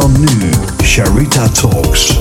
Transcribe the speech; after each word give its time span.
dan 0.00 0.20
nu, 0.20 0.50
Sharita 0.82 1.48
Talks. 1.48 2.20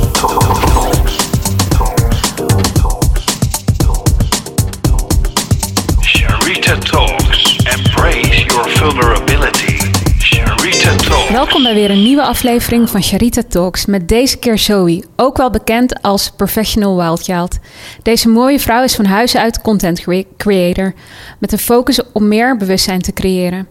Sharita 6.01 6.77
Talks. 6.77 7.57
Embrace 7.63 8.45
your 8.45 8.69
vulnerability. 8.69 9.77
Sharita 10.19 10.95
Talks. 10.95 11.29
Welkom 11.29 11.63
bij 11.63 11.73
weer 11.73 11.91
een 11.91 12.03
nieuwe 12.03 12.23
aflevering 12.23 12.89
van 12.89 13.03
Sharita 13.03 13.41
Talks 13.49 13.85
met 13.85 14.07
deze 14.07 14.37
keer 14.37 14.57
Zoe, 14.57 15.03
ook 15.15 15.37
wel 15.37 15.49
bekend 15.49 16.01
als 16.01 16.31
Professional 16.35 16.97
Wild 16.97 17.23
Child. 17.23 17.57
Deze 18.01 18.29
mooie 18.29 18.59
vrouw 18.59 18.83
is 18.83 18.95
van 18.95 19.05
huis 19.05 19.37
uit 19.37 19.61
content 19.61 20.01
crea- 20.01 20.23
creator 20.37 20.93
met 21.39 21.51
een 21.51 21.57
focus 21.57 21.99
om 22.13 22.27
meer 22.27 22.57
bewustzijn 22.57 23.01
te 23.01 23.13
creëren. 23.13 23.67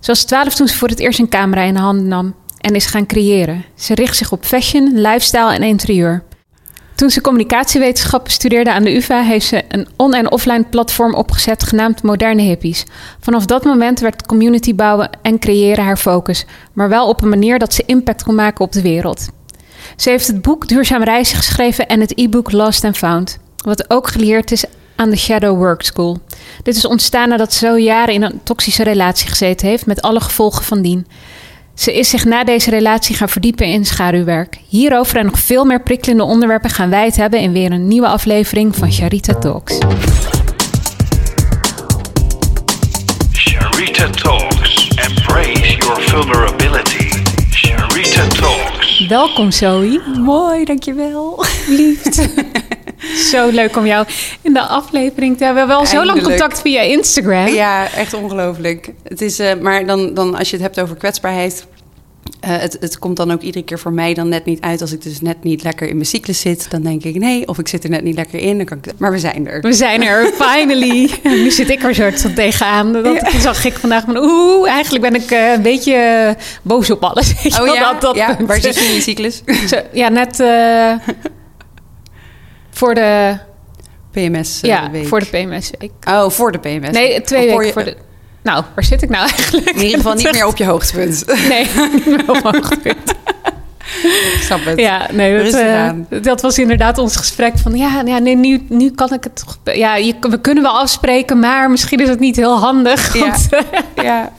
Ze 0.00 0.06
was 0.10 0.24
12 0.24 0.54
toen 0.54 0.68
ze 0.68 0.76
voor 0.76 0.88
het 0.88 0.98
eerst 0.98 1.18
een 1.18 1.28
camera 1.28 1.62
in 1.62 1.74
de 1.74 1.80
handen 1.80 2.08
nam 2.08 2.34
en 2.60 2.74
is 2.74 2.86
gaan 2.86 3.06
creëren. 3.06 3.64
Ze 3.74 3.94
richt 3.94 4.16
zich 4.16 4.32
op 4.32 4.44
fashion, 4.44 4.90
lifestyle 4.94 5.54
en 5.54 5.62
interieur. 5.62 6.22
Toen 6.94 7.10
ze 7.10 7.20
communicatiewetenschappen 7.20 8.32
studeerde 8.32 8.72
aan 8.72 8.84
de 8.84 8.96
UvA, 8.96 9.22
heeft 9.22 9.46
ze 9.46 9.62
een 9.68 9.88
on- 9.96 10.14
en 10.14 10.30
offline 10.30 10.64
platform 10.70 11.14
opgezet 11.14 11.62
genaamd 11.62 12.02
Moderne 12.02 12.42
Hippies. 12.42 12.84
Vanaf 13.20 13.46
dat 13.46 13.64
moment 13.64 14.00
werd 14.00 14.26
community 14.26 14.74
bouwen 14.74 15.10
en 15.22 15.38
creëren 15.38 15.84
haar 15.84 15.96
focus, 15.96 16.46
maar 16.72 16.88
wel 16.88 17.08
op 17.08 17.22
een 17.22 17.28
manier 17.28 17.58
dat 17.58 17.74
ze 17.74 17.82
impact 17.86 18.22
kon 18.22 18.34
maken 18.34 18.64
op 18.64 18.72
de 18.72 18.82
wereld. 18.82 19.28
Ze 19.96 20.10
heeft 20.10 20.26
het 20.26 20.42
boek 20.42 20.68
Duurzaam 20.68 21.02
Reizen 21.02 21.36
geschreven 21.36 21.88
en 21.88 22.00
het 22.00 22.18
e-book 22.18 22.52
Lost 22.52 22.84
and 22.84 22.96
Found, 22.96 23.38
wat 23.56 23.90
ook 23.90 24.08
geleerd 24.08 24.52
is 24.52 24.64
aan 24.96 25.10
de 25.10 25.16
Shadow 25.16 25.56
Work 25.56 25.82
School. 25.82 26.18
Dit 26.62 26.76
is 26.76 26.86
ontstaan 26.86 27.28
nadat 27.28 27.52
ze 27.52 27.66
zo 27.66 27.78
jaren 27.78 28.14
in 28.14 28.22
een 28.22 28.40
toxische 28.42 28.82
relatie 28.82 29.28
gezeten 29.28 29.68
heeft, 29.68 29.86
met 29.86 30.02
alle 30.02 30.20
gevolgen 30.20 30.64
van 30.64 30.82
dien. 30.82 31.06
Ze 31.78 31.98
is 31.98 32.08
zich 32.08 32.24
na 32.24 32.44
deze 32.44 32.70
relatie 32.70 33.16
gaan 33.16 33.28
verdiepen 33.28 33.66
in 33.66 33.84
schaduwwerk. 33.84 34.58
Hierover 34.68 35.16
en 35.16 35.24
nog 35.24 35.38
veel 35.38 35.64
meer 35.64 35.82
prikkelende 35.82 36.22
onderwerpen 36.24 36.70
gaan 36.70 36.90
wij 36.90 37.04
het 37.04 37.16
hebben 37.16 37.40
in 37.40 37.52
weer 37.52 37.72
een 37.72 37.88
nieuwe 37.88 38.06
aflevering 38.06 38.76
van 38.76 38.92
Sharita 38.92 39.34
Talks. 39.34 39.78
Sharita 43.32 44.10
Talks. 44.10 44.88
Embrace 44.88 45.76
your 45.76 46.00
vulnerability. 46.00 47.10
Sharita 47.50 48.26
Talks. 48.26 49.06
Welkom 49.08 49.50
Zoe. 49.50 50.02
Mooi, 50.24 50.64
dankjewel. 50.64 51.44
Liefd. 51.68 52.28
zo 53.32 53.48
leuk 53.50 53.76
om 53.76 53.86
jou 53.86 54.06
in 54.42 54.52
de 54.52 54.60
aflevering 54.62 55.36
te 55.38 55.44
hebben. 55.44 55.66
We 55.66 55.72
hebben 55.72 55.90
wel 55.92 56.00
zo 56.00 56.04
lang 56.06 56.22
contact 56.22 56.60
via 56.60 56.80
Instagram. 56.80 57.46
Ja, 57.48 57.90
echt 57.92 58.14
ongelooflijk. 58.14 58.92
Het 59.04 59.20
is, 59.20 59.38
eh, 59.38 59.50
maar 59.60 59.86
dan, 59.86 60.14
dan 60.14 60.34
als 60.34 60.50
je 60.50 60.56
het 60.56 60.64
hebt 60.64 60.80
over 60.80 60.96
kwetsbaarheid. 60.96 61.66
eh, 62.40 62.50
het, 62.58 62.76
het 62.80 62.98
komt 62.98 63.16
dan 63.16 63.30
ook 63.32 63.40
iedere 63.42 63.64
keer 63.64 63.78
voor 63.78 63.92
mij 63.92 64.14
dan 64.14 64.28
net 64.28 64.44
niet 64.44 64.60
uit. 64.60 64.80
Als 64.80 64.92
ik 64.92 65.02
dus 65.02 65.20
net 65.20 65.42
niet 65.42 65.62
lekker 65.62 65.88
in 65.88 65.94
mijn 65.94 66.06
cyclus 66.06 66.40
zit, 66.40 66.70
dan 66.70 66.82
denk 66.82 67.04
ik 67.04 67.18
nee. 67.18 67.48
Of 67.48 67.58
ik 67.58 67.68
zit 67.68 67.84
er 67.84 67.90
net 67.90 68.02
niet 68.02 68.14
lekker 68.14 68.38
in. 68.38 68.56
Dan 68.56 68.66
kan 68.66 68.78
ik, 68.82 68.92
maar 68.98 69.10
we 69.12 69.18
zijn 69.18 69.48
er. 69.48 69.60
We 69.60 69.72
zijn 69.72 70.02
er, 70.02 70.32
finally. 70.42 71.10
nu 71.44 71.50
zit 71.50 71.70
ik 71.70 71.82
er 71.82 71.94
soort 71.94 72.20
van 72.20 72.34
tegenaan. 72.34 72.92
Dat 72.92 73.04
Ja. 73.32 73.40
zag 73.40 73.64
ik 73.64 73.72
vandaag 73.78 74.04
van, 74.04 74.16
oeh, 74.16 74.68
eigenlijk 74.70 75.10
ben 75.12 75.22
ik 75.22 75.30
eh, 75.30 75.52
een 75.52 75.62
beetje 75.62 76.36
boos 76.62 76.90
op 76.90 77.02
alles. 77.04 77.32
Oh 77.60 77.66
ja, 77.74 77.92
dat- 77.92 78.00
dat 78.00 78.16
ja 78.16 78.36
waar 78.46 78.60
zit 78.60 78.74
je 78.78 78.84
in 78.84 78.94
je 78.94 79.00
cyclus? 79.00 79.42
Zo, 79.66 79.76
ja, 79.92 80.08
net 80.08 80.42
voor 82.78 82.94
de, 82.94 83.36
PMS 84.12 84.60
eh, 84.60 84.70
ja, 84.70 84.90
week. 84.90 85.06
voor 85.06 85.20
de 85.20 85.26
PMS-week. 85.26 85.90
Oh, 86.08 86.30
voor 86.30 86.52
de 86.52 86.58
PMS. 86.58 86.90
Nee, 86.90 87.20
twee 87.20 87.50
voor 87.50 87.58
weken 87.58 87.66
je- 87.66 87.72
voor 87.72 87.84
de... 87.84 87.96
Nou, 88.42 88.64
waar 88.74 88.84
zit 88.84 89.02
ik 89.02 89.08
nou 89.08 89.28
eigenlijk? 89.28 89.70
In 89.70 89.82
ieder 89.82 89.96
geval 89.96 90.14
niet 90.14 90.32
meer 90.32 90.46
op 90.46 90.56
je 90.56 90.64
hoogtepunt. 90.64 91.24
Nee, 91.48 91.66
niet 91.92 92.06
meer 92.06 92.20
op 92.26 92.42
mijn 92.42 92.54
hoogtepunt. 92.54 93.14
Ik 94.02 94.40
snap 94.40 94.64
het. 94.64 94.78
Ja, 94.80 95.06
nee, 95.12 95.44
dat, 95.44 95.54
eh, 95.54 95.90
dat 96.22 96.40
was 96.42 96.58
inderdaad 96.58 96.98
ons 96.98 97.16
gesprek 97.16 97.58
van... 97.58 97.76
Ja, 97.76 98.02
ja 98.04 98.18
nee, 98.18 98.36
nu, 98.36 98.64
nu 98.68 98.90
kan 98.90 99.12
ik 99.12 99.24
het 99.24 99.36
toch... 99.44 99.58
Ja, 99.76 99.96
je, 99.96 100.14
we 100.20 100.40
kunnen 100.40 100.62
wel 100.62 100.78
afspreken, 100.78 101.38
maar 101.38 101.70
misschien 101.70 101.98
is 102.00 102.08
het 102.08 102.20
niet 102.20 102.36
heel 102.36 102.58
handig. 102.58 103.14
Ja. 103.14 103.20
Want, 103.20 103.48
Ja, 104.02 104.32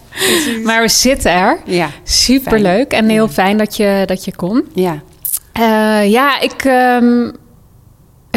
maar 0.63 0.81
we 0.81 0.87
zitten 0.87 1.31
er. 1.31 1.59
Ja, 1.65 1.89
Superleuk 2.03 2.91
en 2.91 3.09
heel 3.09 3.27
fijn 3.27 3.57
dat 3.57 3.77
je, 3.77 4.03
dat 4.05 4.25
je 4.25 4.35
kon. 4.35 4.65
ja. 4.73 5.01
Eh, 5.53 6.09
ja, 6.11 6.39
ik 6.39 6.63
ehm, 6.65 7.31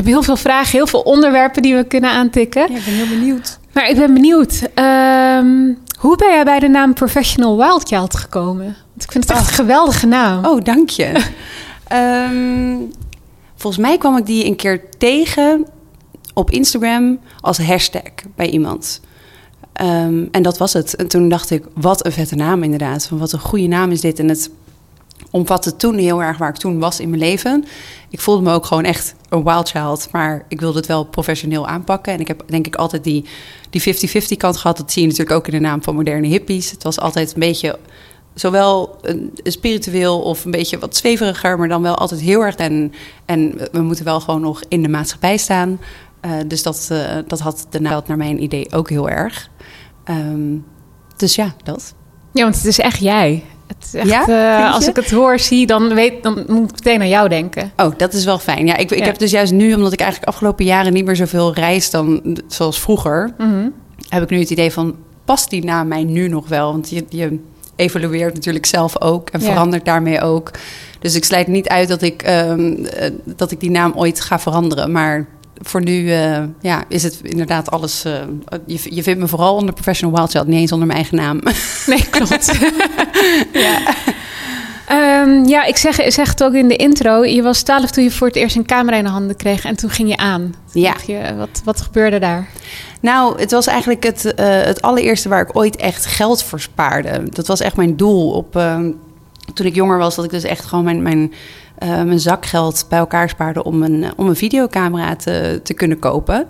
heb 0.04 0.12
heel 0.12 0.22
veel 0.22 0.36
vragen, 0.36 0.70
heel 0.70 0.86
veel 0.86 1.00
onderwerpen 1.00 1.62
die 1.62 1.74
we 1.74 1.84
kunnen 1.84 2.10
aantikken. 2.10 2.72
Ja, 2.72 2.78
ik 2.78 2.84
ben 2.84 2.94
heel 2.94 3.08
benieuwd. 3.18 3.58
Maar 3.72 3.88
ik 3.88 3.96
ben 3.96 4.14
benieuwd. 4.14 4.68
ehm, 4.74 5.72
hoe 5.98 6.16
ben 6.16 6.28
jij 6.28 6.44
bij 6.44 6.58
de 6.58 6.68
naam 6.68 6.94
Professional 6.94 7.56
Wild 7.56 7.88
Child 7.88 8.16
gekomen? 8.16 8.64
Want 8.64 9.02
ik 9.02 9.12
vind 9.12 9.28
het 9.28 9.36
echt 9.38 9.48
een 9.48 9.54
geweldige 9.54 10.06
naam. 10.06 10.44
Oh, 10.44 10.64
dank 10.64 10.88
je. 10.88 11.12
Ehm, 11.86 12.76
volgens 13.56 13.82
mij 13.82 13.98
kwam 13.98 14.16
ik 14.16 14.26
die 14.26 14.46
een 14.46 14.56
keer 14.56 14.82
tegen 14.98 15.66
op 16.34 16.50
Instagram 16.50 17.18
als 17.40 17.58
hashtag 17.58 18.12
bij 18.36 18.50
iemand. 18.50 19.00
Ehm, 19.72 20.24
en 20.30 20.42
dat 20.42 20.58
was 20.58 20.72
het. 20.72 20.96
En 20.96 21.08
toen 21.08 21.28
dacht 21.28 21.50
ik, 21.50 21.64
wat 21.74 22.06
een 22.06 22.12
vette 22.12 22.34
naam 22.34 22.62
inderdaad. 22.62 23.06
Van 23.06 23.18
wat 23.18 23.32
een 23.32 23.38
goede 23.38 23.66
naam 23.66 23.90
is 23.90 24.00
dit. 24.00 24.18
En 24.18 24.28
het 24.28 24.50
omvatte 25.32 25.76
toen 25.76 25.96
heel 25.96 26.22
erg 26.22 26.38
waar 26.38 26.48
ik 26.48 26.56
toen 26.56 26.78
was 26.78 27.00
in 27.00 27.08
mijn 27.08 27.20
leven. 27.20 27.64
Ik 28.08 28.20
voelde 28.20 28.42
me 28.42 28.52
ook 28.52 28.66
gewoon 28.66 28.84
echt 28.84 29.14
een 29.28 29.44
wild 29.44 29.68
child. 29.68 30.08
Maar 30.12 30.44
ik 30.48 30.60
wilde 30.60 30.78
het 30.78 30.86
wel 30.86 31.04
professioneel 31.04 31.66
aanpakken. 31.66 32.12
En 32.12 32.20
ik 32.20 32.28
heb 32.28 32.42
denk 32.46 32.66
ik 32.66 32.76
altijd 32.76 33.04
die, 33.04 33.24
die 33.70 33.82
50-50 33.82 34.36
kant 34.36 34.56
gehad. 34.56 34.76
Dat 34.76 34.92
zie 34.92 35.02
je 35.02 35.08
natuurlijk 35.08 35.36
ook 35.36 35.46
in 35.46 35.52
de 35.52 35.66
naam 35.66 35.82
van 35.82 35.94
moderne 35.94 36.26
hippies. 36.26 36.70
Het 36.70 36.82
was 36.82 36.98
altijd 36.98 37.32
een 37.34 37.40
beetje 37.40 37.78
zowel 38.34 38.98
een, 39.00 39.30
een 39.42 39.52
spiritueel 39.52 40.20
of 40.20 40.44
een 40.44 40.50
beetje 40.50 40.78
wat 40.78 40.96
zweveriger, 40.96 41.58
maar 41.58 41.68
dan 41.68 41.82
wel 41.82 41.96
altijd 41.96 42.20
heel 42.20 42.40
erg. 42.40 42.56
En, 42.56 42.92
en 43.24 43.54
we 43.72 43.80
moeten 43.80 44.04
wel 44.04 44.20
gewoon 44.20 44.40
nog 44.40 44.62
in 44.68 44.82
de 44.82 44.88
maatschappij 44.88 45.36
staan. 45.36 45.80
Eh, 46.20 46.32
dus 46.46 46.62
dat, 46.62 46.88
eh, 46.90 47.16
dat 47.26 47.40
had 47.40 47.66
de 47.70 47.80
naald 47.80 48.06
naar 48.06 48.16
mijn 48.16 48.42
idee 48.42 48.72
ook 48.72 48.88
heel 48.88 49.08
erg. 49.08 49.50
Ehm, 50.04 50.56
dus 51.16 51.34
ja, 51.34 51.54
dat. 51.64 51.94
Ja, 52.32 52.42
want 52.42 52.56
het 52.56 52.64
is 52.64 52.78
echt 52.78 52.98
jij. 52.98 53.44
Het 53.78 53.86
is 53.86 53.94
echt, 53.94 54.08
Ja? 54.08 54.26
eh, 54.66 54.74
als 54.74 54.88
ik 54.88 54.96
het 54.96 55.10
hoor, 55.10 55.38
zie, 55.38 55.66
dan, 55.66 55.94
weet, 55.94 56.22
dan 56.22 56.34
moet 56.48 56.70
ik 56.70 56.74
meteen 56.74 57.00
aan 57.00 57.08
jou 57.08 57.28
denken. 57.28 57.72
Oh, 57.76 57.92
dat 57.96 58.12
is 58.12 58.24
wel 58.24 58.38
fijn. 58.38 58.66
Ja, 58.66 58.76
ik, 58.76 58.90
ik 58.90 58.98
Ja. 58.98 59.04
heb 59.04 59.18
dus 59.18 59.30
juist 59.30 59.52
nu, 59.52 59.74
omdat 59.74 59.92
ik 59.92 60.00
eigenlijk 60.00 60.30
afgelopen 60.30 60.64
jaren 60.64 60.92
niet 60.92 61.04
meer 61.04 61.16
zoveel 61.16 61.54
reis 61.54 61.90
dan 61.90 62.38
zoals 62.48 62.80
vroeger, 62.80 63.34
Mhm. 63.38 63.68
heb 64.08 64.22
ik 64.22 64.30
nu 64.30 64.38
het 64.38 64.50
idee 64.50 64.72
van, 64.72 64.96
past 65.24 65.50
die 65.50 65.64
naam 65.64 65.88
mij 65.88 66.04
nu 66.04 66.28
nog 66.28 66.48
wel? 66.48 66.72
Want 66.72 66.90
je, 66.90 67.04
je 67.08 67.38
evolueert 67.76 68.34
natuurlijk 68.34 68.66
zelf 68.66 69.00
ook 69.00 69.30
en 69.30 69.40
Ja. 69.40 69.46
verandert 69.46 69.84
daarmee 69.84 70.20
ook. 70.20 70.50
Dus 71.00 71.14
ik 71.14 71.24
sluit 71.24 71.46
niet 71.46 71.68
uit 71.68 71.88
dat 71.88 72.02
ik, 72.02 72.22
ehm, 72.22 72.84
eh, 72.84 73.10
dat 73.24 73.50
ik 73.50 73.60
die 73.60 73.70
naam 73.70 73.92
ooit 73.96 74.20
ga 74.20 74.38
veranderen. 74.38 74.92
Maar 74.92 75.26
voor 75.62 75.82
nu 75.82 76.12
eh, 76.12 76.42
ja, 76.60 76.84
is 76.88 77.02
het 77.02 77.20
inderdaad 77.22 77.70
alles... 77.70 78.04
eh, 78.04 78.12
je, 78.66 78.94
je 78.94 79.02
vindt 79.02 79.20
me 79.20 79.28
vooral 79.28 79.54
onder 79.54 79.74
Professional 79.74 80.16
Wild 80.16 80.30
Child, 80.30 80.46
niet 80.46 80.60
eens 80.60 80.72
onder 80.72 80.86
mijn 80.86 80.98
eigen 80.98 81.16
naam. 81.16 81.40
Nee, 81.86 82.06
klopt. 82.10 82.58
ja. 83.52 83.78
Ehm, 84.86 85.44
ja, 85.44 85.64
ik 85.64 85.76
zeg, 85.76 86.12
zeg 86.12 86.28
het 86.28 86.44
ook 86.44 86.52
in 86.52 86.68
de 86.68 86.76
intro. 86.76 87.24
Je 87.24 87.42
was 87.42 87.62
12 87.62 87.90
toen 87.90 88.04
je 88.04 88.10
voor 88.10 88.26
het 88.26 88.36
eerst 88.36 88.56
een 88.56 88.66
camera 88.66 88.96
in 88.96 89.04
de 89.04 89.10
handen 89.10 89.36
kreeg 89.36 89.64
en 89.64 89.76
toen 89.76 89.90
ging 89.90 90.08
je 90.08 90.16
aan. 90.16 90.54
Toen 90.72 90.82
Ja. 90.82 90.94
Je, 91.06 91.34
wat, 91.36 91.60
wat 91.64 91.80
gebeurde 91.80 92.18
daar? 92.18 92.48
Nou, 93.00 93.40
het 93.40 93.50
was 93.50 93.66
eigenlijk 93.66 94.02
het, 94.02 94.34
eh, 94.34 94.62
het 94.62 94.82
allereerste 94.82 95.28
waar 95.28 95.42
ik 95.42 95.56
ooit 95.56 95.76
echt 95.76 96.06
geld 96.06 96.42
voor 96.42 96.60
spaarde. 96.60 97.22
Dat 97.28 97.46
was 97.46 97.60
echt 97.60 97.76
mijn 97.76 97.96
doel. 97.96 98.32
Op, 98.32 98.56
ehm, 98.56 98.90
toen 99.54 99.66
ik 99.66 99.74
jonger 99.74 99.98
was, 99.98 100.14
dat 100.14 100.24
ik 100.24 100.30
dus 100.30 100.44
echt 100.44 100.64
gewoon 100.64 100.84
mijn, 100.84 101.02
mijn, 101.02 101.32
eh, 101.32 101.38
mijn 101.78 102.20
zakgeld 102.20 102.86
bij 102.88 102.98
elkaar 102.98 103.28
spaarde 103.28 103.64
om 103.64 103.82
een, 103.82 104.04
om 104.16 104.28
een 104.28 104.36
videocamera 104.36 105.16
te, 105.16 105.60
te 105.62 105.74
kunnen 105.74 105.98
kopen. 105.98 106.46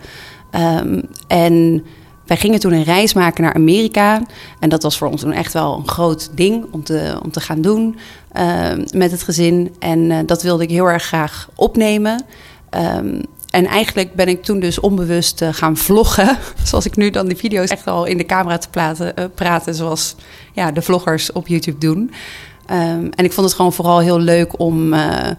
Ehm, 0.50 1.00
en 1.26 1.84
wij 2.26 2.36
gingen 2.36 2.60
toen 2.60 2.72
een 2.72 2.82
reis 2.82 3.12
maken 3.12 3.44
naar 3.44 3.54
Amerika. 3.54 4.22
En 4.58 4.68
dat 4.68 4.82
was 4.82 4.98
voor 4.98 5.08
ons 5.08 5.20
toen 5.20 5.32
echt 5.32 5.52
wel 5.52 5.76
een 5.76 5.88
groot 5.88 6.30
ding 6.34 6.66
om 6.70 6.84
te, 6.84 7.18
om 7.22 7.30
te 7.30 7.40
gaan 7.40 7.60
doen 7.60 7.98
ehm, 8.32 8.84
met 8.92 9.10
het 9.10 9.22
gezin. 9.22 9.74
En 9.78 10.10
eh, 10.10 10.18
dat 10.26 10.42
wilde 10.42 10.62
ik 10.62 10.70
heel 10.70 10.90
erg 10.90 11.02
graag 11.02 11.48
opnemen. 11.54 12.24
Ehm, 12.70 13.20
en 13.50 13.66
eigenlijk 13.66 14.14
ben 14.14 14.28
ik 14.28 14.42
toen 14.42 14.60
dus 14.60 14.80
onbewust 14.80 15.42
eh, 15.42 15.48
gaan 15.52 15.76
vloggen. 15.76 16.38
Zoals 16.64 16.86
ik 16.86 16.96
nu 16.96 17.10
dan 17.10 17.26
die 17.26 17.36
video's 17.36 17.68
echt 17.68 17.86
al 17.86 18.04
in 18.04 18.16
de 18.16 18.26
camera 18.26 18.58
te 18.58 18.68
praten, 18.68 19.16
eh, 19.16 19.24
praten 19.34 19.74
zoals 19.74 20.14
ja, 20.52 20.70
de 20.70 20.82
vloggers 20.82 21.32
op 21.32 21.48
YouTube 21.48 21.78
doen. 21.78 22.10
Ehm, 22.66 23.08
en 23.14 23.24
ik 23.24 23.32
vond 23.32 23.46
het 23.46 23.56
gewoon 23.56 23.72
vooral 23.72 23.98
heel 23.98 24.18
leuk 24.18 24.58
om, 24.58 24.92
eh, 24.92 25.30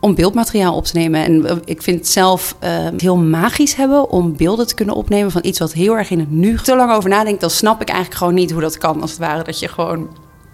om 0.00 0.14
beeldmateriaal 0.14 0.74
op 0.74 0.84
te 0.84 0.98
nemen. 0.98 1.24
En 1.24 1.46
eh, 1.46 1.56
ik 1.64 1.82
vind 1.82 1.98
het 1.98 2.08
zelf 2.08 2.56
eh, 2.58 2.86
heel 2.96 3.16
magisch 3.16 3.74
hebben 3.74 4.10
om 4.10 4.36
beelden 4.36 4.66
te 4.66 4.74
kunnen 4.74 4.94
opnemen 4.94 5.30
van 5.30 5.44
iets 5.44 5.58
wat 5.58 5.72
heel 5.72 5.96
erg 5.96 6.10
in 6.10 6.18
het 6.18 6.30
nu. 6.30 6.56
Te 6.58 6.76
lang 6.76 6.92
over 6.92 7.10
nadenkt, 7.10 7.40
dan 7.40 7.50
snap 7.50 7.80
ik 7.80 7.88
eigenlijk 7.88 8.18
gewoon 8.18 8.34
niet 8.34 8.50
hoe 8.50 8.60
dat 8.60 8.78
kan. 8.78 9.00
Als 9.00 9.10
het 9.10 9.20
ware 9.20 9.42
dat 9.42 9.58
je 9.58 9.68
gewoon 9.68 10.08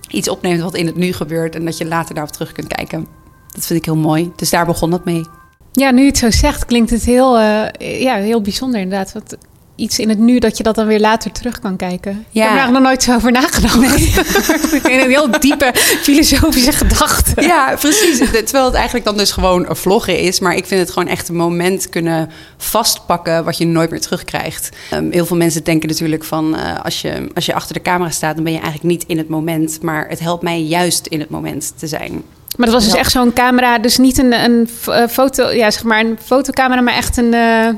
iets 0.09 0.29
opneemt 0.29 0.61
wat 0.61 0.75
in 0.75 0.87
het 0.87 0.97
nu 0.97 1.12
gebeurt 1.12 1.55
en 1.55 1.65
dat 1.65 1.79
je 1.79 1.87
later 1.87 2.15
daarop 2.15 2.33
terug 2.33 2.53
kunt 2.53 2.69
kijken. 2.69 3.06
Dat 3.49 3.67
vind 3.67 3.79
ik 3.79 3.85
heel 3.85 3.97
mooi. 3.97 4.33
Dus 4.37 4.50
daar 4.50 4.67
begon 4.67 4.91
dat 4.91 5.05
mee. 5.05 5.27
Ja, 5.73 5.91
nu 5.91 6.00
je 6.00 6.06
het 6.06 6.19
zo 6.19 6.31
zegt, 6.31 6.65
klinkt 6.65 6.91
het 6.91 7.05
heel, 7.05 7.39
ja, 7.79 8.15
heel 8.15 8.41
bijzonder 8.41 8.81
inderdaad. 8.81 9.37
Iets 9.77 9.99
in 9.99 10.09
het 10.09 10.19
nu 10.19 10.39
dat 10.39 10.57
je 10.57 10.63
dat 10.63 10.75
dan 10.75 10.87
weer 10.87 11.01
later 11.01 11.33
terug 11.33 11.59
kan 11.61 11.77
kijken. 11.77 12.13
Ik 12.13 12.27
Ja. 12.31 12.57
heb 12.57 12.67
er 12.67 12.73
nog 12.73 12.83
nooit 12.83 13.03
zo 13.03 13.15
over 13.15 13.33
nagedacht. 13.33 13.75
ik 14.75 14.83
denk 14.83 15.03
een 15.03 15.09
heel 15.11 15.31
diepe 15.41 15.71
filosofische 16.03 16.73
gedachte. 16.73 17.43
Ja, 17.43 17.75
precies. 17.81 18.19
Terwijl 18.19 18.65
het 18.65 18.75
eigenlijk 18.75 19.05
dan 19.05 19.17
dus 19.17 19.31
gewoon 19.33 19.69
een 19.69 19.77
vloggen 19.77 20.19
is. 20.19 20.41
Maar 20.41 20.55
ik 20.55 20.67
vind 20.67 20.81
het 20.81 20.91
gewoon 20.91 21.09
echt 21.09 21.29
een 21.29 21.37
moment 21.37 21.89
kunnen 21.89 22.31
vastpakken 22.57 23.45
wat 23.45 23.59
je 23.59 23.67
nooit 23.67 23.91
meer 23.91 24.01
terugkrijgt. 24.01 24.69
Ehm, 24.91 25.11
heel 25.11 25.27
veel 25.27 25.37
mensen 25.37 25.65
denken 25.65 25.89
natuurlijk 25.89 26.25
van 26.25 26.57
eh, 26.57 26.85
als, 26.85 27.01
je, 27.01 27.29
als 27.35 27.47
je 27.47 27.55
achter 27.55 27.75
de 27.75 27.83
camera 27.83 28.11
staat, 28.11 28.35
dan 28.35 28.45
ben 28.45 28.53
je 28.53 28.61
eigenlijk 28.61 28.89
niet 28.89 29.05
in 29.07 29.19
het 29.19 29.29
moment. 29.29 29.83
Maar 29.83 30.09
het 30.09 30.21
helpt 30.21 30.43
mij 30.43 30.61
juist 30.63 31.07
in 31.07 31.21
het 31.21 31.31
moment 31.31 31.73
te 31.79 31.87
zijn. 31.87 32.13
Maar 32.57 32.67
dat 32.67 32.75
was 32.75 32.85
dus 32.85 32.93
Ja. 32.93 32.99
echt 32.99 33.11
zo'n 33.13 33.33
camera, 33.33 33.79
dus 33.79 33.99
niet 33.99 34.19
een, 34.19 34.33
een 34.33 34.69
eh, 34.87 35.07
foto, 35.09 35.51
ja, 35.51 35.71
zeg 35.71 35.85
maar 35.85 36.01
een 36.01 36.19
fotocamera, 36.25 36.81
maar 36.81 36.95
echt 36.95 37.17
een 37.17 37.35
eh, 37.35 37.69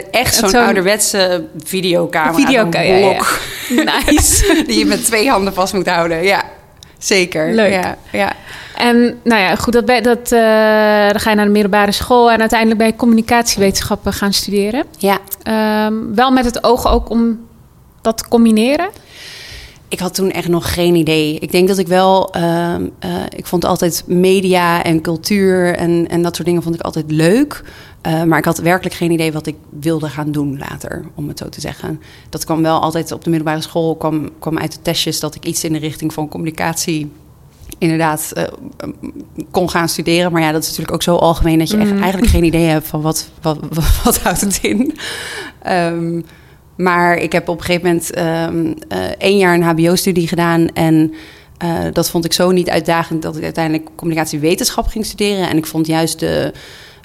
echt 0.00 0.34
zo'n 0.34 0.54
ouderwetse 0.54 1.44
ja, 2.50 2.66
ja, 2.70 2.80
ja. 2.80 2.98
blok 2.98 3.40
nice. 4.06 4.54
die 4.66 4.78
je 4.78 4.84
met 4.84 5.04
twee 5.04 5.30
handen 5.30 5.54
vast 5.54 5.72
moet 5.72 5.88
houden. 5.88 6.22
Ja, 6.22 6.42
zeker. 6.98 7.54
Leuk. 7.54 7.72
Ja, 7.72 7.96
ja. 8.12 8.32
En 8.76 9.20
nou 9.24 9.40
ja, 9.40 9.54
goed, 9.56 9.72
dat, 9.72 9.86
dat, 9.86 10.32
eh, 10.32 11.10
dan 11.10 11.20
ga 11.20 11.30
je 11.30 11.36
naar 11.36 11.44
de 11.44 11.50
middelbare 11.50 11.92
school 11.92 12.30
en 12.30 12.40
uiteindelijk 12.40 12.78
ben 12.78 12.88
je 12.88 12.96
communicatiewetenschappen 12.96 14.12
gaan 14.12 14.32
studeren. 14.32 14.84
ja. 14.98 15.18
Ehm, 15.42 15.94
wel 16.14 16.30
met 16.30 16.44
het 16.44 16.64
oog 16.64 16.88
ook 16.88 17.10
om 17.10 17.46
dat 18.02 18.18
te 18.18 18.28
combineren. 18.28 18.88
Ik 19.92 20.00
had 20.00 20.14
toen 20.14 20.30
echt 20.30 20.48
nog 20.48 20.74
geen 20.74 20.94
idee. 20.94 21.38
Ik 21.38 21.52
denk 21.52 21.68
dat 21.68 21.78
ik 21.78 21.86
wel. 21.86 22.32
ehm, 22.32 22.88
eh, 22.98 23.10
ik 23.36 23.46
vond 23.46 23.64
altijd 23.64 24.04
media 24.06 24.82
en 24.82 25.00
cultuur 25.00 25.74
en, 25.74 26.08
en 26.08 26.22
dat 26.22 26.34
soort 26.34 26.46
dingen 26.48 26.62
vond 26.62 26.74
ik 26.74 26.80
altijd 26.80 27.10
leuk. 27.10 27.64
Eh, 28.00 28.22
maar 28.22 28.38
ik 28.38 28.44
had 28.44 28.58
werkelijk 28.58 28.94
geen 28.94 29.10
idee 29.10 29.32
wat 29.32 29.46
ik 29.46 29.56
wilde 29.80 30.08
gaan 30.08 30.32
doen 30.32 30.58
later, 30.58 31.04
om 31.14 31.28
het 31.28 31.38
zo 31.38 31.48
te 31.48 31.60
zeggen. 31.60 32.00
Dat 32.28 32.44
kwam 32.44 32.62
wel 32.62 32.80
altijd 32.80 33.12
op 33.12 33.24
de 33.24 33.30
middelbare 33.30 33.60
school, 33.60 33.96
kwam, 33.96 34.30
kwam 34.38 34.58
uit 34.58 34.72
de 34.72 34.82
testjes 34.82 35.20
dat 35.20 35.34
ik 35.34 35.44
iets 35.44 35.64
in 35.64 35.72
de 35.72 35.78
richting 35.78 36.12
van 36.12 36.28
communicatie 36.28 37.10
inderdaad 37.78 38.32
eh, 38.34 38.44
kon 39.50 39.70
gaan 39.70 39.88
studeren. 39.88 40.32
Maar 40.32 40.42
ja, 40.42 40.52
dat 40.52 40.62
is 40.62 40.68
natuurlijk 40.68 40.94
ook 40.94 41.02
zo 41.02 41.16
algemeen 41.16 41.58
dat 41.58 41.70
je 41.70 41.76
echt 41.76 42.00
eigenlijk 42.00 42.32
geen 42.32 42.44
idee 42.44 42.66
hebt 42.66 42.86
van 42.86 43.00
wat, 43.00 43.28
wat, 43.42 43.58
wat, 43.70 44.00
wat 44.04 44.18
houdt 44.18 44.40
het 44.40 44.58
in. 44.62 44.96
Ehm, 45.62 46.20
maar 46.76 47.16
ik 47.16 47.32
heb 47.32 47.48
op 47.48 47.58
een 47.58 47.64
gegeven 47.64 47.86
moment 47.86 48.10
ehm, 48.10 48.72
eh, 48.88 48.98
één 49.18 49.38
jaar 49.38 49.54
een 49.54 49.62
HBO-studie 49.62 50.28
gedaan. 50.28 50.68
En 50.68 51.14
eh, 51.58 51.78
dat 51.92 52.10
vond 52.10 52.24
ik 52.24 52.32
zo 52.32 52.50
niet 52.50 52.70
uitdagend 52.70 53.22
dat 53.22 53.36
ik 53.36 53.42
uiteindelijk 53.42 53.88
communicatiewetenschap 53.96 54.86
ging 54.86 55.06
studeren. 55.06 55.48
En 55.48 55.56
ik 55.56 55.66
vond 55.66 55.86
juist 55.86 56.20
de, 56.20 56.52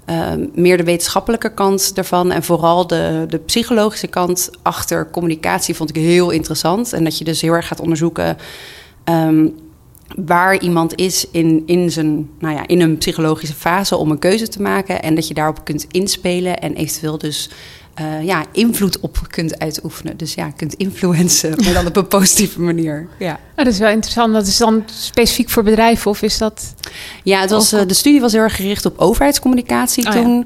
ehm, 0.06 0.46
meer 0.54 0.78
de 0.78 0.84
wetenschappelijke 0.84 1.54
kant 1.54 1.96
daarvan. 1.96 2.32
En 2.32 2.44
vooral 2.44 2.88
de, 2.88 3.26
de 3.28 3.38
psychologische 3.38 4.08
kant 4.08 4.50
achter 4.62 5.10
communicatie 5.12 5.76
vond 5.76 5.90
ik 5.90 5.96
heel 5.96 6.30
interessant. 6.30 6.94
En 6.94 7.04
dat 7.04 7.18
je 7.18 7.24
dus 7.24 7.42
heel 7.42 7.54
erg 7.54 7.68
gaat 7.68 7.80
onderzoeken. 7.80 8.38
ehm, 9.04 9.48
waar 10.16 10.60
iemand 10.60 10.96
is 10.96 11.28
in, 11.32 11.64
in, 11.66 11.92
zijn, 11.92 12.30
nou 12.40 12.56
ja, 12.56 12.68
in 12.68 12.82
een 12.82 12.98
psychologische 12.98 13.56
fase 13.56 13.96
om 13.96 14.12
een 14.12 14.20
keuze 14.20 14.48
te 14.48 14.62
maken. 14.62 15.02
En 15.02 15.16
dat 15.16 15.28
je 15.28 15.34
daarop 15.34 15.64
kunt 15.64 15.86
inspelen 15.92 16.60
en 16.60 16.76
eventueel 16.76 17.18
dus 17.18 17.50
eh, 17.94 18.24
ja, 18.24 18.46
invloed 18.52 19.00
op 19.00 19.18
kunt 19.28 19.60
uitoefenen. 19.60 20.18
Dus 20.18 20.34
ja, 20.34 20.52
kunt 20.52 20.74
influencen, 20.74 21.64
maar 21.64 21.74
dan 21.74 21.86
op 21.86 21.96
een 21.96 22.08
positieve 22.08 22.62
manier. 22.62 23.08
Ja, 23.20 23.40
Oh, 23.58 23.64
dat 23.64 23.74
is 23.74 23.80
wel 23.80 23.90
interessant. 23.90 24.34
Dat 24.34 24.48
is 24.48 24.58
dan 24.58 24.84
specifiek 24.86 25.50
voor 25.50 25.64
bedrijven 25.64 26.12
of 26.12 26.22
is 26.22 26.38
dat... 26.38 26.74
ja 27.24 27.42
het 27.42 27.50
was, 27.50 27.74
eh, 27.74 27.82
de 27.88 27.94
studie 27.94 28.22
was 28.22 28.32
heel 28.32 28.42
erg 28.42 28.56
gericht 28.56 28.86
op 28.86 28.98
overheidscommunicatie 28.98 30.08
Oh 30.08 30.14
ja. 30.14 30.44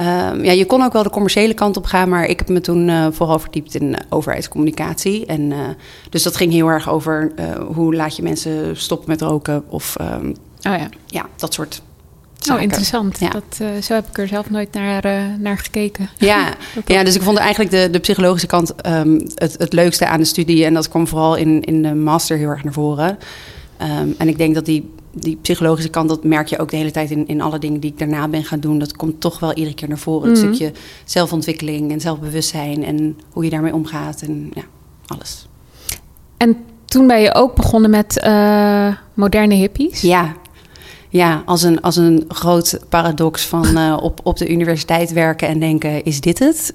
Ehm, 0.00 0.44
ja, 0.44 0.52
je 0.52 0.66
kon 0.66 0.82
ook 0.82 0.92
wel 0.92 1.02
de 1.02 1.10
commerciële 1.10 1.54
kant 1.54 1.76
op 1.76 1.84
gaan, 1.84 2.08
maar 2.08 2.24
ik 2.24 2.38
heb 2.38 2.48
me 2.48 2.60
toen 2.60 2.88
eh, 2.88 3.06
vooral 3.10 3.38
verdiept 3.38 3.74
in 3.74 3.94
eh, 3.94 4.04
overheidscommunicatie. 4.08 5.26
En, 5.26 5.52
eh, 5.52 5.58
dus 6.10 6.22
dat 6.22 6.36
ging 6.36 6.52
heel 6.52 6.68
erg 6.68 6.90
over 6.90 7.32
hoe 7.74 7.94
laat 7.94 8.16
je 8.16 8.22
mensen 8.22 8.76
stoppen 8.76 9.08
met 9.08 9.20
roken 9.20 9.64
of 9.68 9.96
ehm, 9.96 10.28
Oh 10.62 10.76
ja, 10.78 10.88
ja, 11.06 11.26
dat 11.36 11.54
soort 11.54 11.82
oh, 11.84 12.46
zaken. 12.46 12.62
interessant. 12.62 13.20
Ja. 13.20 13.28
Dat, 13.28 13.84
zo 13.84 13.94
heb 13.94 14.08
ik 14.08 14.18
er 14.18 14.28
zelf 14.28 14.50
nooit 14.50 14.72
naar, 14.72 15.02
naar 15.38 15.58
gekeken. 15.58 16.08
Ja, 16.16 16.54
ja, 16.86 17.04
dus 17.04 17.14
ik 17.14 17.22
vond 17.22 17.38
eigenlijk 17.38 17.70
de, 17.70 17.88
de 17.90 17.98
psychologische 17.98 18.46
kant 18.46 18.74
ehm, 18.74 19.20
het, 19.34 19.54
het 19.58 19.72
leukste 19.72 20.06
aan 20.06 20.18
de 20.20 20.24
studie. 20.24 20.64
En 20.64 20.74
dat 20.74 20.88
kwam 20.88 21.06
vooral 21.06 21.36
in, 21.36 21.62
in 21.62 21.82
de 21.82 21.94
master 21.94 22.36
heel 22.36 22.48
erg 22.48 22.64
naar 22.64 22.72
voren. 22.72 23.18
En 24.18 24.28
ik 24.28 24.38
denk 24.38 24.54
dat 24.54 24.64
die, 24.64 24.90
die 25.12 25.36
psychologische 25.42 25.90
kant, 25.90 26.08
dat 26.08 26.24
merk 26.24 26.46
je 26.48 26.58
ook 26.58 26.70
de 26.70 26.76
hele 26.76 26.90
tijd 26.90 27.10
in, 27.10 27.26
in 27.28 27.40
alle 27.40 27.58
dingen 27.58 27.80
die 27.80 27.90
ik 27.90 27.98
daarna 27.98 28.28
ben 28.28 28.44
gaan 28.44 28.60
doen. 28.60 28.78
Dat 28.78 28.96
komt 28.96 29.20
toch 29.20 29.38
wel 29.40 29.52
iedere 29.54 29.74
keer 29.74 29.88
naar 29.88 29.98
voren. 29.98 30.28
Het 30.30 30.38
Mhm. 30.38 30.54
stukje 30.54 30.72
zelfontwikkeling 31.04 31.92
en 31.92 32.00
zelfbewustzijn 32.00 32.84
en 32.84 33.18
hoe 33.32 33.44
je 33.44 33.50
daarmee 33.50 33.74
omgaat 33.74 34.22
en 34.22 34.50
ja, 34.54 34.62
alles. 35.06 35.48
En 36.36 36.56
toen 36.84 37.06
ben 37.06 37.20
je 37.20 37.34
ook 37.34 37.54
begonnen 37.54 37.90
met 37.90 38.18
eh, 38.18 38.94
moderne 39.14 39.54
hippies. 39.54 40.00
Ja, 40.00 40.34
ja 41.10 41.42
als, 41.46 41.62
een, 41.62 41.80
als 41.80 41.96
een 41.96 42.24
groot 42.28 42.78
paradox 42.88 43.46
van 43.46 43.76
eh, 43.76 43.96
op, 44.00 44.20
op 44.22 44.36
de 44.36 44.48
universiteit 44.48 45.12
werken 45.12 45.48
en 45.48 45.58
denken, 45.58 46.04
is 46.04 46.20
dit 46.20 46.38
het? 46.38 46.72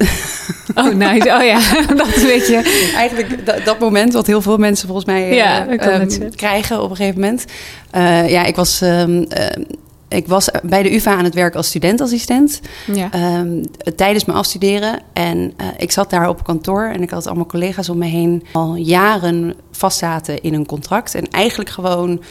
Oh, 0.75 0.93
nice. 0.93 1.29
Oh 1.29 1.43
ja, 1.43 1.59
dat 2.03 2.15
weet 2.15 2.47
je. 2.47 2.91
Eigenlijk 2.95 3.45
dat, 3.45 3.65
dat 3.65 3.79
moment 3.79 4.13
wat 4.13 4.27
heel 4.27 4.41
veel 4.41 4.57
mensen 4.57 4.87
volgens 4.87 5.07
mij 5.07 5.29
eh, 5.29 5.35
Ja, 5.35 5.67
ehm, 5.67 6.29
krijgen 6.35 6.83
op 6.83 6.89
een 6.89 6.95
gegeven 6.95 7.19
moment. 7.21 7.45
Eh, 7.91 8.29
ja, 8.29 8.43
ik 8.43 8.55
was, 8.55 8.81
ehm, 8.81 9.23
eh, 9.29 9.63
ik 10.07 10.27
was 10.27 10.49
bij 10.63 10.83
de 10.83 10.93
UvA 10.95 11.15
aan 11.15 11.23
het 11.23 11.33
werk 11.33 11.55
als 11.55 11.67
studentassistent 11.67 12.61
Ja. 12.93 13.11
ehm, 13.11 13.63
tijdens 13.95 14.25
mijn 14.25 14.37
afstuderen. 14.37 14.99
En 15.13 15.53
ik 15.77 15.91
zat 15.91 16.09
daar 16.09 16.29
op 16.29 16.43
kantoor 16.43 16.83
en 16.93 17.01
ik 17.01 17.09
had 17.09 17.27
allemaal 17.27 17.45
collega's 17.45 17.89
om 17.89 17.97
me 17.97 18.05
heen 18.05 18.43
al 18.51 18.75
jaren 18.75 19.53
vastzaten 19.71 20.41
in 20.41 20.53
een 20.53 20.65
contract. 20.65 21.15
En 21.15 21.29
eigenlijk 21.29 21.69
gewoon 21.69 22.21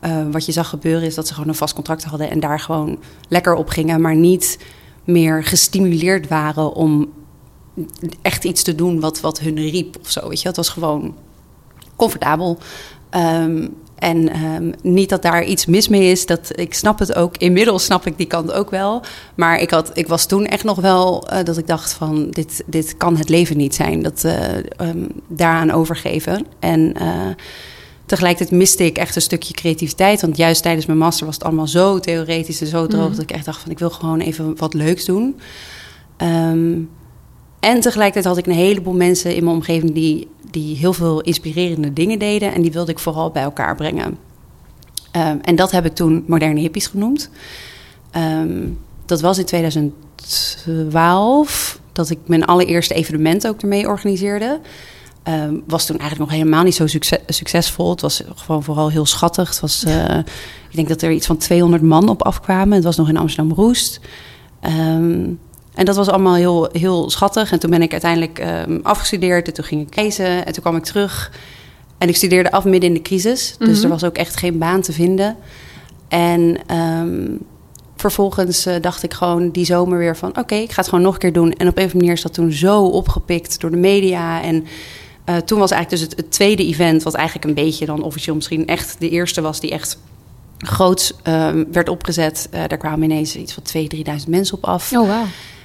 eh, 0.00 0.26
wat 0.30 0.46
je 0.46 0.52
zag 0.52 0.68
gebeuren 0.68 1.02
is 1.02 1.14
dat 1.14 1.26
ze 1.26 1.34
gewoon 1.34 1.48
een 1.48 1.54
vast 1.54 1.74
contract 1.74 2.04
hadden 2.04 2.30
en 2.30 2.40
daar 2.40 2.60
gewoon 2.60 2.98
lekker 3.28 3.54
op 3.54 3.68
gingen, 3.68 4.00
maar 4.00 4.16
niet 4.16 4.58
meer 5.04 5.44
gestimuleerd 5.44 6.28
waren 6.28 6.72
om 6.72 7.12
echt 8.22 8.44
iets 8.44 8.62
te 8.62 8.74
doen 8.74 9.00
wat, 9.00 9.20
wat 9.20 9.38
hun 9.38 9.56
riep 9.56 9.96
of 10.00 10.10
zo. 10.10 10.28
Weet 10.28 10.42
je, 10.42 10.48
het 10.48 10.56
was 10.56 10.68
gewoon 10.68 11.14
comfortabel. 11.96 12.58
Ehm, 13.10 13.68
en 13.94 14.28
ehm, 14.28 14.72
niet 14.82 15.08
dat 15.08 15.22
daar 15.22 15.44
iets 15.44 15.66
mis 15.66 15.88
mee 15.88 16.10
is. 16.10 16.26
Dat, 16.26 16.50
ik 16.58 16.74
snap 16.74 16.98
het 16.98 17.14
ook. 17.14 17.36
Inmiddels 17.36 17.84
snap 17.84 18.06
ik 18.06 18.16
die 18.16 18.26
kant 18.26 18.52
ook 18.52 18.70
wel. 18.70 19.02
Maar 19.34 19.60
ik, 19.60 19.70
had, 19.70 19.90
ik 19.94 20.06
was 20.06 20.26
toen 20.26 20.46
echt 20.46 20.64
nog 20.64 20.80
wel 20.80 21.28
eh, 21.28 21.44
dat 21.44 21.58
ik 21.58 21.66
dacht 21.66 21.92
van... 21.92 22.30
Dit, 22.30 22.62
dit 22.66 22.96
kan 22.96 23.16
het 23.16 23.28
leven 23.28 23.56
niet 23.56 23.74
zijn. 23.74 24.02
Dat 24.02 24.24
ehm, 24.24 25.06
daaraan 25.28 25.70
overgeven. 25.70 26.46
En 26.58 26.94
tegelijkertijd 28.08 28.58
miste 28.58 28.84
ik 28.84 28.98
echt 28.98 29.16
een 29.16 29.22
stukje 29.22 29.54
creativiteit. 29.54 30.20
Want 30.20 30.36
juist 30.36 30.62
tijdens 30.62 30.86
mijn 30.86 30.98
master 30.98 31.26
was 31.26 31.34
het 31.34 31.44
allemaal 31.44 31.66
zo 31.66 31.98
theoretisch 31.98 32.60
en 32.60 32.66
zo 32.66 32.86
droog... 32.86 33.08
Mhm. 33.08 33.12
dat 33.12 33.22
ik 33.22 33.30
echt 33.30 33.44
dacht 33.44 33.62
van 33.62 33.70
ik 33.70 33.78
wil 33.78 33.90
gewoon 33.90 34.20
even 34.20 34.56
wat 34.56 34.74
leuks 34.74 35.04
doen. 35.04 35.40
Ehm, 36.16 36.78
en 37.60 37.80
tegelijkertijd 37.80 38.24
had 38.24 38.38
ik 38.38 38.46
een 38.46 38.52
heleboel 38.52 38.94
mensen 38.94 39.34
in 39.34 39.44
mijn 39.44 39.56
omgeving 39.56 39.94
die, 39.94 40.28
die 40.50 40.76
heel 40.76 40.92
veel 40.92 41.20
inspirerende 41.20 41.92
dingen 41.92 42.18
deden. 42.18 42.54
En 42.54 42.62
die 42.62 42.72
wilde 42.72 42.92
ik 42.92 42.98
vooral 42.98 43.30
bij 43.30 43.42
elkaar 43.42 43.76
brengen. 43.76 44.18
Ehm, 45.10 45.36
en 45.42 45.56
dat 45.56 45.70
heb 45.70 45.84
ik 45.84 45.94
toen 45.94 46.24
moderne 46.26 46.60
hippies 46.60 46.86
genoemd. 46.86 47.30
Ehm, 48.10 48.66
dat 49.06 49.20
was 49.20 49.38
in 49.38 49.44
2012 49.44 51.80
dat 51.92 52.10
ik 52.10 52.18
mijn 52.26 52.44
allereerste 52.44 52.94
evenement 52.94 53.48
ook 53.48 53.62
ermee 53.62 53.86
organiseerde. 53.86 54.60
Ehm, 55.28 55.54
was 55.66 55.86
toen 55.86 55.98
eigenlijk 55.98 56.30
nog 56.30 56.40
helemaal 56.40 56.62
niet 56.64 56.74
zo 56.74 56.86
succes- 56.86 57.18
succesvol. 57.26 57.90
Het 57.90 58.00
was 58.00 58.22
gewoon 58.34 58.62
vooral 58.62 58.90
heel 58.90 59.06
schattig. 59.06 59.48
Het 59.48 59.60
was, 59.60 59.84
eh, 59.84 60.18
ik 60.70 60.76
denk 60.76 60.88
dat 60.88 61.02
er 61.02 61.10
iets 61.10 61.26
van 61.26 61.36
200 61.36 61.82
man 61.82 62.08
op 62.08 62.22
afkwamen. 62.22 62.74
Het 62.74 62.84
was 62.84 62.96
nog 62.96 63.08
in 63.08 63.16
Amsterdam 63.16 63.52
Roest. 63.56 64.00
Ehm, 64.60 65.26
en 65.74 65.84
dat 65.84 65.96
was 65.96 66.08
allemaal 66.08 66.34
heel, 66.34 66.68
heel 66.72 67.10
schattig. 67.10 67.52
En 67.52 67.58
toen 67.58 67.70
ben 67.70 67.82
ik 67.82 67.92
uiteindelijk 67.92 68.38
ehm, 68.38 68.78
afgestudeerd. 68.82 69.46
En 69.48 69.54
toen 69.54 69.64
ging 69.64 69.86
ik 69.86 69.94
reizen. 69.94 70.46
En 70.46 70.52
toen 70.52 70.62
kwam 70.62 70.76
ik 70.76 70.84
terug. 70.84 71.32
En 71.98 72.08
ik 72.08 72.16
studeerde 72.16 72.50
af 72.50 72.64
midden 72.64 72.88
in 72.88 72.94
de 72.94 73.02
crisis. 73.02 73.54
Dus 73.58 73.76
Mhm. 73.76 73.82
er 73.84 73.88
was 73.90 74.04
ook 74.04 74.16
echt 74.16 74.36
geen 74.36 74.58
baan 74.58 74.80
te 74.80 74.92
vinden. 74.92 75.36
En 76.08 76.56
vervolgens 77.96 78.66
eh, 78.66 78.74
dacht 78.80 79.02
ik 79.02 79.14
gewoon 79.14 79.50
die 79.50 79.64
zomer 79.64 79.98
weer 79.98 80.16
van... 80.16 80.38
oké, 80.38 80.54
ik 80.54 80.70
ga 80.72 80.80
het 80.80 80.88
gewoon 80.88 81.04
nog 81.04 81.14
een 81.14 81.20
keer 81.20 81.32
doen. 81.32 81.52
En 81.52 81.68
op 81.68 81.76
een 81.78 81.84
of 81.84 81.92
andere 81.92 81.96
manier 81.96 82.12
is 82.12 82.22
dat 82.22 82.34
toen 82.34 82.52
zo 82.52 82.84
opgepikt 82.84 83.60
door 83.60 83.70
de 83.70 83.76
media. 83.76 84.42
En 84.42 84.64
eh, 85.28 85.36
toen 85.36 85.58
was 85.58 85.70
eigenlijk 85.70 86.02
dus 86.02 86.10
het, 86.10 86.20
het 86.24 86.32
tweede 86.32 86.66
event... 86.66 87.02
wat 87.02 87.14
eigenlijk 87.14 87.46
een 87.46 87.64
beetje 87.64 87.86
dan 87.86 88.02
officieel 88.02 88.34
misschien 88.34 88.66
echt 88.66 88.96
de 89.00 89.08
eerste 89.08 89.40
was... 89.40 89.60
die 89.60 89.70
echt 89.70 89.98
groots 90.58 91.12
ehm, 91.22 91.64
werd 91.72 91.88
opgezet. 91.88 92.48
Eh, 92.50 92.62
daar 92.66 92.78
kwamen 92.78 93.10
ineens 93.10 93.36
iets 93.36 93.52
van 93.52 93.62
2.000, 93.76 93.96
3.000 93.96 94.04
mensen 94.28 94.56
op 94.56 94.64
af. 94.64 94.92
Oh, 94.92 95.08
wauw. 95.08 95.24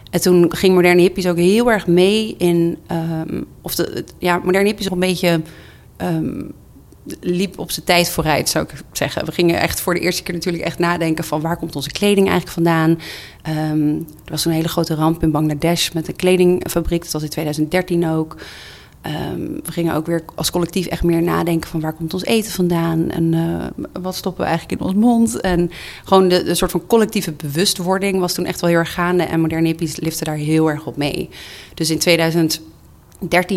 En 0.10 0.22
toen 0.22 0.56
ging 0.56 0.76
Moderne 0.76 1.02
Hippies 1.02 1.28
ook 1.28 1.38
heel 1.38 1.72
erg 1.72 1.88
mee 1.88 2.36
in... 2.38 2.78
ehm, 2.88 3.42
of 3.62 3.76
de, 3.76 4.04
ja, 4.18 4.42
Moderne 4.44 4.68
Hippies 4.68 4.92
een 4.92 5.00
beetje... 5.00 5.42
ehm, 5.98 6.42
liep 7.20 7.60
op 7.60 7.72
zijn 7.72 7.86
tijd 7.86 8.10
vooruit, 8.10 8.50
zou 8.50 8.66
ik 8.66 8.82
zeggen. 8.92 9.26
We 9.26 9.32
gingen 9.32 9.60
echt 9.60 9.82
voor 9.82 9.94
de 9.94 10.00
eerste 10.00 10.24
keer 10.24 10.34
natuurlijk 10.34 10.64
echt 10.64 10.80
nadenken 10.80 11.24
van 11.24 11.42
waar 11.42 11.58
komt 11.58 11.76
onze 11.76 11.92
kleding 11.92 12.30
eigenlijk 12.30 12.54
vandaan. 12.54 13.00
Er 14.26 14.32
was 14.32 14.46
een 14.46 14.52
hele 14.52 14.68
grote 14.68 14.96
ramp 14.96 15.24
in 15.24 15.32
Bangladesh 15.32 15.92
met 15.92 16.08
een 16.08 16.16
kledingfabriek. 16.16 17.04
Dat 17.04 17.12
was 17.12 17.24
in 17.24 17.30
2013 17.30 18.10
ook. 18.10 18.36
Ehm, 19.04 19.42
we 19.64 19.72
gingen 19.72 19.96
ook 19.96 20.06
weer 20.06 20.24
als 20.36 20.52
collectief 20.52 20.86
echt 20.86 21.04
meer 21.04 21.22
nadenken 21.22 21.70
van 21.70 21.80
waar 21.80 21.94
komt 21.94 22.14
ons 22.14 22.26
eten 22.26 22.52
vandaan 22.52 23.10
en 23.10 23.34
eh, 23.34 24.02
wat 24.02 24.16
stoppen 24.16 24.44
we 24.44 24.50
eigenlijk 24.50 24.82
in 24.82 24.88
ons 24.88 24.96
mond. 24.96 25.42
En 25.42 25.72
gewoon 26.04 26.28
de, 26.28 26.56
soort 26.56 26.72
van 26.72 26.88
collectieve 26.88 27.32
bewustwording 27.32 28.20
was 28.20 28.34
toen 28.34 28.46
echt 28.46 28.62
wel 28.62 28.70
heel 28.70 28.80
erg 28.80 28.94
gaande 28.94 29.24
en 29.24 29.42
moderne 29.42 29.68
hippies 29.68 29.96
liften 29.96 30.26
daar 30.26 30.36
heel 30.36 30.70
erg 30.70 30.86
op 30.86 30.98
mee. 30.98 31.30
Dus 31.74 31.90
in 31.90 32.00
2013, 32.00 32.62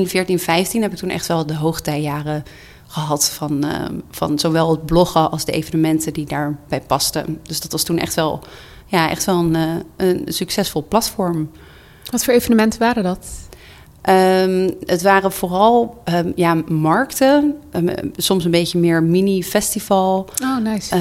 14, 0.08 0.38
15 0.38 0.82
heb 0.82 0.92
ik 0.92 0.98
toen 0.98 1.10
echt 1.10 1.26
wel 1.26 1.46
de 1.46 1.56
hoogtijjaren 1.56 2.44
gehad 2.86 3.30
van, 3.30 3.64
eh, 3.64 3.84
van 4.10 4.38
zowel 4.38 4.70
het 4.70 4.86
bloggen 4.86 5.30
als 5.30 5.44
de 5.44 5.52
evenementen 5.52 6.12
die 6.12 6.26
daarbij 6.26 6.80
pasten. 6.80 7.40
Dus 7.42 7.60
dat 7.60 7.72
was 7.72 7.82
toen 7.82 7.98
echt 7.98 8.14
wel, 8.14 8.42
ja, 8.86 9.10
echt 9.10 9.24
wel 9.24 9.38
een, 9.38 9.54
eh, 9.56 10.06
een 10.06 10.24
succesvol 10.26 10.84
platform. 10.88 11.50
Wat 12.10 12.24
voor 12.24 12.34
evenementen 12.34 12.78
waren 12.78 13.02
dat? 13.02 13.45
Um, 14.08 14.70
het 14.84 15.02
waren 15.02 15.32
vooral 15.32 16.02
um, 16.14 16.32
ja, 16.34 16.54
markten, 16.68 17.54
um, 17.72 17.88
soms 18.16 18.44
een 18.44 18.50
beetje 18.50 18.78
meer 18.78 19.02
mini-festival. 19.02 20.28
Oh, 20.42 20.58
nice. 20.58 20.96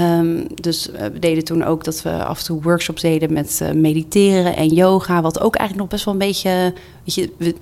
dus 0.61 0.89
uh, 0.89 0.99
we 1.13 1.19
deden 1.19 1.43
toen 1.43 1.63
ook 1.63 1.83
dat 1.83 2.01
we 2.01 2.09
af 2.09 2.39
en 2.39 2.45
toe 2.45 2.61
workshops 2.61 3.01
deden 3.01 3.33
met 3.33 3.59
uh, 3.63 3.71
mediteren 3.71 4.55
en 4.55 4.67
yoga. 4.67 5.21
Wat 5.21 5.39
ook 5.39 5.55
eigenlijk 5.55 5.89
nog 5.89 5.99
best 5.99 6.05
wel 6.05 6.13
een 6.13 6.27
beetje. 6.27 6.73
Weet 7.03 7.15
je, 7.15 7.31
we, 7.37 7.55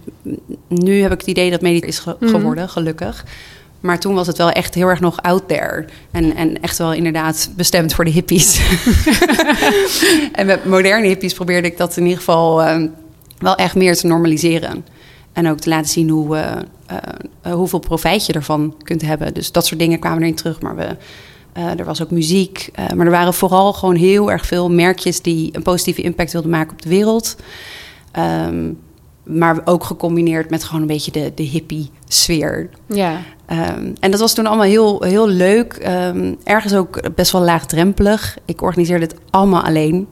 nu 0.68 1.02
heb 1.02 1.12
ik 1.12 1.20
het 1.20 1.30
idee 1.30 1.52
dat 1.52 1.62
mediteren 1.62 1.94
is 1.94 2.00
ge 2.00 2.16
mm. 2.20 2.28
geworden, 2.28 2.70
gelukkig. 2.70 3.26
Maar 3.80 4.00
toen 4.00 4.14
was 4.14 4.28
het 4.28 4.38
wel 4.38 4.52
echt 4.52 4.74
heel 4.74 4.88
erg 4.88 5.00
nog 5.00 5.22
out 5.22 5.48
there. 5.48 5.86
En, 6.12 6.36
en 6.36 6.62
echt 6.62 6.78
wel 6.78 6.94
inderdaad 6.94 7.50
bestemd 7.56 7.94
voor 7.94 8.06
de 8.06 8.12
hippies. 8.12 8.62
en 10.32 10.46
met 10.46 10.66
moderne 10.66 11.08
hippies 11.08 11.34
probeerde 11.34 11.68
ik 11.68 11.78
dat 11.78 11.98
in 11.98 12.04
ieder 12.04 12.18
geval 12.18 12.64
wel 13.38 13.56
echt 13.56 13.76
meer 13.76 13.96
te 13.96 14.08
normaliseren. 14.08 14.86
En 15.34 15.50
ook 15.50 15.60
te 15.60 15.70
laten 15.70 15.90
zien 15.90 16.10
hoe, 16.10 16.36
uh, 16.36 16.52
uh, 17.46 17.54
hoeveel 17.54 17.80
profijt 17.80 18.26
je 18.26 18.34
ervan 18.34 18.76
kunt 18.84 19.02
hebben. 19.02 19.34
Dus 19.34 19.52
dat 19.52 19.66
soort 19.66 19.80
dingen 19.80 20.00
kwamen 20.00 20.22
erin 20.22 20.36
terug. 20.36 20.62
Maar 20.62 20.76
we, 20.76 20.98
uh, 21.58 21.80
er 21.80 21.86
was 21.86 22.02
ook 22.02 22.12
muziek. 22.12 22.70
maar 22.96 23.06
er 23.06 23.12
waren 23.12 23.34
vooral 23.34 23.74
gewoon 23.74 23.96
heel 23.96 24.32
erg 24.32 24.46
veel 24.46 24.72
merkjes 24.72 25.22
die 25.22 25.50
een 25.56 25.62
positieve 25.62 26.02
impact 26.02 26.32
wilden 26.32 26.52
maken 26.52 26.72
op 26.72 26.82
de 26.82 26.90
wereld. 26.90 27.36
Um, 28.48 28.80
maar 29.24 29.62
ook 29.66 29.84
gecombineerd 29.84 30.50
met 30.50 30.64
gewoon 30.64 30.82
een 30.82 30.88
beetje 30.88 31.12
de, 31.12 31.32
de 31.36 31.44
hippie 31.44 31.90
sfeer. 32.08 32.70
Ja. 32.88 33.12
Um, 33.48 33.94
en 34.00 34.12
dat 34.12 34.20
was 34.20 34.34
toen 34.34 34.46
allemaal 34.46 34.66
heel, 34.66 35.04
heel 35.04 35.28
leuk. 35.28 35.88
Um, 35.88 36.38
ergens 36.44 36.74
ook 36.74 37.16
best 37.16 37.32
wel 37.32 37.42
laagdrempelig. 37.42 38.38
Ik 38.46 38.62
organiseerde 38.62 39.06
het 39.06 39.16
allemaal 39.30 39.64
alleen. 39.64 40.08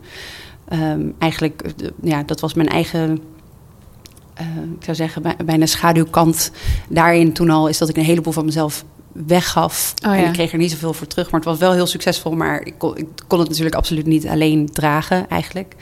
eigenlijk, 1.18 1.64
ja, 2.02 2.24
dat 2.24 2.40
was 2.40 2.54
mijn 2.54 2.70
eigen 2.70 3.20
ik 4.80 4.84
zou 4.84 4.96
zeggen, 4.96 5.24
bijna 5.46 5.66
schaduwkant 5.66 6.52
daarin 6.90 7.34
toen 7.34 7.50
al 7.50 7.68
is 7.68 7.78
dat 7.78 7.90
ik 7.90 7.98
een 7.98 8.04
heleboel 8.04 8.34
van 8.34 8.46
mezelf 8.46 8.84
weggaf. 9.14 9.94
Oh, 10.06 10.16
ja. 10.16 10.18
En 10.18 10.26
ik 10.26 10.34
kreeg 10.34 10.52
er 10.52 10.58
niet 10.58 10.72
zoveel 10.72 10.94
voor 10.94 11.08
terug. 11.08 11.32
Maar 11.32 11.40
het 11.40 11.50
was 11.50 11.60
wel 11.60 11.74
heel 11.74 11.88
succesvol. 11.88 12.32
Maar 12.32 12.66
ik 12.66 12.74
kon, 12.78 12.98
ik 12.98 13.08
kon 13.28 13.40
het 13.40 13.48
natuurlijk 13.50 13.76
absoluut 13.76 14.06
niet 14.06 14.28
alleen 14.28 14.70
dragen, 14.72 15.30
eigenlijk. 15.30 15.76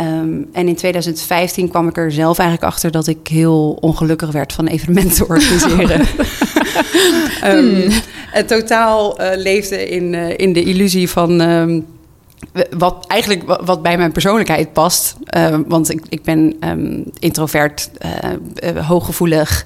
Um, 0.00 0.48
en 0.52 0.68
in 0.68 0.76
2015 0.76 1.68
kwam 1.68 1.88
ik 1.88 1.96
er 1.96 2.12
zelf 2.12 2.38
eigenlijk 2.38 2.72
achter 2.72 2.90
dat 2.90 3.06
ik 3.06 3.26
heel 3.28 3.78
ongelukkig 3.80 4.30
werd 4.30 4.52
van 4.52 4.66
evenementen 4.66 5.28
organiseren. 5.28 6.00
um, 7.44 7.74
hmm. 7.80 8.00
Het 8.30 8.48
totaal 8.48 9.20
uh, 9.20 9.30
leefde 9.34 9.88
in, 9.88 10.12
uh, 10.12 10.38
in 10.38 10.52
de 10.52 10.62
illusie 10.62 11.10
van. 11.10 11.40
Um, 11.40 11.86
wat 12.76 13.04
eigenlijk 13.06 13.64
wat 13.64 13.82
bij 13.82 13.96
mijn 13.96 14.12
persoonlijkheid 14.12 14.72
past. 14.72 15.16
Uh, 15.36 15.58
want 15.66 15.90
ik, 15.90 16.02
ik 16.08 16.22
ben 16.22 16.56
um, 16.60 17.04
introvert, 17.18 17.90
uh, 18.64 18.86
hooggevoelig. 18.86 19.64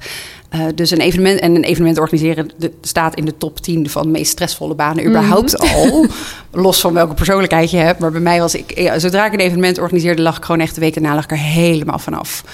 Uh, 0.55 0.65
dus 0.75 0.91
een 0.91 1.01
evenement 1.01 1.41
en 1.41 1.55
een 1.55 1.65
evenement 1.65 1.99
organiseren 1.99 2.51
de, 2.57 2.73
staat 2.81 3.15
in 3.15 3.25
de 3.25 3.37
top 3.37 3.61
10 3.61 3.91
van 3.91 4.03
de 4.03 4.09
meest 4.09 4.31
stressvolle 4.31 4.75
banen 4.75 5.07
überhaupt 5.07 5.63
mm. 5.63 5.69
al. 5.75 6.07
Los 6.51 6.81
van 6.81 6.93
welke 6.93 7.15
persoonlijkheid 7.15 7.71
je 7.71 7.77
hebt. 7.77 7.99
Maar 7.99 8.13
bij 8.13 8.21
mij 8.21 8.41
was 8.41 8.55
ik, 8.55 8.79
ja, 8.79 8.99
zodra 8.99 9.27
ik 9.27 9.33
een 9.33 9.41
evenement 9.41 9.79
organiseerde, 9.79 10.23
lag 10.23 10.37
ik 10.37 10.45
gewoon 10.45 10.61
echt 10.61 10.75
de 10.75 10.81
week 10.81 10.95
daarna 10.95 11.15
lag 11.15 11.25
ik 11.25 11.31
er 11.31 11.39
helemaal 11.39 11.99
vanaf. 11.99 12.45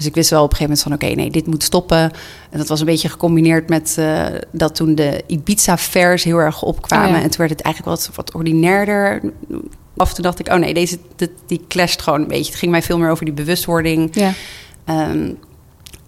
Dus 0.00 0.08
ik 0.08 0.14
wist 0.14 0.30
wel 0.30 0.42
op 0.42 0.50
een 0.50 0.56
gegeven 0.56 0.76
moment 0.76 1.00
van 1.00 1.08
oké, 1.08 1.22
okay, 1.22 1.30
nee, 1.30 1.42
dit 1.42 1.50
moet 1.50 1.62
stoppen. 1.62 2.12
En 2.50 2.58
dat 2.58 2.68
was 2.68 2.80
een 2.80 2.86
beetje 2.86 3.08
gecombineerd 3.08 3.68
met 3.68 3.96
uh, 3.98 4.26
dat 4.52 4.74
toen 4.74 4.94
de 4.94 5.22
Ibiza-fairs 5.26 6.24
heel 6.24 6.38
erg 6.38 6.62
opkwamen. 6.62 7.08
Oh 7.08 7.16
ja. 7.16 7.22
En 7.22 7.28
toen 7.28 7.38
werd 7.38 7.50
het 7.50 7.60
eigenlijk 7.60 7.96
wat, 7.96 8.10
wat 8.14 8.34
ordinairder. 8.34 9.22
Af 9.96 10.08
en 10.08 10.14
toe 10.14 10.24
dacht 10.24 10.38
ik, 10.38 10.48
oh 10.48 10.58
nee, 10.58 10.74
deze 10.74 10.98
die, 11.16 11.30
die 11.46 11.64
clasht 11.68 12.02
gewoon 12.02 12.20
een 12.20 12.28
beetje. 12.28 12.50
Het 12.50 12.58
ging 12.58 12.70
mij 12.70 12.82
veel 12.82 12.98
meer 12.98 13.10
over 13.10 13.24
die 13.24 13.34
bewustwording. 13.34 14.10
Ja. 14.12 14.32
Um, 14.88 15.38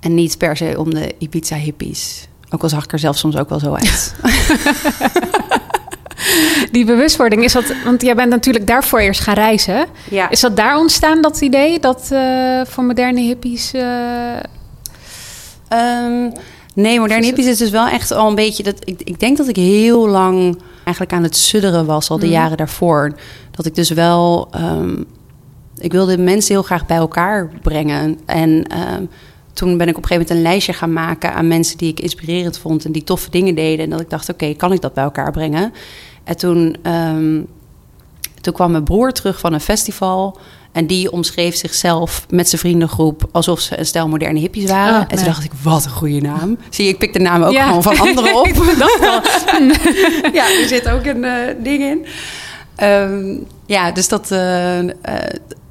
en 0.00 0.14
niet 0.14 0.38
per 0.38 0.56
se 0.56 0.75
om 0.78 0.94
de 0.94 1.14
Ibiza-hippies. 1.18 2.28
Ook 2.50 2.62
al 2.62 2.68
zag 2.68 2.84
ik 2.84 2.92
er 2.92 2.99
zelf 2.99 3.16
soms 3.16 3.37
ook 3.37 3.49
wel 3.49 3.58
zo 3.58 3.75
uit. 3.75 4.14
die 6.73 6.85
bewustwording, 6.85 7.45
is 7.45 7.52
dat... 7.52 7.75
Want 7.85 8.02
jij 8.02 8.14
bent 8.14 8.31
natuurlijk 8.31 8.67
daarvoor 8.67 8.99
eerst 8.99 9.21
gaan 9.21 9.35
reizen. 9.35 9.87
Ja. 10.11 10.31
Is 10.31 10.41
dat 10.41 10.57
daar 10.57 10.79
ontstaan, 10.79 11.23
dat 11.23 11.41
idee? 11.41 11.81
Dat 11.81 12.09
uh, 12.12 12.61
voor 12.64 12.85
moderne 12.85 13.21
hippies... 13.21 13.75
Uh... 13.75 13.83
Um, 16.05 16.33
nee, 16.75 17.00
moderne 17.00 17.25
hippies 17.25 17.47
is 17.47 17.59
dus 17.59 17.71
wel 17.71 17.87
echt 17.87 18.11
al 18.11 18.29
een 18.29 18.35
beetje... 18.35 18.62
Dat, 18.62 18.76
ik, 18.85 19.00
ik 19.05 19.21
denk 19.21 19.37
dat 19.37 19.49
ik 19.49 19.57
heel 19.57 20.09
lang 20.09 20.59
eigenlijk 20.85 21.12
aan 21.12 21.23
het 21.23 21.37
sudderen 21.37 21.87
was, 21.87 22.11
al 22.11 22.19
de 22.19 22.26
mm. 22.26 22.33
jaren 22.33 22.57
daarvoor. 22.57 23.14
Dat 23.50 23.67
ik 23.67 23.75
dus 23.75 23.91
wel... 23.91 24.49
Um, 24.57 25.05
ik 25.79 25.93
wilde 25.93 26.19
mensen 26.19 26.55
heel 26.55 26.62
graag 26.62 26.87
bij 26.87 26.97
elkaar 26.97 27.50
brengen. 27.62 28.19
En... 28.26 28.67
Um, 28.99 29.09
toen 29.52 29.76
ben 29.76 29.88
ik 29.88 29.97
op 29.97 30.02
een 30.02 30.09
gegeven 30.09 30.26
moment 30.29 30.31
een 30.31 30.52
lijstje 30.52 30.73
gaan 30.73 30.93
maken 30.93 31.35
aan 31.35 31.49
mensen 31.49 31.79
die 31.79 31.91
ik 31.91 32.00
inspirerend 32.00 32.59
vond 32.59 32.85
en 32.85 32.93
die 32.93 33.05
toffe 33.05 33.31
dingen 33.31 33.55
deden. 33.55 33.85
En 33.85 33.91
dat 33.91 34.00
ik 34.00 34.11
dacht, 34.11 34.29
oké, 34.29 34.45
okay, 34.45 34.57
kan 34.57 34.73
ik 34.73 34.81
dat 34.81 34.95
bij 34.95 35.05
elkaar 35.05 35.33
brengen? 35.33 35.73
En 36.25 36.37
toen, 36.37 36.76
um, 36.87 37.47
toen 38.41 38.52
kwam 38.52 38.71
mijn 38.71 38.85
broer 38.85 39.12
terug 39.12 39.38
van 39.38 39.52
een 39.52 39.61
festival. 39.61 40.38
En 40.73 40.87
die 40.87 41.12
omschreef 41.12 41.57
zichzelf 41.57 42.26
met 42.31 42.49
zijn 42.49 42.61
vriendengroep 42.61 43.29
alsof 43.33 43.61
ze 43.61 43.79
een 43.79 43.87
stel 43.87 44.09
moderne 44.09 44.41
hippies 44.41 44.71
waren. 44.71 45.00
Oh, 45.00 45.07
en 45.09 45.17
toen 45.17 45.26
dacht 45.26 45.45
ik, 45.45 45.50
wat 45.62 45.85
een 45.85 45.91
goede 45.91 46.21
naam. 46.21 46.59
Zie 46.71 46.85
je, 46.85 46.91
ik 46.91 46.99
pik 46.99 47.12
de 47.12 47.19
naam 47.19 47.43
ook 47.43 47.52
ja. 47.52 47.67
gewoon 47.67 47.83
van 47.83 47.99
anderen 47.99 48.35
op. 48.35 48.47
ja, 50.38 50.61
er 50.61 50.67
zit 50.69 50.88
ook 50.88 51.05
een 51.05 51.25
uh, 51.25 51.35
ding 51.62 51.83
in. 51.83 52.07
Um, 52.87 53.47
ja, 53.67 53.93
dus 53.93 54.09
dat... 54.09 54.31
Uh, 54.31 54.83
uh, 54.83 54.91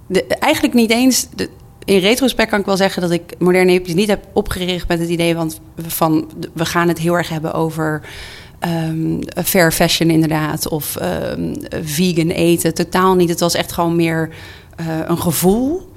de, 0.08 0.26
eigenlijk 0.26 0.74
niet 0.74 0.92
eens... 0.92 1.28
De, 1.36 1.50
in 1.86 2.00
retrospect 2.00 2.50
kan 2.50 2.60
ik 2.60 2.66
wel 2.66 2.78
zeggen 2.78 3.02
dat 3.02 3.12
ik 3.12 3.34
moderne 3.40 3.72
hippies 3.72 3.94
niet 3.94 4.08
heb 4.08 4.26
opgericht 4.34 4.88
met 4.88 5.00
het 5.00 5.10
idee 5.10 5.36
van, 5.36 5.52
van 5.88 6.30
we 6.54 6.66
gaan 6.66 6.88
het 6.88 7.00
heel 7.00 7.18
erg 7.18 7.30
hebben 7.30 7.54
over 7.54 8.02
um, 8.66 9.20
fair 9.44 9.72
fashion 9.72 10.10
inderdaad 10.10 10.68
of 10.68 10.98
um, 11.02 11.54
vegan 11.84 12.30
eten. 12.30 12.74
Totaal 12.74 13.16
niet. 13.16 13.30
Het 13.30 13.40
was 13.40 13.54
echt 13.54 13.72
gewoon 13.72 13.96
meer 13.96 14.30
uh, 14.80 14.86
een 15.06 15.22
gevoel. 15.22 15.90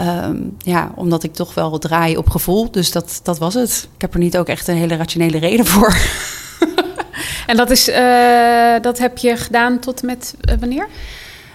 Um, 0.00 0.56
ja, 0.58 0.92
omdat 0.94 1.22
ik 1.22 1.34
toch 1.34 1.54
wel 1.54 1.78
draai 1.78 2.16
op 2.16 2.30
gevoel. 2.30 2.70
Dus 2.70 2.92
dat, 2.92 3.20
dat 3.22 3.38
was 3.38 3.54
het. 3.54 3.88
Ik 3.94 4.00
heb 4.00 4.12
er 4.12 4.20
niet 4.20 4.36
ook 4.36 4.48
echt 4.48 4.68
een 4.68 4.76
hele 4.76 4.96
rationele 4.96 5.38
reden 5.38 5.66
voor. 5.66 5.96
en 7.46 7.56
dat, 7.56 7.70
is, 7.70 7.88
uh, 7.88 8.74
dat 8.80 8.98
heb 8.98 9.18
je 9.18 9.36
gedaan 9.36 9.78
tot 9.78 10.02
met 10.02 10.34
uh, 10.50 10.54
wanneer? 10.60 10.88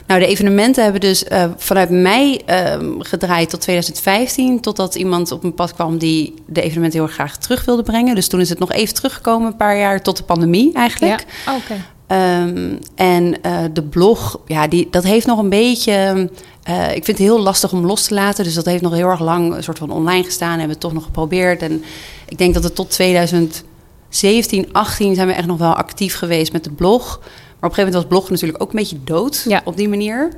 Nou, 0.09 0.21
de 0.21 0.27
evenementen 0.27 0.83
hebben 0.83 1.01
dus 1.01 1.23
uh, 1.23 1.43
vanuit 1.57 1.89
mei 1.89 2.41
uh, 2.49 2.75
gedraaid 2.99 3.49
tot 3.49 3.61
2015. 3.61 4.61
Totdat 4.61 4.95
iemand 4.95 5.31
op 5.31 5.41
mijn 5.41 5.53
pad 5.53 5.73
kwam 5.73 5.97
die 5.97 6.33
de 6.45 6.61
evenementen 6.61 6.99
heel 6.99 7.07
graag 7.07 7.37
terug 7.37 7.65
wilde 7.65 7.83
brengen. 7.83 8.15
Dus 8.15 8.27
toen 8.27 8.39
is 8.39 8.49
het 8.49 8.59
nog 8.59 8.71
even 8.71 8.93
teruggekomen, 8.93 9.47
een 9.47 9.55
paar 9.55 9.77
jaar 9.77 10.01
tot 10.01 10.17
de 10.17 10.23
pandemie 10.23 10.73
eigenlijk. 10.73 11.25
Ja, 11.45 11.51
oh, 11.51 11.57
oké. 11.57 11.73
Okay. 12.07 12.47
Um, 12.47 12.79
en 12.95 13.35
uh, 13.45 13.59
de 13.73 13.83
blog, 13.83 14.39
ja, 14.45 14.67
die, 14.67 14.87
dat 14.91 15.03
heeft 15.03 15.25
nog 15.25 15.39
een 15.39 15.49
beetje. 15.49 16.29
Uh, 16.69 16.87
ik 16.87 17.05
vind 17.05 17.17
het 17.17 17.27
heel 17.27 17.41
lastig 17.41 17.73
om 17.73 17.85
los 17.85 18.03
te 18.03 18.13
laten. 18.13 18.43
Dus 18.43 18.53
dat 18.53 18.65
heeft 18.65 18.81
nog 18.81 18.93
heel 18.93 19.09
erg 19.09 19.21
lang 19.21 19.55
een 19.55 19.63
soort 19.63 19.77
van 19.77 19.91
online 19.91 20.23
gestaan. 20.23 20.49
Hebben 20.49 20.67
we 20.67 20.73
het 20.73 20.81
toch 20.81 20.93
nog 20.93 21.03
geprobeerd. 21.03 21.61
En 21.61 21.83
ik 22.27 22.37
denk 22.37 22.53
dat 22.53 22.63
het 22.63 22.75
tot 22.75 22.89
2017, 22.89 24.69
18 24.71 25.15
zijn 25.15 25.27
we 25.27 25.33
echt 25.33 25.47
nog 25.47 25.57
wel 25.57 25.73
actief 25.73 26.15
geweest 26.15 26.51
met 26.51 26.63
de 26.63 26.71
blog. 26.71 27.19
Maar 27.59 27.69
op 27.69 27.77
een 27.77 27.83
gegeven 27.83 27.99
moment 28.01 28.09
was 28.09 28.19
bloggen 28.19 28.33
natuurlijk 28.33 28.63
ook 28.63 28.69
een 28.69 28.79
beetje 28.79 29.03
dood 29.03 29.45
ja. 29.47 29.61
op 29.63 29.77
die 29.77 29.89
manier. 29.89 30.29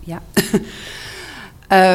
ja. 0.00 0.22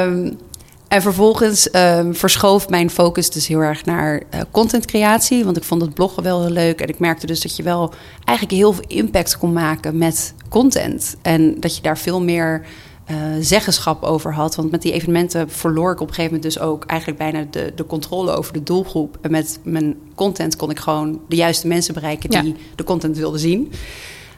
um, 0.05 0.37
en 0.87 1.01
vervolgens 1.01 1.75
um, 1.75 2.15
verschoof 2.15 2.69
mijn 2.69 2.89
focus 2.89 3.29
dus 3.29 3.47
heel 3.47 3.59
erg 3.59 3.85
naar 3.85 4.23
uh, 4.33 4.41
contentcreatie. 4.51 5.43
Want 5.43 5.57
ik 5.57 5.63
vond 5.63 5.81
het 5.81 5.93
bloggen 5.93 6.23
wel 6.23 6.41
heel 6.41 6.53
leuk. 6.53 6.81
En 6.81 6.87
ik 6.87 6.99
merkte 6.99 7.25
dus 7.25 7.41
dat 7.41 7.55
je 7.55 7.63
wel 7.63 7.93
eigenlijk 8.23 8.57
heel 8.57 8.73
veel 8.73 8.85
impact 8.87 9.37
kon 9.37 9.53
maken 9.53 9.97
met 9.97 10.33
content. 10.49 11.15
En 11.21 11.59
dat 11.59 11.75
je 11.75 11.81
daar 11.81 11.97
veel 11.97 12.21
meer 12.21 12.65
eh, 13.05 13.15
zeggenschap 13.39 14.03
over 14.03 14.33
had. 14.33 14.55
Want 14.55 14.71
met 14.71 14.81
die 14.81 14.91
evenementen 14.91 15.49
verloor 15.49 15.91
ik 15.91 15.99
op 16.01 16.07
een 16.07 16.13
gegeven 16.13 16.35
moment 16.35 16.53
dus 16.53 16.63
ook 16.63 16.85
eigenlijk 16.85 17.19
bijna 17.19 17.45
de, 17.51 17.71
de 17.75 17.85
controle 17.85 18.31
over 18.31 18.53
de 18.53 18.63
doelgroep. 18.63 19.17
En 19.21 19.31
met 19.31 19.59
mijn 19.63 19.95
content 20.15 20.55
kon 20.55 20.69
ik 20.69 20.79
gewoon 20.79 21.19
de 21.27 21.35
juiste 21.35 21.67
mensen 21.67 21.93
bereiken 21.93 22.29
die 22.29 22.43
Ja. 22.43 22.53
de 22.75 22.83
content 22.83 23.17
wilden 23.17 23.39
zien. 23.39 23.71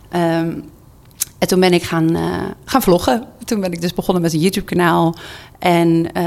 Ehm, 0.10 0.52
en 1.38 1.48
toen 1.48 1.60
ben 1.60 1.74
ik 1.74 1.84
gaan, 1.84 2.16
eh, 2.16 2.44
gaan 2.66 2.82
vloggen. 2.82 3.24
Toen 3.44 3.60
ben 3.62 3.72
ik 3.72 3.82
dus 3.82 3.94
begonnen 3.94 4.24
met 4.24 4.34
een 4.34 4.40
YouTube-kanaal. 4.40 5.16
En 5.60 6.12
eh, 6.14 6.26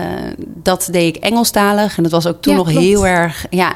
dat 0.62 0.88
deed 0.92 1.16
ik 1.16 1.22
Engelstalig. 1.22 1.96
En 1.96 2.02
dat 2.02 2.12
was 2.12 2.26
ook 2.26 2.40
toen 2.42 2.52
Ja, 2.52 2.58
nog 2.58 2.68
klopt. 2.68 2.84
heel 2.84 3.06
erg... 3.06 3.46
Ja, 3.50 3.74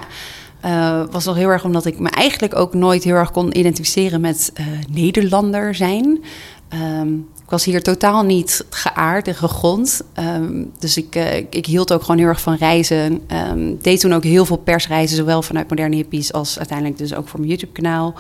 was 1.10 1.24
nog 1.24 1.36
heel 1.36 1.48
erg 1.48 1.64
omdat 1.64 1.86
ik 1.86 1.98
me 1.98 2.08
eigenlijk 2.10 2.54
ook 2.56 2.74
nooit 2.74 3.04
heel 3.04 3.14
erg 3.14 3.30
kon 3.30 3.58
identificeren 3.58 4.20
met 4.20 4.52
Nederlander 4.90 5.74
zijn. 5.74 6.22
Ehm, 6.68 7.08
was 7.52 7.64
hier 7.64 7.82
totaal 7.82 8.22
niet 8.22 8.64
geaard 8.70 9.28
en 9.28 9.34
gegrond. 9.34 10.00
Ehm, 10.14 10.64
dus 10.78 10.96
ik, 10.96 11.14
eh, 11.14 11.36
ik, 11.36 11.54
ik 11.54 11.66
hield 11.66 11.92
ook 11.92 12.00
gewoon 12.00 12.18
heel 12.18 12.26
erg 12.28 12.40
van 12.40 12.54
reizen. 12.56 13.20
Ehm, 13.26 13.74
deed 13.82 14.00
toen 14.00 14.14
ook 14.14 14.24
heel 14.24 14.44
veel 14.44 14.56
persreizen, 14.56 15.16
zowel 15.16 15.42
vanuit 15.42 15.68
Moderne 15.68 15.96
Hippies 15.96 16.32
als 16.32 16.58
uiteindelijk 16.58 16.98
dus 16.98 17.14
ook 17.14 17.28
voor 17.28 17.38
mijn 17.38 17.50
YouTube-kanaal. 17.50 18.14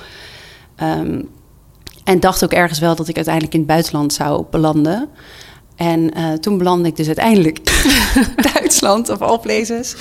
Ehm, 0.76 1.22
en 2.04 2.20
dacht 2.20 2.44
ook 2.44 2.52
ergens 2.52 2.78
wel 2.78 2.94
dat 2.94 3.08
ik 3.08 3.16
uiteindelijk 3.16 3.54
in 3.54 3.60
het 3.60 3.68
buitenland 3.68 4.12
zou 4.12 4.44
belanden. 4.50 5.08
En 5.76 6.14
eh, 6.14 6.32
toen 6.32 6.58
belandde 6.58 6.88
ik 6.88 6.96
dus 6.96 7.06
uiteindelijk 7.06 7.58
Duitsland, 8.54 9.08
of 9.08 9.20
all 9.20 9.38
places. 9.38 9.94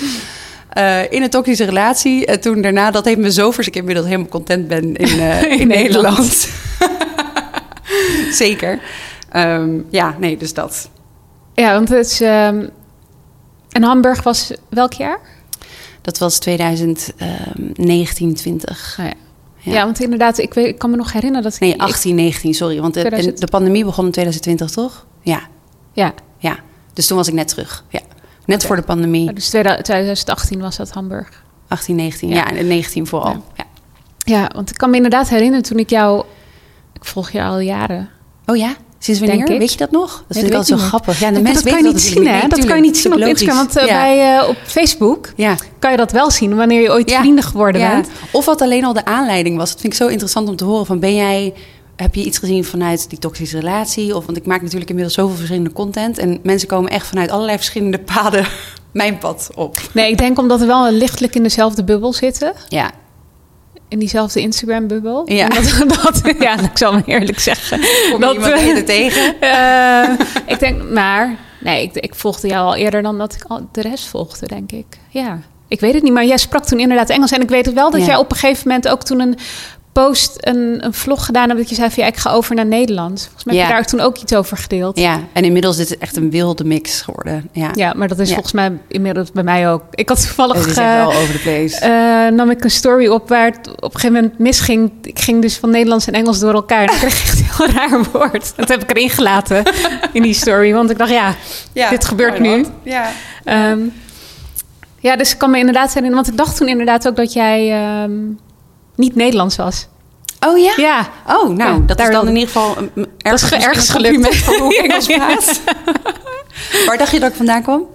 eh, 0.68 1.12
in 1.12 1.22
een 1.22 1.30
toxische 1.30 1.64
relatie. 1.64 2.26
En 2.26 2.40
toen 2.40 2.62
daarna, 2.62 2.90
dat 2.90 3.04
heeft 3.04 3.18
me 3.18 3.32
zo 3.32 3.50
vers 3.50 3.66
ik 3.66 3.76
inmiddels 3.76 4.06
helemaal 4.06 4.28
content 4.28 4.68
ben 4.68 4.96
in, 4.96 5.20
in, 5.50 5.60
In. 5.60 5.68
Nederland. 5.68 6.48
Zeker. 8.42 8.80
Ehm, 9.32 9.80
ja, 9.90 10.16
nee, 10.18 10.36
dus 10.36 10.54
dat. 10.54 10.88
Ja, 11.54 11.72
want 11.72 11.88
het 11.88 12.06
is... 12.06 12.20
ehm, 12.20 12.68
en 13.70 13.82
Hamburg 13.82 14.22
was 14.22 14.52
welk 14.68 14.92
jaar? 14.92 15.20
Dat 16.02 16.18
was 16.18 16.38
2019, 16.38 18.34
20. 18.34 18.96
Oh 19.00 19.04
ja. 19.06 19.12
Ja. 19.58 19.72
Ja. 19.72 19.84
want 19.84 20.00
inderdaad, 20.00 20.38
ik, 20.38 20.54
weet, 20.54 20.66
ik 20.66 20.78
kan 20.78 20.90
me 20.90 20.96
nog 20.96 21.12
herinneren 21.12 21.50
dat... 21.50 21.60
Nee, 21.60 21.72
ik- 21.74 21.80
18, 21.80 22.14
19, 22.14 22.54
sorry. 22.54 22.80
Want 22.80 22.94
de, 22.94 23.00
2000. 23.00 23.40
de 23.40 23.46
pandemie 23.46 23.84
begon 23.84 24.04
in 24.04 24.10
2020, 24.10 24.70
toch? 24.70 25.06
Ja, 25.20 25.40
Ja, 25.92 26.14
ja. 26.38 26.56
Dus 26.92 27.06
toen 27.06 27.16
was 27.16 27.28
ik 27.28 27.34
net 27.34 27.48
terug. 27.48 27.84
Ja. 27.88 28.00
Net 28.46 28.64
voor 28.66 28.76
de 28.76 28.82
pandemie. 28.82 29.32
dus 29.32 29.48
2018 29.48 30.60
was 30.60 30.76
dat 30.76 30.90
Hamburg. 30.90 31.42
18, 31.68 31.96
19. 31.96 32.28
Ja. 32.28 32.34
Ja, 32.34 32.46
en 32.56 32.66
19 32.66 33.06
vooral. 33.06 33.30
Ja. 33.30 33.40
Ja. 33.56 33.64
Ja, 34.24 34.50
want 34.54 34.70
ik 34.70 34.76
kan 34.76 34.90
me 34.90 34.96
inderdaad 34.96 35.28
herinneren 35.28 35.62
toen 35.62 35.78
ik 35.78 35.90
jou... 35.90 36.24
Ik 36.92 37.04
volg 37.04 37.30
je 37.30 37.42
al 37.42 37.58
jaren. 37.58 38.08
Oh 38.46 38.56
ja? 38.56 38.74
Sinds 39.02 39.20
wanneer? 39.20 39.58
Weet 39.58 39.72
je 39.72 39.76
dat 39.78 39.90
nog? 39.90 40.10
Dat 40.10 40.18
Nee, 40.28 40.38
vind 40.42 40.46
ik 40.46 40.58
altijd 40.58 40.80
zo 40.80 40.86
grappig. 40.86 41.20
Ja, 41.20 41.28
de 41.30 41.34
Ja, 41.36 41.40
mensen 41.42 41.64
dat 41.64 41.72
kan 41.72 41.82
je 41.82 41.88
niet 41.88 42.00
zien, 42.00 42.26
hè? 42.26 42.48
Dat 42.48 42.64
kan 42.64 42.76
je 42.76 42.82
niet 42.82 42.98
zien 42.98 43.12
op. 43.12 43.18
Instagram. 43.18 43.56
Want 43.56 43.76
eh, 43.76 43.86
Ja. 43.86 43.94
bij, 44.00 44.38
eh, 44.38 44.48
op 44.48 44.56
Facebook 44.64 45.32
Ja. 45.36 45.54
kan 45.78 45.90
je 45.90 45.96
dat 45.96 46.12
wel 46.12 46.30
zien 46.30 46.56
wanneer 46.56 46.80
je 46.82 46.90
ooit 46.90 47.12
vrienden 47.12 47.44
geworden 47.44 47.80
bent. 47.90 48.08
Of 48.32 48.44
wat 48.44 48.60
alleen 48.60 48.84
al 48.84 48.92
de 48.92 49.04
aanleiding 49.04 49.56
was. 49.56 49.70
Dat 49.70 49.80
vind 49.80 49.92
ik 49.92 49.98
zo 49.98 50.06
interessant 50.08 50.48
om 50.48 50.56
te 50.56 50.64
horen. 50.64 50.86
Van 50.86 50.98
ben 50.98 51.14
jij, 51.14 51.54
heb 51.96 52.14
je 52.14 52.24
iets 52.24 52.38
gezien 52.38 52.64
vanuit 52.64 53.10
die 53.10 53.18
toxische 53.18 53.58
relatie? 53.58 54.16
Of, 54.16 54.24
want 54.26 54.36
ik 54.38 54.46
maak 54.46 54.60
natuurlijk 54.62 54.88
inmiddels 54.90 55.16
zoveel 55.16 55.36
verschillende 55.36 55.72
content. 55.72 56.18
En 56.18 56.38
mensen 56.42 56.68
komen 56.68 56.90
echt 56.90 57.06
vanuit 57.06 57.30
allerlei 57.30 57.56
verschillende 57.56 57.98
paden 57.98 58.46
mijn 58.92 59.18
pad 59.18 59.50
op. 59.54 59.76
Nee, 59.92 60.10
ik 60.10 60.18
denk 60.18 60.38
omdat 60.38 60.60
we 60.60 60.66
wel 60.66 60.90
lichtelijk 60.92 61.34
in 61.34 61.42
dezelfde 61.42 61.84
bubbel 61.84 62.12
zitten. 62.12 62.52
Ja, 62.68 62.90
In 63.92 63.98
diezelfde 63.98 64.40
Instagram-bubbel. 64.40 65.32
Ja. 65.32 65.48
Dat, 65.48 65.84
dat, 65.86 66.22
ja, 66.38 66.60
ik 66.60 66.78
zal 66.78 66.92
me 66.92 67.02
eerlijk 67.04 67.38
zeggen. 67.38 67.80
kom 68.10 68.20
dat, 68.20 68.34
iemand 68.34 68.86
tegen? 68.86 69.40
eh, 69.40 70.26
ik 70.46 70.58
denk, 70.58 70.90
maar... 70.90 71.36
Nee, 71.60 71.82
ik, 71.82 71.94
ik 71.94 72.14
volgde 72.14 72.48
jou 72.48 72.66
al 72.66 72.74
eerder 72.74 73.02
dan 73.02 73.18
dat 73.18 73.34
ik 73.34 73.44
al 73.48 73.68
de 73.72 73.80
rest 73.80 74.04
volgde, 74.04 74.46
denk 74.46 74.72
ik. 74.72 74.86
Ja, 75.08 75.38
ik 75.68 75.80
weet 75.80 75.94
het 75.94 76.02
niet. 76.02 76.12
Maar 76.12 76.24
jij 76.24 76.36
sprak 76.36 76.64
toen 76.64 76.80
inderdaad 76.80 77.10
Engels. 77.10 77.30
En 77.30 77.40
ik 77.40 77.48
weet 77.48 77.72
wel 77.72 77.90
dat 77.90 78.00
Ja. 78.00 78.06
jij 78.06 78.16
op 78.16 78.30
een 78.30 78.36
gegeven 78.36 78.68
moment 78.68 78.88
ook 78.88 79.02
toen 79.02 79.20
een 79.20 79.38
post, 79.92 80.36
een, 80.40 80.76
een 80.84 80.92
vlog 80.94 81.24
gedaan 81.24 81.46
hebt... 81.48 81.58
dat 81.60 81.68
je 81.68 81.74
zei 81.74 81.90
van 81.90 82.02
ja, 82.02 82.08
ik 82.08 82.16
ga 82.16 82.30
over 82.30 82.54
naar 82.54 82.66
Nederland. 82.66 83.20
Volgens 83.22 83.44
mij 83.44 83.54
heb 83.56 83.64
Ja. 83.64 83.70
je 83.70 83.76
daar 83.76 83.86
toen 83.90 84.00
ook 84.00 84.18
iets 84.18 84.34
over 84.34 84.56
gedeeld. 84.56 84.98
Ja, 84.98 85.20
en 85.32 85.44
inmiddels 85.44 85.78
is 85.78 85.90
het 85.90 85.98
echt 85.98 86.16
een 86.16 86.30
wilde 86.30 86.64
mix 86.64 87.00
geworden. 87.00 87.48
Ja, 87.52 87.70
Ja, 87.74 87.92
maar 87.96 88.08
dat 88.08 88.18
is 88.18 88.26
Ja. 88.28 88.32
volgens 88.34 88.54
mij 88.54 88.72
inmiddels 88.88 89.32
bij 89.32 89.42
mij 89.42 89.70
ook. 89.70 89.82
Ik 89.90 90.08
had 90.08 90.20
toevallig... 90.20 90.64
het 90.66 90.74
wel 90.74 91.06
over 91.12 91.32
de 91.32 91.38
place. 91.38 91.78
eh, 91.80 92.32
nam 92.36 92.50
ik 92.50 92.64
een 92.64 92.70
story 92.70 93.06
op 93.08 93.28
waar 93.28 93.44
het 93.46 93.68
op 93.68 93.94
een 93.94 94.00
gegeven 94.00 94.12
moment 94.22 94.38
misging. 94.38 94.92
Ik 95.02 95.18
ging 95.18 95.42
dus 95.42 95.56
van 95.56 95.70
Nederlands 95.70 96.06
en 96.06 96.12
Engels 96.14 96.38
door 96.38 96.54
elkaar. 96.54 96.84
En 96.84 96.92
ik 96.94 96.98
kreeg 96.98 97.22
echt 97.22 97.38
een 97.40 97.46
heel 97.56 97.68
raar 97.76 98.04
woord. 98.12 98.52
Dat 98.56 98.68
heb 98.68 98.82
ik 98.82 98.90
erin 98.90 99.10
gelaten 99.10 99.62
in 100.12 100.22
die 100.22 100.34
story. 100.34 100.72
Want 100.72 100.90
ik 100.90 100.98
dacht, 100.98 101.10
ja, 101.10 101.34
ja, 101.72 101.90
dit 101.90 102.04
gebeurt 102.04 102.38
nu. 102.38 102.64
Ja. 102.82 103.10
Ehm, 103.44 103.78
ja, 105.00 105.16
dus 105.16 105.32
ik 105.32 105.38
kan 105.38 105.50
me 105.50 105.58
inderdaad 105.58 105.88
herinneren. 105.88 106.16
Want 106.16 106.28
ik 106.28 106.36
dacht 106.36 106.56
toen 106.56 106.68
inderdaad 106.68 107.08
ook 107.08 107.16
dat 107.16 107.32
jij 107.32 107.70
ehm, 107.72 108.12
niet 108.96 109.14
Nederlands 109.14 109.56
was. 109.56 109.86
Oh 110.46 110.58
ja? 110.58 110.72
Ja, 110.76 111.08
Oh, 111.28 111.48
nou, 111.56 111.72
Ja, 111.72 111.78
dat 111.86 112.00
is 112.00 112.10
dan 112.10 112.28
in 112.28 112.34
ieder 112.36 112.48
geval 112.52 112.76
een, 112.78 112.90
een- 112.94 113.08
dat 113.18 113.32
is 113.32 113.42
ergens 113.42 113.64
ergens 113.64 113.88
gelukt. 113.90 114.36
voor 114.36 114.56
hoe 114.58 114.74
ik 114.78 114.82
Engels 114.84 115.06
praat. 115.06 115.60
Waar 116.86 116.98
dacht 116.98 117.10
je 117.10 117.20
dat 117.20 117.30
ik 117.30 117.36
vandaan 117.36 117.62
kwam? 117.62 117.86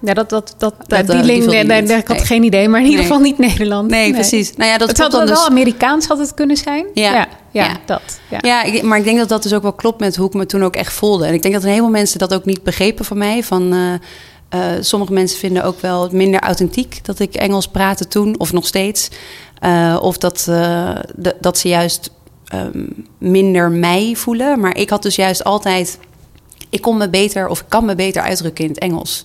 ja 0.00 0.14
dat, 0.14 0.30
dat, 0.30 0.54
dat, 0.58 0.74
Dat, 0.86 1.06
die 1.06 1.16
eh, 1.16 1.22
die 1.22 1.40
link, 1.40 1.66
nee, 1.66 1.82
ik 1.82 2.06
had 2.08 2.16
Nee. 2.16 2.26
geen 2.26 2.42
idee. 2.42 2.68
Maar 2.68 2.80
in 2.80 2.86
ieder 2.86 3.00
geval 3.02 3.18
niet 3.18 3.38
Nederland. 3.38 3.90
Nee, 3.90 4.12
precies. 4.12 4.56
Nou 4.56 4.70
ja, 4.70 4.78
dat 4.78 4.88
het 4.88 4.98
had 4.98 5.10
dan 5.10 5.24
wel 5.26 5.34
dus. 5.34 5.46
Amerikaans 5.46 6.06
had 6.06 6.18
het 6.18 6.34
kunnen 6.34 6.56
zijn. 6.56 6.86
Ja. 6.94 7.12
ja, 7.12 7.26
ja, 7.50 7.64
Ja. 7.64 7.76
dat. 7.86 8.02
Ja. 8.30 8.38
Ja, 8.40 8.62
ik- 8.62 8.82
maar 8.82 8.98
ik 8.98 9.04
denk 9.04 9.18
dat 9.18 9.28
dat 9.28 9.42
dus 9.42 9.52
ook 9.52 9.62
wel 9.62 9.72
klopt 9.72 10.00
met 10.00 10.16
hoe 10.16 10.26
ik 10.26 10.34
me 10.34 10.46
toen 10.46 10.64
ook 10.64 10.76
echt 10.76 10.92
voelde. 10.92 11.26
En 11.26 11.34
ik 11.34 11.42
denk 11.42 11.54
dat 11.54 11.62
een 11.62 11.68
heleboel 11.68 11.90
mensen 11.90 12.18
dat 12.18 12.34
ook 12.34 12.44
niet 12.44 12.62
begrepen 12.62 13.04
van 13.04 13.18
mij. 13.18 13.42
Van, 13.42 13.72
eh, 13.72 13.94
eh, 14.48 14.82
sommige 14.82 15.12
mensen 15.12 15.38
vinden 15.38 15.64
ook 15.64 15.80
wel 15.80 16.08
minder 16.12 16.40
authentiek 16.40 17.04
dat 17.04 17.18
ik 17.18 17.34
Engels 17.34 17.68
praatte 17.68 18.08
toen, 18.08 18.38
of 18.38 18.52
nog 18.52 18.66
steeds. 18.66 19.08
Eh, 19.64 19.98
of 20.00 20.18
dat, 20.18 20.46
eh, 20.48 20.96
de- 21.16 21.36
dat 21.40 21.58
ze 21.58 21.68
juist 21.68 22.10
ehm, 22.44 22.86
minder 23.18 23.70
mij 23.70 24.14
voelen. 24.16 24.60
Maar 24.60 24.76
ik 24.76 24.90
had 24.90 25.02
dus 25.02 25.16
juist 25.16 25.44
altijd... 25.44 25.98
Ik 26.70 26.80
kon 26.82 26.96
me 26.96 27.10
beter, 27.10 27.48
of 27.48 27.60
ik 27.60 27.66
kan 27.68 27.84
me 27.84 27.94
beter 27.94 28.22
uitdrukken 28.22 28.64
in 28.64 28.70
het 28.70 28.78
Engels. 28.78 29.22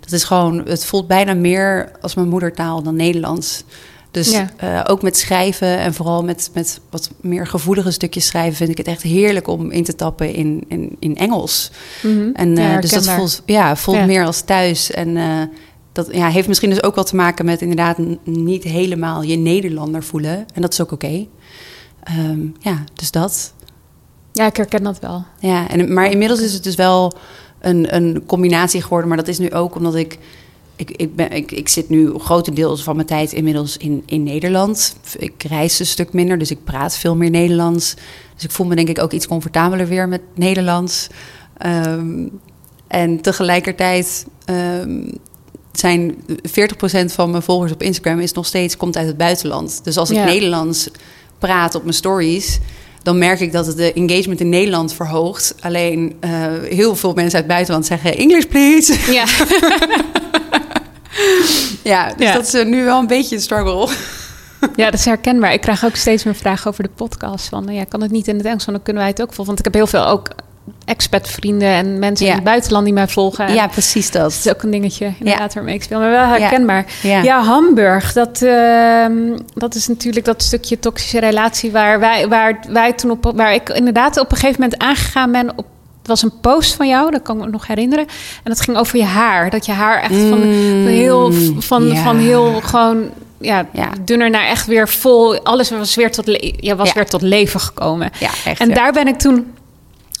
Dat 0.00 0.12
is 0.12 0.24
gewoon, 0.24 0.58
het 0.66 0.84
voelt 0.84 1.06
bijna 1.06 1.34
meer 1.34 1.90
als 2.00 2.14
mijn 2.14 2.28
moedertaal 2.28 2.82
dan 2.82 2.96
Nederlands. 2.96 3.62
Dus 4.10 4.30
Ja. 4.30 4.50
eh, 4.56 4.80
ook 4.86 5.02
met 5.02 5.16
schrijven 5.18 5.78
en 5.78 5.94
vooral 5.94 6.22
met, 6.24 6.50
met 6.54 6.80
wat 6.90 7.10
meer 7.20 7.46
gevoelige 7.46 7.90
stukjes 7.90 8.26
schrijven, 8.26 8.56
vind 8.56 8.70
ik 8.70 8.78
het 8.78 8.86
echt 8.86 9.02
heerlijk 9.02 9.46
om 9.48 9.70
in 9.70 9.84
te 9.84 9.94
tappen 9.94 10.32
in, 10.34 10.64
in, 10.68 10.96
in 10.98 11.16
Engels. 11.16 11.70
Mhm. 12.02 12.30
En 12.32 12.56
Ja, 12.56 12.80
dus 12.80 12.90
dat 12.90 13.08
voelt, 13.10 13.42
ja, 13.46 13.76
voelt 13.76 13.96
Ja. 13.96 14.04
meer 14.06 14.24
als 14.24 14.40
thuis. 14.40 14.90
En 14.90 15.16
dat 16.04 16.14
ja, 16.14 16.28
heeft 16.28 16.48
misschien 16.48 16.70
dus 16.70 16.82
ook 16.82 16.94
wel 16.94 17.04
te 17.04 17.16
maken 17.16 17.44
met 17.44 17.60
inderdaad 17.60 17.98
niet 18.24 18.64
helemaal 18.64 19.22
je 19.22 19.36
Nederlander 19.36 20.02
voelen. 20.02 20.46
En 20.54 20.62
dat 20.62 20.72
is 20.72 20.80
ook 20.80 20.92
oké. 20.92 21.26
Ehm, 22.02 22.40
ja, 22.60 22.84
dus 22.94 23.10
dat. 23.10 23.52
Ja, 24.32 24.46
ik 24.46 24.56
herken 24.56 24.82
dat 24.82 24.98
wel. 24.98 25.24
Ja, 25.40 25.68
en, 25.68 25.92
maar 25.92 26.10
inmiddels 26.10 26.40
is 26.40 26.52
het 26.52 26.62
dus 26.62 26.74
wel 26.74 27.12
een, 27.60 27.94
een 27.94 28.22
combinatie 28.26 28.82
geworden. 28.82 29.08
Maar 29.08 29.16
dat 29.16 29.28
is 29.28 29.38
nu 29.38 29.52
ook 29.52 29.74
omdat 29.74 29.94
ik. 29.94 30.18
Ik, 30.76 30.90
ik, 30.90 31.16
ben, 31.16 31.30
ik, 31.30 31.52
ik 31.52 31.68
zit 31.68 31.88
nu 31.88 32.18
grotendeels 32.18 32.82
van 32.82 32.94
mijn 32.94 33.06
tijd 33.06 33.32
inmiddels 33.32 33.76
in, 33.76 34.02
in 34.06 34.22
Nederland. 34.22 34.96
Ik 35.18 35.42
reis 35.42 35.78
een 35.78 35.86
stuk 35.86 36.12
minder, 36.12 36.38
dus 36.38 36.50
ik 36.50 36.64
praat 36.64 36.96
veel 36.96 37.16
meer 37.16 37.30
Nederlands. 37.30 37.94
Dus 38.34 38.44
ik 38.44 38.50
voel 38.50 38.66
me 38.66 38.74
denk 38.74 38.88
ik 38.88 38.98
ook 38.98 39.12
iets 39.12 39.26
comfortabeler 39.26 39.86
weer 39.86 40.08
met 40.08 40.20
Nederlands. 40.34 41.06
Ehm, 41.56 42.28
en 42.88 43.20
tegelijkertijd 43.20 44.26
ehm, 44.44 45.10
zijn 45.78 46.14
40% 46.26 47.04
van 47.06 47.30
mijn 47.30 47.42
volgers 47.42 47.72
op 47.72 47.82
Instagram 47.82 48.20
is 48.20 48.32
nog 48.32 48.46
steeds 48.46 48.76
komt 48.76 48.96
uit 48.96 49.06
het 49.06 49.16
buitenland. 49.16 49.80
Dus 49.84 49.96
als 49.96 50.10
ik 50.10 50.16
Ja. 50.16 50.24
Nederlands 50.24 50.88
praat 51.38 51.74
op 51.74 51.82
mijn 51.82 51.94
stories, 51.94 52.58
dan 53.02 53.18
merk 53.18 53.40
ik 53.40 53.52
dat 53.52 53.66
het 53.66 53.76
de 53.76 53.92
engagement 53.92 54.40
in 54.40 54.48
Nederland 54.48 54.92
verhoogt. 54.92 55.54
Alleen 55.60 56.16
eh, 56.20 56.30
heel 56.70 56.96
veel 56.96 57.12
mensen 57.14 57.34
uit 57.34 57.44
het 57.44 57.46
buitenland 57.46 57.86
zeggen 57.86 58.16
English 58.16 58.44
please. 58.44 59.12
Ja, 59.12 59.24
ja, 61.92 62.12
dus 62.16 62.26
Ja. 62.26 62.32
dat 62.32 62.46
is 62.46 62.54
eh, 62.54 62.66
nu 62.66 62.84
wel 62.84 62.98
een 62.98 63.06
beetje 63.06 63.36
een 63.36 63.42
struggle. 63.42 63.88
ja, 64.76 64.84
dat 64.90 64.98
is 64.98 65.04
herkenbaar. 65.04 65.52
Ik 65.52 65.60
krijg 65.60 65.84
ook 65.84 65.96
steeds 65.96 66.24
meer 66.24 66.34
vragen 66.34 66.70
over 66.70 66.82
de 66.82 66.90
podcast. 66.94 67.48
Van, 67.48 67.66
ja, 67.70 67.84
kan 67.84 68.02
het 68.02 68.10
niet 68.10 68.28
in 68.28 68.36
het 68.36 68.46
Engels? 68.46 68.64
Want 68.64 68.76
dan 68.76 68.82
kunnen 68.84 69.02
wij 69.02 69.10
het 69.12 69.22
ook 69.22 69.28
volgen. 69.32 69.46
Want 69.46 69.58
ik 69.58 69.64
heb 69.64 69.74
heel 69.74 69.86
veel 69.86 70.06
ook 70.06 70.28
expat-vrienden 70.84 71.68
en 71.68 71.98
mensen 71.98 72.24
Ja. 72.26 72.30
in 72.32 72.38
het 72.38 72.46
buitenland 72.48 72.84
die 72.84 72.94
mij 72.94 73.08
volgen. 73.08 73.46
En 73.46 73.54
Ja, 73.54 73.66
precies 73.66 74.10
dat. 74.10 74.22
Dat 74.22 74.30
is 74.32 74.48
ook 74.48 74.62
een 74.62 74.70
dingetje 74.70 75.12
inderdaad 75.18 75.54
waarmee 75.54 75.74
ik 75.74 75.82
speel. 75.82 75.98
Maar 75.98 76.10
wel 76.10 76.20
Ja. 76.20 76.38
herkenbaar. 76.38 76.84
Ja, 77.02 77.22
Ja. 77.22 77.42
Hamburg. 77.42 78.12
Dat, 78.12 78.42
ehm, 78.42 79.36
dat 79.54 79.74
is 79.74 79.88
natuurlijk 79.88 80.24
dat 80.24 80.42
stukje 80.42 80.78
toxische 80.78 81.20
relatie... 81.20 81.70
waar, 81.70 82.00
wij, 82.00 82.28
waar, 82.28 82.58
wij 82.68 82.92
toen 82.92 83.10
op, 83.10 83.32
waar 83.36 83.54
ik 83.54 83.68
inderdaad 83.68 84.20
op 84.20 84.30
een 84.30 84.36
gegeven 84.36 84.60
moment 84.62 84.80
aangegaan 84.82 85.32
ben... 85.32 85.50
Op, 85.56 85.66
het 85.98 86.06
was 86.20 86.22
een 86.22 86.40
post 86.40 86.74
van 86.74 86.88
jou, 86.88 87.10
dat 87.10 87.22
kan 87.22 87.36
ik 87.38 87.44
me 87.44 87.50
nog 87.50 87.66
herinneren. 87.66 88.06
En 88.06 88.42
dat 88.44 88.60
ging 88.60 88.76
over 88.76 88.98
je 88.98 89.04
haar. 89.04 89.50
Dat 89.50 89.66
je 89.66 89.72
haar 89.72 90.02
echt 90.02 90.14
van, 90.14 90.28
van 90.38 90.86
heel, 90.86 91.32
van, 91.58 91.86
ja. 91.88 92.02
van 92.02 92.16
heel 92.18 92.60
gewoon... 92.64 93.10
Ja, 93.40 93.66
Ja. 93.72 93.88
dunner 94.04 94.30
naar 94.30 94.46
echt 94.46 94.66
weer 94.66 94.88
vol. 94.88 95.38
Alles 95.44 95.70
was 95.70 95.94
weer 95.94 96.10
tot, 96.12 96.26
le- 96.26 96.52
ja, 96.56 96.76
was 96.76 96.88
Ja. 96.88 96.94
weer 96.94 97.06
tot 97.06 97.22
leven 97.22 97.60
gekomen. 97.60 98.10
Ja, 98.18 98.28
echt. 98.44 98.60
En 98.60 98.68
ja. 98.68 98.74
daar 98.74 98.92
ben 98.92 99.08
ik 99.08 99.18
toen 99.18 99.46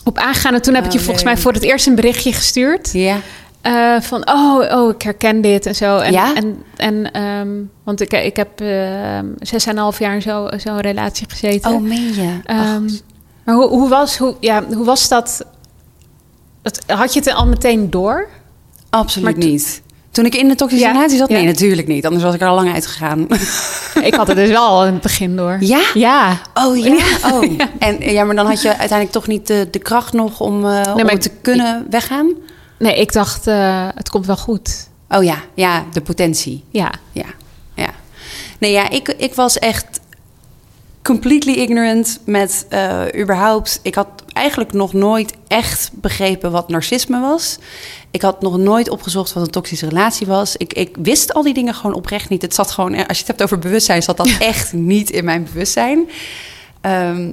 op 0.04 0.18
aangegaan. 0.18 0.54
En 0.54 0.62
toen 0.62 0.74
heb 0.74 0.84
ik 0.84 0.92
je 0.92 0.98
Oh, 0.98 1.04
volgens 1.04 1.24
mij 1.24 1.36
voor 1.36 1.52
het 1.52 1.62
eerst 1.62 1.86
een 1.86 1.94
berichtje 1.94 2.32
gestuurd. 2.32 2.92
Ja. 2.92 3.16
Eh, 3.60 4.00
van, 4.00 4.28
oh, 4.30 4.76
oh, 4.78 4.90
ik 4.94 5.02
herken 5.02 5.40
dit 5.40 5.66
en 5.66 5.74
zo. 5.74 5.98
En, 5.98 6.12
Ja? 6.12 6.34
En, 6.34 6.62
en, 6.76 7.12
ehm, 7.12 7.48
want 7.84 8.00
ik, 8.00 8.12
ik 8.12 8.36
heb 8.36 8.60
eh, 8.60 9.18
zes 9.38 9.66
en 9.66 9.72
een 9.72 9.78
half 9.78 9.98
jaar 9.98 10.14
in 10.14 10.22
zo- 10.22 10.48
zo'n 10.56 10.80
relatie 10.80 11.26
gezeten. 11.28 11.70
Oh, 11.72 11.80
meen 11.82 12.14
je? 12.14 12.38
Ehm, 12.44 12.58
Ach, 12.86 12.92
maar 13.44 13.54
hoe, 13.54 13.68
hoe, 13.68 13.88
was, 13.88 14.16
hoe, 14.18 14.34
ja, 14.40 14.64
hoe 14.74 14.84
was 14.84 15.08
dat? 15.08 15.44
Had 16.86 17.12
je 17.12 17.18
het 17.20 17.34
al 17.34 17.46
meteen 17.46 17.90
door? 17.90 18.28
absoluut 18.90 19.36
maar 19.36 19.46
niet. 19.46 19.82
Toen 20.10 20.24
ik 20.24 20.34
in 20.34 20.48
de 20.48 20.54
toxische 20.54 20.86
Ja, 20.86 20.92
relatie 20.92 21.18
zat? 21.18 21.28
Nee, 21.28 21.40
ja. 21.40 21.46
natuurlijk 21.46 21.88
niet. 21.88 22.04
Anders 22.06 22.24
was 22.24 22.34
ik 22.34 22.40
er 22.40 22.48
al 22.48 22.54
lang 22.54 22.72
uitgegaan. 22.72 23.26
ik 24.08 24.14
had 24.14 24.26
het 24.26 24.36
dus 24.36 24.48
wel 24.48 24.66
al 24.66 24.86
in 24.86 24.92
het 24.92 25.02
begin 25.02 25.36
door. 25.36 25.56
Ja? 25.60 25.80
Ja. 25.94 26.40
Oh 26.54 26.76
ja. 26.76 26.96
Oh. 27.32 27.58
En 27.78 28.12
ja, 28.12 28.24
maar 28.24 28.34
dan 28.34 28.46
had 28.46 28.62
je 28.62 28.68
uiteindelijk 28.68 29.10
toch 29.10 29.26
niet 29.26 29.46
de, 29.46 29.68
de 29.70 29.78
kracht 29.78 30.12
nog 30.12 30.40
om, 30.40 30.66
eh, 30.66 30.94
om 30.96 31.18
te 31.18 31.30
kunnen 31.42 31.86
weggaan? 31.90 32.32
Nee, 32.78 33.00
ik 33.00 33.12
dacht, 33.12 33.46
eh, 33.46 33.88
het 33.94 34.08
komt 34.08 34.26
wel 34.26 34.36
goed. 34.36 34.88
Oh 35.08 35.24
ja, 35.24 35.36
ja, 35.54 35.84
de 35.92 36.00
potentie. 36.00 36.64
Ja. 36.70 36.92
Ja, 37.12 37.26
ja. 37.74 37.90
Nee, 38.58 38.72
ja, 38.72 38.90
ik, 38.90 39.08
ik 39.08 39.34
was 39.34 39.58
echt 39.58 40.00
completely 41.02 41.52
ignorant 41.54 42.20
met 42.24 42.66
eh, 42.68 43.02
überhaupt... 43.16 43.80
Ik 43.82 43.94
had 43.94 44.08
eigenlijk 44.38 44.72
nog 44.72 44.92
nooit 44.92 45.32
echt 45.48 45.90
begrepen 45.92 46.50
wat 46.50 46.68
narcisme 46.68 47.20
was. 47.20 47.58
Ik 48.10 48.22
had 48.22 48.42
nog 48.42 48.56
nooit 48.58 48.88
opgezocht 48.90 49.32
wat 49.32 49.42
een 49.42 49.50
toxische 49.50 49.88
relatie 49.88 50.26
was. 50.26 50.56
Ik, 50.56 50.72
ik 50.72 50.96
wist 51.02 51.32
al 51.34 51.42
die 51.42 51.54
dingen 51.54 51.74
gewoon 51.74 51.96
oprecht 51.96 52.28
niet. 52.28 52.42
Het 52.42 52.54
zat 52.54 52.70
gewoon, 52.70 52.92
als 52.94 53.16
je 53.18 53.24
het 53.24 53.26
hebt 53.26 53.42
over 53.42 53.58
bewustzijn, 53.58 54.02
zat 54.02 54.16
dat 54.16 54.30
echt 54.38 54.72
niet 54.72 55.10
in 55.10 55.24
mijn 55.24 55.44
bewustzijn. 55.44 56.08
Ehm, 56.80 57.32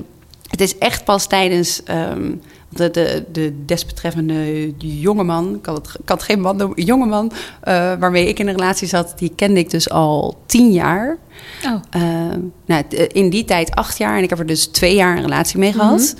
het 0.50 0.62
is 0.62 0.78
echt 0.78 1.04
pas 1.04 1.28
tijdens 1.28 1.84
ehm, 1.84 2.32
de, 2.70 2.92
de, 2.92 3.24
de 3.32 3.54
desbetreffende 3.66 4.74
jongeman, 4.78 5.56
ik 5.56 5.66
had 5.66 5.78
het, 5.78 5.96
ik 6.02 6.10
had 6.10 6.24
geen 6.24 6.42
man 6.42 6.56
noemen, 6.58 6.84
jongeman, 6.84 7.32
eh 7.62 7.94
waarmee 8.00 8.28
ik 8.28 8.40
in 8.40 8.48
een 8.48 8.56
relatie 8.56 8.88
zat, 8.88 9.14
die 9.18 9.32
kende 9.36 9.60
ik 9.60 9.70
dus 9.70 9.90
al 9.90 10.38
tien 10.46 10.72
jaar. 10.72 11.18
Oh. 11.66 11.82
Ehm, 11.90 12.40
nou, 12.66 12.84
t- 12.90 12.94
in 12.94 13.30
die 13.30 13.46
tijd 13.46 13.72
acht 13.76 13.98
jaar 13.98 14.18
en 14.18 14.24
ik 14.24 14.30
heb 14.30 14.40
er 14.40 14.46
dus 14.46 14.66
twee 14.66 14.96
jaar 14.96 15.16
een 15.16 15.24
relatie 15.24 15.60
mee 15.60 15.74
gehad. 15.74 16.16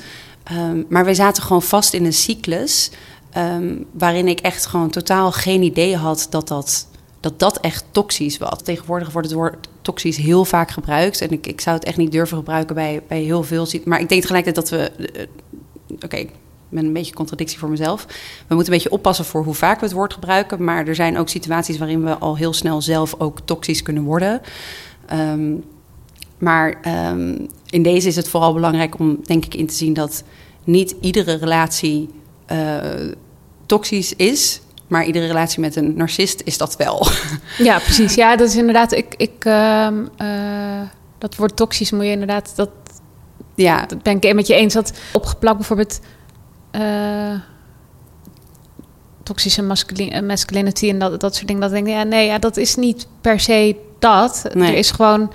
Ehm, 0.46 0.84
maar 0.90 1.06
wij 1.06 1.14
zaten 1.14 1.44
gewoon 1.44 1.62
vast 1.62 1.94
in 1.94 2.06
een 2.06 2.14
cyclus 2.14 2.92
ehm, 3.32 3.76
waarin 3.92 4.28
ik 4.28 4.40
echt 4.40 4.66
gewoon 4.66 4.90
totaal 4.90 5.32
geen 5.32 5.62
idee 5.62 5.96
had 5.96 6.28
dat 6.30 6.48
dat, 6.48 6.88
dat, 7.20 7.40
dat 7.40 7.60
echt 7.60 7.86
toxisch 7.92 8.38
was. 8.38 8.62
Tegenwoordig 8.64 9.12
wordt 9.12 9.28
het 9.28 9.38
woord 9.38 9.68
toxisch 9.82 10.18
heel 10.18 10.46
vaak 10.46 10.72
gebruikt 10.72 11.22
en 11.22 11.30
ik, 11.32 11.48
ik 11.48 11.62
zou 11.62 11.76
het 11.76 11.86
echt 11.86 11.98
niet 11.98 12.12
durven 12.12 12.38
gebruiken 12.38 12.76
bij, 12.76 13.02
bij 13.08 13.22
heel 13.22 13.44
veel. 13.44 13.68
Maar 13.86 14.00
ik 14.00 14.10
denk 14.10 14.22
tegelijkertijd 14.22 14.70
dat 14.70 14.80
we. 14.80 15.06
eh, 15.12 15.28
Oké, 16.04 16.16
ik 16.16 16.30
ben 16.70 16.86
een 16.86 16.94
beetje 16.94 17.14
contradictie 17.14 17.60
voor 17.60 17.70
mezelf. 17.70 18.06
We 18.48 18.56
moeten 18.56 18.74
een 18.74 18.80
beetje 18.80 18.96
oppassen 18.96 19.26
voor 19.26 19.44
hoe 19.44 19.54
vaak 19.54 19.80
we 19.80 19.86
het 19.86 19.94
woord 19.96 20.14
gebruiken. 20.14 20.64
Maar 20.64 20.88
er 20.88 20.96
zijn 20.96 21.18
ook 21.18 21.30
situaties 21.30 21.78
waarin 21.78 22.04
we 22.04 22.18
al 22.18 22.38
heel 22.38 22.54
snel 22.54 22.82
zelf 22.82 23.16
ook 23.18 23.40
toxisch 23.46 23.82
kunnen 23.82 24.04
worden. 24.04 24.42
Ehm, 25.06 25.54
maar 26.38 26.80
in 27.76 27.84
deze 27.84 28.08
is 28.08 28.16
het 28.16 28.28
vooral 28.30 28.54
belangrijk 28.54 29.00
om, 29.00 29.20
denk 29.24 29.46
ik, 29.46 29.56
in 29.56 29.68
te 29.68 29.74
zien 29.74 29.94
dat 29.94 30.24
niet 30.64 30.96
iedere 31.02 31.34
relatie 31.34 32.10
eh, 32.46 32.78
toxisch 33.66 34.14
is. 34.16 34.62
Maar 34.88 35.06
iedere 35.06 35.28
relatie 35.28 35.60
met 35.60 35.76
een 35.76 35.94
narcist 35.98 36.42
is 36.46 36.58
dat 36.58 36.76
wel. 36.76 37.08
Ja, 37.58 37.80
precies. 37.80 38.16
Ja, 38.16 38.36
dat 38.36 38.48
is 38.50 38.56
inderdaad. 38.56 38.92
Ik, 38.92 39.14
ik, 39.18 39.46
ehm, 39.46 40.06
eh, 40.18 40.82
dat 41.18 41.36
woord 41.36 41.56
toxisch 41.56 41.92
moet 41.92 42.04
je 42.06 42.12
inderdaad. 42.12 42.54
Dat, 42.56 42.70
ja, 43.56 43.86
dat 43.86 44.02
ben 44.04 44.16
ik 44.22 44.34
met 44.34 44.48
je 44.48 44.54
eens. 44.54 44.74
Dat 44.74 44.94
opgeplakt 45.14 45.58
bijvoorbeeld. 45.58 46.00
eh, 46.72 47.34
toxische 49.24 49.62
masculi- 49.62 50.22
masculinity 50.22 50.90
en 50.90 51.00
dat, 51.00 51.20
dat 51.20 51.36
soort 51.36 51.48
dingen. 51.48 51.62
Dat 51.62 51.72
denk 51.72 51.88
ik, 51.88 51.94
ja, 51.94 52.04
nee, 52.04 52.26
ja, 52.26 52.40
dat 52.40 52.58
is 52.58 52.76
niet 52.76 53.08
per 53.22 53.40
se 53.40 53.76
dat. 54.00 54.46
Nee. 54.54 54.72
Er 54.72 54.78
is 54.78 54.92
gewoon. 54.92 55.32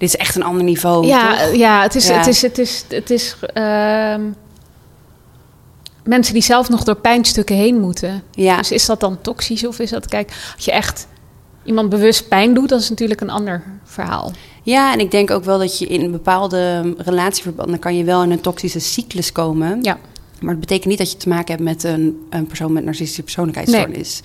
Dit 0.00 0.08
is 0.08 0.16
echt 0.16 0.36
een 0.36 0.42
ander 0.42 0.64
niveau. 0.64 1.06
ja, 1.06 1.36
toch? 1.36 1.54
ja, 1.54 1.82
het 1.82 1.94
is. 1.94 2.06
Ja. 2.06 2.16
Het 2.16 2.26
is, 2.26 2.42
het 2.42 2.58
is, 2.58 2.84
het 2.88 3.10
is 3.10 3.36
ehm, 3.52 4.22
mensen 6.04 6.34
die 6.34 6.42
zelf 6.42 6.68
nog 6.68 6.84
door 6.84 6.94
pijnstukken 6.94 7.56
heen 7.56 7.80
moeten. 7.80 8.22
ja. 8.30 8.56
Dus 8.56 8.72
is 8.72 8.86
dat 8.86 9.00
dan 9.00 9.20
toxisch 9.20 9.66
of 9.66 9.78
is 9.78 9.90
dat, 9.90 10.06
kijk, 10.06 10.52
als 10.54 10.64
je 10.64 10.72
echt 10.72 11.06
iemand 11.64 11.88
bewust 11.88 12.28
pijn 12.28 12.54
doet, 12.54 12.68
dat 12.68 12.80
is 12.80 12.88
natuurlijk 12.88 13.20
een 13.20 13.30
ander 13.30 13.62
verhaal. 13.84 14.32
Ja, 14.62 14.92
en 14.92 15.00
ik 15.00 15.10
denk 15.10 15.30
ook 15.30 15.44
wel 15.44 15.58
dat 15.58 15.78
je 15.78 15.86
in 15.86 16.10
bepaalde 16.10 16.94
relatieverbanden 16.96 17.78
kan 17.78 17.96
je 17.96 18.04
wel 18.04 18.22
in 18.22 18.30
een 18.30 18.40
toxische 18.40 18.80
cyclus 18.80 19.32
komen. 19.32 19.78
Ja. 19.82 19.98
Maar 20.40 20.50
het 20.50 20.60
betekent 20.60 20.88
niet 20.88 20.98
dat 20.98 21.10
je 21.10 21.16
te 21.16 21.28
maken 21.28 21.54
hebt 21.54 21.64
met 21.64 21.84
een, 21.84 22.26
een 22.30 22.46
persoon 22.46 22.72
met 22.72 22.84
narcistische 22.84 23.22
persoonlijkheidsstoornis. 23.22 24.22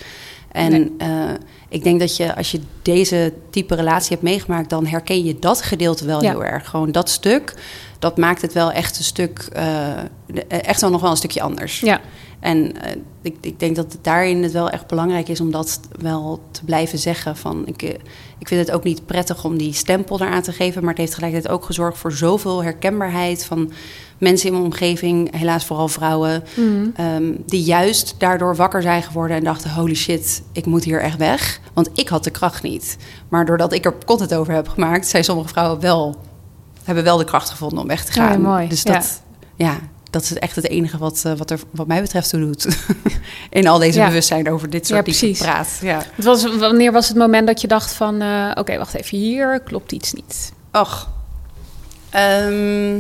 En 0.55 0.71
Nee. 0.71 0.91
eh, 0.97 1.29
ik 1.69 1.83
denk 1.83 1.99
dat 1.99 2.17
je, 2.17 2.35
als 2.35 2.51
je 2.51 2.59
deze 2.81 3.33
type 3.49 3.75
relatie 3.75 4.09
hebt 4.09 4.21
meegemaakt, 4.21 4.69
dan 4.69 4.85
herken 4.85 5.23
je 5.23 5.39
dat 5.39 5.61
gedeelte 5.61 6.05
wel 6.05 6.23
Ja. 6.23 6.29
heel 6.31 6.43
erg. 6.43 6.69
Gewoon 6.69 6.91
dat 6.91 7.09
stuk, 7.09 7.53
dat 7.99 8.17
maakt 8.17 8.41
het 8.41 8.53
wel 8.53 8.71
echt 8.71 8.97
een 8.97 9.03
stuk, 9.03 9.47
eh, 9.53 9.65
de- 10.27 10.45
echt 10.45 10.81
wel 10.81 10.89
nog 10.89 11.01
wel 11.01 11.11
een 11.11 11.17
stukje 11.17 11.41
anders. 11.41 11.79
Ja, 11.79 12.01
En 12.45 12.81
eh, 12.81 12.95
ik, 13.21 13.36
ik 13.41 13.60
denk 13.60 13.75
dat 13.75 13.91
het 13.91 14.03
daarin 14.03 14.43
het 14.43 14.51
wel 14.51 14.69
echt 14.69 14.88
belangrijk 14.88 15.27
is 15.29 15.41
om 15.41 15.51
dat 15.51 15.79
wel 16.01 16.39
te 16.51 16.63
blijven 16.63 16.97
zeggen. 16.99 17.38
Van, 17.38 17.63
ik, 17.65 17.81
eh, 17.81 17.89
ik 18.38 18.47
vind 18.47 18.67
het 18.67 18.71
ook 18.75 18.84
niet 18.84 19.05
prettig 19.05 19.43
om 19.45 19.58
die 19.58 19.73
stempel 19.73 20.21
eraan 20.21 20.41
te 20.41 20.51
geven. 20.51 20.81
Maar 20.81 20.89
het 20.89 20.97
heeft 20.99 21.12
tegelijkertijd 21.12 21.53
ook 21.53 21.65
gezorgd 21.65 21.97
voor 21.97 22.12
zoveel 22.12 22.63
herkenbaarheid 22.63 23.45
van 23.45 23.71
mensen 24.17 24.47
in 24.47 24.53
mijn 24.53 24.65
omgeving, 24.65 25.38
helaas 25.38 25.65
vooral 25.65 25.88
vrouwen, 25.88 26.43
ehm, 26.95 27.34
die 27.45 27.63
juist 27.63 28.15
daardoor 28.17 28.55
wakker 28.55 28.81
zijn 28.81 29.03
geworden 29.03 29.38
en 29.38 29.43
dachten: 29.43 29.73
holy 29.73 29.95
shit, 29.95 30.43
ik 30.51 30.65
moet 30.65 30.84
hier 30.84 31.01
echt 31.01 31.17
weg. 31.17 31.60
Want 31.73 31.89
ik 31.93 32.08
had 32.10 32.23
de 32.23 32.31
kracht 32.31 32.63
niet. 32.63 32.97
Maar 33.29 33.45
doordat 33.45 33.73
ik 33.73 33.86
er 33.86 33.93
content 34.05 34.34
over 34.34 34.53
heb 34.53 34.67
gemaakt, 34.67 35.08
zijn 35.08 35.23
sommige 35.23 35.47
vrouwen 35.49 35.79
wel, 35.79 36.15
hebben 36.84 37.03
wel 37.03 37.17
de 37.17 37.23
kracht 37.23 37.49
gevonden 37.49 37.79
om 37.79 37.88
weg 37.88 38.05
te 38.05 38.19
Ja, 38.19 38.27
gaan. 38.27 38.41
mooi. 38.41 38.67
Dus 38.67 38.84
dat, 38.84 39.21
ja. 39.55 39.77
Dat 40.15 40.23
is 40.23 40.34
echt 40.34 40.56
het 40.56 40.67
enige 40.69 40.97
wat, 40.97 41.21
eh, 41.25 41.34
wat 41.34 41.51
er 41.51 41.60
wat 41.71 41.88
mij 41.88 42.01
betreft 42.01 42.30
toe 42.30 42.39
doet. 42.39 42.67
in 43.49 43.67
al 43.67 43.80
deze 43.80 43.99
Ja. 43.99 44.08
bewustzijn 44.08 44.51
over 44.51 44.69
dit 44.69 44.88
soort 44.88 44.97
Ja, 44.97 45.04
precies. 45.04 45.39
praat. 45.39 45.80
Ja. 45.82 46.04
het 46.15 46.25
was, 46.25 46.58
wanneer 46.58 46.91
was 46.91 47.08
het 47.08 47.17
moment 47.17 47.47
dat 47.47 47.62
je 47.62 47.67
dacht 47.67 47.93
van, 47.93 48.21
eh, 48.21 48.51
oké, 48.54 48.78
wacht 48.78 48.93
even, 48.93 49.17
hier 49.17 49.60
klopt 49.60 49.91
iets 49.91 50.13
niet. 50.13 50.54
Och. 50.71 51.10
Ehm, 52.10 52.97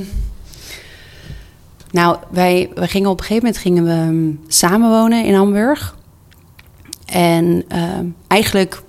nou, 1.91 2.17
wij, 2.29 2.69
wij 2.75 2.87
gingen 2.87 3.09
op 3.09 3.19
een 3.19 3.25
gegeven 3.25 3.43
moment 3.45 3.61
gingen 3.61 3.83
we 3.83 3.91
um, 4.15 4.39
samenwonen 4.47 5.25
in 5.25 5.33
Hamburg. 5.35 5.95
En 7.05 7.63
ehm, 7.67 8.05
eigenlijk 8.27 8.81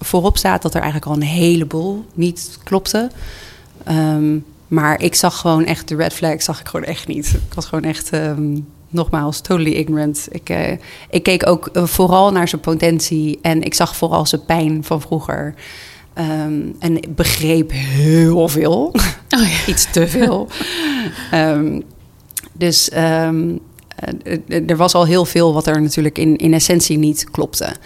voorop 0.00 0.36
staat 0.38 0.62
dat 0.62 0.74
er 0.74 0.80
eigenlijk 0.80 1.10
al 1.10 1.16
een 1.16 1.28
heleboel 1.28 2.04
niet 2.14 2.58
klopte. 2.64 3.10
Ehm, 3.84 4.38
maar 4.70 5.02
ik 5.02 5.14
zag 5.14 5.38
gewoon 5.38 5.64
echt 5.64 5.88
de 5.88 5.96
red 5.96 6.12
flag, 6.12 6.42
zag 6.42 6.60
ik 6.60 6.68
gewoon 6.68 6.86
echt 6.86 7.06
niet. 7.06 7.26
Ik 7.26 7.54
was 7.54 7.66
gewoon 7.66 7.84
echt, 7.84 8.10
ehm, 8.10 8.58
nogmaals, 8.88 9.40
totally 9.40 9.72
ignorant. 9.72 10.28
Ik, 10.30 10.48
eh, 10.48 10.72
ik 11.10 11.22
keek 11.22 11.46
ook 11.46 11.66
eh, 11.66 11.84
vooral 11.84 12.32
naar 12.32 12.48
zijn 12.48 12.60
potentie 12.60 13.38
en 13.42 13.62
ik 13.62 13.74
zag 13.74 13.96
vooral 13.96 14.26
zijn 14.26 14.44
pijn 14.44 14.84
van 14.84 15.00
vroeger. 15.00 15.54
Ehm, 16.14 16.60
en 16.78 16.96
ik 16.96 17.14
begreep 17.14 17.70
heel 17.74 18.48
veel. 18.48 18.92
Oh 19.36 19.48
ja. 19.48 19.66
Iets 19.72 19.90
te 19.90 20.08
veel. 20.08 20.48
Ehm, 21.30 21.80
dus 22.52 22.88
eh, 22.88 23.28
er 24.66 24.76
was 24.76 24.94
al 24.94 25.06
heel 25.06 25.24
veel 25.24 25.52
wat 25.52 25.66
er 25.66 25.82
natuurlijk 25.82 26.18
in, 26.18 26.36
in 26.36 26.54
essentie 26.54 26.98
niet 26.98 27.30
klopte. 27.30 27.76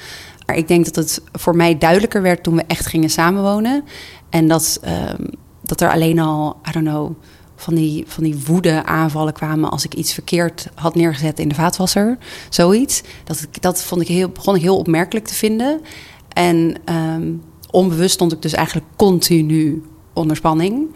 Maar 0.46 0.56
ik 0.56 0.68
denk 0.68 0.84
dat 0.84 0.94
het 0.94 1.22
voor 1.32 1.56
mij 1.56 1.78
duidelijker 1.78 2.22
werd 2.22 2.42
toen 2.42 2.56
we 2.56 2.64
echt 2.66 2.86
gingen 2.86 3.10
samenwonen. 3.10 3.84
En 4.30 4.48
dat, 4.48 4.80
dat 5.64 5.80
er 5.80 5.90
alleen 5.90 6.18
al, 6.18 6.56
I 6.68 6.72
don't 6.72 6.86
know, 6.86 7.12
van 7.56 7.74
die, 7.74 8.04
van 8.06 8.24
die 8.24 8.42
woede 8.46 8.84
aanvallen 8.84 9.32
kwamen 9.32 9.70
als 9.70 9.84
ik 9.84 9.94
iets 9.94 10.12
verkeerd 10.12 10.68
had 10.74 10.94
neergezet 10.94 11.38
in 11.38 11.48
de 11.48 11.54
vaatwasser. 11.54 12.18
Zoiets. 12.48 13.02
Dat, 13.24 13.46
dat 13.60 13.82
vond 13.82 14.00
ik 14.00 14.08
heel, 14.08 14.28
begon 14.28 14.54
ik 14.54 14.62
heel 14.62 14.78
opmerkelijk 14.78 15.26
te 15.26 15.34
vinden. 15.34 15.80
En 16.28 16.74
ehm, 16.84 17.32
onbewust 17.70 18.14
stond 18.14 18.32
ik 18.32 18.42
dus 18.42 18.52
eigenlijk 18.52 18.86
continu 18.96 19.82
onder 20.12 20.36
spanning. 20.36 20.94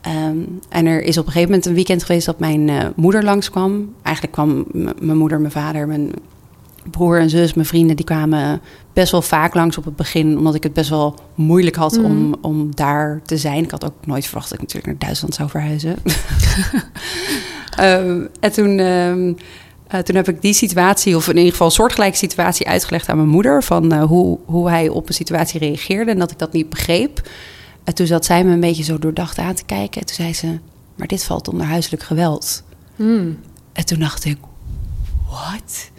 Ehm, 0.00 0.38
en 0.68 0.86
er 0.86 1.02
is 1.02 1.18
op 1.18 1.26
een 1.26 1.32
gegeven 1.32 1.48
moment 1.48 1.66
een 1.66 1.74
weekend 1.74 2.04
geweest 2.04 2.26
dat 2.26 2.38
mijn 2.38 2.68
eh, 2.68 2.86
moeder 2.96 3.24
langskwam. 3.24 3.94
Eigenlijk 4.02 4.34
kwam 4.34 4.64
mijn 4.98 5.16
moeder, 5.18 5.40
mijn 5.40 5.52
vader, 5.52 5.86
mijn 5.86 6.10
broer 6.90 7.20
en 7.20 7.30
zus, 7.30 7.54
mijn 7.54 7.66
vrienden, 7.66 7.96
die 7.96 8.04
kwamen 8.04 8.60
best 8.92 9.10
wel 9.12 9.22
vaak 9.22 9.54
langs 9.54 9.78
op 9.78 9.84
het 9.84 9.96
begin, 9.96 10.38
omdat 10.38 10.54
ik 10.54 10.62
het 10.62 10.72
best 10.72 10.90
wel 10.90 11.14
moeilijk 11.34 11.76
had 11.76 11.92
Mhm. 11.96 12.04
om, 12.04 12.34
om 12.40 12.74
daar 12.74 13.20
te 13.24 13.36
zijn. 13.36 13.64
Ik 13.64 13.70
had 13.70 13.84
ook 13.84 13.94
nooit 14.06 14.24
verwacht 14.26 14.48
dat 14.50 14.54
ik 14.54 14.60
natuurlijk 14.60 14.86
naar 14.86 14.98
Duitsland 15.08 15.34
zou 15.34 15.48
verhuizen. 15.48 15.96
Ehm, 17.76 18.26
en 18.40 18.52
toen, 18.52 18.78
ehm, 18.78 19.32
eh, 19.86 20.00
toen 20.00 20.16
heb 20.16 20.28
ik 20.28 20.42
die 20.42 20.52
situatie, 20.54 21.16
of 21.16 21.28
in 21.28 21.36
ieder 21.36 21.50
geval 21.50 21.66
een 21.66 21.72
soortgelijke 21.72 22.16
situatie, 22.16 22.68
uitgelegd 22.68 23.08
aan 23.08 23.16
mijn 23.16 23.28
moeder. 23.28 23.62
Van 23.62 23.92
eh, 23.92 24.02
hoe, 24.02 24.38
hoe 24.44 24.68
hij 24.68 24.88
op 24.88 25.08
een 25.08 25.14
situatie 25.14 25.60
reageerde 25.60 26.10
en 26.10 26.18
dat 26.18 26.30
ik 26.30 26.38
dat 26.38 26.52
niet 26.52 26.68
begreep. 26.68 27.28
En 27.84 27.94
toen 27.94 28.06
zat 28.06 28.24
zij 28.24 28.44
me 28.44 28.52
een 28.52 28.60
beetje 28.60 28.82
zo 28.82 28.98
doordacht 28.98 29.38
aan 29.38 29.54
te 29.54 29.64
kijken. 29.64 30.00
En 30.00 30.06
toen 30.06 30.16
zei 30.16 30.34
ze: 30.34 30.58
Maar 30.94 31.06
dit 31.06 31.24
valt 31.24 31.48
onder 31.48 31.66
huiselijk 31.66 32.02
geweld. 32.02 32.62
Hmm. 32.96 33.38
En 33.72 33.84
toen 33.86 33.98
dacht 33.98 34.24
ik, 34.24 34.38
wat? 35.30 35.90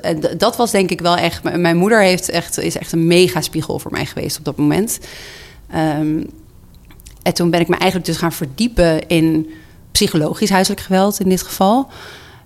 En 0.00 0.20
d- 0.20 0.40
dat 0.40 0.56
was 0.56 0.70
denk 0.70 0.90
ik 0.90 1.00
wel 1.00 1.16
echt... 1.16 1.56
Mijn 1.56 1.76
moeder 1.76 2.00
heeft 2.02 2.28
echt, 2.28 2.58
is 2.58 2.76
echt 2.78 2.92
een 2.92 3.06
mega 3.06 3.40
spiegel 3.40 3.78
voor 3.78 3.90
mij 3.90 4.06
geweest 4.06 4.38
op 4.38 4.44
dat 4.44 4.56
moment. 4.56 4.98
Ehm, 5.70 6.22
en 7.22 7.34
toen 7.34 7.50
ben 7.50 7.60
ik 7.60 7.68
me 7.68 7.76
eigenlijk 7.76 8.10
dus 8.10 8.16
gaan 8.18 8.32
verdiepen 8.32 9.08
in 9.08 9.50
psychologisch 9.92 10.50
huiselijk 10.50 10.82
geweld 10.82 11.20
in 11.20 11.28
dit 11.28 11.42
geval. 11.42 11.88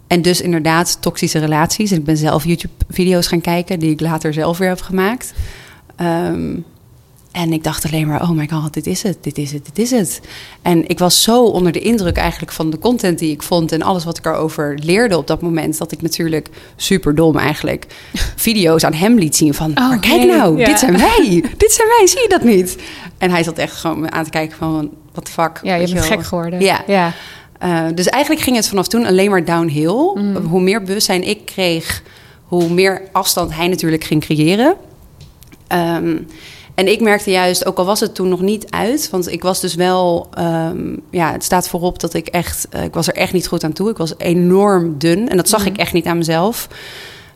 En 0.07 0.23
dus 0.23 0.41
inderdaad 0.41 1.03
toxische 1.03 1.39
relaties. 1.39 1.91
En 1.91 1.97
ik 1.99 2.05
ben 2.05 2.17
zelf 2.17 2.45
YouTube-video's 2.45 3.27
gaan 3.27 3.41
kijken 3.41 3.79
die 3.79 3.91
ik 3.91 4.01
later 4.01 4.33
zelf 4.33 4.59
weer 4.59 4.69
heb 4.69 4.81
gemaakt. 4.81 5.33
Ehm, 5.97 6.57
en 7.33 7.53
ik 7.53 7.65
dacht 7.65 7.85
alleen 7.85 8.07
maar, 8.07 8.23
oh 8.23 8.31
my 8.31 8.49
god, 8.49 8.75
dit 8.75 8.87
is 8.87 9.03
het, 9.03 9.19
dit 9.21 9.39
is 9.39 9.53
het, 9.53 9.65
dit 9.73 9.79
is 9.79 9.91
het. 9.91 10.21
En 10.63 10.89
ik 10.89 10.99
was 10.99 11.23
zo 11.23 11.45
onder 11.45 11.73
de 11.73 11.81
indruk 11.81 12.17
eigenlijk 12.17 12.53
van 12.53 12.71
de 12.71 12.79
content 12.79 13.19
die 13.19 13.33
ik 13.33 13.43
vond... 13.43 13.73
en 13.73 13.83
alles 13.83 14.05
wat 14.05 14.19
ik 14.19 14.27
erover 14.27 14.79
leerde 14.83 15.17
op 15.17 15.27
dat 15.27 15.43
moment... 15.43 15.79
dat 15.79 15.93
ik 15.93 16.03
natuurlijk 16.03 16.49
super 16.77 17.15
dom 17.15 17.39
eigenlijk 17.39 17.87
video's 18.37 18.85
aan 18.85 18.93
hem 18.93 19.19
liet 19.19 19.37
zien 19.37 19.55
van... 19.55 19.71
Oh, 19.71 19.89
maar 19.89 20.01
kijk 20.01 20.27
nou, 20.27 20.59
ja. 20.59 20.67
dit 20.67 20.79
zijn 20.79 20.99
wij, 20.99 21.45
dit 21.57 21.73
zijn 21.73 21.89
wij, 21.89 22.07
zie 22.07 22.23
je 22.23 22.29
dat 22.29 22.45
niet? 22.45 22.77
En 23.19 23.31
hij 23.31 23.43
zat 23.43 23.59
echt 23.59 23.77
gewoon 23.77 24.13
aan 24.13 24.25
te 24.25 24.31
kijken 24.31 24.57
van, 24.57 24.91
wat 25.15 25.27
de 25.27 25.33
fuck. 25.33 25.61
Ja, 25.63 25.75
je 25.75 25.87
bent 25.87 25.93
wel. 25.93 26.03
gek 26.03 26.25
geworden. 26.25 26.61
Ja. 26.61 26.85
ja. 26.87 27.13
Uh, 27.65 27.87
dus 27.95 28.07
eigenlijk 28.07 28.43
ging 28.45 28.57
het 28.57 28.69
vanaf 28.69 28.89
toen 28.89 29.07
alleen 29.07 29.31
maar 29.31 29.45
downhill. 29.45 30.17
Hoe 30.49 30.61
meer 30.61 30.83
bewustzijn 30.83 31.29
ik 31.29 31.45
kreeg, 31.45 32.03
hoe 32.45 32.71
meer 32.71 33.03
afstand 33.13 33.55
hij 33.55 33.69
natuurlijk 33.69 34.05
ging 34.05 34.21
creëren. 34.21 34.77
Ehm, 35.67 36.17
en 36.75 36.89
ik 36.89 37.01
merkte 37.01 37.31
juist, 37.31 37.67
ook 37.67 37.79
al 37.79 37.85
was 37.85 38.01
het 38.01 38.15
toen 38.15 38.29
nog 38.29 38.41
niet 38.41 38.71
uit, 38.71 39.11
want 39.11 39.33
ik 39.33 39.43
was 39.43 39.61
dus 39.61 39.75
wel, 39.75 40.27
ehm, 40.35 40.97
ja, 41.11 41.33
het 41.33 41.45
staat 41.45 41.69
voorop 41.69 42.01
dat 42.01 42.15
ik 42.15 42.27
echt, 42.27 42.67
eh, 42.71 42.85
ik 42.85 42.95
was 42.95 43.09
er 43.09 43.15
echt 43.15 43.33
niet 43.33 43.47
goed 43.47 43.65
aan 43.65 43.73
toe. 43.73 43.91
Ik 43.91 43.97
was 43.97 44.15
enorm 44.19 44.99
dun 44.99 45.29
en 45.29 45.37
dat 45.37 45.49
zag 45.49 45.67
ik 45.67 45.77
echt 45.77 45.93
niet 45.93 46.07
aan 46.07 46.17
mezelf. 46.17 46.69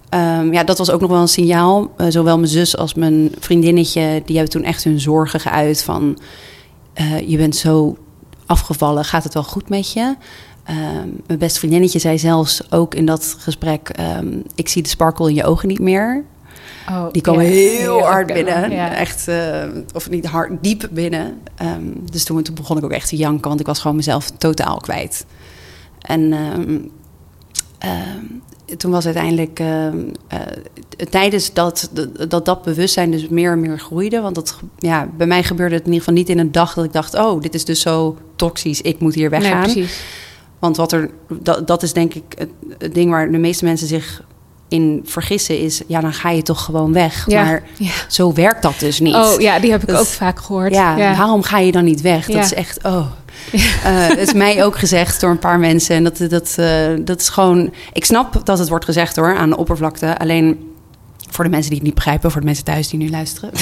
Ehm, 0.08 0.52
ja, 0.52 0.64
dat 0.64 0.78
was 0.78 0.90
ook 0.90 1.00
nog 1.00 1.10
wel 1.10 1.20
een 1.20 1.28
signaal. 1.28 1.90
Eh, 1.96 2.06
zowel 2.08 2.36
mijn 2.36 2.50
zus 2.50 2.76
als 2.76 2.94
mijn 2.94 3.34
vriendinnetje, 3.38 4.22
die 4.24 4.36
hebben 4.36 4.54
toen 4.54 4.64
echt 4.64 4.84
hun 4.84 5.00
zorgen 5.00 5.40
geuit 5.40 5.82
van, 5.82 6.18
eh, 6.92 7.28
je 7.28 7.36
bent 7.36 7.56
zo 7.56 7.96
afgevallen, 8.46 9.04
gaat 9.04 9.24
het 9.24 9.34
wel 9.34 9.42
goed 9.42 9.68
met 9.68 9.92
je? 9.92 10.14
Ehm, 10.64 11.08
mijn 11.26 11.38
beste 11.38 11.58
vriendinnetje 11.58 11.98
zei 11.98 12.18
zelfs 12.18 12.72
ook 12.72 12.94
in 12.94 13.06
dat 13.06 13.36
gesprek: 13.38 13.90
Ik 14.54 14.68
zie 14.68 14.82
de 14.82 14.88
sparkle 14.88 15.28
in 15.28 15.34
je 15.34 15.44
ogen 15.44 15.68
niet 15.68 15.78
meer. 15.78 16.24
Oh, 16.90 17.06
Die 17.12 17.22
komen 17.22 17.44
ja. 17.44 17.50
heel 17.50 18.00
hard 18.00 18.32
binnen. 18.32 18.70
ja. 18.70 18.94
Echt, 18.94 19.28
eh, 19.28 19.64
of 19.94 20.10
niet 20.10 20.26
hard, 20.26 20.52
diep 20.62 20.88
binnen. 20.92 21.38
Ehm, 21.56 21.82
dus 22.10 22.24
toen, 22.24 22.42
toen 22.42 22.54
begon 22.54 22.76
ik 22.78 22.84
ook 22.84 22.90
echt 22.92 23.08
te 23.08 23.16
janken, 23.16 23.48
want 23.48 23.60
ik 23.60 23.66
was 23.66 23.80
gewoon 23.80 23.96
mezelf 23.96 24.30
totaal 24.30 24.76
kwijt. 24.76 25.26
En 26.00 26.32
ehm, 26.32 26.78
ehm, 27.78 28.76
toen 28.76 28.90
was 28.90 29.04
uiteindelijk 29.04 29.60
eh, 29.60 29.86
tijdens 31.10 31.52
dat, 31.52 31.90
dat 32.28 32.44
dat 32.44 32.62
bewustzijn 32.62 33.10
dus 33.10 33.28
meer 33.28 33.52
en 33.52 33.60
meer 33.60 33.78
groeide. 33.78 34.20
Want 34.20 34.34
dat, 34.34 34.58
ja, 34.78 35.08
bij 35.16 35.26
mij 35.26 35.42
gebeurde 35.42 35.74
het 35.74 35.84
in 35.86 35.92
ieder 35.92 36.04
geval 36.06 36.18
niet 36.20 36.28
in 36.28 36.38
een 36.38 36.52
dag 36.52 36.74
dat 36.74 36.84
ik 36.84 36.92
dacht: 36.92 37.14
oh, 37.14 37.40
dit 37.40 37.54
is 37.54 37.64
dus 37.64 37.80
zo 37.80 38.16
toxisch, 38.36 38.80
ik 38.82 38.98
moet 38.98 39.14
hier 39.14 39.30
Nee, 39.30 39.40
weggaan. 39.40 39.62
precies. 39.62 40.00
Want 40.58 40.76
wat 40.76 40.92
er, 40.92 41.10
dat, 41.42 41.66
dat 41.66 41.82
is 41.82 41.92
denk 41.92 42.14
ik 42.14 42.24
het, 42.38 42.50
het 42.78 42.94
ding 42.94 43.10
waar 43.10 43.30
de 43.30 43.38
meeste 43.38 43.64
mensen 43.64 43.86
zich 43.88 44.22
in 44.68 45.02
vergissen 45.04 45.58
is, 45.60 45.82
ja, 45.86 46.00
dan 46.00 46.12
ga 46.12 46.30
je 46.30 46.42
toch 46.42 46.64
gewoon 46.64 46.92
weg. 46.92 47.24
Ja. 47.26 47.44
Maar 47.44 47.62
Ja. 47.76 47.90
zo 48.08 48.32
werkt 48.32 48.62
dat 48.62 48.78
dus 48.78 49.00
niet. 49.00 49.14
Oh 49.14 49.40
ja, 49.40 49.58
die 49.58 49.70
heb 49.70 49.82
ik 49.82 49.88
Dat- 49.88 50.00
ook 50.00 50.06
vaak 50.06 50.40
gehoord. 50.40 50.74
Ja, 50.74 50.96
waarom 50.96 51.42
ga 51.42 51.58
je 51.58 51.72
dan 51.72 51.84
niet 51.84 52.00
weg? 52.00 52.26
Dat 52.26 52.44
is 52.44 52.54
echt, 52.54 52.78
oh. 52.84 53.06
Eh, 53.52 53.60
het 53.84 54.18
is 54.18 54.32
mij 54.32 54.64
ook 54.64 54.78
gezegd 54.78 55.20
door 55.20 55.30
een 55.30 55.38
paar 55.38 55.58
mensen. 55.58 55.96
En 55.96 56.04
dat, 56.04 56.16
dat, 56.28 56.54
eh, 56.58 56.86
dat 57.00 57.20
is 57.20 57.28
gewoon... 57.28 57.72
Ik 57.92 58.04
snap 58.04 58.40
dat 58.46 58.58
het 58.58 58.68
wordt 58.68 58.84
gezegd 58.84 59.16
hoor, 59.16 59.36
aan 59.36 59.50
de 59.50 59.56
oppervlakte. 59.56 60.18
Alleen 60.18 60.70
voor 61.30 61.44
de 61.44 61.50
mensen 61.50 61.68
die 61.70 61.78
het 61.78 61.86
niet 61.86 61.96
begrijpen, 61.96 62.30
voor 62.30 62.40
de 62.40 62.46
mensen 62.46 62.64
thuis 62.64 62.88
die 62.88 62.98
nu 62.98 63.10
luisteren. 63.10 63.50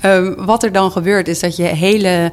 Ehm, 0.00 0.34
wat 0.44 0.62
er 0.62 0.72
dan 0.72 0.90
gebeurt 0.90 1.28
is 1.28 1.40
dat 1.40 1.56
je 1.56 1.62
hele... 1.62 2.32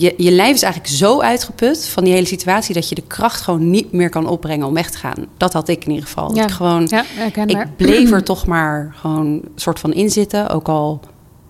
Je, 0.00 0.14
je 0.16 0.30
lijf 0.30 0.54
is 0.54 0.62
eigenlijk 0.62 0.94
zo 0.94 1.20
uitgeput 1.20 1.88
van 1.88 2.04
die 2.04 2.12
hele 2.12 2.26
situatie... 2.26 2.74
dat 2.74 2.88
je 2.88 2.94
de 2.94 3.06
kracht 3.06 3.40
gewoon 3.40 3.70
niet 3.70 3.92
meer 3.92 4.08
kan 4.08 4.26
opbrengen 4.26 4.66
om 4.66 4.74
weg 4.74 4.90
te 4.90 4.98
gaan. 4.98 5.26
Dat 5.36 5.52
had 5.52 5.68
ik 5.68 5.84
in 5.84 5.90
ieder 5.90 6.06
geval. 6.06 6.34
Ja. 6.34 6.42
ik 6.42 6.50
gewoon... 6.50 6.88
Ja. 6.90 7.04
Ik 7.46 7.76
bleef 7.76 8.10
er 8.10 8.22
toch 8.24 8.46
maar 8.46 8.94
gewoon 8.96 9.42
soort 9.54 9.78
van 9.78 9.92
in 9.92 10.10
zitten. 10.10 10.48
Ook 10.48 10.68
al 10.68 11.00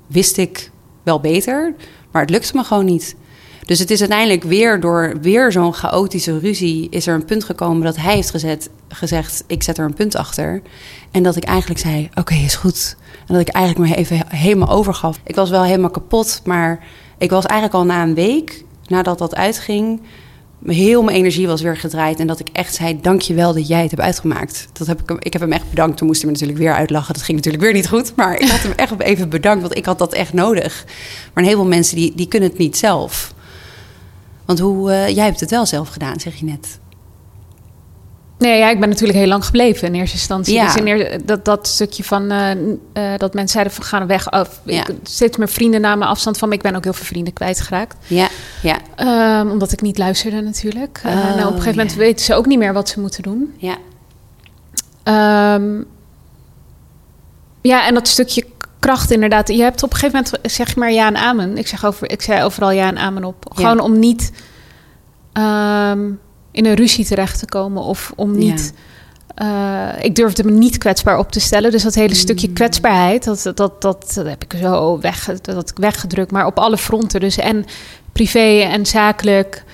wist 0.07 0.37
ik 0.37 0.71
wel 1.03 1.21
beter. 1.21 1.75
Maar 2.11 2.23
het 2.23 2.31
lukte 2.31 2.57
me 2.57 2.65
gewoon 2.65 2.85
niet. 2.85 3.17
Dus 3.65 3.79
het 3.79 3.91
is 3.91 4.01
uiteindelijk 4.01 4.43
weer 4.43 4.81
door 4.81 5.15
weer 5.21 5.53
zo'n 5.53 5.75
chaotische 5.75 6.39
ruzie... 6.39 6.89
is 6.91 7.07
er 7.07 7.15
een 7.15 7.25
punt 7.25 7.45
gekomen 7.45 7.85
dat 7.85 7.97
hij 7.97 8.15
heeft 8.15 8.31
gezet, 8.31 8.71
gezegd... 8.89 9.45
ik 9.47 9.63
zet 9.63 9.79
er 9.79 9.85
een 9.85 9.95
punt 9.95 10.17
achter. 10.17 10.63
En 11.11 11.23
dat 11.23 11.37
ik 11.37 11.45
eigenlijk 11.45 11.81
zei, 11.81 12.09
oké, 12.15 12.35
is 12.35 12.55
goed. 12.55 12.97
En 13.27 13.35
dat 13.35 13.41
ik 13.41 13.49
eigenlijk 13.49 13.91
me 13.91 13.97
even 13.97 14.25
helemaal 14.29 14.69
overgaf. 14.69 15.19
Ik 15.25 15.35
was 15.35 15.51
wel 15.51 15.65
helemaal 15.65 15.91
kapot, 15.91 16.41
maar 16.45 16.85
ik 17.19 17.31
was 17.31 17.45
eigenlijk 17.45 17.81
al 17.81 17.85
na 17.85 18.03
een 18.03 18.15
week... 18.15 18.65
nadat 18.87 19.19
dat 19.19 19.35
uitging 19.35 20.01
heel 20.65 21.03
mijn 21.03 21.17
energie 21.17 21.47
was 21.47 21.63
weer 21.63 21.77
gedraaid. 21.77 22.21
En 22.21 22.27
dat 22.27 22.41
ik 22.41 22.49
echt 22.53 22.75
zei, 22.75 23.01
dank 23.01 23.21
je 23.21 23.35
wel 23.35 23.55
dat 23.55 23.69
jij 23.69 23.83
het 23.83 23.91
hebt 23.91 24.03
uitgemaakt. 24.03 24.69
Dat 24.73 24.87
heb 24.87 25.01
ik, 25.01 25.25
ik 25.25 25.33
heb 25.33 25.43
hem 25.43 25.53
echt 25.53 25.69
bedankt. 25.71 25.97
Toen 25.97 26.07
moest 26.07 26.23
hij 26.23 26.31
me 26.31 26.37
natuurlijk 26.37 26.65
weer 26.65 26.75
uitlachen. 26.75 27.15
Dat 27.15 27.23
ging 27.23 27.37
natuurlijk 27.37 27.65
weer 27.65 27.73
niet 27.73 27.89
goed. 27.89 28.13
Maar 28.17 28.41
ik 28.41 28.49
had 28.49 28.63
hem 28.63 28.73
echt 28.73 29.01
even 29.01 29.29
bedankt, 29.29 29.63
want 29.63 29.77
ik 29.77 29.85
had 29.85 29.99
dat 29.99 30.13
echt 30.13 30.33
nodig. 30.33 30.85
Maar 31.35 31.43
een 31.43 31.49
heleboel 31.51 31.69
mensen 31.69 31.97
die, 31.97 32.13
die 32.15 32.29
kunnen 32.29 32.49
het 32.49 32.59
niet 32.59 32.77
zelf. 32.77 33.35
Want 34.45 34.59
hoe, 34.59 34.93
eh, 34.93 35.15
jij 35.15 35.25
hebt 35.25 35.41
het 35.41 35.51
wel 35.51 35.67
zelf 35.67 35.89
gedaan, 35.89 36.21
zeg 36.21 36.35
je 36.35 36.45
net. 36.45 36.79
Nee, 38.39 38.59
ja, 38.59 38.71
ik 38.71 38.81
ben 38.81 38.89
natuurlijk 38.89 39.19
heel 39.19 39.29
lang 39.29 39.45
gebleven 39.45 39.89
in 39.89 39.95
eerste 39.95 40.17
instantie. 40.17 40.55
Ja. 40.55 40.65
Dus 40.65 40.75
in 40.77 40.87
eer- 40.87 41.27
dat, 41.27 41.45
dat 41.45 41.67
stukje 41.67 42.05
van 42.05 42.31
eh, 42.31 42.51
eh, 42.51 42.59
dat 43.19 43.35
mensen 43.35 43.49
zeiden 43.53 43.73
van 43.73 43.85
gaan 43.85 44.07
weg. 44.07 44.31
Of, 44.33 44.61
Ja. 44.65 44.87
ik, 44.87 44.95
steeds 45.03 45.37
meer 45.37 45.49
vrienden 45.49 45.81
namen 45.81 46.09
afstand 46.09 46.39
van 46.39 46.49
me. 46.49 46.55
Ik 46.55 46.63
ben 46.63 46.77
ook 46.77 46.85
heel 46.85 46.93
veel 46.93 47.05
vrienden 47.05 47.33
kwijtgeraakt. 47.33 47.97
Ja, 48.07 48.29
ja, 48.63 48.77
Ehm, 48.97 49.51
omdat 49.51 49.73
ik 49.73 49.81
niet 49.81 49.99
luisterde 49.99 50.41
natuurlijk. 50.41 51.01
Oh, 51.07 51.13
nou, 51.15 51.31
op 51.33 51.39
een 51.39 51.47
gegeven 51.47 51.71
moment 51.71 51.91
ja. 51.93 51.97
weten 51.99 52.25
ze 52.25 52.35
ook 52.35 52.47
niet 52.47 52.59
meer 52.59 52.73
wat 52.73 52.89
ze 52.89 53.01
moeten 53.01 53.23
doen. 53.23 53.55
ja. 53.57 53.77
Ehm, 55.03 55.83
ja, 57.61 57.87
en 57.87 57.95
dat 57.95 58.09
stukje 58.09 58.45
kracht 58.79 59.11
inderdaad. 59.11 59.49
Je 59.49 59.63
hebt 59.63 59.83
op 59.83 59.93
een 59.93 59.99
gegeven 59.99 60.25
moment 60.33 60.53
zeg 60.53 60.69
je 60.75 60.81
maar 60.81 60.93
ja 60.93 61.07
en 61.07 61.17
amen. 61.17 61.59
Ik, 61.59 61.67
zeg 61.67 61.85
over, 61.85 62.11
ik 62.11 62.23
zei 62.23 62.43
overal 62.43 62.71
ja 62.71 62.87
en 62.89 62.99
amen 62.99 63.25
op. 63.25 63.45
Gewoon 63.55 63.81
om 63.81 63.99
niet 63.99 64.33
ehm, 65.33 66.11
in 66.57 66.67
een 66.67 66.75
ruzie 66.75 67.05
terecht 67.05 67.39
te 67.39 67.47
komen. 67.47 67.83
Of 67.83 68.13
om 68.17 68.39
niet... 68.39 68.73
eh, 69.35 69.89
ik 70.01 70.15
durfde 70.15 70.45
me 70.45 70.51
niet 70.51 70.79
kwetsbaar 70.79 71.19
op 71.19 71.33
te 71.33 71.41
stellen. 71.41 71.71
Dus 71.71 71.83
dat 71.83 71.95
hele 71.95 72.15
stukje 72.15 72.53
kwetsbaarheid, 72.53 73.25
dat, 73.25 73.43
dat, 73.43 73.57
dat, 73.57 73.81
dat 73.83 74.15
heb 74.15 74.45
ik 74.45 74.55
zo 74.61 75.01
weg, 75.01 75.25
dat 75.43 75.71
ik 75.71 75.77
weggedrukt. 75.77 76.31
Maar 76.31 76.47
op 76.47 76.59
alle 76.59 76.77
fronten. 76.79 77.21
Dus 77.21 77.37
en 77.37 77.65
privé 78.13 78.61
en 78.61 78.87
zakelijk. 78.87 79.65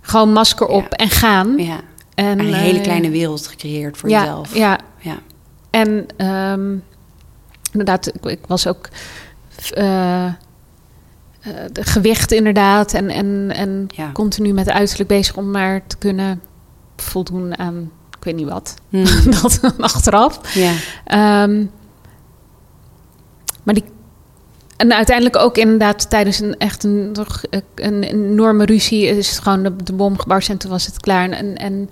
Gewoon 0.00 0.32
masker 0.32 0.66
op 0.66 0.82
Ja. 0.90 0.96
en 0.96 1.10
gaan. 1.10 1.54
ja. 1.56 1.80
En, 2.14 2.38
een 2.38 2.54
hele 2.54 2.78
eh, 2.78 2.82
kleine 2.84 3.10
wereld 3.10 3.46
gecreëerd 3.46 3.96
voor 3.96 4.08
ja, 4.08 4.20
jezelf. 4.20 4.54
Ja, 4.54 4.78
ja. 4.98 5.18
en 5.70 6.06
ehm, 6.16 6.74
inderdaad, 7.70 8.06
ik, 8.06 8.24
ik 8.24 8.46
was 8.46 8.66
ook 8.66 8.88
eh, 9.70 10.26
eh, 11.42 11.52
de 11.72 11.82
gewicht 11.84 12.32
inderdaad. 12.32 12.94
En, 12.94 13.08
en, 13.08 13.50
en 13.54 13.86
Ja. 13.88 14.12
continu 14.12 14.52
met 14.52 14.68
uiterlijk 14.70 15.08
bezig 15.08 15.36
om 15.36 15.50
maar 15.50 15.86
te 15.86 15.96
kunnen 15.96 16.40
voldoen 16.96 17.58
aan, 17.58 17.90
ik 18.18 18.24
weet 18.24 18.34
niet 18.36 18.48
wat. 18.48 18.74
Hmm. 18.88 19.04
dat 19.42 19.60
achteraf. 19.78 20.54
ja. 20.54 20.72
Ehm, 21.04 21.64
maar 23.62 23.74
die. 23.74 23.84
En 24.76 24.92
uiteindelijk 24.92 25.36
ook 25.36 25.56
inderdaad 25.56 26.10
tijdens 26.10 26.38
een 26.40 26.58
echt 26.58 26.84
een, 26.84 27.10
toch 27.12 27.42
een 27.74 28.02
enorme 28.02 28.64
ruzie 28.64 29.06
is 29.06 29.30
het 29.30 29.38
gewoon 29.38 29.62
de, 29.62 29.76
de 29.76 29.92
bom 29.92 30.18
gebarsten 30.18 30.54
en 30.54 30.60
toen 30.60 30.70
was 30.70 30.86
het 30.86 31.00
klaar. 31.00 31.30
En, 31.30 31.56
en 31.56 31.90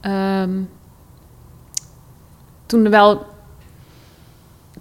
ehm, 0.00 0.50
toen 2.66 2.84
er 2.84 2.90
wel, 2.90 3.16
toen 3.18 3.26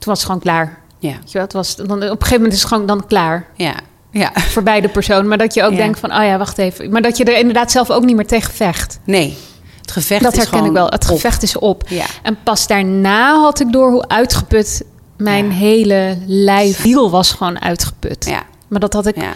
was 0.06 0.18
het 0.18 0.26
gewoon 0.26 0.42
klaar. 0.42 0.80
Ja. 1.00 1.12
Weet 1.20 1.28
je 1.32 1.34
wel, 1.34 1.42
het 1.44 1.54
was, 1.54 1.76
dan, 1.76 1.88
op 1.88 2.02
een 2.02 2.08
gegeven 2.10 2.36
moment 2.36 2.54
is 2.54 2.60
het 2.60 2.68
gewoon 2.72 2.86
dan 2.86 3.06
klaar 3.08 3.48
Ja. 3.56 3.76
Ja. 4.20 4.32
voor 4.36 4.64
beide 4.64 4.90
personen. 4.90 5.28
Maar 5.28 5.38
dat 5.38 5.54
je 5.54 5.64
ook 5.64 5.72
Ja. 5.72 5.78
denkt 5.78 6.00
van, 6.00 6.12
oh 6.18 6.24
ja, 6.24 6.38
wacht 6.38 6.58
even. 6.58 6.92
Maar 6.92 7.02
dat 7.02 7.18
je 7.18 7.24
er 7.24 7.38
inderdaad 7.38 7.72
zelf 7.72 7.90
ook 7.90 8.06
niet 8.06 8.16
meer 8.16 8.28
tegen 8.28 8.54
vecht. 8.54 9.00
Nee. 9.04 9.38
Het 9.82 9.92
gevecht 9.92 10.24
dat 10.24 10.32
is 10.32 10.38
herken 10.38 10.54
gewoon 10.58 10.70
ik 10.70 10.78
wel. 10.78 10.86
Het 10.90 11.04
op. 11.10 11.16
gevecht 11.16 11.44
is 11.44 11.58
op. 11.58 11.84
Ja. 11.88 12.06
En 12.24 12.38
pas 12.44 12.68
daarna 12.68 13.40
had 13.42 13.60
ik 13.60 13.72
door 13.72 13.92
hoe 13.92 14.08
uitgeput 14.08 14.84
mijn 15.18 15.46
Ja. 15.46 15.52
hele 15.52 16.18
lijf 16.28 16.82
wiel 16.82 17.10
was 17.10 17.32
gewoon 17.32 17.62
uitgeput. 17.62 18.26
Ja. 18.26 18.44
Maar 18.68 18.80
dat 18.80 18.94
had 18.94 19.06
ik. 19.06 19.16
Ja. 19.16 19.34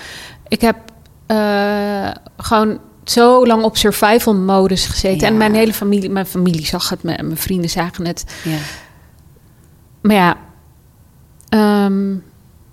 Ik 0.47 0.61
heb 0.61 0.75
eh, 1.25 2.09
gewoon 2.37 2.79
zo 3.03 3.45
lang 3.45 3.63
op 3.63 3.77
survival 3.77 4.35
modus 4.35 4.85
gezeten. 4.85 5.27
En 5.27 5.37
mijn 5.37 5.53
hele 5.55 5.73
familie, 5.73 6.09
mijn 6.09 6.25
familie 6.25 6.65
zag 6.65 6.89
het, 6.89 7.03
mijn, 7.03 7.25
mijn 7.25 7.37
vrienden 7.37 7.69
zagen 7.69 8.05
het. 8.05 8.23
Ja. 8.43 8.57
Maar 10.01 10.15
ja, 10.15 10.35
ehm, 11.49 12.15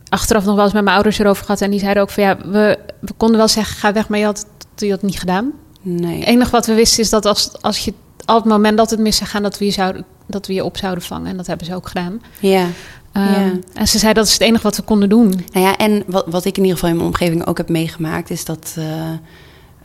achteraf 0.08 0.44
nog 0.44 0.54
wel 0.54 0.64
eens 0.64 0.72
met 0.72 0.82
mijn 0.84 0.94
ouders 0.96 1.18
erover 1.18 1.44
gehad. 1.44 1.60
En 1.60 1.70
die 1.70 1.80
zeiden 1.80 2.02
ook 2.02 2.10
van 2.10 2.22
ja, 2.22 2.36
we, 2.44 2.78
we 3.00 3.12
konden 3.16 3.36
wel 3.36 3.48
zeggen 3.48 3.76
ga 3.76 3.92
weg, 3.92 4.08
maar 4.08 4.18
je 4.18 4.24
had, 4.24 4.46
je 4.76 4.90
had 4.90 5.02
niet 5.02 5.18
gedaan. 5.18 5.52
Nee. 5.82 6.18
Het 6.18 6.28
enige 6.28 6.50
wat 6.50 6.66
we 6.66 6.74
wisten 6.74 7.02
is 7.02 7.10
dat 7.10 7.26
als, 7.26 7.50
als 7.62 7.84
je 7.84 7.94
al 8.24 8.36
het 8.36 8.44
moment 8.44 8.76
dat 8.76 8.90
het 8.90 8.98
mis 9.00 9.16
zou 9.16 9.30
gaan, 9.30 9.42
dat 9.42 9.58
we 9.58 9.64
je, 9.64 9.70
zouden, 9.70 10.04
dat 10.26 10.46
we 10.46 10.54
je 10.54 10.64
op 10.64 10.76
zouden 10.76 11.04
vangen. 11.04 11.26
En 11.26 11.36
dat 11.36 11.46
hebben 11.46 11.66
ze 11.66 11.74
ook 11.74 11.88
gedaan. 11.88 12.22
Ja. 12.40 12.66
Ehm, 13.12 13.32
Ja. 13.32 13.50
En 13.74 13.88
ze 13.88 13.98
zei 13.98 14.12
dat 14.12 14.26
is 14.26 14.32
het 14.32 14.40
enige 14.42 14.62
wat 14.62 14.76
we 14.76 14.82
konden 14.82 15.08
doen. 15.08 15.28
Nou 15.52 15.66
ja, 15.66 15.76
en 15.76 16.02
wat, 16.06 16.24
wat 16.28 16.44
ik 16.44 16.56
in 16.56 16.62
ieder 16.62 16.74
geval 16.78 16.90
in 16.90 16.96
mijn 16.96 17.08
omgeving 17.08 17.46
ook 17.46 17.56
heb 17.56 17.68
meegemaakt, 17.68 18.30
is 18.30 18.44
dat. 18.44 18.74
eh, 18.78 18.84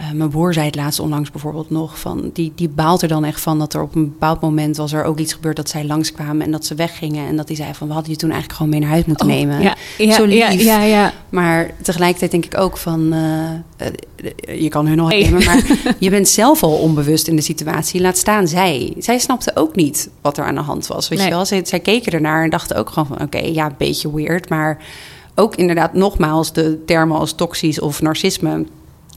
eh, 0.02 0.12
mijn 0.12 0.30
broer 0.30 0.54
zei 0.54 0.66
het 0.66 0.76
laatst 0.76 1.00
onlangs 1.00 1.32
bijvoorbeeld 1.32 1.70
nog 1.70 2.00
van 2.00 2.30
die, 2.34 2.52
die 2.56 2.70
baalt 2.70 3.02
er 3.02 3.08
dan 3.08 3.26
echt 3.26 3.42
van 3.42 3.60
dat 3.60 3.74
er 3.74 3.82
op 3.82 3.96
een 3.96 4.10
bepaald 4.10 4.42
moment 4.42 4.78
was 4.78 4.94
er 4.94 5.04
ook 5.04 5.20
iets 5.20 5.34
gebeurd 5.34 5.56
dat 5.56 5.70
zij 5.70 5.86
langskwamen 5.86 6.46
en 6.46 6.52
dat 6.52 6.66
ze 6.66 6.76
weggingen 6.76 7.28
en 7.28 7.36
dat 7.38 7.48
hij 7.48 7.58
zei 7.58 7.74
van 7.74 7.88
we 7.88 7.94
hadden 7.94 8.12
je 8.12 8.18
toen 8.18 8.30
eigenlijk 8.30 8.58
gewoon 8.60 8.72
mee 8.72 8.82
naar 8.82 8.92
huis 8.92 9.06
moeten 9.06 9.26
Oh, 9.28 9.34
nemen. 9.34 9.62
Ja, 9.62 9.76
ja, 9.98 10.14
Zo 10.16 10.26
lief. 10.26 10.62
ja. 10.62 11.14
Maar 11.30 11.72
tegelijkertijd 11.82 12.32
denk 12.32 12.46
ik 12.46 12.58
ook 12.58 12.78
van 12.78 13.14
eh, 13.14 13.88
eh, 13.88 14.62
je 14.62 14.70
kan 14.70 14.88
hun 14.88 14.98
nog 14.98 15.10
nemen, 15.10 15.44
maar 15.46 15.78
je 16.00 16.10
bent 16.10 16.28
zelf 16.28 16.64
al 16.64 16.74
onbewust 16.78 17.28
in 17.28 17.36
de 17.36 17.42
situatie. 17.42 18.02
Laat 18.02 18.18
staan 18.18 18.48
zij. 18.48 18.94
Zij 18.98 19.20
snapte 19.20 19.52
ook 19.56 19.76
niet 19.76 20.10
wat 20.22 20.38
er 20.38 20.44
aan 20.44 20.56
de 20.56 20.62
hand 20.62 20.88
was. 20.88 21.08
Weet 21.08 21.20
Nee. 21.20 21.28
je 21.28 21.34
wel? 21.34 21.46
Zij, 21.46 21.62
zij 21.66 21.80
keken 21.80 22.12
ernaar 22.12 22.44
en 22.44 22.50
dachten 22.50 22.76
ook 22.78 22.90
gewoon 22.90 23.08
van 23.08 23.22
oké, 23.22 23.38
ja, 23.40 23.66
een 23.66 23.76
beetje 23.78 24.14
weird, 24.16 24.50
maar 24.50 24.78
ook 25.36 25.56
inderdaad 25.56 25.94
nogmaals 25.94 26.54
de 26.54 26.84
termen 26.86 27.18
als 27.18 27.34
toxisch 27.34 27.80
of 27.80 28.02
narcisme 28.02 28.66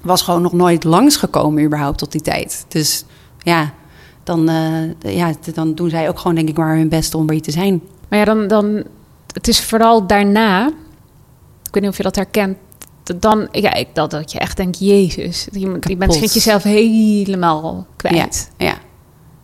was 0.04 0.22
gewoon 0.22 0.42
nog 0.42 0.52
nooit 0.52 0.84
langsgekomen 0.84 1.64
überhaupt 1.64 1.98
tot 1.98 2.12
die 2.12 2.20
tijd. 2.20 2.64
Dus 2.68 3.04
ja, 3.38 3.72
dan, 4.22 4.48
eh, 4.48 5.16
ja, 5.16 5.32
dan 5.54 5.74
doen 5.74 5.90
zij 5.90 6.08
ook 6.08 6.18
gewoon 6.18 6.34
denk 6.34 6.48
ik 6.48 6.56
maar 6.56 6.76
hun 6.76 6.88
best 6.88 7.14
om 7.14 7.30
er 7.30 7.40
te 7.42 7.50
zijn. 7.50 7.82
Maar 8.08 8.18
ja, 8.18 8.24
dan, 8.24 8.46
dan, 8.48 8.82
het 9.32 9.48
is 9.48 9.64
vooral 9.64 10.06
daarna, 10.06 10.66
ik 11.62 11.74
weet 11.74 11.82
niet 11.82 11.90
of 11.90 11.96
je 11.96 12.02
dat 12.02 12.16
herkent, 12.16 12.56
dat 13.02 13.22
dan, 13.22 13.48
ja, 13.52 13.74
ik, 13.74 13.88
dat, 13.92 14.10
dat 14.10 14.32
je 14.32 14.38
echt 14.38 14.56
denkt, 14.56 14.78
jezus, 14.78 15.46
je, 15.52 15.60
je 15.60 15.66
bent 15.66 15.80
Kapot. 15.84 16.06
misschien 16.06 16.28
jezelf 16.32 16.62
helemaal 16.62 17.86
kwijt. 17.96 18.50
Ja, 18.56 18.66
ja. 18.66 18.74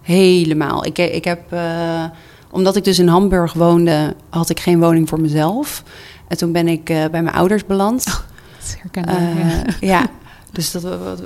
helemaal. 0.02 0.86
Ik, 0.86 0.98
ik 0.98 1.24
heb, 1.24 1.52
eh, 1.52 2.04
omdat 2.50 2.76
ik 2.76 2.84
dus 2.84 2.98
in 2.98 3.08
Hamburg 3.08 3.52
woonde, 3.52 4.14
had 4.28 4.50
ik 4.50 4.60
geen 4.60 4.80
woning 4.80 5.08
voor 5.08 5.20
mezelf. 5.20 5.82
En 6.28 6.36
toen 6.36 6.52
ben 6.52 6.68
ik 6.68 6.90
eh, 6.90 6.96
bij 7.10 7.22
mijn 7.22 7.34
ouders 7.34 7.66
beland. 7.66 8.04
Dat 8.04 8.76
herken 8.78 9.02
ik, 9.02 9.08
Eh, 9.08 9.64
ja. 9.80 9.98
ja. 9.98 10.06
Dus 10.52 10.70
dat, 10.70 10.82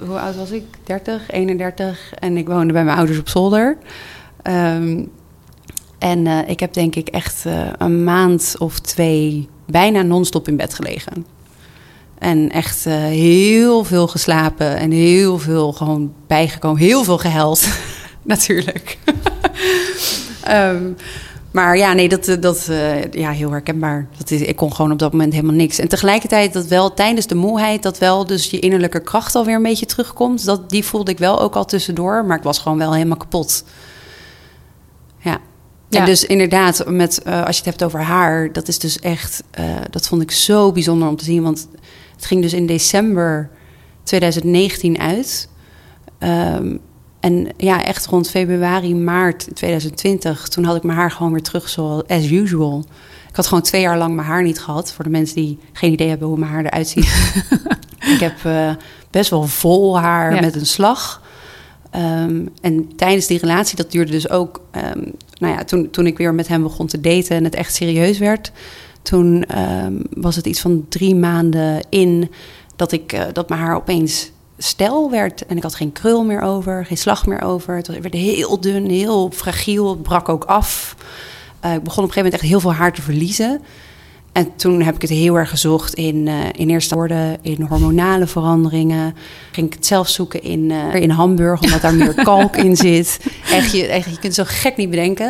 hoe 0.06 0.18
oud 0.18 0.37
was 0.37 0.50
ik? 0.50 0.64
30, 0.84 1.30
31. 1.30 2.12
En 2.14 2.37
ik 2.37 2.46
woonde 2.46 2.72
bij 2.72 2.84
mijn 2.84 2.96
ouders 2.96 3.18
op 3.18 3.28
zolder. 3.28 3.78
Ehm, 4.42 5.04
en 5.98 6.26
eh, 6.26 6.38
ik 6.46 6.60
heb 6.60 6.72
denk 6.72 6.94
ik 6.94 7.08
echt 7.08 7.46
eh, 7.46 7.66
een 7.78 8.04
maand 8.04 8.54
of 8.58 8.78
twee 8.78 9.48
bijna 9.66 10.02
non-stop 10.02 10.48
in 10.48 10.56
bed 10.56 10.74
gelegen. 10.74 11.26
En 12.18 12.50
echt 12.50 12.87
eh, 12.87 12.94
heel 12.94 13.84
veel 13.84 14.06
geslapen 14.06 14.76
en 14.76 14.90
heel 14.90 15.38
veel 15.38 15.72
gewoon 15.72 16.12
bijgekomen. 16.26 16.80
Heel 16.80 17.04
veel 17.04 17.18
gehuild, 17.18 17.68
natuurlijk. 18.22 18.98
Ehm, 20.42 20.92
maar 21.54 21.76
ja, 21.76 21.92
nee, 21.92 22.08
dat, 22.08 22.28
eh, 22.28 22.40
dat 22.40 22.68
eh, 22.68 23.12
ja, 23.12 23.30
heel 23.30 23.50
herkenbaar. 23.50 24.08
Dat 24.18 24.30
is, 24.30 24.40
ik 24.40 24.56
kon 24.56 24.74
gewoon 24.74 24.92
op 24.92 24.98
dat 24.98 25.12
moment 25.12 25.32
helemaal 25.32 25.54
niks. 25.54 25.78
En 25.78 25.88
tegelijkertijd 25.88 26.52
dat 26.52 26.66
wel 26.66 26.94
tijdens 26.94 27.26
de 27.26 27.34
moeheid, 27.34 27.82
dat 27.82 27.98
wel 27.98 28.26
dus 28.26 28.50
je 28.50 28.58
innerlijke 28.58 29.00
kracht 29.00 29.34
alweer 29.34 29.54
een 29.54 29.62
beetje 29.62 29.86
terugkomt. 29.86 30.44
Dat, 30.44 30.70
die 30.70 30.84
voelde 30.84 31.10
ik 31.10 31.18
wel 31.18 31.40
ook 31.40 31.54
al 31.54 31.64
tussendoor, 31.64 32.24
maar 32.24 32.36
ik 32.36 32.42
was 32.42 32.58
gewoon 32.58 32.78
wel 32.78 32.94
helemaal 32.94 33.16
kapot. 33.16 33.64
Ja. 35.18 35.38
Ja. 35.88 36.00
En 36.00 36.06
dus 36.06 36.24
inderdaad, 36.24 36.84
met, 36.86 37.22
eh, 37.22 37.44
als 37.44 37.56
je 37.56 37.62
het 37.62 37.70
hebt 37.70 37.84
over 37.84 38.00
haar, 38.00 38.52
dat 38.52 38.68
is 38.68 38.78
dus 38.78 38.98
echt, 38.98 39.42
dat 39.90 40.08
vond 40.08 40.22
ik 40.22 40.30
zo 40.30 40.72
bijzonder 40.72 41.08
om 41.08 41.16
te 41.16 41.24
zien. 41.24 41.42
Want 41.42 41.68
het 42.16 42.24
ging 42.24 42.42
dus 42.42 42.52
in 42.52 42.66
december 42.66 43.50
2019 44.02 44.98
uit. 44.98 45.48
Ehm, 46.18 46.76
en 47.24 47.48
ja, 47.56 47.84
echt 47.84 48.06
rond 48.06 48.30
februari, 48.30 48.94
maart 48.94 49.48
2020, 49.54 50.48
toen 50.48 50.64
had 50.64 50.76
ik 50.76 50.82
mijn 50.82 50.98
haar 50.98 51.10
gewoon 51.10 51.32
weer 51.32 51.42
terug 51.42 51.68
zoals 51.68 52.02
as 52.06 52.30
usual. 52.30 52.84
Ik 53.28 53.37
had 53.37 53.46
gewoon 53.46 53.62
twee 53.62 53.80
jaar 53.80 53.98
lang 53.98 54.14
mijn 54.14 54.26
haar 54.26 54.42
niet 54.42 54.60
gehad. 54.60 54.92
Voor 54.92 55.04
de 55.04 55.10
mensen 55.10 55.37
die 55.37 55.58
geen 55.72 55.92
idee 55.92 56.08
hebben 56.08 56.28
hoe 56.28 56.38
mijn 56.38 56.50
haar 56.50 56.64
eruit 56.64 56.88
ziet. 56.88 57.34
ik 58.14 58.20
heb 58.20 58.44
eh, 58.44 58.70
best 59.10 59.30
wel 59.30 59.42
vol 59.42 59.98
haar 59.98 60.34
Ja. 60.34 60.40
met 60.40 60.54
een 60.54 60.66
slag. 60.66 61.22
Ehm, 61.90 62.46
en 62.60 62.96
tijdens 62.96 63.26
die 63.26 63.38
relatie, 63.38 63.76
dat 63.76 63.90
duurde 63.90 64.12
dus 64.12 64.28
ook... 64.28 64.60
ehm, 64.70 65.02
nou 65.38 65.54
ja, 65.54 65.64
toen, 65.64 65.90
toen 65.90 66.06
ik 66.06 66.18
weer 66.18 66.34
met 66.34 66.48
hem 66.48 66.62
begon 66.62 66.87
te 66.87 67.00
daten 67.00 67.37
en 67.37 67.44
het 67.44 67.54
echt 67.54 67.74
serieus 67.74 68.18
werd... 68.18 68.52
toen 69.02 69.44
ehm, 69.44 69.94
was 70.10 70.37
het 70.37 70.46
iets 70.46 70.60
van 70.60 70.87
drie 70.88 71.14
maanden 71.14 71.87
in 71.88 72.30
dat, 72.76 72.92
ik, 72.92 73.12
eh, 73.12 73.22
dat 73.32 73.48
mijn 73.48 73.60
haar 73.60 73.76
opeens 73.76 74.32
stijl 74.58 75.10
werd. 75.10 75.46
En 75.46 75.56
ik 75.56 75.62
had 75.62 75.74
geen 75.74 75.92
krul 75.92 76.24
meer 76.24 76.40
over, 76.40 76.86
geen 76.86 76.96
slag 76.96 77.26
meer 77.26 77.42
over. 77.42 77.76
Het 77.76 77.86
was- 77.86 77.96
het 77.96 78.04
werd 78.10 78.14
heel 78.24 78.60
dun, 78.60 78.90
heel 78.90 79.30
fragiel. 79.34 79.90
Het 79.90 80.02
brak 80.02 80.28
ook 80.28 80.44
af. 80.44 80.96
Eh, 81.60 81.74
ik 81.74 81.82
begon 81.82 82.04
op 82.04 82.08
een 82.08 82.14
gegeven 82.14 82.22
moment 82.24 82.34
echt 82.34 82.42
heel 82.50 82.60
veel 82.60 82.72
haar 82.72 82.92
te 82.92 83.02
verliezen. 83.02 83.60
En 84.32 84.56
toen 84.56 84.82
heb 84.82 84.94
ik 84.94 85.00
het 85.00 85.10
heel 85.10 85.34
erg 85.34 85.50
gezocht 85.50 85.94
in, 85.94 86.28
eh, 86.28 86.34
in 86.52 86.70
eerste 86.70 86.96
orde 86.96 87.38
in 87.42 87.62
hormonale 87.62 88.26
veranderingen. 88.26 89.14
Ging 89.52 89.66
ik 89.66 89.72
het 89.74 89.86
zelf 89.86 90.08
zoeken 90.08 90.42
in, 90.42 90.70
eh, 90.70 90.94
in 91.02 91.10
Hamburg, 91.10 91.60
omdat 91.62 91.80
daar 91.80 91.94
meer 91.94 92.14
kalk 92.24 92.56
in 92.56 92.76
zit. 92.76 93.20
Echt, 93.50 93.72
je, 93.72 93.86
echt, 93.86 94.04
je 94.04 94.10
kunt 94.18 94.22
het 94.22 94.34
zo 94.34 94.44
gek 94.46 94.76
niet 94.76 94.90
bedenken. 94.90 95.28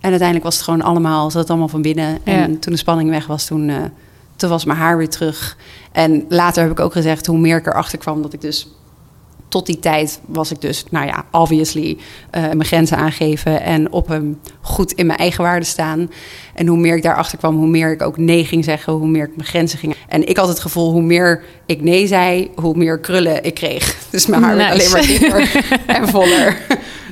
En 0.00 0.10
uiteindelijk 0.10 0.44
was 0.44 0.54
het 0.54 0.64
gewoon 0.64 0.82
allemaal, 0.82 1.30
zat 1.30 1.40
het 1.40 1.50
allemaal 1.50 1.68
van 1.68 1.82
binnen. 1.82 2.18
En 2.24 2.38
Ja. 2.52 2.56
toen 2.60 2.72
de 2.72 2.76
spanning 2.78 3.10
weg 3.10 3.26
was, 3.26 3.46
toen, 3.46 3.70
toen 4.38 4.50
was 4.50 4.64
mijn 4.64 4.78
haar 4.78 4.96
weer 4.96 5.08
terug. 5.08 5.56
En 5.92 6.24
later 6.28 6.62
heb 6.62 6.72
ik 6.72 6.80
ook 6.80 6.92
gezegd, 6.92 7.26
hoe 7.26 7.38
meer 7.38 7.56
ik 7.56 7.66
erachter 7.66 7.98
kwam, 7.98 8.22
dat 8.22 8.32
ik 8.32 8.40
dus 8.40 8.68
tot 9.48 9.66
die 9.66 9.78
tijd 9.78 10.20
was 10.26 10.50
ik 10.50 10.60
dus, 10.60 10.84
nou 10.90 11.06
ja, 11.06 11.24
obviously 11.30 11.98
eh, 12.30 12.42
mijn 12.42 12.64
grenzen 12.64 12.96
aangeven 12.96 13.62
en 13.62 13.92
op 13.92 14.08
hem 14.08 14.40
goed 14.60 14.92
in 14.92 15.06
mijn 15.06 15.18
eigen 15.18 15.44
waarde 15.44 15.64
staan. 15.64 16.10
En 16.54 16.66
hoe 16.66 16.78
meer 16.78 16.96
ik 16.96 17.02
daarachter 17.02 17.38
kwam, 17.38 17.56
hoe 17.56 17.66
meer 17.66 17.92
ik 17.92 18.02
ook 18.02 18.16
nee 18.16 18.44
ging 18.44 18.64
zeggen, 18.64 18.92
hoe 18.92 19.08
meer 19.08 19.24
ik 19.24 19.36
mijn 19.36 19.48
grenzen 19.48 19.78
ging. 19.78 19.94
En 20.08 20.28
ik 20.28 20.36
had 20.36 20.48
het 20.48 20.60
gevoel, 20.60 20.90
hoe 20.90 21.02
meer 21.02 21.42
ik 21.66 21.82
nee 21.82 22.06
zei, 22.06 22.50
hoe 22.54 22.76
meer 22.76 22.98
krullen 22.98 23.44
ik 23.44 23.54
kreeg. 23.54 23.96
Dus 24.10 24.26
mijn 24.26 24.42
haar 24.42 24.56
werd 24.56 24.70
alleen 24.70 24.90
maar 24.90 25.06
dieper 25.06 25.64
en 25.86 26.08
voller. 26.08 26.66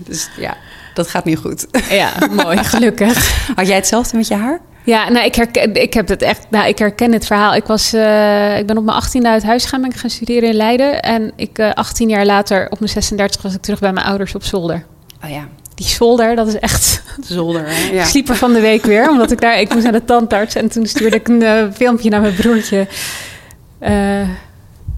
Dus 0.05 0.31
ja, 0.37 0.57
dat 0.95 1.09
gaat 1.09 1.25
niet 1.25 1.39
goed. 1.39 1.67
Ja, 1.91 2.12
mooi, 2.31 2.57
gelukkig. 2.65 3.49
Had 3.55 3.67
jij 3.67 3.77
hetzelfde 3.77 4.17
met 4.17 4.29
je 4.29 4.35
haar? 4.35 4.61
Ja, 4.87 5.09
nou, 5.11 5.25
ik, 5.25 5.35
herken, 5.35 5.75
ik 5.75 5.94
heb 5.94 6.09
het 6.09 6.22
echt. 6.22 6.46
Nou, 6.51 6.68
ik 6.68 6.79
herken 6.79 7.12
het 7.12 7.27
verhaal. 7.27 7.55
Ik, 7.55 7.64
was, 7.64 7.92
eh, 7.92 8.59
ik 8.59 8.66
ben 8.66 8.79
op 8.79 8.85
mijn 8.85 9.03
18e 9.03 9.27
uit 9.27 9.42
huis 9.42 9.62
gegaan, 9.62 9.81
ben 9.81 9.90
ik 9.90 9.96
gaan 9.96 10.11
studeren 10.11 10.49
in 10.49 10.55
Leiden. 10.55 11.03
En 11.03 11.33
ik, 11.37 11.59
eh 11.59 11.72
18 11.72 12.09
jaar 12.09 12.27
later, 12.27 12.66
op 12.70 12.79
mijn 12.79 12.90
36 12.90 13.42
was 13.42 13.55
ik 13.55 13.61
terug 13.62 13.79
bij 13.79 13.92
mijn 13.92 14.07
ouders 14.07 14.35
op 14.35 14.44
zolder. 14.44 14.85
Oh 15.25 15.31
ja, 15.31 15.49
Die 15.75 15.87
zolder, 15.87 16.37
dat 16.37 16.46
is 16.46 16.59
echt. 16.59 17.03
zolder. 17.20 17.64
Hè? 17.66 17.92
Ja. 18.22 18.35
van 18.35 18.53
de 18.53 18.61
week 18.61 18.85
weer, 18.85 19.11
omdat 19.11 19.31
ik 19.31 19.40
daar. 19.40 19.61
Ik 19.61 19.72
moest 19.72 19.83
naar 19.85 19.92
de 19.92 20.05
tandarts 20.05 20.55
en 20.55 20.68
toen 20.68 20.87
stuurde 20.87 21.16
ik 21.16 21.29
een 21.29 21.42
eh, 21.42 21.64
filmpje 21.75 22.11
naar 22.11 22.20
mijn 22.20 22.35
broertje. 22.35 22.87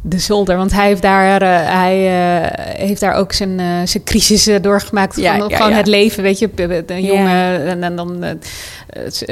De 0.02 0.18
zolder, 0.18 0.56
want 0.56 0.72
hij 0.72 0.87
heeft 0.87 1.02
daar, 1.02 1.42
eh, 1.42 1.72
hij, 1.72 2.06
eh, 2.06 2.87
heeft 2.87 3.00
daar 3.00 3.14
ook 3.14 3.32
zijn, 3.32 3.61
eh, 3.61 3.66
zijn 3.84 4.04
crisis 4.04 4.48
doorgemaakt. 4.61 5.16
Ja, 5.16 5.38
van 5.38 5.48
ja, 5.48 5.56
gewoon 5.56 5.70
ja. 5.72 5.76
het 5.76 5.87
leven, 5.87 6.22
weet 6.22 6.38
je. 6.38 6.50
Een 6.87 7.04
jongen 7.04 7.66
en, 7.66 7.82
en 7.82 7.96
dan 7.96 8.24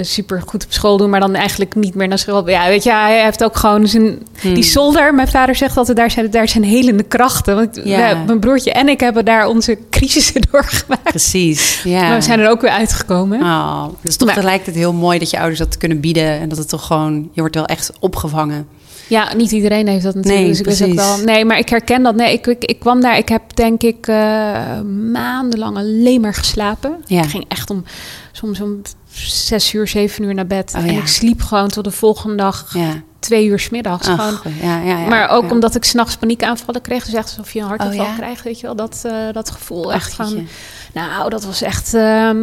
super 0.00 0.42
goed 0.46 0.64
op 0.64 0.72
school 0.72 0.96
doen, 0.96 1.11
maar 1.11 1.20
dan 1.20 1.35
eigenlijk 1.35 1.74
niet 1.74 1.94
meer 1.94 2.09
naar 2.09 2.18
school. 2.18 2.48
Ja, 2.48 2.68
weet 2.68 2.85
je, 2.85 2.92
hij 2.92 3.22
heeft 3.22 3.44
ook 3.44 3.57
gewoon 3.57 3.88
zijn. 3.88 4.18
Hmm. 4.40 4.55
Die 4.55 4.62
zolder, 4.62 5.14
mijn 5.14 5.29
vader 5.29 5.55
zegt 5.55 5.76
altijd, 5.76 5.96
daar 5.96 6.11
zijn, 6.11 6.31
daar 6.31 6.48
zijn 6.48 6.64
helende 6.64 7.02
krachten. 7.02 7.55
Want 7.55 7.85
mijn 8.26 8.40
broertje 8.40 8.72
en 8.72 8.88
ik 8.88 9.00
hebben 9.00 9.24
daar 9.24 9.46
onze 9.46 9.79
crisissen 9.90 10.40
doorgemaakt. 10.50 11.02
Precies. 11.02 11.81
Ja. 11.85 12.00
Maar 12.00 12.16
we 12.16 12.22
zijn 12.22 12.40
er 12.40 12.50
ook 12.50 12.61
weer 12.61 12.70
uitgekomen. 12.70 13.40
Oh, 13.40 13.85
het 13.85 14.09
is 14.09 14.16
toch 14.16 14.26
Maar- 14.26 14.37
tegelijkertijd 14.37 14.76
heel 14.76 14.92
mooi 14.92 15.18
dat 15.18 15.31
je 15.31 15.38
ouders 15.38 15.59
dat 15.59 15.76
kunnen 15.76 16.00
bieden. 16.00 16.40
En 16.40 16.48
dat 16.48 16.59
het 16.59 16.68
toch 16.68 16.87
gewoon, 16.87 17.29
je 17.33 17.40
wordt 17.40 17.55
wel 17.55 17.66
echt 17.66 17.92
opgevangen. 18.00 18.68
Ja, 19.09 19.35
niet 19.35 19.51
iedereen 19.53 19.88
heeft 19.88 20.03
dat 20.05 20.14
natuurlijk. 20.14 20.42
Nee, 20.42 20.51
dus 20.51 20.59
ik 20.61 20.64
wist 20.64 20.83
ook 20.83 20.95
precies. 20.95 21.16
wel. 21.16 21.25
Nee, 21.25 21.45
maar 21.45 21.59
ik 21.59 21.69
herken 21.69 22.03
dat. 22.03 22.14
Nee, 22.14 22.33
ik, 22.33 22.47
ik, 22.47 22.64
ik 22.64 22.79
kwam 22.79 23.01
daar. 23.01 23.19
Ik 23.19 23.29
heb 23.29 23.42
denk 23.57 23.83
ik 23.83 24.07
eh, 24.07 24.81
maandenlang 25.12 25.77
alleen 25.77 26.21
maar 26.21 26.35
geslapen. 26.35 26.97
Ja. 27.07 27.23
Ik 27.23 27.29
ging 27.31 27.45
echt 27.49 27.71
om 27.71 27.85
soms 28.33 28.61
om 28.61 28.83
zes 29.29 29.73
uur, 29.73 29.88
zeven 29.88 30.25
uur 30.25 30.35
naar 30.35 30.47
bed. 30.47 30.73
Oh, 30.77 30.83
en 30.87 30.92
ja. 30.92 30.99
ik 31.01 31.07
sliep 31.07 31.42
gewoon 31.42 31.69
tot 31.69 31.85
de 31.85 31.90
volgende 31.90 32.37
dag 32.37 32.75
Ja. 32.75 33.03
twee 33.19 33.47
uur 33.47 33.59
's 33.59 33.69
middags. 33.69 34.07
Gewoon. 34.07 34.21
Ach, 34.21 34.45
ja, 34.62 34.81
ja, 34.83 34.99
ja, 34.99 35.07
maar 35.09 35.29
ook 35.29 35.51
omdat 35.51 35.75
ik 35.75 35.85
s'nachts 35.85 36.16
paniekaanvallen 36.16 36.81
kreeg. 36.81 37.04
Dus 37.04 37.15
echt 37.15 37.29
alsof 37.29 37.52
je 37.52 37.61
een 37.61 37.67
hartaanval 37.67 38.04
Oh, 38.04 38.17
krijgt, 38.17 38.42
weet 38.42 38.61
je 38.61 38.67
wel. 38.67 38.77
Dat, 38.77 39.02
eh, 39.07 39.13
dat 39.33 39.50
gevoel. 39.50 39.87
Ach, 39.88 39.94
echt 39.94 40.15
van, 40.15 40.46
nou, 40.94 41.31
dat 41.31 41.44
was 41.44 41.63
echt, 41.63 41.94
ehm, 41.94 42.37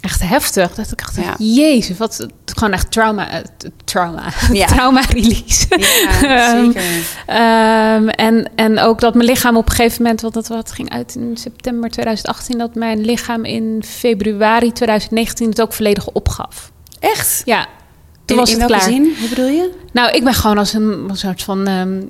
echt 0.00 0.20
heftig. 0.22 0.74
Dat 0.74 0.92
ik 0.92 1.02
Ja. 1.16 1.34
jezus, 1.38 1.96
wat, 1.98 2.26
gewoon 2.44 2.72
echt 2.72 2.90
trauma, 2.90 3.30
eh, 3.30 3.38
trauma, 3.84 4.22
Ja. 4.52 4.66
trauma 4.66 5.00
release. 5.00 5.66
Ja, 6.20 6.50
zeker. 6.64 6.82
Ehm, 7.26 8.08
en, 8.08 8.50
en 8.56 8.78
ook 8.78 9.00
dat 9.00 9.14
mijn 9.14 9.26
lichaam 9.28 9.56
op 9.56 9.68
een 9.68 9.74
gegeven 9.74 10.02
moment, 10.02 10.20
want 10.20 10.34
dat 10.34 10.48
wat 10.48 10.72
ging 10.72 10.90
uit 10.90 11.14
in 11.14 11.36
september 11.36 11.90
2018, 11.90 12.58
dat 12.58 12.74
mijn 12.74 13.00
lichaam 13.00 13.44
in 13.44 13.82
februari 13.86 14.72
2019 14.72 15.48
het 15.48 15.60
ook 15.60 15.72
volledig 15.72 16.06
opgaf. 16.06 16.72
Echt? 17.00 17.42
Ja, 17.44 17.66
toen 18.24 18.36
In, 18.36 18.36
was 18.36 18.52
in 18.54 18.60
het 18.60 18.68
welke 18.70 18.84
klaar. 18.84 18.94
zin? 18.94 19.14
Hoe 19.20 19.28
bedoel 19.28 19.48
je? 19.48 19.70
Nou, 19.92 20.10
ik 20.10 20.24
ben 20.24 20.34
gewoon 20.34 20.58
als 20.58 20.72
een, 20.72 21.04
een 21.08 21.16
soort 21.16 21.42
van 21.42 21.66
ehm, 21.66 22.02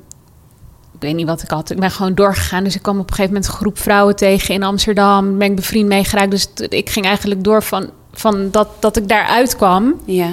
ik 1.01 1.07
weet 1.07 1.15
niet 1.15 1.27
wat 1.27 1.43
ik 1.43 1.51
had. 1.51 1.71
Ik 1.71 1.79
ben 1.81 1.91
gewoon 1.91 2.15
doorgegaan. 2.15 2.65
Dus 2.65 2.75
ik 2.75 2.83
kwam 2.83 2.99
op 2.99 3.09
een 3.09 3.15
gegeven 3.15 3.33
moment 3.35 3.51
een 3.53 3.57
groep 3.59 3.79
vrouwen 3.79 4.17
tegen 4.17 4.55
in 4.55 4.63
Amsterdam. 4.63 5.39
Ben 5.39 5.49
ik 5.51 5.57
bevriend 5.57 5.89
meegeraakt. 5.89 6.31
Dus 6.31 6.49
ik 6.69 6.91
ging 6.91 7.07
eigenlijk 7.07 7.45
door 7.45 7.63
van, 7.63 7.91
van 8.13 8.51
dat, 8.51 8.69
dat 8.81 8.97
ik 8.97 9.09
daar 9.09 9.27
uitkwam 9.27 10.01
Ja. 10.05 10.31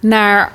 naar 0.00 0.52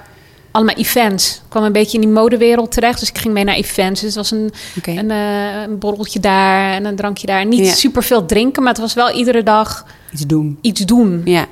allemaal 0.52 0.76
events. 0.76 1.36
Ik 1.36 1.42
kwam 1.50 1.64
een 1.64 1.72
beetje 1.72 1.98
in 1.98 2.04
die 2.04 2.14
modewereld 2.14 2.72
terecht. 2.72 3.00
Dus 3.00 3.10
ik 3.10 3.18
ging 3.18 3.34
mee 3.34 3.44
naar 3.44 3.56
events. 3.56 4.02
Dus 4.02 4.16
het 4.16 4.30
was 4.30 4.32
een, 4.32 4.52
eh, 4.84 5.62
een 5.62 5.80
borreltje 5.80 6.20
daar 6.20 6.72
en 6.74 6.86
een 6.86 6.96
drankje 6.96 7.28
daar. 7.28 7.46
Niet 7.46 7.66
Ja. 7.66 7.74
super 7.74 8.04
veel 8.04 8.26
drinken, 8.26 8.64
maar 8.64 8.72
het 8.72 8.82
was 8.82 8.94
wel 8.94 9.12
iedere 9.12 9.44
dag 9.44 9.86
Iets 10.12 10.22
doen. 10.26 10.58
iets 10.62 10.82
doen. 10.82 11.22
Ja. 11.26 11.46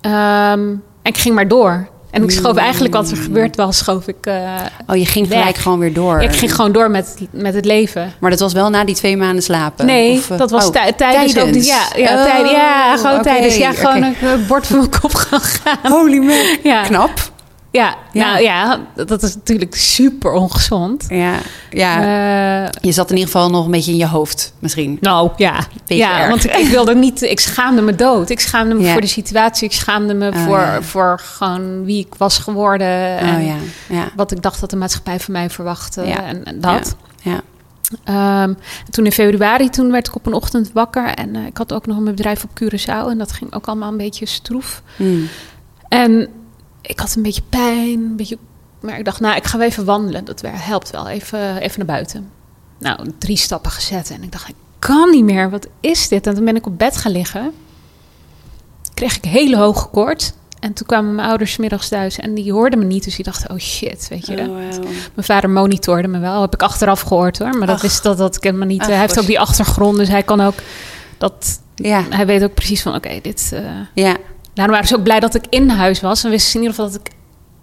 Ehm, 0.00 0.60
en 1.02 1.12
ik 1.12 1.16
ging 1.16 1.34
maar 1.34 1.48
door. 1.48 1.88
En 2.16 2.22
ik 2.22 2.30
schoof 2.30 2.56
eigenlijk 2.56 2.94
wat 2.94 3.10
er 3.10 3.16
gebeurd 3.16 3.56
was, 3.56 3.76
schoof 3.76 4.06
ik. 4.08 4.16
eh, 4.20 4.34
Oh, 4.86 4.96
je 4.96 5.06
ging 5.06 5.26
gelijk 5.28 5.56
gewoon 5.56 5.78
weer 5.78 5.92
door. 5.92 6.20
ik 6.22 6.32
ging 6.32 6.54
gewoon 6.54 6.72
door 6.72 6.90
met, 6.90 7.16
met 7.30 7.54
het 7.54 7.64
leven. 7.64 8.12
Maar 8.18 8.30
dat 8.30 8.40
was 8.40 8.52
wel 8.52 8.70
na 8.70 8.84
die 8.84 8.94
twee 8.94 9.16
maanden 9.16 9.42
slapen? 9.42 9.86
Nee, 9.86 10.16
Of, 10.18 10.30
eh, 10.30 10.38
dat 10.38 10.50
was 10.50 10.66
oh, 10.66 10.72
tij- 10.72 10.92
tijdens, 10.92 11.32
Ja, 11.66 11.82
ja, 11.96 12.16
Oh, 12.18 12.24
tijd- 12.24 12.50
ja 12.50 12.96
gewoon 12.96 13.12
oké, 13.14 13.22
tijdens. 13.22 13.56
Ja, 13.56 13.72
gewoon 13.72 14.02
een, 14.02 14.14
een 14.22 14.46
bord 14.46 14.66
voor 14.66 14.76
mijn 14.76 14.90
kop 15.00 15.14
gaan 15.14 15.40
gaan. 15.40 15.92
Holy 15.92 16.18
man. 16.18 16.36
Ja. 16.62 16.82
Knap. 16.82 17.10
Ja, 17.70 17.96
Ja. 18.12 18.30
nou 18.30 18.42
ja, 18.42 18.80
dat 18.94 19.22
is 19.22 19.34
natuurlijk 19.34 19.74
super 19.74 20.32
ongezond. 20.32 21.04
Ja. 21.08 21.34
ja. 21.70 22.00
Eh, 22.64 22.70
je 22.80 22.92
zat 22.92 23.10
in 23.10 23.16
ieder 23.16 23.32
geval 23.32 23.50
nog 23.50 23.64
een 23.64 23.70
beetje 23.70 23.90
in 23.90 23.96
je 23.96 24.06
hoofd, 24.06 24.52
misschien. 24.58 24.98
nou 25.00 25.30
ja, 25.36 25.58
Beetje 25.86 25.96
ja 26.04 26.18
erg. 26.20 26.28
want 26.28 26.44
ik, 26.44 26.54
ik 26.56 26.66
wilde 26.68 26.94
niet, 26.94 27.22
ik 27.22 27.40
schaamde 27.40 27.82
me 27.82 27.94
dood. 27.94 28.30
Ik 28.30 28.40
schaamde 28.40 28.74
me 28.74 28.82
Ja. 28.82 28.92
voor 28.92 29.00
de 29.00 29.06
situatie. 29.06 29.68
Ik 29.68 29.74
schaamde 29.74 30.14
me 30.14 30.28
Oh, 30.28 30.44
voor, 30.44 30.58
ja. 30.58 30.82
voor 30.82 31.20
gewoon 31.22 31.84
wie 31.84 31.98
ik 32.06 32.14
was 32.14 32.38
geworden. 32.38 33.18
en 33.18 33.36
Oh 33.36 33.46
ja. 33.46 33.56
Ja. 33.88 34.08
wat 34.16 34.30
ik 34.32 34.42
dacht 34.42 34.60
dat 34.60 34.70
de 34.70 34.76
maatschappij 34.76 35.20
van 35.20 35.32
mij 35.32 35.50
verwachtte. 35.50 36.02
Ja. 36.02 36.22
En, 36.24 36.44
en 36.44 36.60
dat. 36.60 36.96
Ja. 37.22 37.40
Ehm, 38.04 38.54
toen 38.90 39.04
in 39.04 39.12
februari, 39.12 39.68
toen 39.70 39.90
werd 39.90 40.06
ik 40.08 40.14
op 40.14 40.26
een 40.26 40.32
ochtend 40.34 40.70
wakker. 40.72 41.06
En 41.06 41.36
eh, 41.36 41.46
ik 41.46 41.56
had 41.56 41.72
ook 41.72 41.86
nog 41.86 41.96
een 41.96 42.04
bedrijf 42.04 42.44
op 42.44 42.50
Curaçao. 42.62 43.10
En 43.10 43.18
dat 43.18 43.32
ging 43.32 43.54
ook 43.54 43.66
allemaal 43.66 43.90
een 43.90 43.96
beetje 43.96 44.26
stroef. 44.26 44.82
Mm. 44.96 45.28
En 45.88 46.28
ik 46.86 46.98
had 47.00 47.14
een 47.16 47.22
beetje 47.22 47.42
pijn. 47.48 47.98
Een 47.98 48.16
beetje, 48.16 48.38
maar 48.80 48.98
ik 48.98 49.04
dacht, 49.04 49.20
nou, 49.20 49.36
ik 49.36 49.44
ga 49.44 49.58
wel 49.58 49.66
even 49.66 49.84
wandelen. 49.84 50.24
Dat 50.24 50.42
helpt 50.46 50.90
wel. 50.90 51.08
Even, 51.08 51.56
even 51.56 51.78
naar 51.78 51.96
buiten. 51.96 52.30
Nou, 52.78 53.10
drie 53.18 53.36
stappen 53.36 53.70
gezet. 53.70 54.10
En 54.10 54.22
ik 54.22 54.32
dacht, 54.32 54.48
ik 54.48 54.54
kan 54.78 55.10
niet 55.10 55.24
meer. 55.24 55.50
Wat 55.50 55.66
is 55.80 56.08
dit? 56.08 56.26
En 56.26 56.34
toen 56.34 56.44
ben 56.44 56.56
ik 56.56 56.66
op 56.66 56.78
bed 56.78 56.96
gaan 56.96 57.12
liggen. 57.12 57.52
Kreeg 58.94 59.16
ik 59.16 59.24
hele 59.24 59.56
hoge 59.56 59.88
koorts. 59.88 60.32
En 60.60 60.72
toen 60.72 60.86
kwamen 60.86 61.14
mijn 61.14 61.28
ouders 61.28 61.56
middags 61.56 61.88
thuis. 61.88 62.18
En 62.18 62.34
die 62.34 62.52
hoorden 62.52 62.78
me 62.78 62.84
niet. 62.84 63.04
Dus 63.04 63.16
die 63.16 63.24
dachten, 63.24 63.50
oh 63.50 63.58
shit, 63.58 64.08
weet 64.08 64.26
je. 64.26 64.36
Oh, 64.40 64.46
wow. 64.46 64.82
Mijn 65.14 65.26
vader 65.26 65.50
monitorde 65.50 66.08
me 66.08 66.18
wel. 66.18 66.40
Heb 66.40 66.54
ik 66.54 66.62
achteraf 66.62 67.00
gehoord 67.00 67.38
hoor. 67.38 67.56
Maar 67.58 67.66
dat 67.66 67.76
Ach. 67.76 67.82
wist 67.82 68.02
dat, 68.02 68.18
dat 68.18 68.36
ik 68.36 68.42
helemaal 68.42 68.66
niet. 68.66 68.80
Ach, 68.80 68.86
hij 68.86 68.98
heeft 68.98 69.18
ook 69.18 69.26
die 69.26 69.40
achtergrond. 69.40 69.96
Dus 69.96 70.08
hij 70.08 70.22
kan 70.22 70.40
ook 70.40 70.54
dat. 71.18 71.60
Ja. 71.74 72.02
Hij 72.10 72.26
weet 72.26 72.42
ook 72.44 72.54
precies 72.54 72.82
van 72.82 72.94
oké, 72.94 73.18
dit. 73.22 73.50
eh 73.52 73.60
Ja. 73.94 74.16
Daarom 74.56 74.74
waren 74.74 74.88
ze 74.88 74.96
ook 74.96 75.02
blij 75.02 75.20
dat 75.20 75.34
ik 75.34 75.44
in 75.50 75.68
huis 75.68 76.00
was. 76.00 76.24
En 76.24 76.30
wisten 76.30 76.50
ze 76.50 76.56
in 76.56 76.62
ieder 76.62 76.76
geval 76.76 76.92
dat 76.92 77.00
ik 77.06 77.12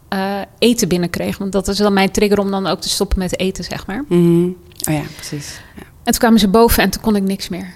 eh, 0.10 0.36
eten 0.60 0.88
binnenkreeg. 0.88 1.38
Want 1.38 1.52
dat 1.52 1.68
is 1.68 1.78
dan 1.78 1.94
mijn 1.94 2.12
trigger 2.12 2.40
om 2.40 2.52
dan 2.52 2.68
ook 2.68 2.82
te 2.82 2.90
stoppen 2.90 3.20
met 3.20 3.40
eten, 3.40 3.64
zeg 3.64 3.88
maar. 3.88 4.04
Mhm. 4.08 4.46
Oh 4.90 4.94
ja, 4.94 5.02
precies. 5.16 5.60
Ja. 5.76 5.82
En 5.82 6.12
toen 6.12 6.20
kwamen 6.20 6.40
ze 6.40 6.48
boven 6.48 6.84
en 6.84 6.90
toen 6.90 7.02
kon 7.02 7.16
ik 7.16 7.24
niks 7.24 7.50
meer. 7.50 7.74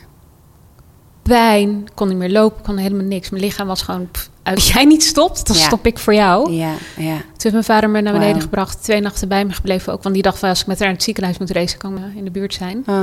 Pijn, 1.22 1.82
ik 1.86 1.92
kon 1.96 2.08
niet 2.08 2.18
meer 2.18 2.30
lopen, 2.32 2.64
kon 2.64 2.78
helemaal 2.78 3.06
niks. 3.06 3.30
Mijn 3.30 3.44
lichaam 3.44 3.68
was 3.68 3.82
gewoon 3.82 4.08
pff, 4.12 4.30
uit. 4.44 4.56
Als 4.56 4.72
jij 4.72 4.86
niet 4.86 5.04
stopt, 5.04 5.48
dan 5.48 5.56
Ja. 5.58 5.64
stop 5.64 5.86
ik 5.86 5.98
voor 6.00 6.14
jou. 6.14 6.52
Ja, 6.52 6.74
ja. 6.98 7.16
Toen 7.18 7.24
heeft 7.38 7.52
mijn 7.52 7.64
vader 7.64 7.90
me 7.90 8.02
naar 8.02 8.14
beneden 8.14 8.42
gebracht. 8.42 8.84
Twee 8.84 9.02
nachten 9.02 9.28
bij 9.28 9.46
me 9.46 9.54
gebleven 9.54 9.94
ook. 9.94 10.04
Want 10.04 10.14
die 10.16 10.24
dacht 10.24 10.40
van 10.40 10.50
als 10.50 10.62
ik 10.62 10.68
met 10.68 10.80
haar 10.80 10.88
in 10.88 10.94
het 10.94 11.04
ziekenhuis 11.04 11.38
moet 11.38 11.52
racen, 11.52 11.78
kan 11.80 11.98
ik 11.98 12.16
in 12.16 12.24
de 12.24 12.32
buurt 12.32 12.54
zijn. 12.54 12.84
Oh. 12.86 12.96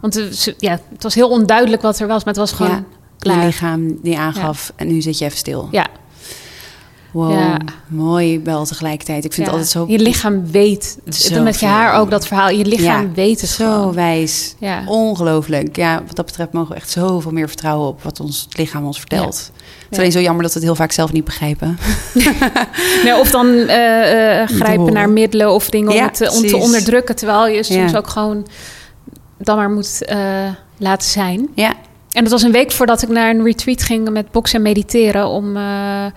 Want 0.00 0.40
ja, 0.58 0.80
het 0.92 1.02
was 1.02 1.14
heel 1.14 1.28
onduidelijk 1.28 1.82
wat 1.82 1.98
er 1.98 2.06
was. 2.06 2.24
Maar 2.24 2.34
het 2.34 2.42
was 2.42 2.52
gewoon 2.52 2.84
Ja. 3.18 3.30
Je 3.30 3.36
klaar. 3.36 3.46
lichaam 3.46 3.98
die 4.02 4.18
aangaf 4.18 4.72
en 4.76 4.86
nu 4.86 5.00
zit 5.00 5.18
je 5.18 5.24
even 5.24 5.38
stil. 5.38 5.68
Ja, 5.70 5.86
Wow, 7.10 7.30
Ja. 7.32 7.56
mooi 7.88 8.40
wel 8.44 8.64
tegelijkertijd. 8.64 9.24
Ik 9.24 9.32
vind 9.32 9.46
ja. 9.46 9.52
het 9.52 9.62
altijd 9.62 9.70
zo... 9.70 9.92
Je 9.92 9.98
lichaam 9.98 10.50
weet. 10.50 10.98
Zo 11.08 11.42
met 11.42 11.60
je 11.60 11.66
haar 11.66 12.00
ook 12.00 12.10
dat 12.10 12.26
verhaal. 12.26 12.50
Je 12.50 12.64
lichaam 12.64 13.14
weet 13.14 13.40
het 13.40 13.50
Zo 13.50 13.64
gewoon. 13.72 13.94
wijs. 13.94 14.54
Ongelooflijk. 14.86 15.76
Ja, 15.76 16.02
wat 16.06 16.16
dat 16.16 16.26
betreft 16.26 16.52
mogen 16.52 16.70
we 16.70 16.76
echt 16.76 16.90
zoveel 16.90 17.30
meer 17.30 17.48
vertrouwen 17.48 17.88
op 17.88 18.02
wat 18.02 18.20
ons 18.20 18.48
lichaam 18.50 18.84
ons 18.84 18.98
vertelt. 18.98 19.50
Het 19.82 19.92
is 19.92 19.98
alleen 19.98 20.12
zo 20.12 20.20
jammer 20.20 20.42
dat 20.42 20.52
we 20.52 20.58
het 20.58 20.68
heel 20.68 20.76
vaak 20.76 20.92
zelf 20.92 21.12
niet 21.12 21.24
begrijpen. 21.24 21.78
Nee, 23.04 23.16
of 23.18 23.30
dan 23.30 23.46
eh, 23.46 24.40
eh, 24.42 24.48
grijpen 24.48 24.78
horen. 24.78 24.94
naar 24.94 25.08
middelen 25.10 25.52
of 25.52 25.70
dingen 25.70 25.92
om, 25.92 25.98
het, 26.02 26.14
te- 26.14 26.30
om 26.32 26.46
te 26.46 26.56
onderdrukken. 26.56 27.16
Terwijl 27.16 27.46
je 27.48 27.62
soms 27.62 27.94
ook 27.94 28.08
gewoon 28.08 28.46
dan 29.38 29.56
maar 29.56 29.70
moet 29.70 30.04
eh, 30.04 30.18
laten 30.78 31.08
zijn. 31.08 31.48
Ja, 31.54 31.74
En 32.14 32.22
dat 32.22 32.32
was 32.32 32.42
een 32.42 32.52
week 32.52 32.72
voordat 32.72 33.02
ik 33.02 33.08
naar 33.08 33.30
een 33.30 33.44
retreat 33.44 33.82
ging 33.82 34.10
met 34.10 34.30
boksen 34.30 34.56
en 34.56 34.62
mediteren. 34.62 35.26
Om 35.28 35.56
eh, 35.56 36.04
eh, 36.04 36.10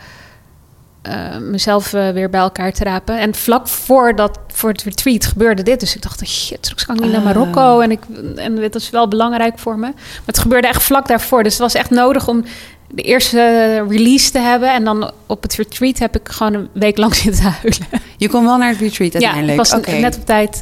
mezelf 1.41 1.93
eh, 1.93 2.09
weer 2.09 2.29
bij 2.29 2.39
elkaar 2.39 2.71
te 2.71 2.83
rapen. 2.83 3.19
En 3.19 3.35
vlak 3.35 3.67
voor, 3.67 4.15
dat, 4.15 4.39
voor 4.47 4.69
het 4.69 4.83
retreat 4.83 5.25
gebeurde 5.25 5.63
dit. 5.63 5.79
Dus 5.79 5.95
ik 5.95 6.01
dacht, 6.01 6.27
shit, 6.27 6.57
straks 6.61 6.85
kan 6.85 6.95
ik 6.95 7.01
niet 7.01 7.11
naar 7.11 7.19
Oh. 7.19 7.25
Marokko. 7.25 7.79
En, 7.79 7.91
ik, 7.91 7.99
en 8.35 8.55
dat 8.55 8.75
is 8.75 8.89
wel 8.89 9.07
belangrijk 9.07 9.59
voor 9.59 9.73
me. 9.75 9.79
Maar 9.87 9.93
het 10.25 10.39
gebeurde 10.39 10.67
echt 10.67 10.83
vlak 10.83 11.07
daarvoor. 11.07 11.43
Dus 11.43 11.51
het 11.51 11.61
was 11.61 11.73
echt 11.73 11.89
nodig 11.89 12.27
om 12.27 12.43
de 12.91 13.01
eerste 13.01 13.85
release 13.89 14.31
te 14.31 14.39
hebben. 14.39 14.73
En 14.73 14.83
dan 14.83 15.11
op 15.25 15.41
het 15.41 15.55
retreat 15.55 15.97
heb 15.97 16.15
ik 16.15 16.29
gewoon 16.29 16.53
een 16.53 16.69
week 16.73 16.97
lang 16.97 17.15
zitten 17.25 17.43
huilen. 17.43 17.87
je 18.17 18.29
kon 18.29 18.43
wel 18.43 18.57
naar 18.57 18.69
het 18.69 18.79
retreat 18.79 19.11
Ja, 19.13 19.19
uiteindelijk. 19.19 19.67
ik 19.67 19.71
was 19.85 19.99
net 19.99 20.15
op 20.17 20.25
tijd 20.25 20.55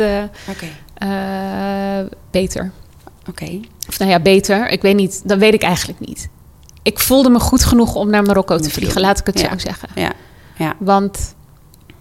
Oké. 0.49 0.65
eh, 0.93 1.07
beter. 2.31 2.71
Oké. 3.29 3.59
Of 3.87 3.99
nou 3.99 4.11
ja, 4.11 4.19
beter. 4.19 4.69
Ik 4.69 4.81
weet 4.81 4.95
niet. 4.95 5.21
Dat 5.25 5.37
weet 5.37 5.53
ik 5.53 5.61
eigenlijk 5.63 5.99
niet. 5.99 6.29
Ik 6.83 6.99
voelde 6.99 7.29
me 7.29 7.39
goed 7.39 7.63
genoeg 7.63 7.95
om 7.95 8.09
naar 8.09 8.23
Marokko 8.23 8.57
te 8.57 8.69
vliegen. 8.69 9.01
Laat 9.01 9.19
ik 9.19 9.25
het 9.25 9.39
Ja. 9.39 9.49
zo 9.51 9.57
zeggen. 9.57 9.89
Ja. 9.95 10.11
Ja. 10.57 10.75
Want 10.79 11.35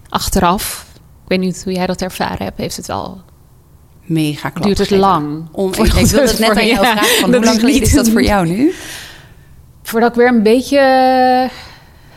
achteraf, 0.08 0.86
ik 0.94 1.28
weet 1.28 1.40
niet 1.40 1.64
hoe 1.64 1.72
jij 1.72 1.86
dat 1.86 2.02
ervaren 2.02 2.44
hebt, 2.44 2.58
heeft 2.58 2.76
het 2.76 2.86
wel 2.86 3.20
Mega 4.02 4.48
klap 4.50 4.64
duurt 4.64 4.78
het 4.78 4.88
gegeven. 4.88 5.08
lang. 5.10 5.48
Ik, 5.48 5.52
wilde 5.54 6.20
het 6.30 6.38
net 6.38 6.48
voor- 6.50 6.58
aan 6.60 6.66
jou 6.66 6.78
vragen. 6.86 7.20
Van, 7.20 7.34
hoe 7.34 7.44
lang 7.44 7.60
geleden 7.60 7.82
is 7.82 7.92
dat 7.92 8.08
voor 8.08 8.22
jou 8.22 8.46
nu? 8.46 8.72
Voordat 9.82 10.10
ik 10.10 10.16
weer 10.16 10.28
een 10.28 10.42
beetje 10.42 10.78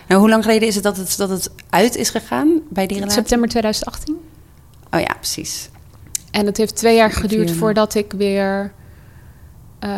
Nou, 0.08 0.20
hoe 0.22 0.30
lang 0.30 0.44
geleden 0.44 0.68
is 0.68 0.76
het 0.76 0.84
dat 0.84 0.98
het, 0.98 1.18
dat 1.18 1.30
het 1.30 1.52
uit 1.70 1.96
is 1.96 2.10
gegaan 2.10 2.62
bij 2.70 2.88
die 2.88 2.96
relatie? 2.98 3.18
september 3.20 3.50
2018. 3.50 4.16
Oh 4.92 5.00
ja, 5.00 5.14
precies. 5.14 5.70
En 6.32 6.46
het 6.46 6.58
heeft 6.58 6.76
twee 6.76 6.96
jaar 6.96 7.12
geduurd 7.12 7.52
voordat 7.52 7.96
ik 7.96 8.14
weer 8.18 8.74
eh, 9.80 9.90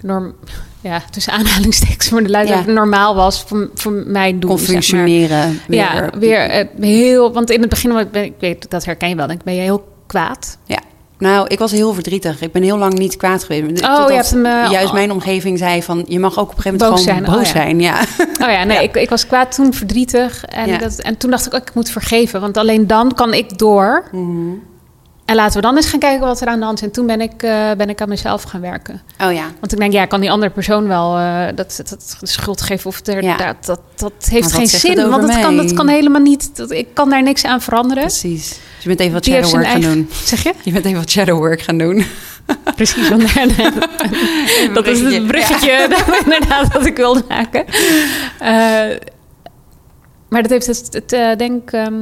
norm, 0.00 0.34
ja, 0.80 1.02
tussen 1.10 1.32
aanhalingstekens 1.32 2.08
voor 2.08 2.22
de 2.22 2.30
luider 2.30 2.56
Ja. 2.56 2.72
normaal 2.72 3.14
was 3.14 3.42
voor, 3.42 3.70
voor 3.74 3.92
mijn 3.92 4.40
doen. 4.40 4.50
Kon 4.50 4.58
zeg 4.58 4.66
maar. 4.68 4.82
functioneren. 4.82 5.60
weer. 5.66 5.78
Ja, 5.78 6.10
weer 6.18 6.50
eh, 6.50 6.66
heel. 6.80 7.32
Want 7.32 7.50
in 7.50 7.60
het 7.60 7.70
begin, 7.70 7.98
ik, 7.98 8.10
ben, 8.10 8.24
ik 8.24 8.34
weet 8.38 8.70
dat 8.70 8.84
herken 8.84 9.08
je 9.08 9.14
wel, 9.14 9.26
denk 9.26 9.38
ik, 9.38 9.44
ben 9.44 9.54
je 9.54 9.60
heel 9.60 9.92
kwaad. 10.06 10.58
Ja. 10.64 10.78
Nou, 11.20 11.46
ik 11.48 11.58
was 11.58 11.70
heel 11.70 11.94
verdrietig. 11.94 12.40
Ik 12.40 12.52
ben 12.52 12.62
heel 12.62 12.78
lang 12.78 12.98
niet 12.98 13.16
kwaad 13.16 13.44
geweest. 13.44 13.66
je 13.66 13.72
Totdat 13.72 14.10
hebt 14.10 14.30
hem, 14.30 14.46
eh, 14.46 14.70
juist 14.70 14.86
oh. 14.86 14.92
mijn 14.92 15.12
omgeving 15.12 15.58
zei 15.58 15.82
van... 15.82 16.04
je 16.08 16.18
mag 16.18 16.38
ook 16.38 16.50
op 16.50 16.56
een 16.56 16.62
gegeven 16.62 16.78
moment 16.78 17.04
Boos 17.04 17.04
gewoon 17.04 17.22
zijn. 17.24 17.34
Oh, 17.34 17.38
boos 17.38 17.52
ja. 17.52 17.58
zijn. 17.60 17.80
Ja. 17.80 18.00
Oh 18.46 18.52
ja, 18.52 18.64
nee, 18.64 18.82
Ik, 18.88 18.94
ik 18.96 19.08
was 19.10 19.26
kwaad 19.26 19.54
toen, 19.54 19.74
verdrietig. 19.74 20.44
En, 20.44 20.68
Ja. 20.68 20.78
dat, 20.78 20.98
en 20.98 21.16
toen 21.16 21.30
dacht 21.30 21.46
ik, 21.46 21.54
ook, 21.54 21.60
ik 21.60 21.74
moet 21.74 21.90
vergeven. 21.90 22.40
Want 22.40 22.56
alleen 22.56 22.86
dan 22.86 23.14
kan 23.14 23.34
ik 23.34 23.58
door. 23.58 24.04
Mhm. 24.12 24.54
En 25.30 25.36
laten 25.36 25.54
we 25.56 25.60
dan 25.60 25.76
eens 25.76 25.86
gaan 25.86 25.98
kijken 25.98 26.26
wat 26.26 26.40
er 26.40 26.46
aan 26.46 26.58
de 26.58 26.64
hand 26.64 26.78
is. 26.78 26.84
En 26.84 26.92
toen 26.92 27.06
ben 27.06 27.20
ik, 27.20 27.42
eh, 27.42 27.70
ben 27.76 27.88
ik 27.88 28.00
aan 28.00 28.08
mezelf 28.08 28.42
gaan 28.42 28.60
werken. 28.60 29.00
Oh 29.18 29.32
ja. 29.32 29.44
Want 29.60 29.72
ik 29.72 29.78
denk, 29.78 29.92
ja, 29.92 30.04
kan 30.04 30.20
die 30.20 30.30
andere 30.30 30.50
persoon 30.52 30.88
wel 30.88 31.16
eh, 31.18 31.46
dat, 31.46 31.74
dat, 31.76 31.88
dat 31.88 32.16
de 32.20 32.26
schuld 32.26 32.60
geven. 32.62 32.86
Of 32.86 33.06
er, 33.06 33.22
Ja. 33.22 33.36
dat, 33.36 33.56
dat, 33.64 33.80
dat 33.96 34.12
heeft 34.30 34.52
geen 34.52 34.66
zin. 34.66 35.08
Want 35.10 35.26
dat 35.26 35.40
kan, 35.40 35.56
dat 35.56 35.72
kan 35.72 35.88
helemaal 35.88 36.20
niet. 36.20 36.56
Dat, 36.56 36.70
ik 36.70 36.86
kan 36.94 37.10
daar 37.10 37.22
niks 37.22 37.44
aan 37.44 37.60
veranderen. 37.60 38.02
Precies. 38.02 38.48
Dus 38.48 38.58
je 38.82 38.88
bent 38.88 39.00
even 39.00 39.12
wat 39.12 39.24
Die 39.24 39.34
shadow 39.34 39.50
work 39.50 39.66
gaan 39.66 39.80
doen. 39.80 40.08
Zeg 40.24 40.42
je? 40.42 40.52
Je 40.62 40.72
bent 40.72 40.84
even 40.84 40.98
wat 40.98 41.10
shadow 41.10 41.38
work 41.38 41.60
gaan 41.62 41.78
doen. 41.78 42.04
Precies. 42.76 43.08
want- 43.08 43.22
dat 44.74 44.86
is 44.86 45.00
het 45.00 45.26
bruggetje 45.26 45.86
dat, 45.88 46.22
inderdaad 46.24 46.72
dat 46.72 46.86
ik 46.86 46.96
wilde 46.96 47.24
maken. 47.28 47.64
Eh, 48.38 48.98
maar 50.28 50.42
dat 50.42 50.50
heeft 50.50 50.66
het, 50.66 50.88
het 51.08 51.38
denk 51.38 51.62
ik... 51.62 51.72
ehm, 51.72 51.92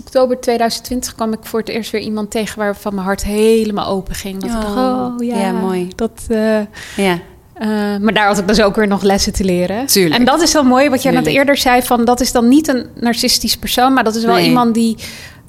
oktober 0.00 0.40
2020 0.40 1.14
kwam 1.14 1.32
ik 1.32 1.38
voor 1.42 1.60
het 1.60 1.68
eerst 1.68 1.90
weer 1.90 2.00
iemand 2.00 2.30
tegen... 2.30 2.58
waarvan 2.58 2.94
mijn 2.94 3.06
hart 3.06 3.24
helemaal 3.24 3.86
open 3.86 4.14
ging. 4.14 4.40
Dat 4.40 4.50
ik 4.50 4.56
dacht, 4.60 4.66
Oh, 4.76 5.14
oh 5.18 5.24
ja, 5.26 5.38
ja, 5.38 5.52
mooi. 5.52 5.88
Dat, 5.94 6.10
eh, 6.28 6.58
Ja. 6.96 7.18
eh, 7.54 7.68
maar 8.00 8.14
daar 8.14 8.26
had 8.26 8.38
ik 8.38 8.48
dus 8.48 8.62
ook 8.62 8.76
weer 8.76 8.86
nog 8.88 9.02
lessen 9.02 9.32
te 9.32 9.44
leren. 9.44 9.86
Tuurlijk. 9.86 10.14
En 10.14 10.24
dat 10.24 10.42
is 10.42 10.52
wel 10.52 10.64
mooi, 10.64 10.88
wat 10.88 11.02
jij 11.02 11.12
net 11.12 11.26
eerder 11.26 11.56
zei... 11.56 11.82
van 11.82 12.04
dat 12.04 12.20
is 12.20 12.32
dan 12.32 12.48
niet 12.48 12.68
een 12.68 12.86
narcistisch 12.94 13.56
persoon... 13.56 13.92
maar 13.92 14.04
dat 14.04 14.14
is 14.14 14.24
wel 14.24 14.34
Nee. 14.34 14.44
iemand 14.48 14.74
die... 14.74 14.96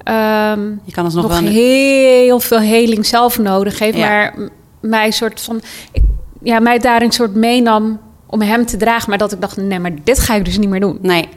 ehm, 0.04 0.62
Je 0.84 0.92
kan 0.92 1.06
alsnog 1.06 1.24
nog 1.30 1.40
wel... 1.40 1.50
heel 1.50 2.40
veel 2.40 2.60
heling 2.60 3.06
zelf 3.06 3.40
nodig 3.40 3.80
heeft. 3.80 3.98
Ja. 3.98 4.08
Maar 4.08 4.36
mij 4.80 5.12
soort 5.12 5.42
van... 5.42 5.62
Ik, 5.92 6.02
ja, 6.42 6.60
mij 6.60 6.80
daarin 6.80 7.12
soort 7.12 7.36
meenam 7.36 8.00
om 8.26 8.42
hem 8.42 8.66
te 8.66 8.78
dragen. 8.78 9.10
Maar 9.10 9.18
dat 9.18 9.32
ik 9.32 9.42
dacht, 9.42 9.58
nee, 9.58 9.80
maar 9.80 9.92
dit 10.04 10.20
ga 10.20 10.36
ik 10.36 10.46
dus 10.46 10.58
niet 10.58 10.70
meer 10.70 10.80
doen. 10.80 10.98
Nee, 11.02 11.30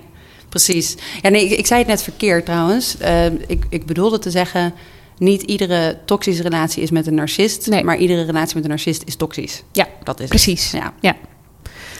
Precies. 0.65 0.95
Ja, 1.23 1.29
nee, 1.29 1.45
ik, 1.45 1.59
ik 1.59 1.67
zei 1.67 1.79
het 1.79 1.89
net 1.89 2.03
verkeerd 2.03 2.45
trouwens. 2.45 2.99
Eh, 2.99 3.25
ik, 3.27 3.65
ik 3.69 3.87
bedoelde 3.87 4.19
te 4.19 4.31
zeggen... 4.31 4.75
niet 5.19 5.43
iedere 5.43 5.99
toxische 6.05 6.43
relatie 6.43 6.83
is 6.83 6.91
met 6.91 7.07
een 7.07 7.15
narcist... 7.15 7.67
Nee. 7.67 7.85
maar 7.85 7.97
iedere 7.97 8.25
relatie 8.25 8.55
met 8.55 8.65
een 8.65 8.71
narcist 8.71 9.03
is 9.07 9.17
toxisch. 9.17 9.63
Ja, 9.73 9.87
Dat 10.03 10.21
is 10.21 10.29
precies. 10.29 10.71
Het. 10.73 10.81
Ja. 10.81 10.93
Ja. 11.01 11.17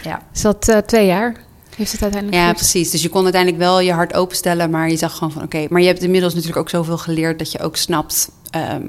Ja. 0.03 0.21
Is 0.33 0.41
dat 0.41 0.67
eh, 0.69 0.77
twee 0.77 1.05
jaar? 1.05 1.35
Heeft 1.75 1.91
het 1.91 2.01
uiteindelijk 2.01 2.41
ja, 2.43 2.53
precies. 2.53 2.89
Dus 2.89 3.01
je 3.01 3.09
kon 3.09 3.23
uiteindelijk 3.23 3.61
wel 3.63 3.79
je 3.79 3.91
hart 3.91 4.13
openstellen... 4.13 4.69
maar 4.69 4.89
je 4.89 4.97
zag 4.97 5.13
gewoon 5.13 5.31
van 5.33 5.43
oké... 5.43 5.65
maar 5.69 5.81
je 5.81 5.87
hebt 5.87 6.03
inmiddels 6.03 6.33
natuurlijk 6.33 6.59
ook 6.61 6.69
zoveel 6.69 6.97
geleerd... 6.97 7.39
dat 7.39 7.51
je 7.51 7.59
ook 7.59 7.75
snapt... 7.77 8.29
ehm, 8.49 8.85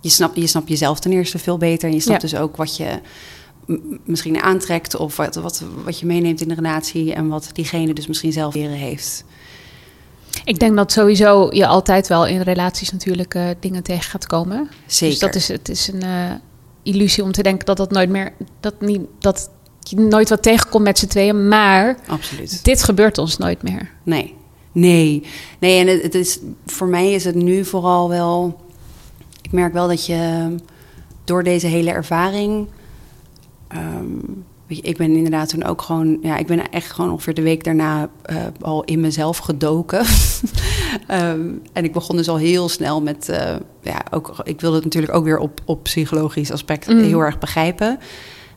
je, 0.00 0.08
snapt 0.08 0.36
je 0.36 0.46
snapt 0.46 0.68
jezelf 0.68 1.00
ten 1.00 1.12
eerste 1.12 1.38
veel 1.38 1.58
beter... 1.58 1.88
en 1.88 1.94
je 1.94 2.00
snapt 2.00 2.22
Ja. 2.22 2.28
dus 2.28 2.38
ook 2.38 2.56
wat 2.56 2.76
je 2.76 3.00
misschien 4.04 4.40
aantrekt... 4.42 4.96
of 4.96 5.16
wat, 5.16 5.34
wat, 5.34 5.62
wat 5.84 5.98
je 5.98 6.06
meeneemt 6.06 6.40
in 6.40 6.48
de 6.48 6.54
relatie... 6.54 7.14
en 7.14 7.28
wat 7.28 7.50
diegene 7.52 7.92
dus 7.92 8.06
misschien 8.06 8.32
zelf 8.32 8.54
leren 8.54 8.76
heeft. 8.76 9.24
Ik 10.44 10.58
denk 10.58 10.76
dat 10.76 10.92
sowieso 10.92 11.48
je 11.52 11.66
altijd 11.66 12.08
wel 12.08 12.26
in 12.26 12.40
relaties 12.40 12.92
natuurlijk 12.92 13.34
eh, 13.34 13.48
dingen 13.60 13.82
tegen 13.82 14.10
gaat 14.10 14.26
komen. 14.26 14.68
Zeker. 14.86 15.08
Dus 15.10 15.18
dat 15.18 15.34
is, 15.34 15.48
het 15.48 15.68
is 15.68 15.88
een 15.88 16.02
eh, 16.02 16.32
illusie 16.82 17.22
om 17.22 17.32
te 17.32 17.42
denken 17.42 17.66
dat 17.66 17.76
dat 17.76 17.90
nooit 17.90 18.10
meer... 18.10 18.32
Dat, 18.60 18.80
niet, 18.80 19.00
dat 19.18 19.50
je 19.80 19.96
nooit 19.96 20.28
wat 20.28 20.42
tegenkomt 20.42 20.84
met 20.84 20.98
z'n 20.98 21.06
tweeën. 21.06 21.48
Maar 21.48 21.98
Absoluut. 22.06 22.64
dit 22.64 22.82
gebeurt 22.82 23.18
ons 23.18 23.36
nooit 23.36 23.62
meer. 23.62 23.90
Nee. 24.02 24.34
Nee. 24.72 25.22
Nee, 25.58 25.80
en 25.80 25.86
het, 25.86 26.02
het 26.02 26.14
is, 26.14 26.38
voor 26.66 26.86
mij 26.86 27.12
is 27.12 27.24
het 27.24 27.34
nu 27.34 27.64
vooral 27.64 28.08
wel... 28.08 28.60
Ik 29.42 29.52
merk 29.52 29.72
wel 29.72 29.88
dat 29.88 30.06
je 30.06 30.54
door 31.24 31.42
deze 31.42 31.66
hele 31.66 31.90
ervaring... 31.90 32.68
ehm, 33.70 34.04
je, 34.66 34.80
ik 34.82 34.96
ben 34.96 35.16
inderdaad 35.16 35.48
toen 35.48 35.64
ook 35.64 35.82
gewoon... 35.82 36.18
Ja, 36.22 36.36
ik 36.36 36.46
ben 36.46 36.70
echt 36.70 36.90
gewoon 36.90 37.10
ongeveer 37.10 37.34
de 37.34 37.42
week 37.42 37.64
daarna 37.64 38.08
eh, 38.22 38.36
al 38.60 38.84
in 38.84 39.00
mezelf 39.00 39.38
gedoken. 39.38 40.04
Ehm, 41.06 41.48
en 41.72 41.84
ik 41.84 41.92
begon 41.92 42.16
dus 42.16 42.28
al 42.28 42.36
heel 42.36 42.68
snel 42.68 43.02
met... 43.02 43.28
eh, 43.28 43.56
ja, 43.82 44.00
ook, 44.10 44.34
ik 44.42 44.60
wilde 44.60 44.76
het 44.76 44.84
natuurlijk 44.84 45.14
ook 45.14 45.24
weer 45.24 45.38
op, 45.38 45.60
op 45.64 45.82
psychologisch 45.82 46.52
aspect 46.52 46.86
Mm. 46.88 46.98
heel 47.02 47.20
erg 47.20 47.38
begrijpen. 47.38 47.98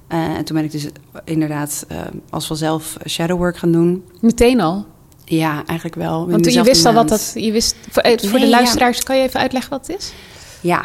Eh, 0.08 0.20
en 0.20 0.44
toen 0.46 0.56
ben 0.56 0.66
ik 0.66 0.72
dus 0.72 0.88
inderdaad 1.26 1.86
als 2.30 2.48
vanzelf 2.48 2.98
shadowwork 3.08 3.58
gaan 3.58 3.72
doen. 3.72 4.04
Meteen 4.22 4.62
al. 4.62 4.86
Ja, 5.26 5.64
eigenlijk 5.66 5.98
wel. 5.98 6.20
Want 6.20 6.32
je 6.32 6.38
dezelfde 6.42 6.72
wist 6.72 6.86
al 6.86 6.94
wat 6.94 7.10
dat... 7.10 7.32
Je 7.36 7.52
wist, 7.52 7.76
voor 7.90 8.04
voor 8.04 8.32
Nee, 8.32 8.40
de 8.40 8.46
ja. 8.46 8.50
luisteraars, 8.50 9.04
kan 9.04 9.18
je 9.18 9.24
even 9.24 9.40
uitleggen 9.40 9.72
wat 9.72 9.88
het 9.88 9.98
is? 9.98 10.14
Ja. 10.62 10.84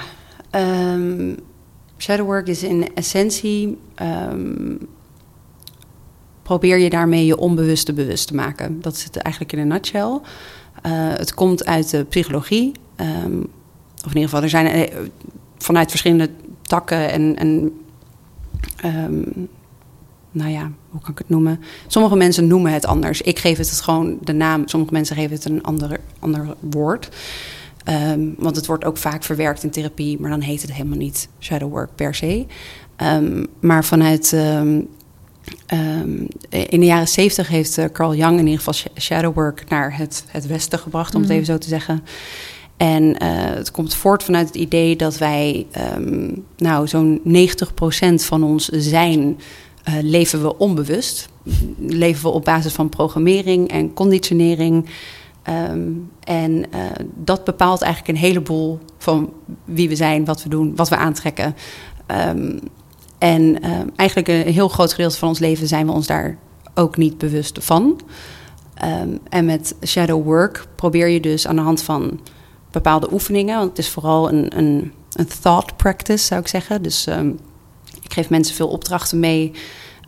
ehm, 0.51 1.35
shadowwork 1.99 2.47
is 2.47 2.63
in 2.63 2.95
essentie... 2.95 3.79
ehm, 3.95 4.77
probeer 6.43 6.79
je 6.79 6.91
daarmee 6.91 7.27
je 7.27 7.37
onbewuste 7.37 7.93
bewust 7.93 8.27
te 8.27 8.35
maken. 8.35 8.81
Dat 8.81 8.97
zit 8.97 9.17
eigenlijk 9.17 9.55
in 9.55 9.59
een 9.59 9.69
nutshell. 9.69 10.21
Eh, 10.83 10.93
het 10.93 11.35
komt 11.35 11.67
uit 11.67 11.91
de 11.91 12.05
psychologie. 12.05 12.73
ehm, 12.97 13.41
of 14.05 14.15
in 14.15 14.21
ieder 14.21 14.23
geval, 14.23 14.43
er 14.43 14.49
zijn 14.49 14.67
eh, 14.67 14.97
vanuit 15.59 15.91
verschillende 15.91 16.31
takken 16.63 17.11
en... 17.11 17.37
en 17.37 17.79
ehm, 18.77 19.23
nou 20.31 20.51
ja, 20.51 20.71
hoe 20.91 21.01
kan 21.01 21.11
ik 21.11 21.19
het 21.19 21.29
noemen? 21.29 21.61
Sommige 21.87 22.17
mensen 22.17 22.47
noemen 22.47 22.73
het 22.73 22.87
anders. 22.87 23.21
Ik 23.21 23.39
geef 23.39 23.59
het 23.59 23.71
gewoon 23.71 24.19
de 24.23 24.33
naam. 24.33 24.69
Sommige 24.69 24.93
mensen 24.93 25.17
geven 25.17 25.37
het 25.37 25.45
een 25.45 25.63
ander, 25.63 26.01
ander 26.19 26.47
woord. 26.61 27.09
Ehm, 27.89 28.21
want 28.37 28.57
het 28.57 28.67
wordt 28.67 28.85
ook 28.85 28.97
vaak 28.97 29.23
verwerkt 29.25 29.63
in 29.63 29.71
therapie, 29.71 30.21
maar 30.21 30.31
dan 30.31 30.41
heet 30.41 30.63
het 30.63 30.73
helemaal 30.73 30.99
niet 30.99 31.29
shadow 31.41 31.71
work 31.71 31.91
per 31.95 32.15
se. 32.15 32.47
Ehm, 32.97 33.45
maar 33.61 33.85
vanuit. 33.85 34.33
ehm, 34.33 34.81
in 36.69 36.81
de 36.81 36.87
jaren 36.87 37.09
zeventig 37.09 37.49
heeft 37.49 37.79
eh, 37.79 37.85
Carl 37.93 38.15
Jung 38.15 38.33
in 38.39 38.45
ieder 38.47 38.59
geval 38.59 38.73
sh- 38.73 39.01
shadow 39.01 39.35
work 39.35 39.69
naar 39.69 39.97
het, 39.97 40.25
het 40.29 40.47
Westen 40.47 40.79
gebracht, 40.79 41.15
om 41.15 41.21
het 41.23 41.31
even 41.31 41.47
zo 41.47 41.59
te 41.59 41.69
zeggen. 41.69 42.05
En 42.77 43.19
eh, 43.19 43.29
het 43.55 43.71
komt 43.71 43.95
voort 43.95 44.23
vanuit 44.23 44.47
het 44.47 44.57
idee 44.57 44.97
dat 44.97 45.19
wij, 45.19 45.67
nou, 46.57 46.89
zo'n 46.89 47.21
90% 47.25 48.25
van 48.25 48.43
ons 48.43 48.69
zijn 48.69 49.39
eh, 49.85 49.95
leven 50.03 50.43
we 50.43 50.59
onbewust. 50.59 51.29
Leven 51.79 52.23
we 52.23 52.29
op 52.29 52.45
basis 52.45 52.73
van 52.73 52.89
programmering 52.89 53.69
en 53.71 53.93
conditionering. 53.95 54.87
Ehm, 55.49 55.91
en 56.25 56.73
eh, 56.73 56.81
dat 57.15 57.45
bepaalt 57.45 57.83
eigenlijk 57.83 58.13
een 58.19 58.25
heleboel 58.27 58.79
van 58.99 59.33
wie 59.65 59.89
we 59.89 59.97
zijn, 59.97 60.25
wat 60.25 60.43
we 60.43 60.49
doen, 60.49 60.77
wat 60.77 60.89
we 60.89 60.97
aantrekken. 60.97 61.55
Ehm, 62.07 62.59
en 63.19 63.63
ehm, 63.63 63.87
eigenlijk 63.97 64.29
een 64.29 64.53
heel 64.53 64.69
groot 64.69 64.93
gedeelte 64.93 65.19
van 65.19 65.29
ons 65.29 65.39
leven 65.39 65.69
zijn 65.69 65.87
we 65.87 65.93
ons 65.93 66.07
daar 66.07 66.39
ook 66.75 66.97
niet 66.97 67.19
bewust 67.19 67.59
van. 67.61 68.01
En 69.29 69.45
met 69.45 69.75
shadow 69.87 70.25
work 70.25 70.67
probeer 70.75 71.09
je 71.09 71.21
dus 71.21 71.47
aan 71.47 71.57
de 71.57 71.63
hand 71.63 71.83
van 71.83 72.21
bepaalde 72.71 73.13
oefeningen, 73.13 73.57
want 73.57 73.69
het 73.69 73.79
is 73.79 73.89
vooral 73.89 74.33
een, 74.33 74.59
een, 74.59 74.93
een 75.13 75.29
thought 75.41 75.77
practice, 75.77 76.25
zou 76.25 76.41
ik 76.41 76.49
zeggen. 76.49 76.83
Dus 76.83 77.07
ik 78.03 78.13
geef 78.13 78.31
mensen 78.31 78.55
veel 78.55 78.69
opdrachten 78.69 79.21
mee 79.21 79.53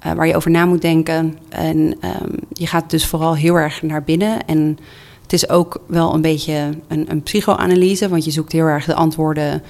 eh, 0.00 0.12
waar 0.12 0.26
je 0.26 0.36
over 0.36 0.50
na 0.50 0.64
moet 0.64 0.82
denken. 0.82 1.38
En 1.48 1.98
je 2.52 2.66
gaat 2.66 2.90
dus 2.90 3.06
vooral 3.06 3.34
heel 3.36 3.54
erg 3.54 3.82
naar 3.82 4.02
binnen. 4.02 4.46
En 4.46 4.78
het 5.30 5.42
is 5.42 5.48
ook 5.48 5.80
wel 5.86 6.14
een 6.14 6.20
beetje 6.20 6.70
een, 6.88 7.10
een 7.10 7.22
psychoanalyse, 7.22 8.08
want 8.08 8.24
je 8.24 8.30
zoekt 8.30 8.52
heel 8.52 8.66
erg 8.66 8.84
de 8.84 8.94
antwoorden. 8.94 9.62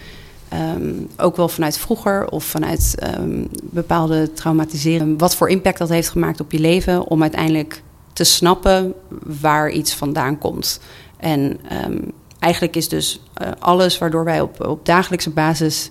ehm, 0.49 0.93
ook 1.17 1.37
wel 1.37 1.49
vanuit 1.49 1.79
vroeger 1.79 2.29
of 2.29 2.45
vanuit 2.45 2.95
ehm, 2.99 3.45
bepaalde 3.63 4.33
traumatiseren. 4.33 5.19
Wat 5.19 5.37
voor 5.37 5.49
impact 5.51 5.79
dat 5.79 5.89
heeft 5.89 6.09
gemaakt 6.09 6.41
op 6.41 6.53
je 6.53 6.59
leven. 6.59 7.07
Om 7.07 7.23
uiteindelijk 7.23 7.83
te 8.13 8.25
snappen 8.25 8.95
waar 9.41 9.71
iets 9.71 9.95
vandaan 9.95 10.39
komt. 10.39 10.81
En 11.17 11.57
ehm, 11.69 11.99
eigenlijk 12.39 12.77
is 12.77 12.89
dus 12.89 13.21
eh, 13.35 13.49
alles 13.59 13.99
waardoor 13.99 14.25
wij 14.25 14.41
op, 14.41 14.67
op 14.67 14.87
dagelijkse 14.87 15.31
basis 15.31 15.91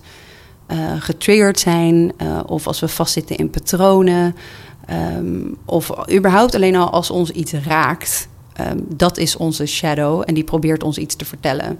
eh, 0.66 0.78
getriggerd 0.98 1.60
zijn, 1.60 2.12
eh, 2.16 2.40
of 2.46 2.66
als 2.66 2.80
we 2.80 2.88
vastzitten 2.88 3.36
in 3.36 3.50
patronen, 3.50 4.34
of 5.64 5.90
überhaupt 6.12 6.54
alleen 6.54 6.76
al 6.76 6.90
als 6.90 7.10
ons 7.10 7.30
iets 7.30 7.52
raakt, 7.52 8.28
ehm, 8.64 8.78
dat 8.96 9.18
is 9.18 9.36
onze 9.36 9.66
shadow 9.66 10.22
en 10.26 10.34
die 10.34 10.44
probeert 10.44 10.82
ons 10.82 10.98
iets 10.98 11.16
te 11.16 11.24
vertellen. 11.24 11.78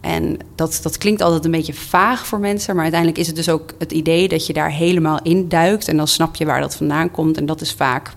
En 0.00 0.36
dat, 0.54 0.80
dat 0.82 0.98
klinkt 0.98 1.22
altijd 1.22 1.44
een 1.44 1.50
beetje 1.50 1.74
vaag 1.74 2.26
voor 2.26 2.38
mensen, 2.38 2.74
maar 2.74 2.82
uiteindelijk 2.82 3.20
is 3.20 3.26
het 3.26 3.36
dus 3.36 3.48
ook 3.48 3.74
het 3.78 3.92
idee 3.92 4.28
dat 4.28 4.46
je 4.46 4.52
daar 4.52 4.70
helemaal 4.70 5.20
in 5.22 5.48
duikt 5.48 5.88
en 5.88 5.96
dan 5.96 6.08
snap 6.08 6.36
je 6.36 6.44
waar 6.44 6.60
dat 6.60 6.76
vandaan 6.76 7.10
komt. 7.10 7.36
En 7.36 7.46
dat 7.46 7.60
is 7.60 7.72
vaak, 7.72 8.12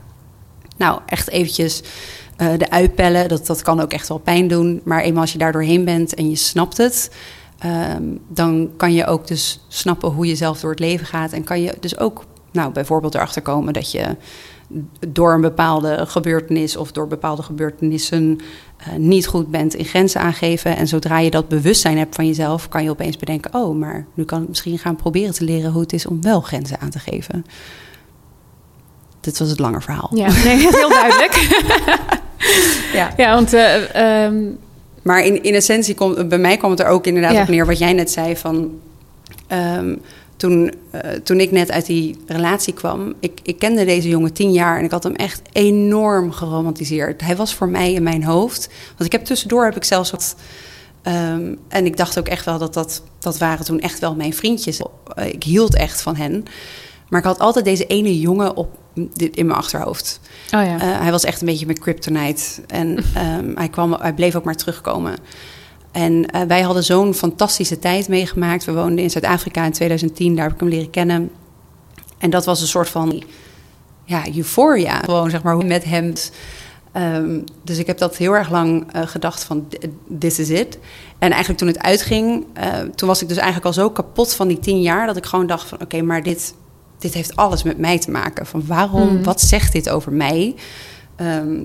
nou, 0.77 0.99
echt 1.05 1.29
eventjes 1.29 1.81
eh, 2.37 2.47
de 2.57 2.69
uitpellen. 2.69 3.29
Dat, 3.29 3.45
dat 3.47 3.61
kan 3.61 3.79
ook 3.79 3.93
echt 3.93 4.07
wel 4.07 4.17
pijn 4.17 4.47
doen, 4.47 4.81
maar 4.83 5.01
eenmaal 5.01 5.21
als 5.21 5.31
je 5.31 5.37
daar 5.37 5.51
doorheen 5.51 5.85
bent 5.85 6.13
en 6.13 6.29
je 6.29 6.35
snapt 6.35 6.77
het, 6.77 7.09
Ehm, 7.61 8.03
dan 8.27 8.69
kan 8.77 8.93
je 8.93 9.05
ook 9.05 9.27
dus 9.27 9.59
snappen 9.67 10.09
hoe 10.09 10.27
je 10.27 10.35
zelf 10.35 10.59
door 10.59 10.69
het 10.69 10.79
leven 10.79 11.05
gaat. 11.05 11.31
En 11.31 11.43
kan 11.43 11.61
je 11.61 11.75
dus 11.79 11.97
ook 11.97 12.25
nou, 12.51 12.71
bijvoorbeeld 12.71 13.15
erachter 13.15 13.41
komen 13.41 13.73
dat 13.73 13.91
je 13.91 14.15
door 15.07 15.33
een 15.33 15.41
bepaalde 15.41 16.05
gebeurtenis 16.07 16.75
of 16.77 16.91
door 16.91 17.07
bepaalde 17.07 17.43
gebeurtenissen 17.43 18.37
eh, 18.77 18.93
niet 18.97 19.27
goed 19.27 19.51
bent 19.51 19.73
in 19.73 19.85
grenzen 19.85 20.21
aangeven. 20.21 20.75
En 20.77 20.87
zodra 20.87 21.19
je 21.19 21.29
dat 21.31 21.47
bewustzijn 21.47 21.97
hebt 21.97 22.15
van 22.15 22.27
jezelf, 22.27 22.69
kan 22.69 22.83
je 22.83 22.89
opeens 22.89 23.17
bedenken: 23.17 23.53
oh, 23.53 23.77
maar 23.79 24.05
nu 24.13 24.23
kan 24.23 24.41
ik 24.41 24.47
misschien 24.47 24.77
gaan 24.79 24.95
proberen 24.95 25.33
te 25.33 25.43
leren 25.43 25.71
hoe 25.71 25.81
het 25.81 25.93
is 25.93 26.05
om 26.05 26.21
wel 26.21 26.41
grenzen 26.41 26.79
aan 26.79 26.89
te 26.89 26.99
geven. 26.99 27.45
Dit 29.19 29.37
was 29.39 29.49
het 29.49 29.59
lange 29.59 29.81
verhaal. 29.81 30.09
Ja, 30.13 30.27
nee, 30.43 30.57
heel 30.77 30.89
duidelijk. 30.89 31.33
Ja. 32.93 33.13
ja, 33.17 33.33
want 33.33 33.53
eh, 33.53 34.23
ehm, 34.25 34.43
Maar 35.01 35.25
in, 35.25 35.43
in 35.43 35.53
essentie, 35.53 35.95
komt 35.95 36.29
bij 36.29 36.37
mij 36.37 36.57
kwam 36.57 36.71
het 36.71 36.79
er 36.79 36.87
ook 36.87 37.05
inderdaad 37.07 37.33
Ja. 37.33 37.41
op 37.41 37.47
neer 37.47 37.65
wat 37.65 37.77
jij 37.77 37.93
net 37.93 38.11
zei 38.11 38.37
van... 38.37 38.71
ehm, 39.47 39.95
toen, 40.41 40.73
eh, 40.91 41.11
toen 41.23 41.39
ik 41.39 41.51
net 41.51 41.71
uit 41.71 41.85
die 41.85 42.17
relatie 42.27 42.73
kwam, 42.73 43.13
ik, 43.19 43.39
ik 43.43 43.59
kende 43.59 43.85
deze 43.85 44.07
jongen 44.07 44.33
tien 44.33 44.51
jaar 44.51 44.77
en 44.77 44.83
ik 44.83 44.91
had 44.91 45.03
hem 45.03 45.15
echt 45.15 45.41
enorm 45.51 46.31
geromantiseerd. 46.31 47.21
Hij 47.21 47.35
was 47.35 47.53
voor 47.53 47.69
mij 47.69 47.93
in 47.93 48.03
mijn 48.03 48.23
hoofd. 48.23 48.69
Want 48.87 49.05
ik 49.05 49.11
heb 49.11 49.25
tussendoor 49.25 49.65
heb 49.65 49.75
ik 49.75 49.83
zelfs 49.83 50.11
wat. 50.11 50.35
ehm, 51.01 51.55
en 51.67 51.85
ik 51.85 51.97
dacht 51.97 52.19
ook 52.19 52.27
echt 52.27 52.45
wel 52.45 52.57
dat, 52.57 52.73
dat 52.73 53.03
dat 53.19 53.37
waren 53.37 53.65
toen 53.65 53.79
echt 53.79 53.99
wel 53.99 54.15
mijn 54.15 54.33
vriendjes. 54.33 54.81
Eh, 55.15 55.27
Ik 55.27 55.43
hield 55.43 55.75
echt 55.75 56.01
van 56.01 56.15
hen. 56.15 56.43
Maar 57.09 57.19
ik 57.19 57.25
had 57.25 57.39
altijd 57.39 57.65
deze 57.65 57.85
ene 57.85 58.19
jongen 58.19 58.55
op, 58.55 58.77
in 59.15 59.45
mijn 59.45 59.59
achterhoofd. 59.59 60.19
oh 60.45 60.63
ja. 60.65 60.79
Eh, 60.79 60.99
hij 61.01 61.11
was 61.11 61.23
echt 61.23 61.41
een 61.41 61.47
beetje 61.47 61.65
mijn 61.65 61.79
kryptonite. 61.79 62.43
En 62.67 62.97
ehm, 63.15 63.51
hij, 63.55 63.69
kwam, 63.69 63.93
hij 63.93 64.13
bleef 64.13 64.35
ook 64.35 64.43
maar 64.43 64.55
terugkomen. 64.55 65.15
En 65.91 66.25
eh, 66.25 66.41
wij 66.41 66.61
hadden 66.61 66.83
zo'n 66.83 67.13
fantastische 67.13 67.79
tijd 67.79 68.07
meegemaakt. 68.07 68.65
We 68.65 68.73
woonden 68.73 69.03
in 69.03 69.09
Zuid-Afrika 69.09 69.65
in 69.65 69.71
2010, 69.71 70.35
daar 70.35 70.43
heb 70.43 70.53
ik 70.53 70.59
hem 70.59 70.69
leren 70.69 70.89
kennen. 70.89 71.31
En 72.17 72.29
dat 72.29 72.45
was 72.45 72.61
een 72.61 72.67
soort 72.67 72.89
van 72.89 73.23
ja, 74.05 74.23
euphoria. 74.35 74.99
Gewoon 74.99 75.29
zeg 75.29 75.43
maar 75.43 75.57
met 75.57 75.83
hem. 75.83 76.13
Ehm, 76.91 77.39
dus 77.63 77.77
ik 77.77 77.87
heb 77.87 77.97
dat 77.97 78.17
heel 78.17 78.35
erg 78.35 78.49
lang 78.49 78.93
eh, 78.93 79.01
gedacht 79.05 79.43
van 79.43 79.67
this 80.19 80.39
is 80.39 80.49
it. 80.49 80.77
En 81.19 81.29
eigenlijk 81.29 81.59
toen 81.59 81.67
het 81.67 81.79
uitging, 81.79 82.45
eh, 82.53 82.79
toen 82.95 83.07
was 83.07 83.21
ik 83.21 83.27
dus 83.27 83.37
eigenlijk 83.37 83.65
al 83.65 83.73
zo 83.73 83.89
kapot 83.89 84.33
van 84.33 84.47
die 84.47 84.59
tien 84.59 84.81
jaar... 84.81 85.05
dat 85.07 85.17
ik 85.17 85.25
gewoon 85.25 85.47
dacht 85.47 85.67
van 85.67 85.81
oké, 85.81 86.01
maar 86.01 86.23
dit, 86.23 86.53
dit 86.97 87.13
heeft 87.13 87.35
alles 87.35 87.63
met 87.63 87.77
mij 87.77 87.99
te 87.99 88.11
maken. 88.11 88.45
Van 88.45 88.63
waarom, 88.65 89.07
Hmm. 89.07 89.23
wat 89.23 89.41
zegt 89.41 89.71
dit 89.71 89.89
over 89.89 90.11
mij? 90.11 90.55
Ehm, 91.15 91.63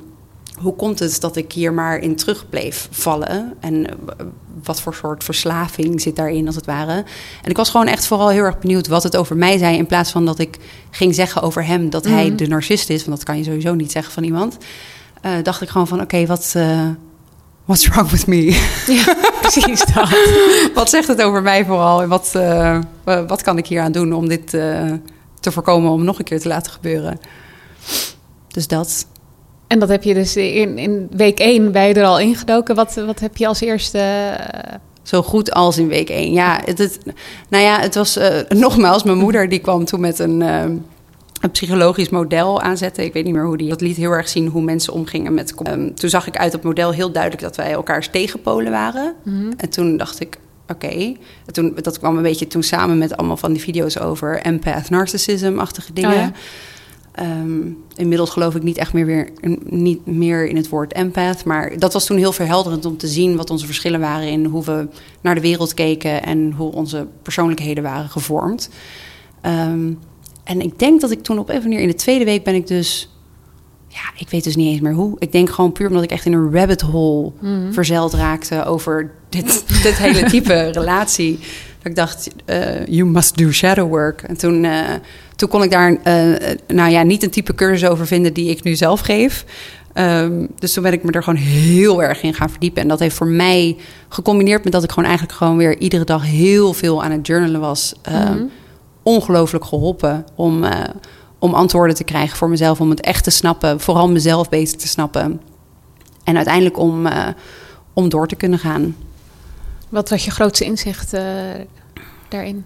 hoe 0.61 0.77
komt 0.77 0.99
het 0.99 1.21
dat 1.21 1.37
ik 1.37 1.53
hier 1.53 1.73
maar 1.73 1.99
in 1.99 2.17
terug 2.17 2.49
bleef 2.49 2.89
vallen? 2.91 3.55
En 3.61 3.87
eh, 3.87 3.95
wat 4.65 4.81
voor 4.81 4.95
soort 4.95 5.25
verslaving 5.25 6.01
zit 6.01 6.17
daarin, 6.17 6.47
als 6.47 6.55
het 6.57 6.67
ware? 6.67 7.05
En 7.43 7.51
ik 7.51 7.57
was 7.57 7.71
gewoon 7.71 7.87
echt 7.87 8.07
vooral 8.07 8.29
heel 8.29 8.43
erg 8.43 8.59
benieuwd 8.59 8.87
wat 8.87 9.03
het 9.03 9.17
over 9.17 9.37
mij 9.37 9.59
zei... 9.59 9.77
in 9.77 9.87
plaats 9.87 10.11
van 10.11 10.25
dat 10.27 10.39
ik 10.39 10.57
ging 10.91 11.15
zeggen 11.15 11.43
over 11.43 11.65
hem 11.67 11.91
dat 11.91 12.05
hij 12.05 12.27
Mhm. 12.27 12.37
de 12.37 12.47
narcist 12.47 12.91
is... 12.91 13.05
want 13.05 13.17
dat 13.17 13.27
kan 13.27 13.39
je 13.39 13.45
sowieso 13.45 13.75
niet 13.75 13.93
zeggen 13.93 14.13
van 14.13 14.23
iemand... 14.25 14.57
Eh, 15.21 15.33
dacht 15.43 15.63
ik 15.63 15.69
gewoon 15.69 15.87
van, 15.89 16.01
oké, 16.01 16.27
wat... 16.27 16.53
eh, 16.57 16.89
what's 17.65 17.87
wrong 17.89 18.11
with 18.11 18.27
me? 18.27 18.45
Ja, 18.87 19.17
precies 19.41 19.85
dat. 19.95 20.09
wat 20.75 20.91
zegt 20.91 21.09
het 21.09 21.23
over 21.23 21.43
mij 21.43 21.65
vooral? 21.65 22.03
En 22.03 22.09
wat, 22.09 22.31
wa- 23.05 23.27
wat 23.27 23.43
kan 23.43 23.59
ik 23.59 23.67
hier 23.67 23.81
aan 23.81 23.93
doen 23.93 24.13
om 24.13 24.29
dit 24.29 24.49
te 25.41 25.53
voorkomen... 25.53 25.91
om 25.91 26.05
nog 26.05 26.19
een 26.19 26.25
keer 26.25 26.41
te 26.41 26.49
laten 26.49 26.73
gebeuren? 26.73 27.21
Dus 28.49 28.67
dat... 28.67 29.07
En 29.67 29.79
dat 29.79 29.89
heb 29.89 30.03
je 30.03 30.15
dus 30.15 30.37
in, 30.37 30.79
in 30.79 31.09
week 31.11 31.39
één 31.39 31.73
bij 31.73 31.89
je 31.89 31.95
er 31.95 32.05
al 32.05 32.21
ingedoken. 32.21 32.75
Wat, 32.75 32.95
wat 32.95 33.21
heb 33.21 33.37
je 33.37 33.47
als 33.47 33.61
eerste... 33.61 33.99
eh, 33.99 34.75
Zo 35.03 35.23
goed 35.23 35.53
als 35.53 35.79
in 35.79 35.89
week 35.89 36.11
één. 36.11 36.33
Ja, 36.33 36.61
het, 36.65 36.79
het, 36.79 36.99
nou 37.49 37.65
ja, 37.65 37.81
het 37.81 37.95
was 37.95 38.17
eh, 38.17 38.41
nogmaals, 38.59 39.03
mijn 39.03 39.19
moeder 39.19 39.49
die 39.49 39.59
kwam 39.59 39.85
toen 39.85 40.01
met 40.01 40.19
een, 40.19 40.43
eh, 40.43 40.63
een 41.41 41.51
psychologisch 41.53 42.09
model 42.09 42.61
aanzetten. 42.61 43.05
Ik 43.05 43.13
weet 43.13 43.25
niet 43.25 43.35
meer 43.35 43.45
hoe 43.47 43.57
die. 43.57 43.69
Dat 43.69 43.81
liet 43.81 43.97
heel 43.97 44.11
erg 44.11 44.29
zien 44.29 44.47
hoe 44.49 44.63
mensen 44.63 44.93
omgingen 44.93 45.35
met. 45.35 45.55
Ehm, 45.63 45.95
toen 45.95 46.11
zag 46.11 46.27
ik 46.27 46.37
uit 46.37 46.53
het 46.53 46.63
model 46.63 46.93
heel 46.93 47.13
duidelijk 47.13 47.43
dat 47.43 47.57
wij 47.57 47.73
elkaars 47.73 48.09
tegenpolen 48.09 48.73
waren. 48.73 49.15
En 49.57 49.69
toen 49.71 49.97
dacht 49.97 50.21
ik. 50.21 50.39
Oké, 50.69 50.87
En 51.47 51.53
toen 51.53 51.77
dat 51.83 51.99
kwam 51.99 52.17
een 52.17 52.23
beetje 52.23 52.47
toen 52.47 52.63
samen 52.63 52.99
met 52.99 53.17
allemaal 53.17 53.37
van 53.37 53.53
die 53.53 53.63
video's 53.63 53.99
over 53.99 54.41
empath 54.43 54.91
narcissism-achtige 54.91 55.93
dingen. 55.93 56.11
Oh 56.11 56.17
ja. 56.17 56.33
Ehm, 57.17 57.69
inmiddels 57.95 58.31
geloof 58.31 58.55
ik 58.55 58.63
niet 58.63 58.77
echt 58.77 58.93
meer, 58.93 59.07
weer, 59.07 59.29
niet 59.65 60.07
meer 60.07 60.47
in 60.47 60.57
het 60.57 60.69
woord 60.69 60.93
empath. 60.93 61.45
Maar 61.45 61.79
dat 61.79 61.93
was 61.93 62.07
toen 62.07 62.17
heel 62.17 62.33
verhelderend 62.33 62.85
om 62.85 62.97
te 62.97 63.07
zien 63.07 63.37
wat 63.37 63.51
onze 63.51 63.67
verschillen 63.67 64.01
waren 64.01 64.29
in 64.29 64.45
hoe 64.45 64.65
we 64.65 64.89
naar 65.21 65.35
de 65.35 65.41
wereld 65.41 65.75
keken 65.75 66.23
en 66.23 66.53
hoe 66.53 66.73
onze 66.73 67.07
persoonlijkheden 67.23 67.83
waren 67.83 68.09
gevormd. 68.09 68.71
Ehm, 69.41 69.93
en 70.45 70.61
ik 70.61 70.79
denk 70.79 71.01
dat 71.01 71.11
ik 71.11 71.23
toen 71.23 71.39
op 71.39 71.49
een 71.49 71.57
of 71.57 71.63
andere 71.63 71.69
manier 71.69 71.89
in 71.91 71.97
de 71.97 72.03
tweede 72.03 72.25
week 72.25 72.45
ben 72.45 72.55
ik 72.55 72.67
dus. 72.67 73.11
Ja, 73.89 74.11
ik 74.17 74.31
weet 74.31 74.45
dus 74.45 74.57
niet 74.57 74.73
eens 74.73 74.81
meer 74.81 74.95
hoe. 74.95 75.17
Ik 75.19 75.33
denk 75.33 75.51
gewoon 75.51 75.73
puur 75.73 75.89
omdat 75.89 76.03
ik 76.03 76.11
echt 76.11 76.27
in 76.27 76.33
een 76.33 76.53
rabbit 76.53 76.81
hole 76.81 77.33
verzeild 77.71 78.15
raakte 78.15 78.65
over 78.65 79.13
dit, 79.29 79.65
dit 79.83 79.99
hele 79.99 80.23
type 80.23 80.71
relatie. 80.71 81.39
Ik 81.87 81.95
dacht, 81.95 82.29
eh, 82.45 82.87
you 82.87 83.09
must 83.09 83.39
do 83.39 83.53
shadow 83.53 83.89
work. 83.89 84.23
En 84.23 84.37
toen, 84.37 84.65
eh, 84.65 84.81
toen 85.37 85.49
kon 85.49 85.63
ik 85.63 85.71
daar, 85.71 85.97
eh, 86.03 86.57
nou 86.67 86.91
ja, 86.91 87.03
niet 87.03 87.23
een 87.23 87.31
type 87.31 87.55
cursus 87.55 87.89
over 87.89 88.07
vinden 88.07 88.33
die 88.33 88.51
ik 88.51 88.63
nu 88.63 88.75
zelf 88.75 89.01
geef. 89.01 89.45
Ehm, 89.93 90.47
dus 90.59 90.73
toen 90.73 90.83
ben 90.83 90.93
ik 90.93 91.03
me 91.03 91.13
er 91.13 91.23
gewoon 91.23 91.39
heel 91.39 92.03
erg 92.03 92.23
in 92.23 92.35
gaan 92.35 92.51
verdiepen. 92.51 92.83
En 92.83 92.89
dat 92.89 92.99
heeft 92.99 93.17
voor 93.17 93.27
mij, 93.27 93.77
gecombineerd 94.09 94.65
met 94.65 94.73
dat 94.73 94.83
ik 94.83 94.91
gewoon 94.91 95.09
eigenlijk 95.09 95.39
gewoon 95.39 95.57
weer 95.57 95.79
iedere 95.79 96.05
dag 96.05 96.25
heel 96.25 96.73
veel 96.73 97.03
aan 97.03 97.11
het 97.11 97.27
journalen 97.27 97.61
was, 97.61 97.95
ehm, 98.03 98.43
ongelooflijk 99.03 99.65
geholpen 99.65 100.25
om, 100.35 100.65
om 101.39 101.55
antwoorden 101.55 101.97
te 101.97 102.05
krijgen 102.05 102.37
voor 102.37 102.49
mezelf, 102.49 102.81
om 102.81 102.91
het 102.91 103.01
echt 103.01 103.25
te 103.25 103.31
snappen, 103.31 103.81
vooral 103.81 104.09
mezelf 104.09 104.49
beter 104.49 104.79
te 104.79 104.89
snappen. 104.89 105.41
En 106.25 106.37
uiteindelijk 106.37 106.79
om, 106.79 107.09
om 107.93 108.09
door 108.09 108.29
te 108.29 108.37
kunnen 108.37 108.59
gaan. 108.59 108.95
Wat 109.89 110.09
was 110.09 110.25
je 110.25 110.31
grootste 110.31 110.65
inzicht 110.65 111.13
eh, 111.13 111.25
daarin? 112.29 112.65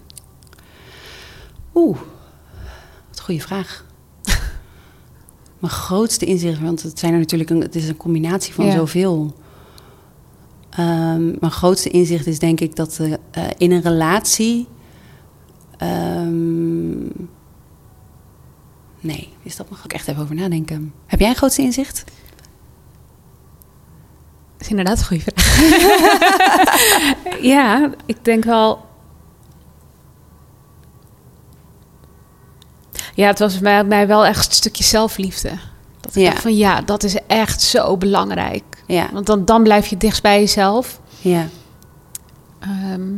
Oeh, 1.75 1.97
wat 3.09 3.17
een 3.17 3.23
goede 3.23 3.41
vraag. 3.41 3.85
Mijn 5.59 5.73
grootste 5.73 6.25
inzicht, 6.25 6.59
want 6.61 6.81
het, 6.81 6.99
zijn 6.99 7.13
er 7.13 7.19
natuurlijk 7.19 7.49
een, 7.49 7.61
het 7.61 7.75
is 7.75 7.87
een 7.87 7.97
combinatie 7.97 8.53
van 8.53 8.65
Ja. 8.65 8.71
zoveel. 8.71 9.35
Ehm, 10.69 11.25
mijn 11.25 11.51
grootste 11.51 11.89
inzicht 11.89 12.27
is 12.27 12.39
denk 12.39 12.59
ik 12.59 12.75
dat 12.75 12.99
eh, 12.99 13.13
eh, 13.31 13.43
in 13.57 13.71
een 13.71 13.81
relatie. 13.81 14.67
ehm, 15.77 17.01
nee, 18.99 19.29
is 19.43 19.55
dat 19.55 19.69
mag 19.69 19.85
ik 19.85 19.93
echt 19.93 20.07
even 20.07 20.21
over 20.23 20.35
nadenken. 20.35 20.93
Heb 21.05 21.19
jij 21.19 21.29
een 21.29 21.35
grootste 21.35 21.61
inzicht? 21.61 22.03
Is 24.61 24.67
inderdaad 24.67 24.99
een 24.99 25.05
goede 25.05 25.23
vraag. 25.25 25.59
ja, 27.53 27.89
ik 28.05 28.25
denk 28.25 28.43
wel. 28.43 28.85
Ja, 33.15 33.27
het 33.27 33.39
was 33.39 33.59
bij 33.59 33.83
mij 33.83 34.07
wel 34.07 34.25
echt 34.25 34.45
een 34.47 34.51
stukje 34.53 34.83
zelfliefde. 34.83 35.49
Dat 36.01 36.15
ik 36.15 36.21
Ja. 36.21 36.29
dacht 36.29 36.41
van 36.41 36.55
ja, 36.57 36.81
dat 36.81 37.03
is 37.03 37.15
echt 37.27 37.61
zo 37.61 37.97
belangrijk. 37.97 38.63
Ja, 38.87 39.09
Want 39.13 39.25
dan, 39.25 39.45
dan 39.45 39.63
blijf 39.63 39.87
je 39.87 39.97
dichtst 39.97 40.21
bij 40.21 40.39
jezelf. 40.39 40.99
ja, 41.19 41.47
Ehm, 42.59 43.09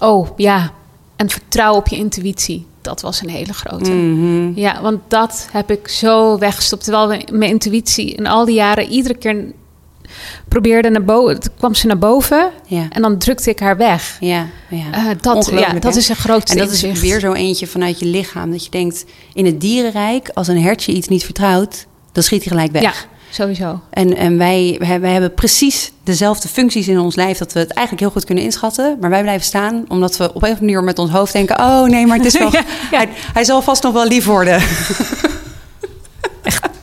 oh 0.00 0.28
ja, 0.36 0.70
en 1.16 1.30
vertrouwen 1.30 1.78
op 1.78 1.88
je 1.88 1.96
intuïtie. 1.96 2.66
Dat 2.80 3.00
was 3.00 3.22
een 3.22 3.28
hele 3.28 3.52
grote. 3.52 3.90
Mhm. 3.90 4.52
Ja, 4.54 4.82
want 4.82 5.00
dat 5.08 5.48
heb 5.52 5.70
ik 5.70 5.88
zo 5.88 6.38
weggestopt. 6.38 6.84
Terwijl 6.84 7.06
mijn 7.32 7.50
intuïtie 7.50 8.14
in 8.14 8.26
al 8.26 8.44
die 8.44 8.54
jaren 8.54 8.88
iedere 8.88 9.14
keer 9.14 9.52
probeerde 10.48 10.90
naar 10.90 11.04
boven. 11.04 11.40
kwam 11.58 11.74
ze 11.74 11.86
naar 11.86 11.98
boven 11.98 12.50
ja, 12.66 12.86
en 12.90 13.02
dan 13.02 13.18
drukte 13.18 13.50
ik 13.50 13.58
haar 13.58 13.76
weg. 13.76 14.16
ja, 14.20 14.46
ja. 14.68 14.92
Eh, 14.92 15.04
dat, 15.20 15.50
ja, 15.50 15.72
dat 15.72 15.92
hè? 15.92 15.98
is 15.98 16.08
een 16.08 16.16
grootste 16.16 16.52
En 16.52 16.66
dat 16.66 16.70
is 16.70 17.00
weer 17.00 17.20
zo 17.20 17.32
eentje 17.32 17.66
vanuit 17.66 17.98
je 17.98 18.06
lichaam. 18.06 18.50
Dat 18.50 18.64
je 18.64 18.70
denkt, 18.70 19.04
in 19.32 19.46
het 19.46 19.60
dierenrijk, 19.60 20.30
als 20.34 20.48
een 20.48 20.62
hertje 20.62 20.92
iets 20.92 21.08
niet 21.08 21.24
vertrouwt, 21.24 21.86
dan 22.12 22.22
schiet 22.22 22.44
hij 22.44 22.52
gelijk 22.52 22.72
weg. 22.72 22.82
Ja, 22.82 22.92
sowieso. 23.30 23.80
En, 23.90 24.16
en 24.16 24.38
wij, 24.38 24.76
wij, 24.78 25.00
wij 25.00 25.12
hebben 25.12 25.34
precies 25.34 25.92
dezelfde 26.04 26.48
functies 26.48 26.88
in 26.88 26.98
ons 26.98 27.14
lijf... 27.14 27.38
dat 27.38 27.52
we 27.52 27.58
het 27.58 27.70
eigenlijk 27.70 28.00
heel 28.00 28.10
goed 28.10 28.24
kunnen 28.24 28.44
inschatten. 28.44 28.96
Maar 29.00 29.10
wij 29.10 29.22
blijven 29.22 29.46
staan 29.46 29.84
omdat 29.88 30.16
we 30.16 30.24
op 30.24 30.42
een 30.42 30.50
of 30.50 30.58
andere 30.58 30.60
manier 30.60 30.82
met 30.82 30.98
ons 30.98 31.10
hoofd 31.10 31.32
denken... 31.32 31.58
oh 31.58 31.84
nee, 31.84 32.06
maar 32.06 32.16
het 32.16 32.26
is 32.26 32.38
wel, 32.38 32.52
Ja, 32.52 32.64
ja. 32.90 32.98
Hij, 32.98 33.08
hij 33.32 33.44
zal 33.44 33.62
vast 33.62 33.82
nog 33.82 33.92
wel 33.92 34.06
lief 34.06 34.24
worden. 34.24 34.62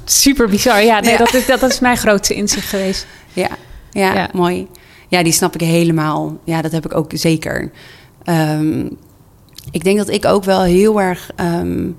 Super 0.05 0.47
bizar. 0.47 0.83
Ja, 0.83 0.99
nee, 0.99 1.11
Ja. 1.11 1.17
Dat, 1.17 1.33
is, 1.33 1.45
dat 1.45 1.63
is 1.63 1.79
mijn 1.79 1.97
grootste 1.97 2.33
inzicht 2.33 2.67
geweest. 2.67 3.05
Ja, 3.33 3.49
ja, 3.91 4.13
Ja. 4.13 4.29
mooi. 4.33 4.67
Ja, 5.07 5.23
die 5.23 5.33
snap 5.33 5.53
ik 5.53 5.61
helemaal. 5.61 6.37
Ja, 6.43 6.61
dat 6.61 6.71
heb 6.71 6.85
ik 6.85 6.95
ook 6.95 7.11
zeker. 7.13 7.71
Ehm, 8.23 8.85
ik 9.71 9.83
denk 9.83 9.97
dat 9.97 10.09
ik 10.09 10.25
ook 10.25 10.43
wel 10.43 10.61
heel 10.61 11.01
erg 11.01 11.31
ehm, 11.35 11.89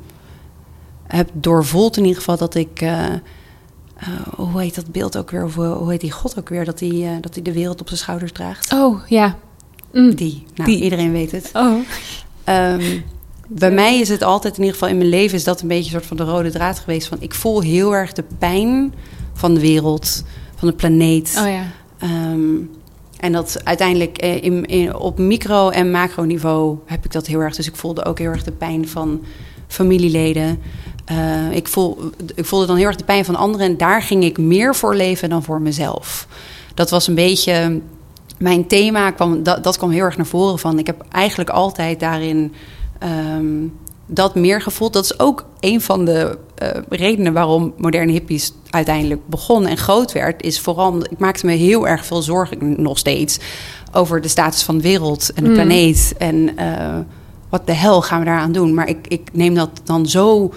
heb 1.07 1.31
doorvoeld 1.33 1.97
in 1.97 2.03
ieder 2.03 2.19
geval 2.19 2.37
dat 2.37 2.55
ik... 2.55 2.81
eh, 2.81 3.05
eh, 3.15 4.09
hoe 4.37 4.61
heet 4.61 4.75
dat 4.75 4.93
beeld 4.93 5.17
ook 5.17 5.31
weer? 5.31 5.45
Of 5.45 5.55
hoe- 5.55 5.65
hoe 5.67 5.91
heet 5.91 6.01
die 6.01 6.11
God 6.13 6.39
ook 6.39 6.49
weer? 6.49 6.65
Dat 6.65 6.81
hij 6.81 6.91
eh, 6.91 7.11
dat 7.21 7.35
de 7.43 7.53
wereld 7.53 7.81
op 7.81 7.87
zijn 7.89 8.01
schouders 8.01 8.33
draagt. 8.33 8.73
Oh, 8.73 9.01
ja. 9.09 9.37
Mm. 9.93 10.15
Die. 10.15 10.47
Nou, 10.55 10.71
Die. 10.71 10.83
iedereen 10.83 11.13
weet 11.13 11.33
het. 11.33 11.51
Oh, 11.53 11.79
Ehm, 12.45 12.99
bij 13.49 13.71
mij 13.71 13.99
is 14.01 14.09
het 14.09 14.23
altijd, 14.23 14.55
in 14.55 14.61
ieder 14.61 14.75
geval 14.75 14.89
in 14.93 14.97
mijn 14.99 15.09
leven, 15.09 15.37
is 15.37 15.45
dat 15.45 15.61
een 15.61 15.69
beetje 15.69 15.85
een 15.85 15.91
soort 15.91 16.07
van 16.07 16.17
de 16.17 16.23
rode 16.33 16.51
draad 16.51 16.79
geweest. 16.79 17.09
Van 17.09 17.19
ik 17.21 17.35
voel 17.35 17.61
heel 17.61 17.95
erg 17.95 18.13
de 18.13 18.25
pijn 18.39 18.95
van 19.35 19.55
de 19.55 19.61
wereld, 19.61 20.25
van 20.61 20.69
de 20.69 20.75
planeet. 20.75 21.37
oh 21.39 21.49
ja. 21.49 21.63
Ehm, 21.99 22.57
en 23.21 23.33
dat 23.33 23.61
uiteindelijk 23.65 24.19
eh, 24.19 24.43
in, 24.43 24.67
in, 24.67 24.95
op 24.95 25.19
micro- 25.19 25.71
en 25.71 25.91
macroniveau 25.91 26.79
heb 26.87 27.05
ik 27.05 27.13
dat 27.13 27.27
heel 27.27 27.41
erg. 27.41 27.57
Dus 27.57 27.67
ik 27.67 27.77
voelde 27.77 28.05
ook 28.05 28.19
heel 28.19 28.31
erg 28.31 28.45
de 28.45 28.53
pijn 28.53 28.89
van 28.89 29.25
familieleden. 29.67 30.61
Eh, 31.05 31.53
ik, 31.53 31.69
voel, 31.69 32.11
ik 32.35 32.45
voelde 32.45 32.67
dan 32.67 32.77
heel 32.77 32.87
erg 32.87 32.97
de 32.97 33.05
pijn 33.05 33.25
van 33.25 33.37
anderen. 33.37 33.67
En 33.67 33.77
daar 33.77 34.03
ging 34.03 34.25
ik 34.25 34.39
meer 34.39 34.75
voor 34.75 34.95
leven 34.95 35.29
dan 35.29 35.43
voor 35.43 35.61
mezelf. 35.61 36.27
Dat 36.75 36.91
was 36.91 37.07
een 37.07 37.15
beetje 37.15 37.81
mijn 38.39 38.67
thema. 38.67 39.11
Kwam, 39.11 39.43
dat, 39.43 39.65
dat 39.65 39.77
kwam 39.77 39.91
heel 39.91 40.05
erg 40.05 40.17
naar 40.17 40.27
voren 40.27 40.59
van. 40.59 40.79
Ik 40.79 40.87
heb 40.87 41.05
eigenlijk 41.11 41.51
altijd 41.51 42.01
daarin 42.01 42.53
ehm, 42.99 43.67
dat 44.11 44.35
meer 44.35 44.63
gevoeld. 44.63 44.93
Dat 44.93 45.05
is 45.05 45.19
ook 45.19 45.45
een 45.61 45.81
van 45.81 46.05
de 46.05 46.39
eh, 46.55 46.69
redenen 46.89 47.33
waarom 47.33 47.75
moderne 47.77 48.13
hippies 48.13 48.53
uiteindelijk 48.71 49.27
begon 49.27 49.67
en 49.67 49.77
groot 49.77 50.13
werd. 50.13 50.43
Is 50.43 50.61
vooral, 50.61 51.05
ik 51.05 51.19
maakte 51.19 51.47
me 51.47 51.53
heel 51.53 51.89
erg 51.89 52.05
veel 52.07 52.23
zorgen, 52.23 52.83
nog 52.83 52.99
steeds, 52.99 53.39
over 53.93 54.21
de 54.21 54.29
status 54.29 54.63
van 54.63 54.77
de 54.77 54.83
wereld 54.83 55.33
en 55.35 55.43
de 55.43 55.49
Mm. 55.49 55.55
planeet. 55.55 56.15
En 56.19 56.57
eh, 56.57 56.99
wat 57.49 57.67
de 57.67 57.73
hel 57.73 58.03
gaan 58.03 58.19
we 58.19 58.25
daaraan 58.25 58.53
doen? 58.53 58.75
Maar 58.75 58.89
ik, 58.89 59.07
ik 59.09 59.29
neem 59.33 59.55
dat 59.55 59.81
dan 59.85 60.07
zo 60.07 60.53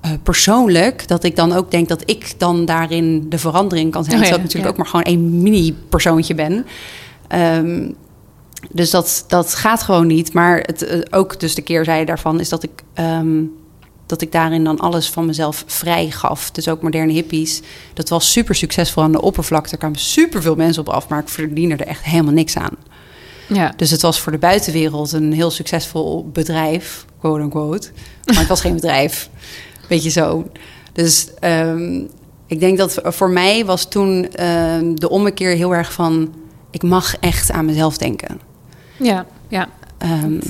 eh, 0.00 0.10
persoonlijk 0.22 1.08
dat 1.08 1.24
ik 1.24 1.36
dan 1.36 1.52
ook 1.52 1.70
denk 1.70 1.88
dat 1.88 2.02
ik 2.04 2.34
dan 2.38 2.64
daarin 2.64 3.26
de 3.28 3.38
verandering 3.38 3.92
kan 3.92 4.04
zijn. 4.04 4.16
Oh 4.16 4.22
ja, 4.22 4.28
terwijl 4.28 4.46
ik 4.46 4.54
natuurlijk 4.54 4.76
ja. 4.76 4.84
ook 4.84 4.92
maar 4.92 5.02
gewoon 5.04 5.18
een 5.18 5.42
mini-persoontje 5.42 6.34
ben. 6.34 6.66
Ehm, 7.28 7.88
dus 8.70 8.90
dat, 8.90 9.24
dat 9.28 9.54
gaat 9.54 9.82
gewoon 9.82 10.06
niet. 10.06 10.32
Maar 10.32 10.58
het, 10.58 10.82
eh, 10.82 11.00
ook 11.10 11.40
dus 11.40 11.54
de 11.54 11.62
keerzijde 11.62 12.04
daarvan 12.04 12.40
is 12.40 12.48
dat 12.48 12.62
ik, 12.62 12.82
ehm, 12.94 13.42
dat 14.06 14.20
ik 14.20 14.32
daarin 14.32 14.64
dan 14.64 14.78
alles 14.78 15.10
van 15.10 15.26
mezelf 15.26 15.64
vrij 15.66 16.10
gaf. 16.10 16.50
Dus 16.50 16.68
ook 16.68 16.82
moderne 16.82 17.12
hippies. 17.12 17.60
Dat 17.94 18.08
was 18.08 18.32
super 18.32 18.54
succesvol 18.54 19.02
aan 19.02 19.12
de 19.12 19.20
oppervlakte. 19.20 19.72
Er 19.72 19.78
kwamen 19.78 19.98
super 19.98 20.42
veel 20.42 20.54
mensen 20.54 20.82
op 20.82 20.88
af, 20.88 21.08
maar 21.08 21.20
ik 21.20 21.28
verdiende 21.28 21.76
er 21.76 21.86
echt 21.86 22.04
helemaal 22.04 22.32
niks 22.32 22.56
aan. 22.56 22.76
Ja. 23.48 23.72
Dus 23.76 23.90
het 23.90 24.02
was 24.02 24.20
voor 24.20 24.32
de 24.32 24.38
buitenwereld 24.38 25.12
een 25.12 25.32
heel 25.32 25.50
succesvol 25.50 26.30
bedrijf, 26.32 27.04
quote 27.18 27.42
unquote. 27.42 27.90
Maar 28.24 28.38
het 28.38 28.48
was 28.48 28.60
geen 28.60 28.74
bedrijf. 28.74 29.30
Beetje 29.88 30.10
zo. 30.10 30.46
Dus 30.92 31.28
ehm, 31.40 32.02
ik 32.46 32.60
denk 32.60 32.78
dat 32.78 33.00
voor 33.02 33.30
mij 33.30 33.64
was 33.64 33.88
toen 33.88 34.28
ehm, 34.32 34.94
de 34.94 35.08
ommekeer 35.08 35.50
heel 35.50 35.74
erg 35.74 35.92
van... 35.92 36.34
ik 36.70 36.82
mag 36.82 37.16
echt 37.16 37.50
aan 37.50 37.64
mezelf 37.64 37.98
denken. 37.98 38.40
Ja, 39.04 39.26
ja. 39.48 39.68
Ehm, 39.98 40.40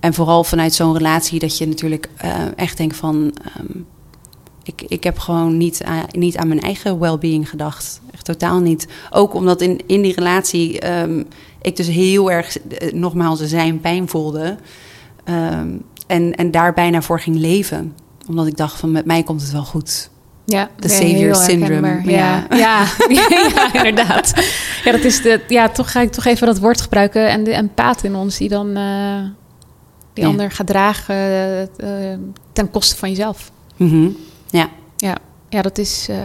en 0.00 0.14
vooral 0.14 0.44
vanuit 0.44 0.74
zo'n 0.74 0.96
relatie 0.96 1.38
dat 1.38 1.58
je 1.58 1.66
natuurlijk 1.66 2.08
eh, 2.16 2.34
echt 2.56 2.76
denkt 2.76 2.96
van... 2.96 3.32
ehm, 3.44 3.78
ik, 4.62 4.82
ik 4.88 5.04
heb 5.04 5.18
gewoon 5.18 5.56
niet 5.56 5.82
aan, 5.84 6.04
niet 6.10 6.36
aan 6.36 6.48
mijn 6.48 6.60
eigen 6.60 6.98
well-being 6.98 7.48
gedacht. 7.48 8.00
Echt 8.10 8.24
totaal 8.24 8.60
niet. 8.60 8.88
Ook 9.10 9.34
omdat 9.34 9.60
in, 9.60 9.80
in 9.86 10.02
die 10.02 10.14
relatie 10.14 10.80
ehm, 10.80 11.22
ik 11.62 11.76
dus 11.76 11.86
heel 11.86 12.30
erg, 12.30 12.58
eh, 12.58 12.92
nogmaals, 12.92 13.40
zijn 13.40 13.80
pijn 13.80 14.08
voelde. 14.08 14.56
En, 16.06 16.34
en 16.34 16.50
daar 16.50 16.74
bijna 16.74 17.02
voor 17.02 17.20
ging 17.20 17.36
leven. 17.36 17.94
Omdat 18.28 18.46
ik 18.46 18.56
dacht 18.56 18.78
van 18.78 18.92
met 18.92 19.04
mij 19.04 19.22
komt 19.22 19.42
het 19.42 19.52
wel 19.52 19.64
goed. 19.64 20.10
Ja, 20.50 20.70
De 20.78 20.88
savior 20.88 21.34
syndrome. 21.34 22.00
Ja. 22.04 22.46
Ja. 22.50 22.86
Ja. 23.08 23.72
inderdaad. 23.84 24.32
Ja, 24.84 24.92
dat 24.92 25.04
is 25.04 25.22
de, 25.22 25.40
ja, 25.48 25.68
toch 25.68 25.92
ga 25.92 26.00
ik 26.00 26.12
toch 26.12 26.24
even 26.24 26.46
dat 26.46 26.58
woord 26.58 26.80
gebruiken. 26.80 27.28
En 27.28 27.44
de 27.44 27.52
empaat 27.52 28.04
in 28.04 28.14
ons 28.14 28.36
die 28.36 28.48
dan 28.48 28.76
eh, 28.76 29.20
die 30.12 30.24
Ja. 30.24 30.30
ander 30.30 30.50
gaat 30.50 30.66
dragen 30.66 31.14
eh, 31.14 31.62
eh, 32.12 32.18
ten 32.52 32.70
koste 32.70 32.96
van 32.96 33.08
jezelf. 33.08 33.50
Mhm. 33.76 34.08
Ja. 34.50 34.68
Ja, 34.96 35.16
ja 35.48 35.62
dat 35.62 35.78
is 35.78 36.06
eh, 36.10 36.16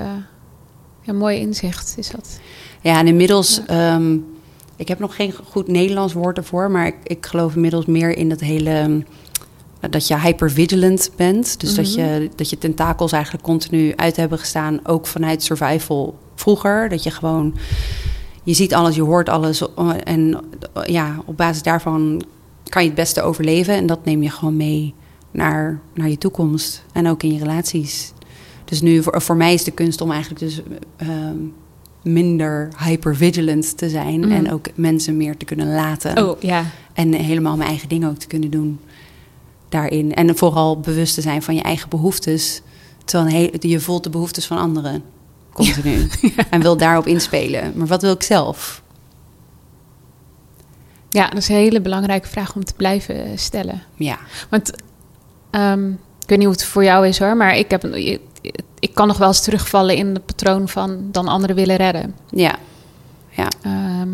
een 1.06 1.18
mooi 1.18 1.40
inzicht. 1.40 1.94
Is 1.98 2.10
dat. 2.10 2.40
Ja, 2.82 3.00
en 3.00 3.08
inmiddels, 3.08 3.62
ehm, 3.66 4.18
ik 4.76 4.88
heb 4.88 5.00
nog 5.00 5.16
geen 5.16 5.34
goed 5.50 5.68
Nederlands 5.68 6.14
woord 6.14 6.38
ervoor, 6.38 6.72
maar 6.72 6.88
ik, 6.88 6.96
ik 7.04 7.26
geloof 7.26 7.56
inmiddels 7.56 7.86
meer 7.86 8.18
in 8.18 8.30
dat 8.30 8.40
hele, 8.40 8.70
ehm, 8.70 9.00
dat 9.90 10.08
je 10.08 10.20
hypervigilant 10.20 11.12
bent. 11.16 11.60
Dus 11.60 11.76
dat, 11.76 11.94
je, 11.94 12.30
dat 12.36 12.50
je 12.50 12.58
tentakels 12.58 13.12
eigenlijk 13.12 13.44
continu 13.44 13.94
uit 13.96 14.16
hebben 14.16 14.40
gestaan, 14.40 14.80
ook 14.84 15.08
vanuit 15.08 15.44
survival 15.44 16.18
vroeger. 16.36 16.90
Dat 16.90 17.04
je 17.04 17.12
gewoon, 17.12 17.56
je 18.44 18.54
ziet 18.54 18.74
alles, 18.74 18.96
je 18.96 19.02
hoort 19.02 19.30
alles 19.30 19.62
eh, 19.76 19.90
en 20.04 20.40
eh, 20.74 20.86
ja, 20.86 21.22
op 21.26 21.38
basis 21.38 21.64
daarvan 21.64 22.24
kan 22.70 22.82
je 22.82 22.88
het 22.88 22.98
beste 22.98 23.22
overleven. 23.22 23.74
En 23.74 23.86
dat 23.86 24.06
neem 24.06 24.24
je 24.24 24.30
gewoon 24.30 24.58
mee 24.58 24.94
naar, 25.32 25.80
naar 25.94 26.10
je 26.10 26.18
toekomst 26.18 26.84
en 26.92 27.08
ook 27.08 27.24
in 27.24 27.34
je 27.34 27.40
relaties. 27.40 28.14
Dus 28.66 28.82
nu, 28.82 29.04
voor, 29.04 29.22
voor 29.22 29.38
mij 29.38 29.54
is 29.54 29.64
de 29.64 29.72
kunst 29.72 30.02
om 30.02 30.12
eigenlijk 30.12 30.42
dus 30.42 30.62
ehm, 30.96 31.38
minder 32.04 32.70
hypervigilant 32.78 33.78
te 33.78 33.90
zijn. 33.90 34.20
Mhm. 34.20 34.32
En 34.32 34.52
ook 34.52 34.68
mensen 34.76 35.18
meer 35.18 35.38
te 35.38 35.46
kunnen 35.46 35.74
laten. 35.74 36.30
Oh 36.30 36.42
ja. 36.42 36.66
En 36.94 37.14
helemaal 37.14 37.58
mijn 37.58 37.70
eigen 37.70 37.90
dingen 37.90 38.10
ook 38.10 38.18
te 38.18 38.28
kunnen 38.28 38.52
doen 38.52 38.80
daarin. 39.74 40.14
En 40.14 40.38
vooral 40.38 40.80
bewust 40.80 41.14
te 41.14 41.22
zijn 41.22 41.42
van 41.44 41.56
je 41.56 41.62
eigen 41.62 41.90
behoeftes. 41.90 42.62
Terwijl 43.06 43.36
heel- 43.36 43.70
je 43.70 43.80
voelt 43.80 44.04
de 44.04 44.10
behoeftes 44.10 44.46
van 44.48 44.58
anderen 44.58 45.04
continu. 45.54 46.08
En 46.50 46.62
wil 46.62 46.78
daarop 46.78 47.08
inspelen. 47.08 47.72
Maar 47.76 47.88
wat 47.88 48.02
wil 48.02 48.14
ik 48.14 48.24
zelf? 48.24 48.82
ja, 51.10 51.28
dat 51.30 51.38
is 51.38 51.50
een 51.50 51.56
hele 51.56 51.82
belangrijke 51.82 52.28
vraag 52.28 52.56
om 52.56 52.64
te 52.66 52.74
blijven 52.74 53.40
stellen. 53.40 53.82
Ja. 53.96 54.18
Want 54.50 54.72
ehm, 55.52 55.90
ik 55.92 56.30
weet 56.30 56.38
niet 56.38 56.48
hoe 56.48 56.56
het 56.56 56.64
voor 56.66 56.84
jou 56.84 57.08
is 57.08 57.20
hoor, 57.20 57.38
maar 57.38 57.58
ik, 57.58 57.70
heb, 57.72 57.86
ik 58.80 58.94
kan 58.94 59.08
nog 59.08 59.18
wel 59.18 59.28
eens 59.28 59.42
terugvallen 59.44 59.96
in 59.96 60.08
het 60.14 60.26
patroon 60.26 60.70
van 60.70 61.08
dan 61.12 61.28
anderen 61.28 61.56
willen 61.56 61.76
redden. 61.76 62.16
Ja. 62.30 62.56
Ja. 63.30 63.48
Ehm, 63.62 64.10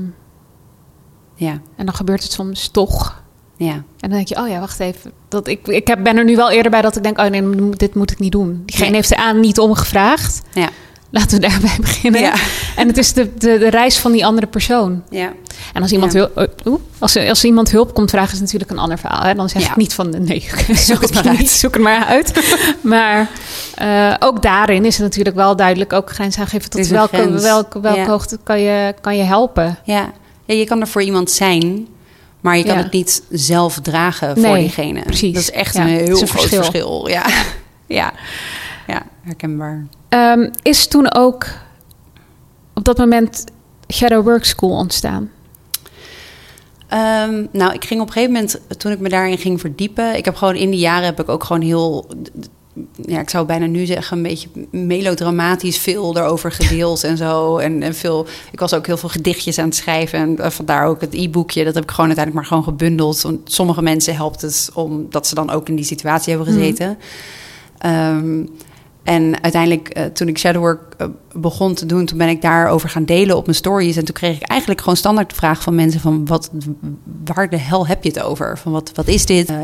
Ja. 1.36 1.62
en 1.76 1.86
dan 1.86 1.93
gebeurt 1.95 2.24
het 2.24 2.32
soms 2.32 2.68
toch. 2.68 3.24
Ja. 3.60 3.72
En 3.74 3.84
dan 3.99 4.10
denk 4.10 4.28
je, 4.28 4.38
oh 4.38 4.47
ja, 4.47 4.60
wacht 4.60 4.80
even. 4.80 5.12
Dat 5.28 5.47
ik, 5.47 5.68
ik 5.68 5.88
heb, 5.88 6.03
ben 6.03 6.18
er 6.18 6.24
nu 6.24 6.36
wel 6.36 6.51
eerder 6.51 6.72
bij 6.72 6.82
dat 6.82 6.95
ik 6.95 7.03
denk, 7.03 7.20
oh 7.20 7.26
nee, 7.26 7.70
dit 7.70 7.95
moet 7.95 8.12
ik 8.12 8.20
niet 8.20 8.32
doen. 8.32 8.62
Diegene 8.66 8.88
Nee. 8.88 8.95
heeft 8.95 9.12
er 9.12 9.18
aan 9.18 9.39
niet 9.39 9.60
om 9.60 9.74
gevraagd. 9.76 10.41
Ja. 10.53 10.70
Laten 11.12 11.39
we 11.41 11.47
daarbij 11.47 11.76
beginnen. 11.82 12.22
Ja. 12.22 12.34
En 12.76 12.88
het 12.88 12.97
is 12.97 13.14
de, 13.14 13.34
de, 13.38 13.57
de 13.57 13.70
reis 13.70 13.97
van 13.97 14.12
die 14.12 14.26
andere 14.26 14.47
persoon. 14.47 15.03
Ja. 15.10 15.32
En 15.74 15.82
als 15.82 15.91
iemand, 15.91 16.14
Ja. 16.14 16.30
hulp, 16.34 16.62
oeh, 16.66 16.80
als, 16.97 17.16
als 17.18 17.43
iemand 17.43 17.72
hulp 17.72 17.93
komt 17.93 18.10
vragen, 18.10 18.34
is 18.34 18.39
natuurlijk 18.39 18.72
een 18.72 18.78
ander 18.80 18.97
verhaal. 18.99 19.22
Hè? 19.22 19.34
Dan 19.36 19.49
zeg 19.49 19.62
Ja. 19.64 19.70
ik 19.70 19.76
niet 19.76 19.93
van, 19.93 20.10
nee, 20.24 20.47
zoek 20.88 21.01
het 21.01 21.14
maar 21.14 21.30
niet, 21.30 21.38
uit. 21.39 21.49
Zoek 21.49 21.74
het 21.74 21.84
maar 21.84 22.05
uit. 22.05 22.55
maar 22.82 23.30
eh, 23.76 24.14
ook 24.20 24.41
daarin 24.41 24.86
is 24.86 24.93
het 24.95 25.03
natuurlijk 25.03 25.36
wel 25.36 25.55
duidelijk 25.55 25.93
ook 25.93 26.10
grens 26.12 26.39
aangeven 26.39 26.70
tot 26.70 26.88
welke, 26.88 27.30
welke, 27.32 27.80
welke 27.80 28.10
hoogte 28.10 28.39
kan 28.43 28.60
je, 28.62 28.93
kan 29.01 29.18
je 29.18 29.24
helpen. 29.24 29.78
Ja. 29.84 30.12
ja, 30.45 30.53
je 30.53 30.66
kan 30.66 30.82
er 30.82 30.88
voor 30.88 31.01
iemand 31.01 31.32
zijn, 31.32 31.88
maar 32.42 32.58
je 32.58 32.64
kan 32.64 32.78
Ja. 32.78 32.84
het 32.84 32.92
niet 32.92 33.24
zelf 33.30 33.80
dragen 33.80 34.34
voor 34.38 34.48
Nee, 34.52 34.60
diegene. 34.62 35.02
precies. 35.02 35.34
Dat 35.34 35.42
is 35.42 35.52
echt 35.52 35.74
Ja, 35.76 35.82
een 35.82 35.88
heel 35.88 36.00
een 36.08 36.16
groot 36.16 36.30
verschil. 36.30 36.58
verschil. 36.64 37.08
Ja. 37.18 37.26
ja. 37.88 38.14
Ja, 38.88 39.02
herkenbaar. 39.22 39.88
Ehm, 40.10 40.50
is 40.62 40.88
toen 40.88 41.14
ook 41.14 41.46
op 42.74 42.84
dat 42.84 42.98
moment 42.98 43.44
Shadow 43.94 44.24
Work 44.24 44.46
School 44.46 44.72
ontstaan? 44.78 45.32
Ehm, 46.88 47.46
nou, 47.52 47.74
ik 47.74 47.86
ging 47.86 48.02
op 48.02 48.08
een 48.08 48.14
gegeven 48.14 48.34
moment, 48.34 48.60
toen 48.78 48.92
ik 48.92 49.00
me 49.00 49.10
daarin 49.10 49.38
ging 49.38 49.60
verdiepen... 49.60 50.16
Ik 50.18 50.26
heb 50.26 50.36
gewoon 50.36 50.56
in 50.56 50.70
die 50.70 50.80
jaren 50.80 51.06
heb 51.06 51.20
ik 51.20 51.30
ook 51.30 51.44
gewoon 51.44 51.62
heel... 51.62 52.08
Ja, 53.05 53.19
ik 53.19 53.30
zou 53.30 53.45
bijna 53.45 53.65
nu 53.65 53.86
zeggen, 53.86 54.17
een 54.17 54.23
beetje 54.23 54.47
melodramatisch 54.71 55.77
veel 55.77 56.17
erover 56.17 56.51
gedeeld 56.51 57.03
en 57.03 57.17
zo. 57.17 57.57
En, 57.57 57.84
en 57.84 57.95
veel, 57.95 58.25
ik 58.51 58.59
was 58.59 58.73
ook 58.73 58.88
heel 58.88 58.97
veel 58.97 59.09
gedichtjes 59.09 59.57
aan 59.57 59.65
het 59.65 59.75
schrijven. 59.75 60.19
En 60.19 60.39
eh, 60.39 60.49
vandaar 60.49 60.88
ook 60.88 61.01
het 61.01 61.13
e-boekje. 61.13 61.63
Dat 61.63 61.73
heb 61.73 61.84
ik 61.84 61.89
gewoon 61.89 62.05
uiteindelijk 62.05 62.36
maar 62.36 62.57
gewoon 62.57 62.77
gebundeld. 62.77 63.21
Want 63.21 63.51
sommige 63.51 63.82
mensen 63.82 64.15
helpt 64.15 64.41
het 64.41 64.69
omdat 64.73 65.27
ze 65.27 65.36
dan 65.36 65.49
ook 65.49 65.69
in 65.69 65.75
die 65.75 65.86
situatie 65.86 66.36
hebben 66.36 66.53
gezeten. 66.53 66.97
Ehm, 67.77 68.45
en 69.04 69.43
uiteindelijk, 69.43 69.89
eh, 69.89 70.06
toen 70.06 70.28
ik 70.28 70.38
shadowwork 70.38 70.93
eh, 70.97 71.08
begon 71.34 71.74
te 71.74 71.86
doen, 71.86 72.06
toen 72.06 72.18
ben 72.18 72.30
ik 72.30 72.41
daarover 72.41 72.89
gaan 72.89 73.06
delen 73.06 73.38
op 73.38 73.45
mijn 73.45 73.58
stories. 73.58 73.95
En 73.95 74.06
toen 74.06 74.16
kreeg 74.16 74.36
ik 74.36 74.47
eigenlijk 74.47 74.82
gewoon 74.82 74.95
standaard 74.95 75.30
de 75.30 75.36
vraag 75.36 75.62
van 75.62 75.76
mensen 75.76 76.02
van, 76.02 76.26
wat, 76.26 76.52
waar 77.26 77.50
de 77.50 77.58
hel 77.58 77.88
heb 77.88 78.04
je 78.04 78.10
het 78.10 78.22
over? 78.22 78.58
Van 78.58 78.72
wat, 78.72 78.91
wat 78.95 79.08
is 79.08 79.26
dit? 79.26 79.50
Eh, 79.50 79.58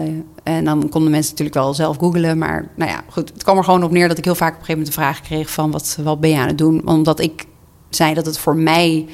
en 0.44 0.66
dan 0.66 0.90
konden 0.90 1.12
mensen 1.12 1.32
natuurlijk 1.32 1.58
wel 1.58 1.74
zelf 1.74 1.98
googlen. 1.98 2.38
Maar 2.38 2.68
nou 2.76 2.92
ja, 2.92 3.04
goed, 3.10 3.30
het 3.34 3.44
kwam 3.44 3.58
er 3.58 3.64
gewoon 3.64 3.84
op 3.84 3.92
neer 3.92 4.08
dat 4.08 4.18
ik 4.18 4.26
heel 4.26 4.36
vaak 4.36 4.54
op 4.54 4.60
een 4.60 4.66
gegeven 4.66 4.84
moment 4.84 4.96
de 4.96 5.02
vraag 5.02 5.22
kreeg 5.22 5.50
van, 5.50 5.72
wat, 5.72 5.98
wat 6.04 6.20
ben 6.20 6.30
je 6.30 6.38
aan 6.38 6.48
het 6.48 6.58
doen? 6.58 6.88
Omdat 6.88 7.20
ik 7.20 7.46
zei 7.90 8.14
dat 8.14 8.26
het 8.26 8.38
voor 8.38 8.56
mij 8.56 9.06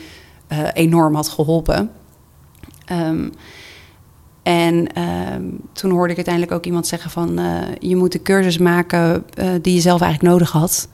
enorm 0.74 1.16
had 1.16 1.30
geholpen. 1.30 1.92
Ehm, 2.86 3.30
en 4.44 4.94
ehm, 4.94 5.44
toen 5.74 5.92
hoorde 5.92 6.10
ik 6.10 6.16
uiteindelijk 6.16 6.56
ook 6.56 6.66
iemand 6.66 6.88
zeggen 6.88 7.12
van... 7.12 7.40
eh, 7.40 7.46
je 7.80 7.96
moet 7.96 8.12
de 8.12 8.22
cursus 8.22 8.58
maken 8.58 9.24
eh, 9.34 9.50
die 9.62 9.74
je 9.74 9.82
zelf 9.82 10.02
eigenlijk 10.02 10.34
nodig 10.34 10.52
had. 10.52 10.88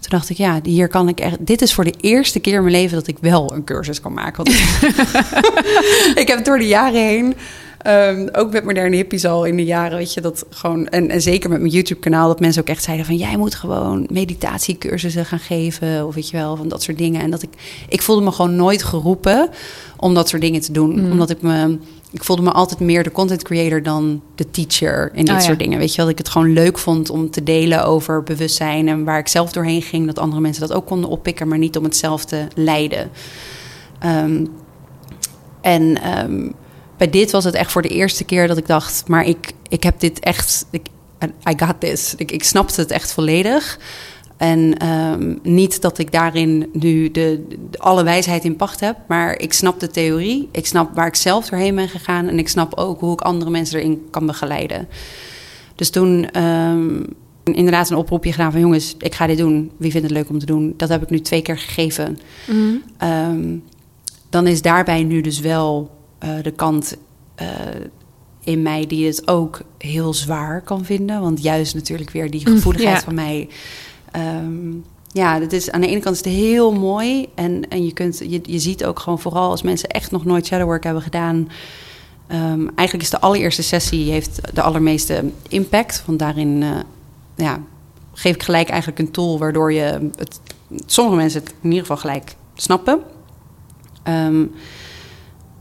Toen 0.00 0.10
dacht 0.10 0.30
ik, 0.30 0.36
ja, 0.36 0.60
hier 0.62 0.88
kan 0.88 1.08
ik 1.08 1.20
echt... 1.20 1.46
Dit 1.46 1.62
is 1.62 1.74
voor 1.74 1.84
de 1.84 1.94
eerste 2.00 2.40
keer 2.40 2.54
in 2.54 2.60
mijn 2.60 2.74
leven 2.74 2.96
dat 2.96 3.06
ik 3.06 3.16
wel 3.20 3.52
een 3.54 3.64
cursus 3.64 4.00
kan 4.00 4.12
maken. 4.12 4.44
Want 4.44 4.56
ik 6.22 6.24
heb 6.28 6.44
door 6.44 6.58
de 6.58 6.66
jaren 6.66 7.06
heen... 7.06 7.34
ehm, 7.78 8.28
ook 8.32 8.52
met 8.52 8.64
moderne 8.64 8.96
hippies 8.96 9.24
al 9.24 9.44
in 9.44 9.56
de 9.56 9.64
jaren, 9.64 9.98
weet 9.98 10.14
je, 10.14 10.20
dat 10.20 10.44
gewoon... 10.50 10.88
En, 10.88 11.08
en 11.10 11.22
zeker 11.22 11.50
met 11.50 11.60
mijn 11.60 11.72
YouTube-kanaal, 11.72 12.28
dat 12.28 12.40
mensen 12.40 12.62
ook 12.62 12.68
echt 12.68 12.82
zeiden 12.82 13.06
van... 13.06 13.16
jij 13.16 13.36
moet 13.36 13.54
gewoon 13.54 14.06
meditatiecursussen 14.10 15.26
gaan 15.26 15.38
geven, 15.38 16.06
of 16.06 16.14
weet 16.14 16.30
je 16.30 16.36
wel, 16.36 16.56
van 16.56 16.68
dat 16.68 16.82
soort 16.82 16.98
dingen. 16.98 17.20
En 17.20 17.30
dat 17.30 17.42
ik... 17.42 17.50
Ik 17.88 18.02
voelde 18.02 18.22
me 18.22 18.32
gewoon 18.32 18.56
nooit 18.56 18.82
geroepen 18.82 19.48
om 19.96 20.14
dat 20.14 20.28
soort 20.28 20.42
dingen 20.42 20.60
te 20.60 20.72
doen. 20.72 21.10
Omdat 21.12 21.30
ik 21.30 21.42
me... 21.42 21.78
Ik 22.12 22.24
voelde 22.24 22.42
me 22.42 22.52
altijd 22.52 22.80
meer 22.80 23.02
de 23.02 23.12
content 23.12 23.42
creator 23.42 23.82
dan 23.82 24.22
de 24.34 24.50
teacher 24.50 25.10
in 25.14 25.24
dit 25.24 25.34
Oh 25.34 25.40
ja. 25.40 25.46
soort 25.46 25.58
dingen. 25.58 25.78
Weet 25.78 25.90
je 25.90 25.96
wel, 25.96 26.04
dat 26.04 26.14
ik 26.14 26.24
het 26.24 26.32
gewoon 26.32 26.52
leuk 26.52 26.78
vond 26.78 27.10
om 27.10 27.30
te 27.30 27.42
delen 27.42 27.84
over 27.84 28.22
bewustzijn... 28.22 28.88
en 28.88 29.04
waar 29.04 29.18
ik 29.18 29.28
zelf 29.28 29.52
doorheen 29.52 29.82
ging, 29.82 30.06
dat 30.06 30.18
andere 30.18 30.40
mensen 30.40 30.68
dat 30.68 30.76
ook 30.76 30.86
konden 30.86 31.10
oppikken... 31.10 31.48
maar 31.48 31.58
niet 31.58 31.76
om 31.76 31.84
het 31.84 31.96
zelf 31.96 32.24
te 32.24 32.46
leiden. 32.54 33.10
Ehm, 33.98 34.46
en 35.60 36.02
ehm, 36.02 36.50
bij 36.96 37.10
dit 37.10 37.30
was 37.30 37.44
het 37.44 37.54
echt 37.54 37.72
voor 37.72 37.82
de 37.82 37.88
eerste 37.88 38.24
keer 38.24 38.48
dat 38.48 38.56
ik 38.56 38.66
dacht... 38.66 39.08
maar 39.08 39.24
ik, 39.24 39.52
ik 39.68 39.82
heb 39.82 40.00
dit 40.00 40.20
echt... 40.20 40.66
Ik, 40.70 40.86
I 41.48 41.54
got 41.56 41.80
this. 41.80 42.14
Ik, 42.16 42.30
ik 42.30 42.44
snapte 42.44 42.80
het 42.80 42.90
echt 42.90 43.12
volledig. 43.12 43.78
En 44.42 44.76
ehm, 44.78 45.34
niet 45.42 45.80
dat 45.80 45.98
ik 45.98 46.12
daarin 46.12 46.68
nu 46.72 47.10
de, 47.10 47.44
de- 47.48 47.78
alle 47.78 48.04
wijsheid 48.04 48.44
in 48.44 48.56
pacht 48.56 48.80
heb... 48.80 48.96
maar 49.08 49.38
ik 49.38 49.52
snap 49.52 49.80
de 49.80 49.88
theorie. 49.88 50.48
Ik 50.52 50.66
snap 50.66 50.94
waar 50.94 51.06
ik 51.06 51.14
zelf 51.14 51.48
doorheen 51.48 51.74
ben 51.74 51.88
gegaan... 51.88 52.28
en 52.28 52.38
ik 52.38 52.48
snap 52.48 52.74
ook 52.74 53.00
hoe 53.00 53.12
ik 53.12 53.20
andere 53.20 53.50
mensen 53.50 53.78
erin 53.78 54.06
kan 54.10 54.26
begeleiden. 54.26 54.88
Dus 55.74 55.90
toen 55.90 56.30
ehm, 56.30 57.02
inderdaad 57.44 57.90
een 57.90 57.96
oproepje 57.96 58.32
gedaan 58.32 58.52
van... 58.52 58.60
jongens, 58.60 58.94
ik 58.98 59.14
ga 59.14 59.26
dit 59.26 59.38
doen. 59.38 59.70
Wie 59.76 59.90
vindt 59.90 60.06
het 60.08 60.16
leuk 60.16 60.28
om 60.28 60.38
te 60.38 60.46
doen? 60.46 60.74
Dat 60.76 60.88
heb 60.88 61.02
ik 61.02 61.10
nu 61.10 61.20
twee 61.20 61.42
keer 61.42 61.58
gegeven. 61.58 62.18
Ehm, 62.98 63.56
dan 64.30 64.46
is 64.46 64.62
daarbij 64.62 65.02
nu 65.02 65.20
dus 65.20 65.40
wel 65.40 65.90
eh, 66.18 66.30
de 66.42 66.52
kant 66.52 66.96
eh, 67.34 67.48
in 68.44 68.62
mij 68.62 68.86
die 68.86 69.06
het 69.06 69.28
ook 69.28 69.60
heel 69.78 70.14
zwaar 70.14 70.62
kan 70.62 70.84
vinden. 70.84 71.20
Want 71.20 71.42
juist 71.42 71.74
natuurlijk 71.74 72.10
weer 72.10 72.30
die 72.30 72.46
gevoeligheid 72.46 72.96
ja. 72.96 73.02
van 73.02 73.14
mij. 73.14 73.48
Ehm, 74.12 74.70
ja, 75.12 75.38
dat 75.38 75.52
is, 75.52 75.70
aan 75.70 75.80
de 75.80 75.86
ene 75.86 76.00
kant 76.00 76.16
is 76.16 76.24
het 76.24 76.34
heel 76.34 76.72
mooi. 76.72 77.28
En, 77.34 77.68
en 77.68 77.84
je, 77.84 77.92
kunt, 77.92 78.18
je, 78.18 78.40
je 78.42 78.58
ziet 78.58 78.84
ook 78.84 78.98
gewoon 78.98 79.18
vooral 79.18 79.50
als 79.50 79.62
mensen 79.62 79.88
echt 79.88 80.10
nog 80.10 80.24
nooit 80.24 80.46
shadowwork 80.46 80.84
hebben 80.84 81.02
gedaan. 81.02 81.48
ehm, 82.26 82.66
eigenlijk 82.74 83.02
is 83.02 83.10
de 83.10 83.20
allereerste 83.20 83.62
sessie 83.62 84.10
heeft 84.10 84.40
de 84.54 84.62
allermeeste 84.62 85.24
impact. 85.48 86.02
Want 86.06 86.18
daarin 86.18 86.62
eh, 86.62 86.70
ja, 87.36 87.60
geef 88.12 88.34
ik 88.34 88.42
gelijk 88.42 88.68
eigenlijk 88.68 89.00
een 89.00 89.10
tool 89.10 89.38
waardoor 89.38 89.72
je 89.72 90.10
het, 90.16 90.40
sommige 90.86 91.16
mensen 91.16 91.40
het 91.40 91.50
in 91.50 91.68
ieder 91.68 91.80
geval 91.80 91.96
gelijk 91.96 92.34
snappen. 92.54 93.00
Ehm, 94.02 94.44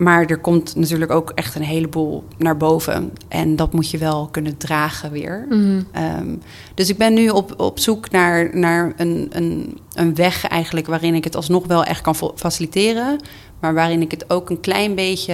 maar 0.02 0.26
er 0.26 0.38
komt 0.40 0.76
natuurlijk 0.76 1.12
ook 1.12 1.30
echt 1.36 1.56
een 1.56 1.62
heleboel 1.62 2.24
naar 2.38 2.58
boven. 2.58 3.12
En 3.28 3.56
dat 3.56 3.74
moet 3.74 3.90
je 3.90 3.98
wel 3.98 4.28
kunnen 4.28 4.58
dragen 4.58 5.12
weer. 5.12 5.46
Mhm. 5.50 5.82
Ehm, 5.92 6.36
dus 6.74 6.90
ik 6.90 6.98
ben 6.98 7.14
nu 7.14 7.30
op, 7.30 7.60
op 7.60 7.80
zoek 7.80 8.12
naar, 8.12 8.58
naar 8.58 8.94
een, 8.98 9.28
een, 9.32 9.78
een 9.94 10.16
weg 10.16 10.48
eigenlijk 10.48 10.88
waarin 10.88 11.14
ik 11.16 11.24
het 11.24 11.36
alsnog 11.36 11.68
wel 11.68 11.84
echt 11.84 12.02
kan 12.02 12.16
fa- 12.16 12.32
faciliteren. 12.36 13.20
Maar 13.60 13.74
waarin 13.74 14.02
ik 14.02 14.12
het 14.12 14.30
ook 14.30 14.50
een 14.50 14.60
klein 14.60 14.96
beetje 14.96 15.34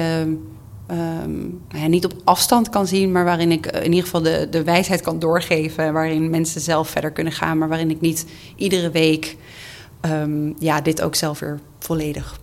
ehm, 0.87 1.37
nou 1.69 1.81
ja, 1.81 1.87
niet 1.87 2.05
op 2.05 2.13
afstand 2.23 2.69
kan 2.69 2.87
zien, 2.87 3.11
maar 3.11 3.25
waarin 3.25 3.51
ik 3.51 3.65
eh, 3.65 3.79
in 3.83 3.89
ieder 3.89 4.03
geval 4.03 4.21
de, 4.21 4.47
de 4.51 4.63
wijsheid 4.63 5.01
kan 5.01 5.19
doorgeven. 5.19 5.93
Waarin 5.93 6.29
mensen 6.29 6.61
zelf 6.61 6.89
verder 6.89 7.11
kunnen 7.11 7.33
gaan, 7.33 7.57
maar 7.57 7.67
waarin 7.69 7.89
ik 7.91 8.01
niet 8.01 8.25
iedere 8.55 8.89
week 8.91 9.37
ehm, 10.01 10.51
ja, 10.59 10.81
dit 10.81 11.01
ook 11.01 11.15
zelf 11.15 11.39
weer 11.39 11.59
volledig 11.79 12.39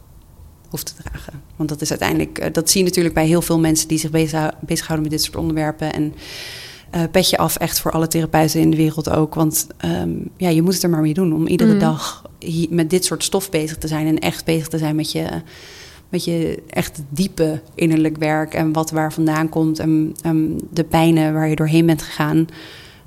hoef 0.69 0.83
te 0.83 0.95
dragen. 1.03 1.44
Want 1.57 1.69
dat 1.69 1.81
is 1.81 1.91
uiteindelijk, 1.91 2.39
eh, 2.39 2.53
dat 2.53 2.71
zie 2.71 2.81
je 2.81 2.87
natuurlijk 2.87 3.15
bij 3.15 3.27
heel 3.27 3.43
veel 3.43 3.59
mensen 3.61 3.89
die 3.89 3.99
zich 3.99 4.11
bezig, 4.11 4.51
bezighouden 4.61 5.09
met 5.09 5.19
dit 5.19 5.25
soort 5.25 5.37
onderwerpen. 5.37 5.93
En 5.93 6.15
eh 6.91 7.03
petje 7.11 7.39
af 7.39 7.57
echt 7.57 7.81
voor 7.81 7.91
alle 7.91 8.09
therapeuten 8.09 8.61
in 8.61 8.71
de 8.71 8.77
wereld 8.77 9.11
ook. 9.11 9.35
Want 9.35 9.67
ehm, 9.77 10.11
ja, 10.37 10.49
je 10.49 10.63
moet 10.63 10.75
het 10.75 10.83
er 10.83 10.91
maar 10.91 11.01
mee 11.01 11.15
doen 11.15 11.35
om 11.35 11.47
iedere 11.47 11.73
Mm. 11.73 11.79
dag 11.79 12.23
hier 12.39 12.67
met 12.71 12.91
dit 12.91 13.05
soort 13.05 13.25
stof 13.25 13.51
bezig 13.51 13.79
te 13.79 13.89
zijn. 13.89 14.07
En 14.07 14.19
echt 14.19 14.45
bezig 14.45 14.69
te 14.69 14.79
zijn 14.79 14.97
met 14.97 15.13
je, 15.13 15.27
met 16.09 16.25
je 16.25 16.63
echt 16.69 17.03
diepe 17.09 17.63
innerlijk 17.75 18.17
werk. 18.17 18.55
En 18.55 18.73
wat 18.73 18.91
waar 18.91 19.13
vandaan 19.13 19.49
komt. 19.49 19.79
En 19.79 20.15
de 20.71 20.85
pijnen 20.85 21.33
waar 21.33 21.49
je 21.49 21.57
doorheen 21.57 21.87
bent 21.87 22.03
gegaan. 22.03 22.47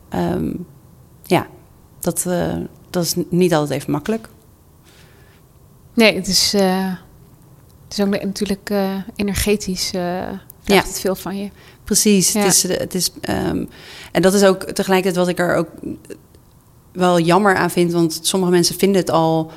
Ehm, 0.10 0.54
ja, 1.24 1.48
dat, 2.00 2.26
eh, 2.28 2.56
dat 2.90 3.04
is 3.04 3.16
niet 3.30 3.54
altijd 3.54 3.80
even 3.80 3.92
makkelijk. 3.92 4.30
Nee, 5.94 6.16
het 6.16 6.28
is, 6.28 6.56
het 7.88 7.98
is 7.98 8.06
ook 8.06 8.24
natuurlijk 8.24 8.70
eh, 8.70 8.96
energetisch. 9.16 9.90
vraagt 9.90 10.42
Ja. 10.64 10.76
het 10.76 11.00
veel 11.00 11.16
van 11.16 11.38
je. 11.38 11.50
Precies. 11.84 12.32
Ja. 12.32 12.40
Het 12.40 12.54
is, 12.54 12.64
het 12.64 12.94
is, 12.94 13.12
ehm, 13.22 13.66
en 14.12 14.22
dat 14.22 14.34
is 14.34 14.44
ook 14.44 14.64
tegelijkertijd 14.64 15.26
wat 15.26 15.28
ik 15.28 15.40
er 15.40 15.56
ook 15.56 15.70
wel 16.92 17.20
jammer 17.20 17.56
aan 17.56 17.72
vind. 17.72 17.92
Want 17.92 18.20
sommige 18.22 18.52
mensen 18.52 18.76
vinden 18.78 19.02
het 19.02 19.12
al. 19.12 19.52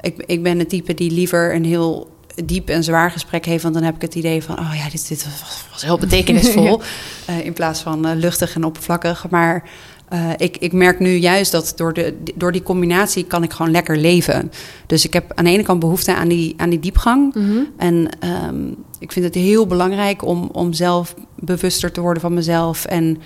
Ik, 0.00 0.22
ik 0.26 0.42
ben 0.42 0.58
het 0.58 0.68
type 0.68 0.94
die 0.94 1.10
liever 1.10 1.54
een 1.54 1.64
heel 1.64 2.12
diep 2.44 2.68
en 2.68 2.84
zwaar 2.84 3.10
gesprek 3.10 3.44
heeft. 3.44 3.62
Want 3.62 3.74
dan 3.74 3.82
heb 3.82 3.94
ik 3.94 4.00
het 4.00 4.14
idee 4.14 4.42
van: 4.42 4.58
oh 4.58 4.74
ja, 4.74 4.88
dit, 4.90 5.08
dit 5.08 5.24
was, 5.24 5.64
was 5.70 5.82
heel 5.82 5.98
betekenisvol. 6.06 6.80
Eh, 7.26 7.44
in 7.44 7.52
plaats 7.52 7.80
van 7.80 8.14
luchtig 8.16 8.54
en 8.54 8.64
oppervlakkig. 8.64 9.30
Maar 9.30 9.70
eh, 10.08 10.30
ik, 10.36 10.56
ik 10.56 10.72
merk 10.72 10.98
nu 10.98 11.10
juist 11.10 11.52
dat 11.52 11.72
door, 11.76 11.92
de, 11.92 12.14
door 12.34 12.52
die 12.52 12.62
combinatie 12.62 13.24
kan 13.24 13.42
ik 13.42 13.52
gewoon 13.52 13.72
lekker 13.72 13.96
leven. 13.96 14.52
Dus 14.86 15.04
ik 15.04 15.12
heb 15.12 15.32
aan 15.34 15.44
de 15.44 15.50
ene 15.50 15.62
kant 15.62 15.80
behoefte 15.80 16.14
aan 16.14 16.28
die, 16.28 16.54
aan 16.56 16.70
die 16.70 16.80
diepgang. 16.80 17.34
Mhm. 17.34 17.58
En 17.76 18.08
ehm, 18.20 18.68
ik 18.98 19.12
vind 19.12 19.24
het 19.24 19.34
heel 19.34 19.66
belangrijk 19.66 20.24
om, 20.24 20.48
om 20.52 20.72
zelf 20.72 21.14
bewuster 21.34 21.92
te 21.92 22.00
worden 22.00 22.22
van 22.22 22.34
mezelf. 22.34 22.84
En 22.84 23.18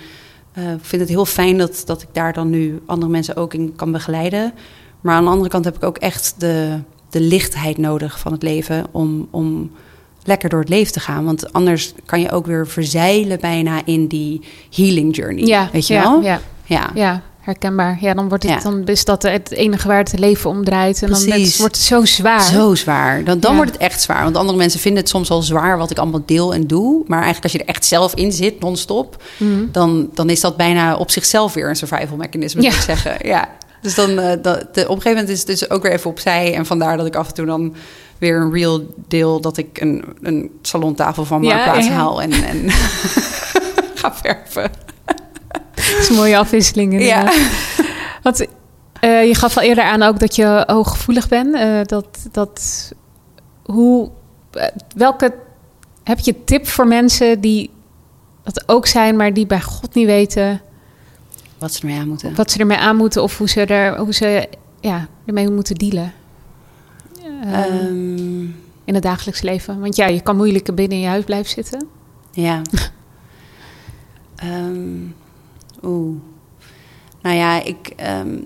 eh, 0.53 0.71
ik 0.71 0.79
vind 0.85 1.01
het 1.01 1.11
heel 1.11 1.25
fijn 1.25 1.57
dat, 1.57 1.81
dat 1.85 2.01
ik 2.01 2.07
daar 2.11 2.33
dan 2.33 2.49
nu 2.49 2.81
andere 2.85 3.11
mensen 3.11 3.35
ook 3.35 3.53
in 3.53 3.75
kan 3.75 3.91
begeleiden. 3.91 4.53
Maar 5.01 5.15
aan 5.15 5.23
de 5.23 5.29
andere 5.29 5.49
kant 5.49 5.65
heb 5.65 5.75
ik 5.75 5.83
ook 5.83 5.97
echt 5.97 6.35
de, 6.37 6.77
de 7.09 7.21
lichtheid 7.21 7.77
nodig 7.77 8.19
van 8.19 8.31
het 8.31 8.43
leven 8.43 8.85
om, 8.91 9.27
om 9.31 9.71
lekker 10.23 10.49
door 10.49 10.59
het 10.59 10.69
leven 10.69 10.93
te 10.93 10.99
gaan. 10.99 11.25
Want 11.25 11.53
anders 11.53 11.93
kan 12.05 12.21
je 12.21 12.31
ook 12.31 12.45
weer 12.45 12.67
verzeilen 12.67 13.39
bijna 13.39 13.81
in 13.85 14.07
die 14.07 14.41
healing 14.75 15.15
journey. 15.15 15.45
Ja, 15.45 15.69
weet 15.71 15.87
je 15.87 15.93
ja, 15.93 16.01
wel? 16.01 16.21
Ja, 16.21 16.41
Ja. 16.69 16.89
ja, 16.93 17.21
herkenbaar. 17.39 17.97
Ja, 18.01 18.13
dan, 18.13 18.29
wordt 18.29 18.43
het, 18.43 18.51
Ja. 18.63 18.69
dan 18.69 18.85
is 18.87 19.05
dat 19.05 19.21
het 19.23 19.51
enige 19.51 19.87
waar 19.87 19.97
het 19.97 20.19
leven 20.19 20.49
om 20.49 20.63
draait. 20.63 21.01
En 21.03 21.09
dan 21.09 21.21
het 21.31 21.57
wordt 21.57 21.75
het 21.75 21.85
zo 21.85 22.05
zwaar. 22.05 22.41
Zo 22.43 22.75
zwaar. 22.75 23.23
Dan, 23.23 23.39
dan 23.39 23.51
Ja. 23.51 23.57
wordt 23.57 23.71
het 23.71 23.81
echt 23.81 24.01
zwaar. 24.01 24.23
Want 24.23 24.37
andere 24.37 24.57
mensen 24.57 24.79
vinden 24.79 25.01
het 25.01 25.09
soms 25.09 25.29
al 25.29 25.41
zwaar 25.41 25.77
wat 25.77 25.91
ik 25.91 25.97
allemaal 25.97 26.21
deel 26.25 26.53
en 26.53 26.67
doe. 26.67 27.03
Maar 27.07 27.21
eigenlijk 27.23 27.43
als 27.43 27.51
je 27.53 27.59
er 27.59 27.67
echt 27.75 27.85
zelf 27.85 28.13
in 28.15 28.31
zit, 28.31 28.59
non-stop... 28.59 29.23
Mhm. 29.37 29.65
dan, 29.71 30.09
dan 30.13 30.29
is 30.29 30.39
dat 30.41 30.57
bijna 30.57 30.95
op 30.95 31.11
zichzelf 31.11 31.53
weer 31.53 31.69
een 31.69 31.75
survival 31.75 32.17
mechanisme, 32.17 32.61
Ja. 32.61 32.67
moet 32.69 32.77
ik 32.77 32.83
zeggen. 32.83 33.27
Ja. 33.27 33.49
Dus 33.81 33.95
dan, 33.95 34.19
eh, 34.19 34.37
dat, 34.41 34.59
de, 34.73 34.81
op 34.81 34.95
een 34.95 35.01
gegeven 35.01 35.09
moment 35.11 35.29
is 35.29 35.37
het 35.37 35.47
dus 35.47 35.69
ook 35.69 35.83
weer 35.83 35.91
even 35.91 36.09
opzij. 36.09 36.53
En 36.55 36.65
vandaar 36.65 36.97
dat 36.97 37.05
ik 37.05 37.15
af 37.15 37.27
en 37.27 37.33
toe 37.33 37.45
dan 37.45 37.75
weer 38.17 38.41
een 38.41 38.53
real 38.53 38.81
deel... 39.07 39.41
dat 39.41 39.57
ik 39.57 39.81
een, 39.81 40.03
een 40.21 40.51
salontafel 40.61 41.25
van 41.25 41.41
mijn 41.41 41.57
Ja, 41.57 41.63
plaats 41.63 41.87
ja. 41.87 41.93
haal 41.93 42.21
en, 42.21 42.31
en 42.31 42.69
ga 43.99 44.13
verven. 44.15 44.71
Dat 45.91 45.99
is 45.99 46.09
een 46.09 46.15
mooie 46.15 46.37
afwisseling. 46.37 46.93
inderdaad. 46.93 47.33
Ja. 47.33 47.49
Want 48.23 48.45
eh, 48.99 49.27
je 49.27 49.35
gaf 49.35 49.57
al 49.57 49.63
eerder 49.63 49.83
aan 49.83 50.01
ook 50.03 50.19
dat 50.19 50.35
je 50.35 50.63
hooggevoelig 50.67 51.27
bent. 51.27 51.55
Eh, 51.55 51.79
dat, 51.83 52.27
dat, 52.31 52.91
hoe, 53.63 54.09
eh, 54.51 54.65
welke, 54.95 55.33
heb 56.03 56.19
je 56.19 56.43
tip 56.43 56.67
voor 56.67 56.87
mensen 56.87 57.39
die 57.41 57.69
dat 58.43 58.63
ook 58.69 58.85
zijn, 58.87 59.15
maar 59.15 59.33
die 59.33 59.45
bij 59.45 59.61
God 59.61 59.93
niet 59.93 60.05
weten 60.05 60.61
Wat 61.57 61.73
ze 61.73 61.79
ermee 61.81 61.99
aan 61.99 62.07
moeten. 62.07 62.35
wat 62.35 62.51
ze 62.51 62.59
ermee 62.59 62.77
aan 62.77 62.95
moeten 62.95 63.23
of 63.23 63.37
hoe 63.37 63.49
ze, 63.49 63.65
er, 63.65 63.97
hoe 63.97 64.13
ze 64.13 64.49
ja, 64.79 65.07
ermee 65.25 65.49
moeten 65.49 65.75
dealen? 65.75 66.13
Eh, 67.43 67.59
Ehm, 67.63 68.41
in 68.85 68.93
het 68.93 69.03
dagelijks 69.03 69.41
leven. 69.41 69.79
Want 69.79 69.95
ja, 69.95 70.07
je 70.07 70.21
kan 70.21 70.35
moeilijk 70.35 70.75
binnen 70.75 70.97
in 70.97 71.03
je 71.03 71.09
huis 71.09 71.23
blijven 71.23 71.49
zitten. 71.51 71.87
Ja. 72.31 72.61
Ehm, 74.35 74.97
Oeh. 75.83 76.15
Nou 77.21 77.35
ja, 77.35 77.63
ik, 77.63 77.93
ehm, 77.95 78.37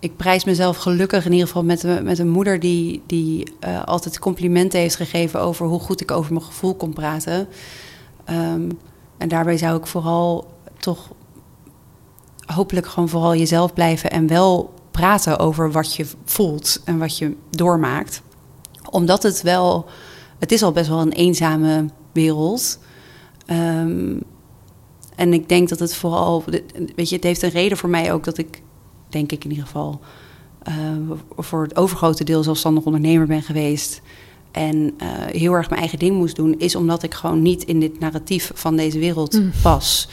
ik 0.00 0.16
prijs 0.16 0.44
mezelf 0.44 0.76
gelukkig 0.76 1.24
in 1.24 1.32
ieder 1.32 1.46
geval 1.46 1.64
met, 1.64 2.02
met 2.02 2.18
een 2.18 2.28
moeder 2.28 2.60
die, 2.60 3.02
die 3.06 3.52
eh, 3.60 3.84
altijd 3.84 4.18
complimenten 4.18 4.80
heeft 4.80 4.96
gegeven 4.96 5.40
over 5.40 5.66
hoe 5.66 5.80
goed 5.80 6.00
ik 6.00 6.10
over 6.10 6.32
mijn 6.32 6.44
gevoel 6.44 6.74
kon 6.74 6.92
praten. 6.92 7.48
Ehm, 8.24 8.70
en 9.18 9.28
daarbij 9.28 9.56
zou 9.56 9.78
ik 9.78 9.86
vooral 9.86 10.52
toch 10.78 11.10
hopelijk 12.54 12.86
gewoon 12.86 13.08
vooral 13.08 13.34
jezelf 13.34 13.72
blijven 13.72 14.10
en 14.10 14.26
wel 14.26 14.74
praten 14.90 15.38
over 15.38 15.72
wat 15.72 15.94
je 15.94 16.06
voelt 16.24 16.80
en 16.84 16.98
wat 16.98 17.18
je 17.18 17.36
doormaakt. 17.50 18.22
Omdat 18.90 19.22
het 19.22 19.42
wel, 19.42 19.86
het 20.38 20.52
is 20.52 20.62
al 20.62 20.72
best 20.72 20.88
wel 20.88 21.00
een 21.00 21.12
eenzame 21.12 21.86
wereld. 22.12 22.78
Ehm, 23.46 24.16
en 25.18 25.32
ik 25.32 25.48
denk 25.48 25.68
dat 25.68 25.78
het 25.78 25.94
vooral, 25.94 26.44
weet 26.96 27.08
je, 27.08 27.14
het 27.14 27.24
heeft 27.24 27.42
een 27.42 27.50
reden 27.50 27.78
voor 27.78 27.88
mij 27.88 28.12
ook 28.12 28.24
dat 28.24 28.38
ik, 28.38 28.62
denk 29.08 29.32
ik 29.32 29.44
in 29.44 29.50
ieder 29.50 29.66
geval, 29.66 30.00
eh, 30.62 30.74
voor 31.36 31.62
het 31.62 31.76
overgrote 31.76 32.24
deel 32.24 32.42
zelfstandig 32.42 32.84
ondernemer 32.84 33.26
ben 33.26 33.42
geweest. 33.42 34.00
En 34.50 34.94
eh, 34.98 35.08
heel 35.12 35.52
erg 35.52 35.68
mijn 35.68 35.80
eigen 35.80 35.98
ding 35.98 36.16
moest 36.16 36.36
doen, 36.36 36.58
is 36.58 36.74
omdat 36.74 37.02
ik 37.02 37.14
gewoon 37.14 37.42
niet 37.42 37.64
in 37.64 37.80
dit 37.80 37.98
narratief 37.98 38.50
van 38.54 38.76
deze 38.76 38.98
wereld 38.98 39.32
Mm. 39.32 39.50
pas. 39.62 40.08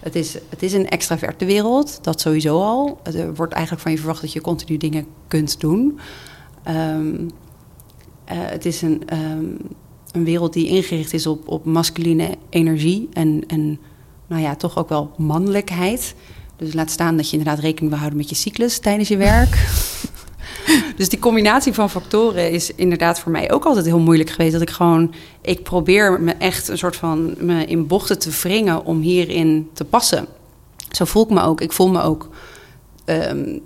Het 0.00 0.14
is, 0.14 0.36
het 0.48 0.62
is 0.62 0.72
een 0.72 0.88
extraverte 0.88 1.44
wereld, 1.44 1.98
dat 2.02 2.20
sowieso 2.20 2.60
al. 2.62 3.00
Er 3.02 3.34
wordt 3.34 3.52
eigenlijk 3.52 3.82
van 3.82 3.92
je 3.92 3.98
verwacht 3.98 4.20
dat 4.20 4.32
je 4.32 4.40
continu 4.40 4.76
dingen 4.76 5.06
kunt 5.28 5.60
doen. 5.60 5.98
Ehm, 6.62 7.28
eh, 8.24 8.36
het 8.38 8.64
is 8.64 8.82
een, 8.82 9.02
ehm, 9.06 9.44
een 10.12 10.24
wereld 10.24 10.52
die 10.52 10.66
ingericht 10.66 11.12
is 11.12 11.26
op, 11.26 11.48
op 11.48 11.64
masculine 11.64 12.36
energie 12.50 13.08
en, 13.12 13.42
en 13.46 13.78
nou 14.30 14.42
ja, 14.42 14.56
toch 14.56 14.78
ook 14.78 14.88
wel 14.88 15.10
mannelijkheid. 15.16 16.14
Dus 16.56 16.72
laat 16.72 16.90
staan 16.90 17.16
dat 17.16 17.30
je 17.30 17.36
inderdaad 17.36 17.62
rekening 17.62 17.88
wil 17.88 17.98
houden 17.98 18.18
met 18.18 18.28
je 18.28 18.34
cyclus 18.34 18.78
tijdens 18.78 19.08
je 19.08 19.16
werk. 19.16 19.70
dus 20.96 21.08
die 21.08 21.18
combinatie 21.18 21.72
van 21.72 21.90
factoren 21.90 22.50
is 22.50 22.74
inderdaad 22.74 23.20
voor 23.20 23.32
mij 23.32 23.52
ook 23.52 23.64
altijd 23.64 23.86
heel 23.86 23.98
moeilijk 23.98 24.30
geweest. 24.30 24.52
Dat 24.52 24.62
ik 24.62 24.70
gewoon, 24.70 25.14
ik 25.40 25.62
probeer 25.62 26.20
me 26.20 26.32
echt 26.32 26.68
een 26.68 26.78
soort 26.78 26.96
van 26.96 27.34
me 27.38 27.64
in 27.64 27.86
bochten 27.86 28.18
te 28.18 28.30
wringen 28.30 28.84
om 28.84 29.00
hierin 29.00 29.70
te 29.72 29.84
passen. 29.84 30.26
Zo 30.90 31.04
voel 31.04 31.22
ik 31.22 31.30
me 31.30 31.42
ook. 31.42 31.60
Ik 31.60 31.72
voel 31.72 31.88
me 31.88 32.02
ook 32.02 32.28
ehm, 33.04 33.58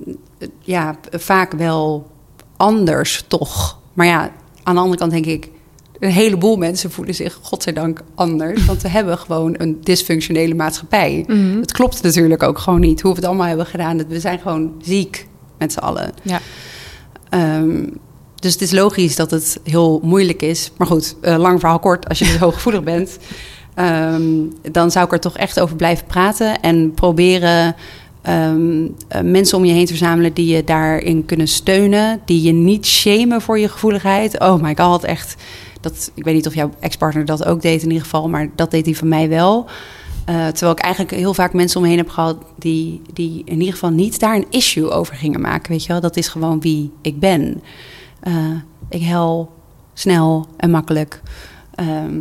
ja, 0.60 0.96
vaak 1.10 1.52
wel 1.52 2.10
anders 2.56 3.24
toch. 3.28 3.78
Maar 3.92 4.06
ja, 4.06 4.32
aan 4.62 4.74
de 4.74 4.80
andere 4.80 4.98
kant 4.98 5.12
denk 5.12 5.26
ik, 5.26 5.50
een 6.04 6.10
heleboel 6.10 6.56
mensen 6.56 6.90
voelen 6.90 7.14
zich, 7.14 7.38
godzijdank, 7.42 8.00
anders. 8.14 8.64
Want 8.64 8.82
we 8.82 8.88
hebben 8.88 9.18
gewoon 9.18 9.54
een 9.58 9.78
dysfunctionele 9.80 10.54
maatschappij. 10.54 11.24
Mhm. 11.26 11.60
Het 11.60 11.72
klopt 11.72 12.02
natuurlijk 12.02 12.42
ook 12.42 12.58
gewoon 12.58 12.80
niet 12.80 13.00
hoe 13.00 13.10
we 13.10 13.16
het 13.16 13.26
allemaal 13.26 13.46
hebben 13.46 13.66
gedaan. 13.66 14.08
We 14.08 14.20
zijn 14.20 14.38
gewoon 14.38 14.72
ziek 14.82 15.26
met 15.58 15.72
z'n 15.72 15.78
allen. 15.78 16.12
Ja. 16.22 16.40
Ehm, 17.28 17.86
dus 18.34 18.52
het 18.52 18.62
is 18.62 18.72
logisch 18.72 19.16
dat 19.16 19.30
het 19.30 19.60
heel 19.62 20.00
moeilijk 20.02 20.42
is. 20.42 20.70
Maar 20.76 20.86
goed, 20.86 21.16
eh, 21.20 21.36
lang 21.36 21.60
verhaal 21.60 21.78
kort. 21.78 22.08
Als 22.08 22.18
je 22.18 22.24
dus 22.24 22.36
hooggevoelig 22.46 22.82
bent, 22.82 23.18
ehm, 23.74 24.22
dan 24.72 24.90
zou 24.90 25.06
ik 25.06 25.12
er 25.12 25.20
toch 25.20 25.36
echt 25.36 25.60
over 25.60 25.76
blijven 25.76 26.06
praten. 26.06 26.60
En 26.60 26.92
proberen 26.94 27.76
ehm, 28.22 28.86
eh, 29.08 29.20
mensen 29.20 29.58
om 29.58 29.64
je 29.64 29.72
heen 29.72 29.84
te 29.84 29.96
verzamelen 29.96 30.32
die 30.32 30.56
je 30.56 30.64
daarin 30.64 31.24
kunnen 31.24 31.48
steunen. 31.48 32.20
Die 32.24 32.42
je 32.42 32.52
niet 32.52 32.86
shamen 32.86 33.40
voor 33.40 33.58
je 33.58 33.68
gevoeligheid. 33.68 34.40
Oh 34.40 34.62
my 34.62 34.76
god, 34.76 35.04
echt. 35.04 35.36
Dat, 35.84 36.10
ik 36.14 36.24
weet 36.24 36.34
niet 36.34 36.46
of 36.46 36.54
jouw 36.54 36.70
ex-partner 36.80 37.24
dat 37.24 37.44
ook 37.44 37.62
deed 37.62 37.82
in 37.82 37.88
ieder 37.88 38.02
geval. 38.02 38.28
Maar 38.28 38.50
dat 38.54 38.70
deed 38.70 38.84
hij 38.84 38.94
van 38.94 39.08
mij 39.08 39.28
wel. 39.28 39.68
Eh, 40.24 40.46
terwijl 40.46 40.72
ik 40.72 40.78
eigenlijk 40.78 41.14
heel 41.14 41.34
vaak 41.34 41.52
mensen 41.52 41.80
om 41.80 41.86
me 41.86 41.96
heb 41.96 42.08
gehad 42.08 42.36
die, 42.58 43.02
die 43.12 43.42
in 43.44 43.58
ieder 43.58 43.72
geval 43.72 43.90
niet 43.90 44.20
daar 44.20 44.36
een 44.36 44.46
issue 44.50 44.90
over 44.90 45.14
gingen 45.14 45.40
maken. 45.40 45.70
Weet 45.70 45.82
je 45.82 45.92
wel, 45.92 46.00
dat 46.00 46.16
is 46.16 46.28
gewoon 46.28 46.60
wie 46.60 46.92
ik 47.00 47.18
ben. 47.18 47.62
Eh, 48.20 48.50
ik 48.88 49.02
hel 49.02 49.52
snel 49.92 50.46
en 50.56 50.70
makkelijk. 50.70 51.20
Ehm, 51.74 52.20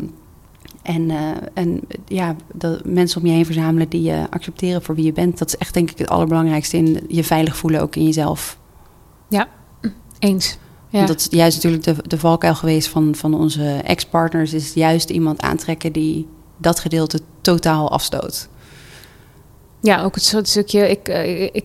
en, 0.81 1.09
eh, 1.09 1.17
en 1.53 1.81
ja, 2.07 2.35
dat 2.53 2.85
mensen 2.85 3.21
om 3.21 3.27
je 3.27 3.33
heen 3.33 3.45
verzamelen 3.45 3.89
die 3.89 4.01
je 4.01 4.25
accepteren 4.29 4.81
voor 4.81 4.95
wie 4.95 5.05
je 5.05 5.13
bent, 5.13 5.37
dat 5.37 5.47
is 5.47 5.57
echt 5.57 5.73
denk 5.73 5.91
ik 5.91 5.97
het 5.97 6.09
allerbelangrijkste 6.09 6.77
in 6.77 6.99
je 7.07 7.23
veilig 7.23 7.57
voelen 7.57 7.81
ook 7.81 7.95
in 7.95 8.03
jezelf. 8.03 8.57
Ja, 9.29 9.47
eens. 10.19 10.57
Ja. 10.93 10.99
Want 10.99 11.07
Dat 11.07 11.19
is 11.19 11.27
juist 11.29 11.55
natuurlijk 11.55 11.83
de, 11.83 11.95
de 12.07 12.17
valkuil 12.17 12.55
geweest 12.55 12.87
van, 12.87 13.15
van 13.15 13.33
onze 13.33 13.81
ex-partners, 13.83 14.53
is 14.53 14.73
juist 14.73 15.09
iemand 15.09 15.41
aantrekken 15.41 15.91
die 15.91 16.27
dat 16.57 16.79
gedeelte 16.79 17.19
totaal 17.41 17.91
afstoot. 17.91 18.47
Ja, 19.81 20.03
ook 20.03 20.15
het 20.15 20.23
soort 20.23 20.47
stukje, 20.47 20.89
ik, 20.89 21.07
eh, 21.07 21.41
ik, 21.43 21.63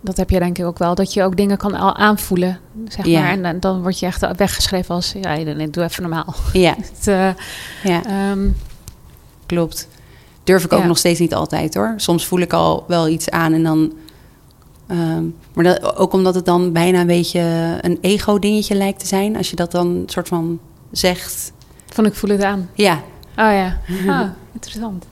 dat 0.00 0.16
heb 0.16 0.30
je 0.30 0.38
denk 0.38 0.58
ik 0.58 0.64
ook 0.64 0.78
wel, 0.78 0.94
dat 0.94 1.12
je 1.12 1.22
ook 1.22 1.36
dingen 1.36 1.56
kan 1.56 1.74
al 1.74 1.96
aanvoelen, 1.96 2.58
zeg 2.88 3.06
Ja. 3.06 3.20
maar. 3.20 3.30
En 3.30 3.42
dan, 3.42 3.60
dan 3.60 3.82
word 3.82 3.98
je 3.98 4.06
echt 4.06 4.36
weggeschreven 4.36 4.94
als, 4.94 5.14
ja, 5.20 5.34
nee, 5.36 5.70
doe 5.70 5.84
even 5.84 6.02
normaal. 6.02 6.34
Ja, 6.52 6.74
Het, 6.94 7.06
eh, 7.08 7.28
ja. 7.84 8.04
ehm, 8.04 8.48
Klopt. 9.46 9.88
Durf 10.44 10.64
ik 10.64 10.72
ook 10.72 10.84
nog 10.84 10.98
steeds 10.98 11.20
niet 11.20 11.34
altijd 11.34 11.74
hoor. 11.74 11.94
Soms 11.96 12.26
voel 12.26 12.40
ik 12.40 12.52
al 12.52 12.84
wel 12.88 13.08
iets 13.08 13.30
aan 13.30 13.52
en 13.52 13.62
dan. 13.62 13.92
ehm, 14.86 15.24
maar 15.52 15.64
dat, 15.64 15.96
ook 15.96 16.12
omdat 16.12 16.34
het 16.34 16.44
dan 16.44 16.72
bijna 16.72 17.00
een 17.00 17.06
beetje 17.06 17.78
een 17.80 17.98
ego-dingetje 18.00 18.74
lijkt 18.74 18.98
te 19.00 19.06
zijn. 19.06 19.36
Als 19.36 19.50
je 19.50 19.56
dat 19.56 19.70
dan 19.72 20.02
soort 20.06 20.28
van 20.28 20.60
zegt. 20.90 21.52
van 21.86 22.06
ik 22.06 22.14
voel 22.14 22.30
het 22.30 22.42
aan. 22.42 22.70
Ja, 22.74 23.02
Oh 23.36 23.52
ja, 23.52 23.78
ah, 24.20 24.28
interessant. 24.52 25.06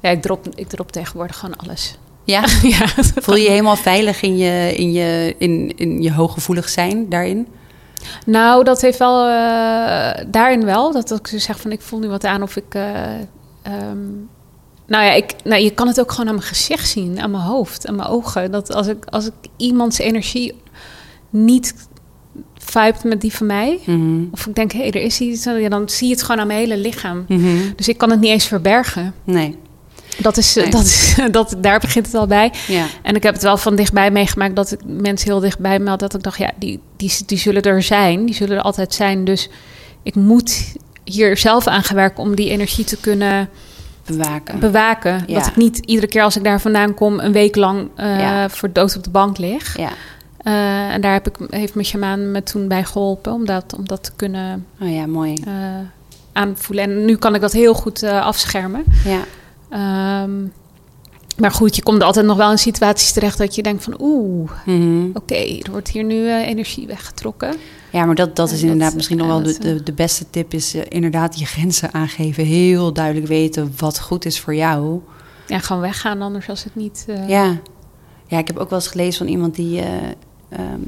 Ja, 0.00 0.10
ik 0.10 0.22
drop, 0.22 0.48
ik 0.54 0.68
drop 0.68 0.92
tegenwoordig 0.92 1.38
gewoon 1.38 1.56
alles. 1.56 1.98
ja. 2.24 2.44
ja, 2.62 2.86
Voel 2.96 3.34
je 3.34 3.42
je 3.42 3.50
helemaal 3.50 3.76
veilig 3.76 4.22
in 4.22 4.36
je, 4.36 4.74
in 4.76 4.92
je, 4.92 5.34
in, 5.38 5.76
in 5.76 6.02
je 6.02 6.12
hooggevoelig 6.12 6.68
zijn 6.68 7.08
daarin? 7.08 7.48
Nou, 8.26 8.64
dat 8.64 8.80
heeft 8.80 8.98
wel 8.98 9.26
eh, 9.28 10.24
daarin 10.26 10.64
wel. 10.64 10.92
Dat 10.92 11.10
ik 11.10 11.40
zeg 11.40 11.60
van 11.60 11.72
ik 11.72 11.80
voel 11.80 11.98
nu 11.98 12.08
wat 12.08 12.24
aan 12.24 12.42
of 12.42 12.56
ik. 12.56 12.74
eh, 12.74 13.14
ehm, 13.62 14.08
nou 14.86 15.04
ja, 15.04 15.12
ik, 15.12 15.32
nou, 15.44 15.62
je 15.62 15.70
kan 15.70 15.86
het 15.86 16.00
ook 16.00 16.10
gewoon 16.10 16.28
aan 16.28 16.34
mijn 16.34 16.46
gezicht 16.46 16.88
zien, 16.88 17.20
aan 17.20 17.30
mijn 17.30 17.42
hoofd, 17.42 17.86
aan 17.86 17.94
mijn 17.96 18.08
ogen. 18.08 18.50
Dat 18.50 18.74
als 18.74 18.86
ik, 18.86 19.04
als 19.04 19.26
ik 19.26 19.32
iemands 19.56 19.98
energie 19.98 20.54
niet 21.30 21.74
vibt 22.54 23.04
met 23.04 23.20
die 23.20 23.32
van 23.32 23.46
mij, 23.46 23.78
Mhm. 23.86 24.24
of 24.30 24.46
ik 24.46 24.54
denk, 24.54 24.72
hé, 24.72 24.78
hey, 24.78 24.90
er 24.90 25.02
is 25.02 25.20
iets, 25.20 25.44
ja, 25.44 25.68
dan 25.68 25.88
zie 25.88 26.06
je 26.08 26.12
het 26.14 26.22
gewoon 26.22 26.40
aan 26.40 26.46
mijn 26.46 26.58
hele 26.58 26.76
lichaam. 26.76 27.24
Mhm. 27.28 27.46
Dus 27.76 27.88
ik 27.88 27.98
kan 27.98 28.10
het 28.10 28.20
niet 28.20 28.30
eens 28.30 28.46
verbergen. 28.46 29.14
Nee. 29.24 29.56
Dat 30.18 30.36
is, 30.36 30.54
Nee. 30.54 30.70
dat 30.70 30.82
is, 30.84 31.16
dat, 31.30 31.56
daar 31.58 31.80
begint 31.80 32.06
het 32.06 32.14
al 32.14 32.26
bij. 32.26 32.52
Ja. 32.68 32.86
En 33.02 33.14
ik 33.14 33.22
heb 33.22 33.34
het 33.34 33.42
wel 33.42 33.56
van 33.56 33.76
dichtbij 33.76 34.10
meegemaakt 34.10 34.56
dat 34.56 34.72
ik 34.72 34.80
mensen 34.86 35.28
heel 35.30 35.40
dichtbij 35.40 35.78
me 35.78 35.88
had. 35.88 36.00
Dat 36.00 36.14
ik 36.14 36.22
dacht, 36.22 36.38
ja, 36.38 36.50
die, 36.58 36.80
die, 36.96 37.12
die 37.26 37.38
zullen 37.38 37.62
er 37.62 37.82
zijn. 37.82 38.24
Die 38.26 38.34
zullen 38.34 38.56
er 38.56 38.62
altijd 38.62 38.94
zijn. 38.94 39.24
Dus 39.24 39.48
ik 40.02 40.14
moet 40.14 40.72
hier 41.04 41.36
zelf 41.36 41.66
aan 41.66 41.82
gaan 41.82 41.96
werken 41.96 42.22
om 42.22 42.34
die 42.34 42.50
energie 42.50 42.84
te 42.84 42.96
kunnen 42.96 43.48
Bewaken. 44.06 44.58
bewaken. 44.58 45.24
Ja. 45.26 45.38
Dat 45.38 45.46
ik 45.46 45.56
niet 45.56 45.78
iedere 45.78 46.06
keer 46.06 46.22
als 46.22 46.36
ik 46.36 46.44
daar 46.44 46.60
vandaan 46.60 46.94
kom 46.94 47.18
een 47.20 47.32
week 47.32 47.56
lang 47.56 47.88
Ja. 47.96 48.48
voor 48.48 48.72
dood 48.72 48.96
op 48.96 49.04
de 49.04 49.10
bank 49.10 49.38
lig. 49.38 49.76
ja. 49.78 49.90
Eh, 50.38 50.92
en 50.92 51.00
daar 51.00 51.12
heb 51.12 51.26
ik, 51.28 51.36
heeft 51.50 51.74
mijn 51.74 51.86
shamaan 51.86 52.30
me 52.30 52.42
toen 52.42 52.68
bij 52.68 52.84
geholpen 52.84 53.32
om 53.32 53.44
dat, 53.46 53.74
om 53.78 53.86
dat 53.86 54.04
te 54.04 54.12
kunnen 54.16 54.66
Oh 54.80 54.92
ja, 54.94 55.06
mooi. 55.06 55.34
eh, 55.46 55.52
aanvoelen. 56.32 56.84
En 56.84 57.04
nu 57.04 57.16
kan 57.16 57.34
ik 57.34 57.40
dat 57.40 57.52
heel 57.52 57.74
goed 57.74 58.02
afschermen. 58.02 58.84
Ja. 59.04 59.20
Ehm, 59.70 60.30
maar 61.38 61.50
goed, 61.50 61.76
je 61.76 61.82
komt 61.82 62.02
altijd 62.02 62.26
nog 62.26 62.36
wel 62.36 62.50
in 62.50 62.58
situaties 62.58 63.12
terecht 63.12 63.38
dat 63.38 63.54
je 63.54 63.62
denkt 63.62 63.84
van 63.84 63.94
oeh, 64.00 64.50
Mhm. 64.66 65.06
oké, 65.14 65.34
er 65.34 65.70
wordt 65.70 65.88
hier 65.88 66.04
nu 66.04 66.28
eh, 66.28 66.46
energie 66.48 66.86
weggetrokken. 66.86 67.54
Ja, 67.92 68.04
maar 68.04 68.14
dat, 68.14 68.36
dat 68.36 68.50
is 68.50 68.62
inderdaad 68.62 68.94
misschien 68.94 69.16
nog 69.16 69.26
wel 69.26 69.42
de, 69.42 69.58
de, 69.58 69.82
de 69.82 69.92
beste 69.92 70.24
tip. 70.30 70.54
Is 70.54 70.74
eh, 70.74 70.82
inderdaad 70.88 71.38
je 71.38 71.44
grenzen 71.46 71.92
aangeven. 71.94 72.44
Heel 72.44 72.92
duidelijk 72.92 73.26
weten 73.26 73.72
wat 73.76 74.00
goed 74.00 74.24
is 74.24 74.40
voor 74.40 74.54
jou. 74.54 75.00
Ja, 75.46 75.58
gewoon 75.58 75.82
weggaan 75.82 76.22
anders 76.22 76.48
als 76.48 76.64
het 76.64 76.74
niet... 76.74 77.04
eh, 77.08 77.28
Ja. 77.28 77.60
ja, 78.26 78.38
ik 78.38 78.46
heb 78.46 78.56
ook 78.56 78.70
wel 78.70 78.78
eens 78.78 78.88
gelezen 78.88 79.14
van 79.18 79.26
iemand 79.26 79.54
die... 79.54 79.80
ehm, 80.48 80.80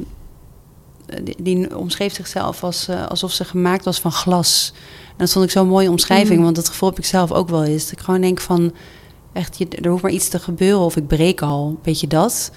die, 1.22 1.36
die 1.42 1.76
omschreef 1.78 2.14
zichzelf 2.14 2.62
als, 2.64 2.88
alsof 3.08 3.32
ze 3.32 3.44
gemaakt 3.44 3.84
was 3.84 4.00
van 4.00 4.12
glas. 4.12 4.72
En 5.08 5.14
dat 5.16 5.32
vond 5.32 5.44
ik 5.44 5.50
zo'n 5.50 5.68
mooie 5.68 5.90
omschrijving. 5.90 6.36
Mm. 6.38 6.44
Want 6.44 6.56
dat 6.56 6.68
gevoel 6.68 6.88
heb 6.88 6.98
ik 6.98 7.04
zelf 7.04 7.32
ook 7.32 7.48
wel 7.48 7.64
eens. 7.64 7.82
Dat 7.82 7.92
ik 7.92 8.00
gewoon 8.00 8.20
denk 8.20 8.40
van... 8.40 8.72
Echt, 9.36 9.58
je, 9.58 9.68
er 9.68 9.90
hoeft 9.90 10.02
maar 10.02 10.12
iets 10.12 10.28
te 10.28 10.38
gebeuren 10.38 10.84
of 10.84 10.96
ik 10.96 11.06
breek 11.06 11.42
al. 11.42 11.78
Weet 11.82 12.00
je 12.00 12.06
dat? 12.06 12.52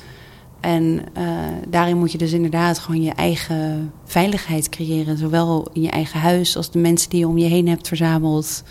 En 0.60 1.02
eh, 1.14 1.26
daarin 1.68 1.98
moet 1.98 2.12
je 2.12 2.18
dus 2.18 2.32
inderdaad 2.32 2.80
gewoon 2.80 3.02
je 3.02 3.12
eigen 3.12 3.94
veiligheid 4.06 4.70
creëren. 4.70 5.18
Zowel 5.18 5.68
in 5.74 5.82
je 5.82 5.90
eigen 5.90 6.20
huis 6.20 6.58
als 6.58 6.72
de 6.72 6.80
mensen 6.80 7.10
die 7.10 7.20
je 7.20 7.28
om 7.28 7.38
je 7.38 7.46
heen 7.46 7.68
hebt 7.68 7.88
verzameld. 7.88 8.64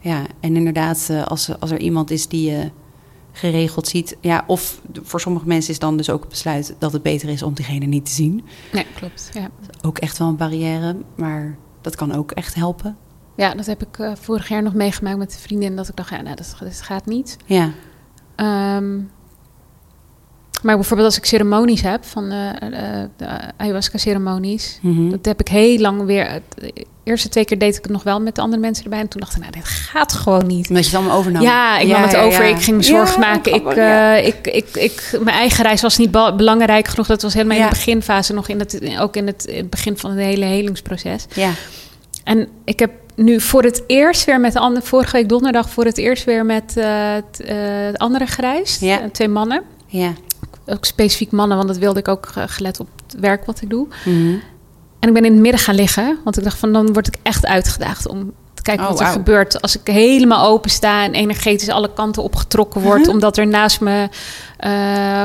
Ja, 0.00 0.26
en 0.40 0.56
inderdaad, 0.56 1.06
eh, 1.10 1.26
als, 1.26 1.60
als 1.60 1.70
er 1.70 1.80
iemand 1.80 2.10
is 2.10 2.28
die 2.28 2.50
je 2.50 2.70
geregeld 3.32 3.88
ziet. 3.88 4.16
Ja, 4.20 4.44
of 4.46 4.80
voor 5.02 5.20
sommige 5.20 5.46
mensen 5.46 5.72
is 5.72 5.78
dan 5.78 5.96
dus 5.96 6.10
ook 6.10 6.20
het 6.20 6.28
besluit 6.28 6.74
dat 6.78 6.92
het 6.92 7.02
beter 7.02 7.28
is 7.28 7.42
om 7.42 7.54
diegene 7.54 7.86
niet 7.86 8.04
te 8.04 8.12
zien. 8.12 8.44
Nee, 8.72 8.86
klopt. 8.94 9.30
Ja. 9.32 9.50
Ook 9.82 9.98
echt 9.98 10.18
wel 10.18 10.28
een 10.28 10.36
barrière, 10.36 10.96
maar 11.16 11.58
dat 11.80 11.96
kan 11.96 12.14
ook 12.14 12.30
echt 12.30 12.54
helpen. 12.54 12.96
Ja, 13.38 13.54
dat 13.54 13.66
heb 13.66 13.82
ik 13.82 13.98
eh, 13.98 14.12
vorig 14.20 14.48
jaar 14.48 14.62
nog 14.62 14.74
meegemaakt 14.74 15.16
met 15.18 15.32
een 15.32 15.38
vriendin. 15.40 15.76
Dat 15.76 15.88
ik 15.88 15.96
dacht, 15.96 16.10
ja, 16.10 16.20
nou, 16.22 16.36
dat, 16.36 16.56
dat 16.60 16.80
gaat 16.82 17.06
niet. 17.06 17.36
Ja, 17.44 17.70
Ehm, 18.36 18.96
maar 20.62 20.74
bijvoorbeeld 20.76 21.08
als 21.08 21.16
ik 21.18 21.24
ceremonies 21.24 21.80
heb, 21.82 22.04
van 22.04 22.30
eh, 22.30 23.02
eh, 23.02 23.08
de 23.16 23.26
ayahuasca-ceremonies... 23.56 24.78
Mhm. 24.82 25.10
Dat 25.10 25.24
heb 25.24 25.40
ik 25.40 25.48
heel 25.48 25.78
lang 25.78 26.04
weer... 26.04 26.40
De 26.54 26.86
eerste 27.04 27.28
twee 27.28 27.44
keer 27.44 27.58
deed 27.58 27.76
ik 27.76 27.82
het 27.82 27.92
nog 27.92 28.02
wel 28.02 28.20
met 28.20 28.34
de 28.34 28.40
andere 28.40 28.60
mensen 28.62 28.84
erbij. 28.84 28.98
En 29.00 29.08
toen 29.08 29.20
dacht 29.20 29.34
ik, 29.34 29.40
nou, 29.40 29.52
dit 29.52 29.64
gaat 29.64 30.12
gewoon 30.12 30.46
niet. 30.46 30.68
omdat 30.68 30.84
je 30.84 30.90
het 30.90 30.98
allemaal 31.00 31.18
overnam. 31.18 31.42
Ja, 31.42 31.78
ik 31.78 31.88
nam 31.88 32.02
het 32.02 32.10
ja, 32.12 32.22
over. 32.22 32.44
ja. 32.44 32.54
Ik 32.56 32.62
ging 32.62 32.76
me 32.76 32.82
zorgen 32.82 33.20
Ja, 33.22 33.28
maken. 33.28 33.54
Ik, 33.54 33.74
ja. 33.74 34.14
ik, 34.14 34.46
ik, 34.46 34.68
ik, 34.74 35.18
mijn 35.22 35.36
eigen 35.36 35.64
reis 35.64 35.82
was 35.82 35.96
niet 35.98 36.10
belangrijk 36.10 36.88
genoeg. 36.88 37.06
Dat 37.06 37.22
was 37.22 37.34
helemaal 37.34 37.56
in 37.56 37.62
Ja. 37.62 37.68
de 37.68 37.74
beginfase. 37.74 38.32
Nog 38.32 38.48
in 38.48 38.58
het, 38.58 38.80
ook 39.00 39.16
in 39.16 39.26
het, 39.26 39.44
in 39.44 39.56
het 39.56 39.70
begin 39.70 39.98
van 39.98 40.10
het 40.10 40.18
hele 40.20 40.44
helingsproces. 40.44 41.26
ja. 41.34 41.50
En 42.24 42.48
ik 42.64 42.78
heb 42.78 42.90
nu 43.18 43.40
voor 43.40 43.62
het 43.62 43.82
eerst 43.86 44.24
weer 44.24 44.40
met 44.40 44.52
de 44.52 44.58
andere... 44.58 44.86
Vorige 44.86 45.12
week 45.12 45.28
donderdag 45.28 45.70
voor 45.70 45.84
het 45.84 45.98
eerst 45.98 46.24
weer 46.24 46.44
met 46.46 46.72
de 46.72 47.92
andere 47.96 48.26
gereisd. 48.26 48.80
Ja. 48.80 49.00
Eh, 49.00 49.10
twee 49.10 49.28
mannen. 49.28 49.62
ja. 49.86 50.12
Ook 50.66 50.84
specifiek 50.84 51.30
mannen, 51.30 51.56
want 51.56 51.68
dat 51.68 51.78
wilde 51.78 51.98
ik 51.98 52.08
ook 52.08 52.32
gelet 52.46 52.80
op 52.80 52.88
het 53.06 53.20
werk 53.20 53.44
wat 53.46 53.60
ik 53.62 53.70
doe. 53.70 53.86
Mhm. 54.04 54.34
En 55.00 55.08
ik 55.08 55.14
ben 55.14 55.24
in 55.24 55.32
het 55.32 55.40
midden 55.40 55.60
gaan 55.60 55.74
liggen. 55.74 56.18
Want 56.24 56.38
ik 56.38 56.44
dacht 56.44 56.58
van, 56.58 56.72
dan 56.72 56.92
word 56.92 57.06
ik 57.06 57.16
echt 57.22 57.46
uitgedaagd 57.46 58.08
om 58.08 58.32
te 58.54 58.62
kijken 58.62 58.84
Oh, 58.84 58.90
wat 58.90 59.00
er 59.00 59.06
gebeurt. 59.06 59.62
Als 59.62 59.78
ik 59.78 59.86
helemaal 59.86 60.46
open 60.46 60.70
sta 60.70 61.04
en 61.04 61.14
energetisch 61.14 61.68
alle 61.68 61.92
kanten 61.92 62.22
opgetrokken 62.22 62.80
word. 62.80 63.00
Mhm. 63.00 63.10
Omdat 63.10 63.36
er 63.36 63.46
naast 63.46 63.80
me 63.80 64.08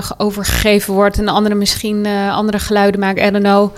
ge- 0.01 0.13
overgegeven 0.17 0.93
wordt. 0.93 1.17
En 1.17 1.25
de 1.25 1.31
andere 1.31 1.55
misschien 1.55 2.05
andere 2.31 2.59
geluiden 2.59 2.99
maken. 2.99 3.25
I 3.27 3.31
don't 3.31 3.43
know. 3.43 3.69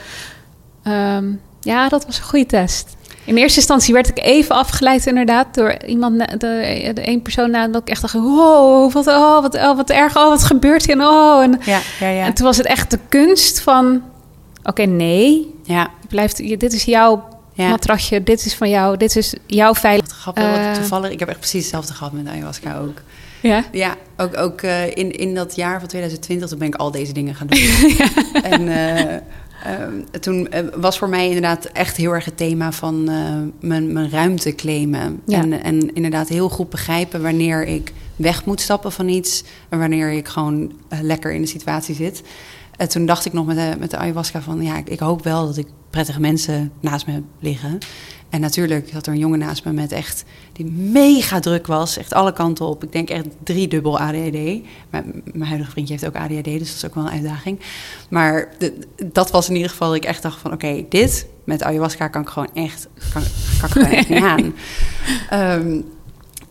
Ehm, 0.84 1.26
ja, 1.62 1.90
dat 1.90 2.06
was 2.06 2.18
een 2.18 2.24
goede 2.24 2.46
test. 2.46 2.95
In 3.26 3.36
eerste 3.38 3.58
instantie 3.60 3.94
werd 3.94 4.10
ik 4.10 4.20
even 4.20 4.56
afgeleid 4.56 5.06
inderdaad 5.06 5.54
door 5.56 5.78
iemand, 5.86 6.20
de, 6.20 6.92
de 6.94 7.02
één 7.02 7.22
persoon 7.22 7.52
na 7.52 7.68
dat 7.68 7.82
ik 7.82 7.90
echt 7.90 8.02
dacht, 8.02 8.14
wow, 8.14 8.92
wat, 8.92 9.08
oh, 9.08 9.42
wat, 9.42 9.56
oh, 9.56 9.76
wat 9.76 9.90
erg, 9.90 10.18
oh, 10.18 10.30
wat 10.30 10.44
gebeurt 10.44 10.86
hier? 10.86 10.96
En, 10.96 11.02
oh, 11.06 11.44
en, 11.44 11.60
Ja, 11.66 11.80
ja, 12.00 12.10
ja. 12.10 12.26
en 12.26 12.34
toen 12.34 12.46
was 12.46 12.58
het 12.58 12.66
echt 12.66 12.92
de 12.92 13.00
kunst 13.10 13.60
van, 13.62 14.02
oké, 14.64 14.84
nee, 14.84 15.54
ja. 15.64 15.82
je 16.02 16.08
blijft, 16.08 16.38
je, 16.38 16.58
dit 16.58 16.74
is 16.74 16.84
jouw 16.84 17.28
Ja. 17.54 17.70
matrasje, 17.70 18.24
dit 18.24 18.46
is 18.46 18.54
van 18.56 18.70
jou, 18.70 18.98
dit 18.98 19.16
is 19.16 19.34
jouw 19.46 19.74
veilig. 19.76 20.06
Wat 20.06 20.16
grappig, 20.16 20.44
wat 20.50 20.56
Eh. 20.60 20.72
toevallig. 20.74 21.12
Ik 21.12 21.20
heb 21.20 21.30
echt 21.30 21.40
precies 21.40 21.62
hetzelfde 21.62 21.94
gehad 21.94 22.12
met 22.14 22.28
ayahuasca 22.28 22.78
ook. 22.78 22.98
Ja. 23.42 23.64
Ja, 23.72 23.96
ook, 24.18 24.38
ook 24.38 24.62
eh, 24.62 24.88
in, 24.88 25.12
in 25.12 25.36
dat 25.36 25.56
jaar 25.56 25.80
van 25.80 25.88
2020 25.88 26.50
toen 26.50 26.58
ben 26.60 26.68
ik 26.68 26.76
al 26.76 26.92
deze 26.92 27.14
dingen 27.14 27.36
gaan 27.36 27.48
doen. 27.48 27.60
En 28.52 28.68
eh, 28.68 29.16
ehm, 29.66 30.20
toen 30.22 30.50
eh, 30.50 30.64
was 30.76 30.98
voor 30.98 31.10
mij 31.10 31.26
inderdaad 31.26 31.66
echt 31.66 31.98
heel 31.98 32.12
erg 32.12 32.26
het 32.26 32.38
thema 32.38 32.72
van 32.72 33.10
eh, 33.10 33.16
mijn, 33.60 33.94
mijn 33.94 34.10
ruimte 34.10 34.56
claimen. 34.56 35.22
Ja. 35.26 35.42
En, 35.42 35.64
en 35.64 35.94
inderdaad 35.94 36.28
heel 36.28 36.50
goed 36.50 36.70
begrijpen 36.70 37.22
wanneer 37.22 37.66
ik 37.66 37.94
weg 38.16 38.46
moet 38.46 38.62
stappen 38.62 38.92
van 38.92 39.08
iets. 39.08 39.44
En 39.70 39.80
wanneer 39.80 40.12
ik 40.12 40.28
gewoon 40.28 40.72
eh, 40.90 41.00
lekker 41.02 41.32
in 41.32 41.42
de 41.42 41.48
situatie 41.48 41.96
zit. 41.96 42.24
En 42.78 42.90
toen 42.90 43.06
dacht 43.06 43.26
ik 43.26 43.34
nog 43.34 43.46
met 43.46 43.56
de, 43.56 43.74
met 43.80 43.92
de 43.92 43.98
ayahuasca 43.98 44.42
van... 44.42 44.62
ja, 44.62 44.78
ik, 44.78 44.90
ik 44.90 45.00
hoop 45.00 45.24
wel 45.24 45.46
dat 45.46 45.58
ik 45.58 45.68
prettige 45.90 46.20
mensen 46.20 46.72
naast 46.80 47.08
me 47.08 47.22
liggen. 47.40 47.78
En 48.36 48.42
natuurlijk 48.42 48.90
zat 48.94 49.06
er 49.08 49.14
een 49.14 49.20
jongen 49.20 49.40
naast 49.40 49.66
me 49.66 49.72
met 49.72 49.92
echt... 49.92 50.24
die 50.54 50.66
mega 50.72 51.40
druk 51.40 51.68
was, 51.68 51.98
echt 51.98 52.14
alle 52.14 52.34
kanten 52.34 52.66
op. 52.66 52.84
Ik 52.84 52.92
denk 52.92 53.10
echt 53.10 53.26
driedubbel 53.44 54.00
ADHD. 54.00 54.34
Mijn, 54.90 55.22
mijn 55.24 55.48
huidige 55.48 55.72
vriendje 55.72 55.94
heeft 55.94 56.06
ook 56.08 56.16
ADHD, 56.22 56.44
dus 56.44 56.68
dat 56.68 56.76
is 56.76 56.86
ook 56.86 56.96
wel 56.96 57.04
een 57.06 57.10
uitdaging. 57.12 57.60
Maar 58.10 58.50
de- 58.58 58.74
dat 59.12 59.32
was 59.32 59.50
in 59.50 59.56
ieder 59.56 59.70
geval 59.70 59.88
dat 59.88 59.98
ik 59.98 60.06
echt 60.06 60.22
dacht 60.22 60.40
van... 60.40 60.54
oké, 60.54 60.86
dit 60.90 61.28
met 61.44 61.64
ayahuasca 61.64 62.08
kan 62.08 62.22
ik 62.22 62.28
gewoon 62.28 62.50
echt, 62.54 62.88
kan, 63.14 63.22
kan 63.60 63.68
ik 63.70 63.74
gewoon 63.74 63.88
echt 63.98 64.10
niet 64.10 64.24
aan. 64.24 64.54
Ehm, 65.30 65.82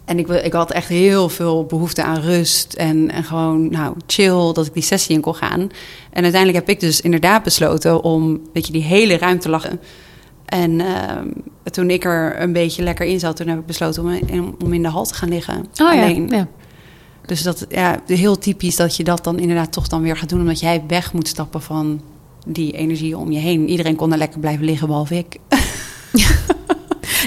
En 0.04 0.18
ik, 0.18 0.26
wil- 0.26 0.44
ik 0.44 0.52
had 0.52 0.70
echt 0.70 0.88
heel 0.88 1.28
veel 1.28 1.64
behoefte 1.64 2.02
aan 2.02 2.20
rust 2.20 2.72
en, 2.72 3.10
en 3.10 3.24
gewoon 3.24 3.70
nou, 3.70 3.96
chill, 4.06 4.52
dat 4.52 4.66
ik 4.66 4.74
die 4.74 4.82
sessie 4.82 5.14
in 5.14 5.20
kon 5.20 5.34
gaan. 5.34 5.60
En 6.10 6.22
uiteindelijk 6.22 6.54
heb 6.66 6.68
ik 6.68 6.80
dus 6.80 7.00
inderdaad 7.00 7.42
besloten 7.42 8.02
om 8.02 8.40
weet 8.52 8.66
je, 8.66 8.72
die 8.72 8.82
hele 8.82 9.18
ruimte 9.18 9.48
lachen. 9.48 9.80
En 10.44 10.80
ehm, 10.80 11.28
toen 11.70 11.90
ik 11.90 12.04
er 12.04 12.40
een 12.40 12.52
beetje 12.52 12.82
lekker 12.82 13.06
in 13.06 13.18
zat, 13.20 13.36
toen 13.36 13.48
heb 13.48 13.58
ik 13.58 13.66
besloten 13.66 14.02
om, 14.02 14.10
in- 14.10 14.54
om 14.64 14.72
in 14.72 14.82
de 14.82 14.88
hal 14.88 15.04
te 15.04 15.14
gaan 15.14 15.28
liggen. 15.28 15.66
Oh 15.82 15.90
alleen. 15.90 16.28
ja, 16.28 16.36
ja. 16.36 16.48
Dus 17.26 17.42
dat 17.42 17.66
ja, 17.68 18.00
heel 18.06 18.38
typisch 18.38 18.76
dat 18.76 18.96
je 18.96 19.04
dat 19.04 19.24
dan 19.24 19.38
inderdaad 19.38 19.72
toch 19.72 19.88
dan 19.88 20.02
weer 20.02 20.16
gaat 20.16 20.28
doen, 20.28 20.40
omdat 20.40 20.60
jij 20.60 20.82
weg 20.88 21.12
moet 21.12 21.28
stappen 21.28 21.62
van 21.62 22.00
die 22.46 22.72
energie 22.72 23.18
om 23.18 23.30
je 23.30 23.38
heen. 23.38 23.68
Iedereen 23.68 23.96
kon 23.96 24.12
er 24.12 24.18
lekker 24.18 24.40
blijven 24.40 24.64
liggen, 24.64 24.86
behalve 24.86 25.16
ik. 25.16 25.36
Ja, 26.12 26.26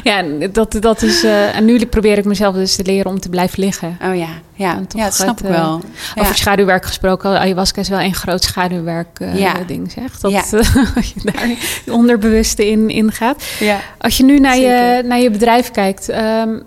en 0.04 0.52
dat, 0.52 0.78
dat 0.80 1.02
is. 1.02 1.24
eh, 1.24 1.56
en 1.56 1.66
nu 1.66 1.86
probeer 1.86 2.18
ik 2.18 2.26
mezelf 2.26 2.56
dus 2.56 2.76
te 2.76 2.84
leren 2.84 3.12
om 3.12 3.20
te 3.20 3.30
blijven 3.30 3.60
liggen. 3.60 3.98
Oh 4.04 4.16
ja, 4.16 4.28
ja, 4.54 4.82
ja 4.96 5.06
dat 5.06 5.14
snap 5.16 5.38
het, 5.38 5.46
ik 5.46 5.52
wel. 5.52 5.82
Ja. 6.16 6.22
Over 6.22 6.36
schaduwwerk 6.36 6.86
gesproken, 6.86 7.40
ayahuasca 7.40 7.82
is 7.82 7.90
wel 7.90 8.00
een 8.00 8.14
groot 8.16 8.44
schaduwwerk 8.44 9.20
eh, 9.20 9.40
Ja. 9.40 9.54
ding, 9.68 9.92
zeg. 9.92 10.20
Dat 10.20 10.32
Ja. 10.32 10.44
eh, 10.52 10.96
als 10.96 11.14
je 11.16 11.32
daar 11.32 11.50
onderbewuste 11.96 12.70
in, 12.70 12.90
in 12.90 13.12
gaat. 13.12 13.44
Ja. 13.60 13.80
Als 13.98 14.18
je 14.18 14.24
nu 14.24 14.40
naar, 14.40 14.58
je, 14.58 15.02
naar 15.06 15.20
je 15.20 15.30
bedrijf 15.32 15.72
kijkt, 15.72 16.10
ehm, 16.10 16.60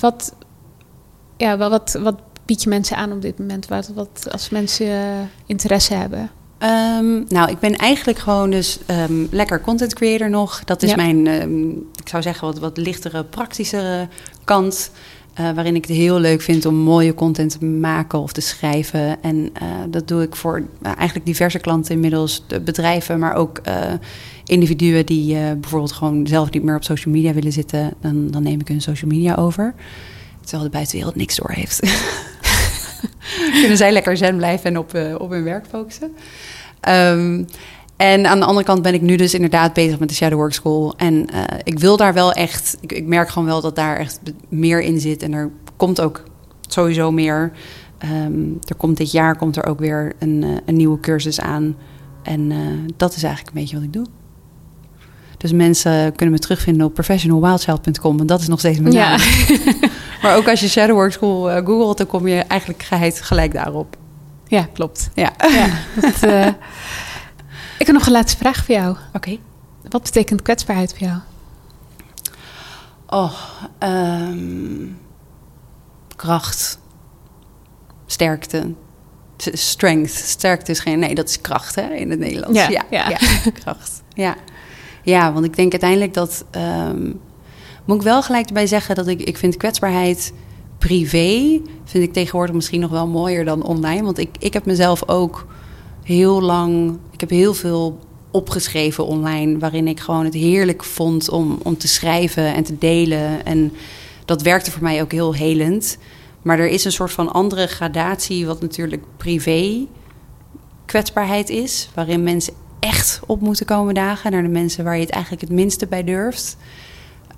wat, 0.00 0.34
ja, 1.36 1.58
wel, 1.58 1.70
wat, 1.70 1.98
wat 2.02 2.14
bied 2.46 2.62
je 2.62 2.68
mensen 2.68 2.96
aan 2.96 3.12
op 3.12 3.22
dit 3.22 3.38
moment? 3.38 3.66
Wat, 3.68 3.90
wat 3.94 4.28
als 4.30 4.50
mensen 4.50 4.86
eh, 4.86 5.00
interesse 5.46 5.94
hebben? 5.94 6.30
Ehm, 6.58 7.22
nou, 7.28 7.50
ik 7.50 7.58
ben 7.58 7.76
eigenlijk 7.76 8.18
gewoon 8.18 8.50
dus 8.50 8.78
ehm, 8.86 9.26
lekker 9.30 9.60
content 9.60 9.94
creator 9.94 10.30
nog. 10.30 10.64
Dat 10.64 10.82
is 10.82 10.90
Ja. 10.90 10.96
mijn, 10.96 11.26
ehm, 11.26 11.68
ik 11.70 12.08
zou 12.08 12.22
zeggen, 12.22 12.46
wat, 12.46 12.58
wat 12.58 12.76
lichtere, 12.76 13.24
praktischere 13.24 14.08
kant. 14.44 14.90
eh, 15.34 15.50
waarin 15.52 15.74
ik 15.74 15.86
het 15.86 15.96
heel 15.96 16.18
leuk 16.20 16.40
vind 16.42 16.66
om 16.66 16.74
mooie 16.74 17.14
content 17.14 17.58
te 17.58 17.64
maken 17.64 18.18
of 18.18 18.32
te 18.32 18.40
schrijven. 18.40 19.22
En 19.22 19.50
eh, 19.52 19.66
dat 19.88 20.08
doe 20.08 20.22
ik 20.22 20.36
voor 20.36 20.62
eh, 20.82 20.92
eigenlijk 20.96 21.26
diverse 21.26 21.58
klanten 21.58 21.94
inmiddels. 21.94 22.44
De 22.46 22.60
bedrijven, 22.60 23.18
maar 23.18 23.34
ook 23.34 23.60
individuen 24.44 25.06
die 25.06 25.34
bijvoorbeeld 25.54 25.92
gewoon 25.92 26.26
zelf 26.26 26.50
niet 26.50 26.62
meer 26.62 26.76
op 26.76 26.84
social 26.84 27.14
media 27.14 27.32
willen 27.32 27.52
zitten. 27.52 27.94
Dan, 28.00 28.30
dan 28.30 28.42
neem 28.42 28.60
ik 28.60 28.68
hun 28.68 28.80
social 28.80 29.10
media 29.10 29.34
over. 29.34 29.74
Terwijl 30.40 30.62
de 30.64 30.70
buitenwereld 30.70 31.14
niks 31.16 31.36
door 31.36 31.50
heeft. 31.50 31.80
Kunnen 33.60 33.76
zij 33.76 33.92
lekker 33.92 34.16
zen 34.16 34.36
blijven 34.36 34.70
en 34.70 34.78
op, 34.78 34.94
eh, 34.94 35.14
op 35.18 35.30
hun 35.30 35.44
werk 35.44 35.66
focussen. 35.66 36.12
Ehm, 36.80 37.44
en 37.96 38.26
aan 38.26 38.38
de 38.38 38.44
andere 38.44 38.66
kant 38.66 38.82
ben 38.82 38.94
ik 38.94 39.00
nu 39.00 39.16
dus 39.16 39.34
inderdaad 39.34 39.72
bezig 39.72 39.98
met 39.98 40.08
de 40.08 40.14
Shadow 40.14 40.38
Work 40.38 40.52
School. 40.52 40.94
En 40.96 41.26
eh, 41.26 41.42
ik 41.62 41.78
wil 41.78 41.96
daar 41.96 42.14
wel 42.14 42.32
echt... 42.32 42.76
Ik, 42.80 42.92
ik 42.92 43.06
merk 43.06 43.28
gewoon 43.28 43.48
wel 43.48 43.60
dat 43.60 43.76
daar 43.76 43.96
echt 43.96 44.20
meer 44.48 44.80
in 44.80 45.00
zit. 45.00 45.22
En 45.22 45.32
er 45.32 45.50
komt 45.76 46.00
ook 46.00 46.22
sowieso 46.68 47.10
meer. 47.10 47.52
Ehm, 47.98 48.42
er 48.68 48.74
komt 48.76 48.96
dit 48.96 49.10
jaar 49.10 49.36
komt 49.36 49.56
er 49.56 49.66
ook 49.66 49.78
weer 49.78 50.12
een, 50.18 50.42
eh, 50.42 50.50
een 50.66 50.76
nieuwe 50.76 51.00
cursus 51.00 51.40
aan. 51.40 51.76
En 52.22 52.52
dat 52.96 53.16
is 53.16 53.22
eigenlijk 53.22 53.54
een 53.54 53.60
beetje 53.60 53.76
wat 53.76 53.84
ik 53.84 53.92
doe. 53.92 54.06
Dus 55.36 55.52
mensen 55.52 56.14
kunnen 56.14 56.34
me 56.34 56.40
terugvinden 56.40 56.86
op 56.86 56.94
professionalwildchild.com. 56.94 58.16
Want 58.16 58.28
dat 58.28 58.40
is 58.40 58.48
nog 58.48 58.58
steeds 58.58 58.78
mijn 58.78 58.94
naam. 58.94 59.20
Maar 60.22 60.36
ook 60.36 60.48
als 60.48 60.60
je 60.60 60.68
Shadow 60.68 60.96
Work 60.96 61.12
School 61.12 61.50
eh, 61.50 61.66
googelt... 61.66 61.98
dan 61.98 62.06
kom 62.06 62.28
je 62.28 62.40
eigenlijk 62.40 62.82
geheid 62.82 63.20
gelijk 63.20 63.52
daarop. 63.52 63.96
ja 64.46 64.68
klopt. 64.72 65.10
Ja. 65.14 65.32
Ja, 65.38 65.68
dat, 66.00 66.22
eh, 66.22 66.46
ik 67.78 67.86
heb 67.86 67.92
nog 67.92 68.06
een 68.06 68.12
laatste 68.12 68.38
vraag 68.38 68.64
voor 68.64 68.74
jou. 68.74 68.96
Oké. 69.12 69.38
Wat 69.88 70.02
betekent 70.02 70.42
kwetsbaarheid 70.42 70.94
voor 70.98 71.06
jou? 71.06 71.18
Oh, 73.06 73.32
ehm, 73.78 74.86
kracht, 76.16 76.78
sterkte, 78.06 78.74
strength. 79.36 80.14
Sterkte 80.14 80.70
is 80.70 80.80
geen, 80.80 80.98
nee, 80.98 81.14
dat 81.14 81.28
is 81.28 81.40
kracht 81.40 81.74
hè, 81.74 81.94
in 81.94 82.10
het 82.10 82.18
Nederlands. 82.18 82.58
Ja, 82.58 82.68
ja, 82.68 82.84
ja. 82.90 83.08
ja, 83.08 83.50
kracht. 83.62 84.02
Ja. 84.14 84.36
ja, 85.02 85.32
want 85.32 85.44
ik 85.44 85.56
denk 85.56 85.72
uiteindelijk 85.72 86.14
dat, 86.14 86.44
ehm, 86.50 87.12
moet 87.86 87.96
ik 87.96 88.02
wel 88.02 88.22
gelijk 88.22 88.46
erbij 88.46 88.66
zeggen 88.66 88.94
dat 88.94 89.06
ik, 89.06 89.22
ik 89.22 89.36
vind 89.36 89.56
kwetsbaarheid 89.56 90.32
privé, 90.78 91.60
vind 91.84 92.04
ik 92.04 92.12
tegenwoordig 92.12 92.54
misschien 92.54 92.80
nog 92.80 92.90
wel 92.90 93.06
mooier 93.06 93.44
dan 93.44 93.64
online. 93.64 94.02
Want 94.02 94.18
ik, 94.18 94.36
ik 94.38 94.52
heb 94.52 94.64
mezelf 94.66 95.08
ook 95.08 95.46
heel 96.02 96.42
lang, 96.42 96.98
ik 97.12 97.20
heb 97.20 97.30
heel 97.30 97.54
veel 97.54 97.98
opgeschreven 98.30 99.06
online, 99.06 99.58
waarin 99.58 99.88
ik 99.88 100.00
gewoon 100.00 100.24
het 100.24 100.34
heerlijk 100.34 100.84
vond 100.84 101.28
om, 101.28 101.58
om 101.62 101.76
te 101.76 101.88
schrijven 101.88 102.54
en 102.54 102.64
te 102.64 102.78
delen. 102.78 103.44
En 103.44 103.72
dat 104.24 104.42
werkte 104.42 104.70
voor 104.70 104.82
mij 104.82 105.02
ook 105.02 105.12
heel 105.12 105.34
helend. 105.34 105.98
Maar 106.42 106.58
er 106.58 106.68
is 106.68 106.84
een 106.84 106.92
soort 106.92 107.12
van 107.12 107.32
andere 107.32 107.66
gradatie, 107.66 108.46
wat 108.46 108.60
natuurlijk 108.60 109.02
privé 109.16 109.86
kwetsbaarheid 110.84 111.48
is, 111.48 111.88
waarin 111.94 112.22
mensen 112.22 112.54
echt 112.80 113.20
op 113.26 113.40
moeten 113.40 113.66
komen 113.66 113.94
dagen 113.94 114.32
naar 114.32 114.42
de 114.42 114.48
mensen 114.48 114.84
waar 114.84 114.94
je 114.94 115.00
het 115.00 115.10
eigenlijk 115.10 115.42
het 115.42 115.52
minste 115.52 115.86
bij 115.86 116.04
durft. 116.04 116.56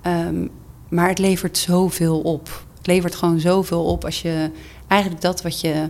Ehm, 0.02 0.46
maar 0.88 1.08
het 1.08 1.18
levert 1.18 1.58
zoveel 1.58 2.20
op. 2.20 2.64
Het 2.76 2.86
levert 2.86 3.14
gewoon 3.14 3.40
zoveel 3.40 3.84
op 3.84 4.04
als 4.04 4.22
je 4.22 4.50
eigenlijk 4.86 5.22
dat 5.22 5.42
wat 5.42 5.60
je 5.60 5.88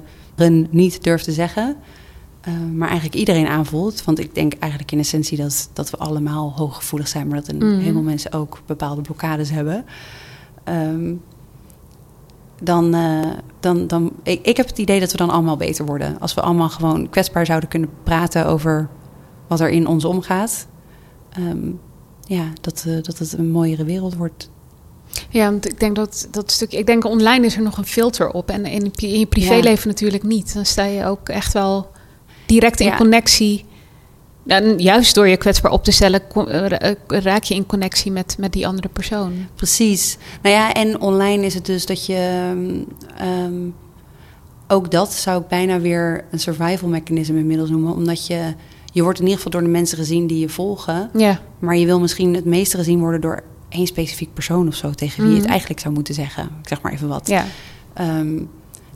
niet 0.70 1.02
durft 1.04 1.24
te 1.24 1.32
zeggen, 1.32 1.76
eh, 2.40 2.52
maar 2.74 2.88
eigenlijk 2.88 3.18
iedereen 3.18 3.46
aanvoelt. 3.46 4.04
Want 4.04 4.18
ik 4.18 4.34
denk 4.34 4.52
eigenlijk 4.59 4.92
in 4.92 4.98
essentie 4.98 5.36
dat, 5.38 5.70
dat 5.72 5.90
we 5.90 5.96
allemaal 5.96 6.52
hooggevoelig 6.56 7.09
zijn, 7.09 7.28
maar 7.28 7.36
dat 7.40 7.48
een 7.48 7.56
Mhm. 7.56 7.78
heleboel 7.78 8.02
mensen 8.02 8.32
ook 8.32 8.59
bepaalde 8.66 9.00
blokkades 9.00 9.50
hebben. 9.50 9.84
Ehm, 10.64 11.14
dan, 12.62 12.94
eh, 12.94 13.26
dan, 13.61 13.86
dan 13.86 14.12
ik, 14.22 14.46
ik 14.46 14.56
heb 14.56 14.66
het 14.66 14.78
idee 14.78 15.00
dat 15.00 15.11
we 15.11 15.16
dan 15.16 15.30
allemaal 15.30 15.56
beter 15.56 15.84
worden. 15.86 16.20
Als 16.20 16.34
we 16.34 16.40
allemaal 16.40 16.68
gewoon 16.68 17.09
kwetsbaar 17.11 17.46
zouden 17.46 17.68
kunnen 17.68 17.88
praten 18.02 18.46
over 18.46 18.88
wat 19.46 19.61
er 19.61 19.70
in 19.70 19.86
ons 19.86 20.04
omgaat. 20.04 20.66
Ehm, 21.30 21.70
ja, 22.29 22.53
dat, 22.61 22.85
eh, 22.87 23.03
dat 23.03 23.18
het 23.18 23.33
een 23.33 23.51
mooiere 23.51 23.85
wereld 23.85 24.14
wordt. 24.14 24.51
Ja, 25.31 25.51
want 25.51 25.68
ik 25.70 25.81
denk 25.81 25.97
dat 25.97 26.29
dat 26.31 26.51
stuk. 26.51 26.72
Ik 26.72 26.87
denk 26.87 27.05
online 27.05 27.47
is 27.47 27.57
er 27.57 27.62
nog 27.62 27.76
een 27.79 27.87
filter 27.87 28.31
op. 28.31 28.51
En 28.51 28.66
in, 28.66 28.91
in 28.97 29.18
je 29.18 29.26
privéleven 29.26 29.89
natuurlijk 29.89 30.22
niet. 30.22 30.55
Dan 30.55 30.64
sta 30.66 30.85
je 30.85 31.05
ook 31.05 31.29
echt 31.29 31.53
wel 31.53 31.91
direct 32.47 32.81
in 32.81 32.87
Ja. 32.87 32.97
connectie. 32.97 33.64
En 34.47 34.79
juist 34.79 35.14
door 35.14 35.29
je 35.29 35.37
kwetsbaar 35.37 35.72
op 35.72 35.85
te 35.85 35.91
stellen, 35.91 36.22
eh, 36.35 36.66
ra- 36.66 36.95
raak 37.07 37.43
je 37.43 37.55
in 37.55 37.66
connectie 37.66 38.12
met, 38.12 38.37
met 38.39 38.53
die 38.53 38.66
andere 38.66 38.89
persoon. 38.89 39.33
Precies. 39.55 40.16
Nou 40.43 40.55
ja, 40.55 40.72
en 40.72 41.01
online 41.01 41.45
is 41.47 41.55
het 41.55 41.66
dus 41.66 41.87
dat 41.87 42.07
je. 42.07 42.14
ehm, 42.14 42.83
ehm, 43.29 43.68
ook 44.68 44.91
dat 44.91 45.12
zou 45.12 45.41
ik 45.43 45.49
bijna 45.49 45.81
weer 45.81 46.24
een 46.31 46.41
survival 46.41 46.89
mechanisme 46.89 47.39
inmiddels 47.39 47.70
noemen. 47.70 47.93
Omdat 47.95 48.26
je. 48.26 48.55
Je 48.93 49.03
wordt 49.03 49.18
in 49.18 49.24
ieder 49.24 49.36
geval 49.43 49.53
door 49.61 49.62
de 49.70 49.74
mensen 49.76 49.99
gezien 49.99 50.26
die 50.26 50.39
je 50.39 50.49
volgen. 50.49 51.11
Ja, 51.16 51.41
Maar 51.59 51.76
je 51.76 51.86
wil 51.86 52.01
misschien 52.01 52.34
het 52.34 52.45
meeste 52.45 52.76
gezien 52.76 52.99
worden 53.01 53.20
door 53.20 53.43
één 53.68 53.86
specifiek 53.86 54.34
persoon 54.34 54.68
of 54.68 54.74
zo. 54.74 54.91
Tegen 54.91 55.16
wie 55.16 55.26
je 55.26 55.32
Mhm. 55.32 55.41
het 55.43 55.51
eigenlijk 55.51 55.80
zou 55.80 55.95
moeten 55.95 56.14
zeggen. 56.14 56.45
Ik 56.62 56.68
zeg 56.68 56.80
maar 56.80 56.93
even 56.93 57.09
wat. 57.09 57.28
ja. 57.28 57.45
Ehm, 57.95 58.43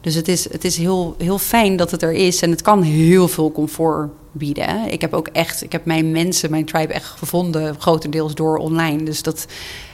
dus 0.01 0.14
het 0.14 0.28
is, 0.28 0.53
het 0.53 0.64
is 0.64 0.76
heel, 0.76 1.14
heel 1.18 1.38
fijn 1.38 1.76
dat 1.76 1.90
het 1.90 2.03
er 2.03 2.12
is. 2.12 2.43
En 2.43 2.51
het 2.51 2.62
kan 2.62 2.82
heel 2.82 3.28
veel 3.28 3.53
comfort 3.53 4.11
bieden. 4.32 4.68
Hè. 4.68 4.86
Ik 4.88 5.01
heb 5.01 5.12
ook 5.12 5.28
echt, 5.28 5.62
ik 5.62 5.72
heb 5.72 5.84
mijn 5.84 6.11
mensen, 6.11 6.50
mijn 6.50 6.64
tribe 6.64 6.92
echt 6.92 7.04
gevonden, 7.04 7.80
grotendeels 7.80 8.34
door 8.34 8.57
online. 8.57 9.03
Dus 9.03 9.22
dat, 9.22 9.46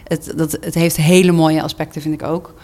het, 0.05 0.32
dat, 0.36 0.52
het 0.60 0.74
heeft 0.74 0.97
hele 0.97 1.32
mooie 1.32 1.62
aspecten, 1.62 2.02
vind 2.02 2.14
ik 2.14 2.22
ook. 2.22 2.55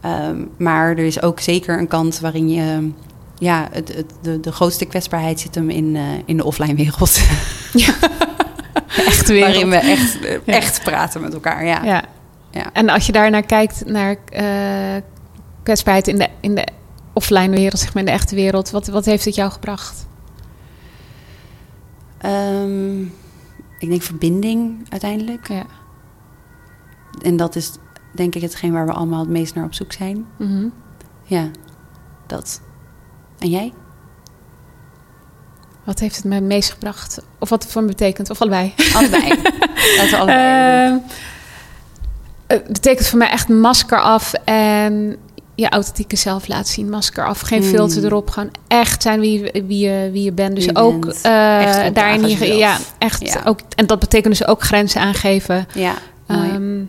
Ehm, 0.00 0.44
maar 0.58 0.90
er 0.90 0.98
is 0.98 1.22
ook 1.22 1.40
zeker 1.40 1.78
een 1.78 1.88
kant 1.88 2.20
waarin 2.20 2.48
je. 2.50 2.90
Ja, 3.38 3.68
het, 3.72 3.94
het, 3.94 4.12
de, 4.22 4.40
de 4.40 4.52
grootste 4.52 4.84
kwetsbaarheid 4.84 5.40
zit 5.40 5.54
hem 5.54 5.70
in, 5.70 5.96
eh, 5.96 6.02
in 6.24 6.36
de 6.36 6.44
offline 6.44 6.74
wereld. 6.74 7.20
Echt 9.06 9.28
wereld. 9.28 9.52
waarin 9.52 9.70
we 9.70 9.76
echt, 9.76 10.18
echt 10.44 10.82
praten 10.82 11.20
met 11.20 11.34
elkaar. 11.34 11.64
Ja. 11.64 11.84
Ja. 11.84 12.04
Ja. 12.50 12.72
En 12.72 12.88
als 12.88 13.06
je 13.06 13.12
daarnaar 13.12 13.42
kijkt, 13.42 13.86
naar 13.86 14.16
eh, 14.28 15.02
kwetsbaarheid 15.62 16.08
in 16.08 16.18
de, 16.18 16.28
in 16.40 16.54
de 16.54 16.66
offline 17.12 17.56
wereld, 17.56 17.78
zeg 17.78 17.94
maar 17.94 18.02
in 18.02 18.08
de 18.08 18.14
echte 18.14 18.34
wereld, 18.34 18.70
wat, 18.70 18.86
wat 18.86 19.04
heeft 19.04 19.24
het 19.24 19.34
jou 19.34 19.50
gebracht? 19.50 20.06
Ehm, 22.18 23.02
ik 23.78 23.88
denk 23.88 24.02
verbinding 24.02 24.86
uiteindelijk. 24.88 25.48
Ja. 25.48 25.64
En 27.22 27.36
dat 27.36 27.56
is 27.56 27.72
denk 28.14 28.34
ik 28.34 28.42
hetgeen 28.42 28.72
waar 28.72 28.86
we 28.86 28.92
allemaal 28.92 29.20
het 29.20 29.28
meest 29.28 29.54
naar 29.54 29.64
op 29.64 29.74
zoek 29.74 29.92
zijn. 29.92 30.26
Mhm. 30.36 30.68
Ja, 31.24 31.50
dat. 32.26 32.60
En 33.38 33.48
jij? 33.50 33.72
Wat 35.84 35.98
heeft 35.98 36.16
het 36.16 36.24
me 36.24 36.40
meest 36.40 36.70
gebracht? 36.72 37.18
Of 37.38 37.48
wat 37.48 37.62
het 37.62 37.72
voor 37.72 37.82
me 37.82 37.88
betekent? 37.88 38.30
Of 38.30 38.40
allebei? 38.40 38.74
Allebei. 38.94 39.28
Laten 39.96 40.10
we 40.10 40.16
allebei. 40.16 40.88
doen. 40.88 41.02
Ehm, 41.02 42.58
het 42.58 42.72
betekent 42.72 43.06
voor 43.06 43.18
mij 43.18 43.30
echt 43.30 43.48
masker 43.48 44.00
af 44.00 44.32
en 44.44 45.16
je 45.54 45.68
authentieke 45.68 46.16
zelf 46.16 46.48
laten 46.48 46.72
zien. 46.72 46.88
Masker 46.90 47.26
af, 47.26 47.40
geen 47.40 47.60
Hmm. 47.62 47.70
filter 47.70 48.04
erop. 48.04 48.30
Gewoon 48.30 48.50
echt 48.68 49.02
zijn 49.02 49.20
wie, 49.20 49.40
je- 49.42 49.64
wie, 49.66 49.88
je, 49.88 50.10
wie 50.12 50.22
je 50.22 50.32
bent. 50.32 50.54
Dus 50.54 50.64
je 50.64 50.76
ook 50.76 51.00
bent. 51.00 51.14
eh, 51.22 51.86
daarin 51.92 52.28
je, 52.28 52.54
ja, 52.56 52.76
echt 52.98 53.26
Ja. 53.32 53.40
ook. 53.44 53.60
En 53.76 53.86
dat 53.86 53.98
betekent 53.98 54.38
dus 54.38 54.46
ook 54.46 54.62
grenzen 54.62 55.00
aangeven. 55.00 55.66
ja, 55.74 55.94
mooi. 56.26 56.88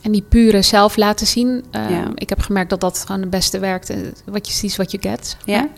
En 0.00 0.12
die 0.12 0.22
pure 0.28 0.62
zelf 0.62 0.96
laten 0.96 1.26
zien. 1.26 1.64
Ehm, 1.70 1.92
Ja. 1.92 2.04
Ik 2.14 2.28
heb 2.28 2.40
gemerkt 2.40 2.70
dat 2.70 2.80
dat 2.80 3.04
gewoon 3.06 3.20
het 3.20 3.30
beste 3.30 3.58
werkt. 3.58 3.90
Eh, 3.90 3.96
Wat 4.24 4.46
je 4.46 4.52
ziet 4.52 4.70
is 4.70 4.76
wat 4.76 4.90
je 4.90 4.98
get. 5.00 5.36
Ja? 5.44 5.68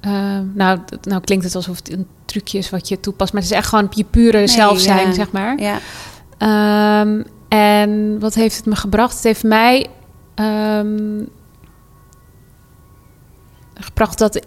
Ehm, 0.00 0.44
nou, 0.54 0.78
nou 1.02 1.20
klinkt 1.20 1.44
het 1.44 1.54
alsof 1.54 1.76
het 1.76 1.92
een 1.92 2.06
trucje 2.24 2.58
is 2.58 2.70
wat 2.70 2.88
je 2.88 3.00
toepast. 3.00 3.32
Maar 3.32 3.42
het 3.42 3.50
is 3.50 3.56
echt 3.56 3.68
gewoon 3.68 3.86
je 3.90 4.04
pure 4.04 4.46
zelf 4.46 4.80
zijn, 4.80 5.06
ja. 5.06 5.12
zeg 5.12 5.30
maar. 5.30 5.60
Ja. 5.60 5.78
Ehm, 6.38 7.22
en 7.48 8.18
wat 8.20 8.34
heeft 8.34 8.56
het 8.56 8.66
me 8.66 8.76
gebracht? 8.76 9.14
Het 9.14 9.22
heeft 9.24 9.42
mij 9.44 9.86
gebracht 13.74 14.18
dat... 14.18 14.46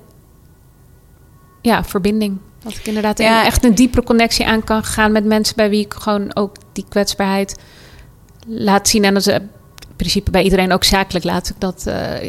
Ja, 1.61 1.83
verbinding. 1.83 2.37
Dat 2.63 2.71
ik 2.75 2.85
inderdaad 2.87 3.17
Ja. 3.19 3.45
echt 3.45 3.63
een 3.63 3.75
diepere 3.75 4.03
connectie 4.03 4.47
aan 4.47 4.63
kan 4.63 4.83
gaan 4.83 5.11
met 5.11 5.25
mensen... 5.25 5.55
bij 5.55 5.69
wie 5.69 5.85
ik 5.85 5.93
gewoon 5.93 6.35
ook 6.35 6.55
die 6.71 6.85
kwetsbaarheid 6.89 7.59
laat 8.47 8.87
zien. 8.87 9.03
En 9.03 9.13
dat 9.13 9.27
is 9.27 9.33
eh, 9.33 9.39
in 9.89 9.95
principe 9.95 10.31
bij 10.31 10.43
iedereen 10.43 10.71
ook 10.73 10.83
zakelijk 10.83 11.25
laat 11.25 11.49
ik 11.49 11.55
dat... 11.57 11.83
eh, 11.87 12.23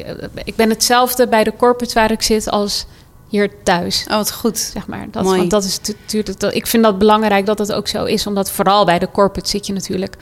ik 0.44 0.56
ben 0.56 0.70
hetzelfde 0.70 1.28
bij 1.28 1.44
de 1.44 1.56
corporate 1.56 1.94
waar 1.94 2.10
ik 2.10 2.22
zit 2.22 2.51
als 2.51 2.86
hier 3.28 3.51
thuis. 3.62 4.05
Oh, 4.09 4.16
wat 4.16 4.32
goed. 4.32 4.59
Zeg 4.59 4.86
maar. 4.86 5.06
Dat, 5.10 5.22
Mooi. 5.22 5.39
want 5.39 5.51
dat 5.51 5.64
is 5.64 5.78
natuurlijk. 6.01 6.40
Dat, 6.40 6.55
ik 6.55 6.66
vind 6.66 6.82
dat 6.82 6.98
belangrijk 6.98 7.47
dat 7.47 7.59
het 7.59 7.72
ook 7.72 7.89
zo 7.89 8.05
is, 8.05 8.26
omdat 8.26 8.51
vooral 8.51 8.84
bij 8.84 8.98
de 8.98 9.10
corporate 9.10 9.48
zit 9.48 9.66
je 9.66 9.72
natuurlijk. 9.72 10.16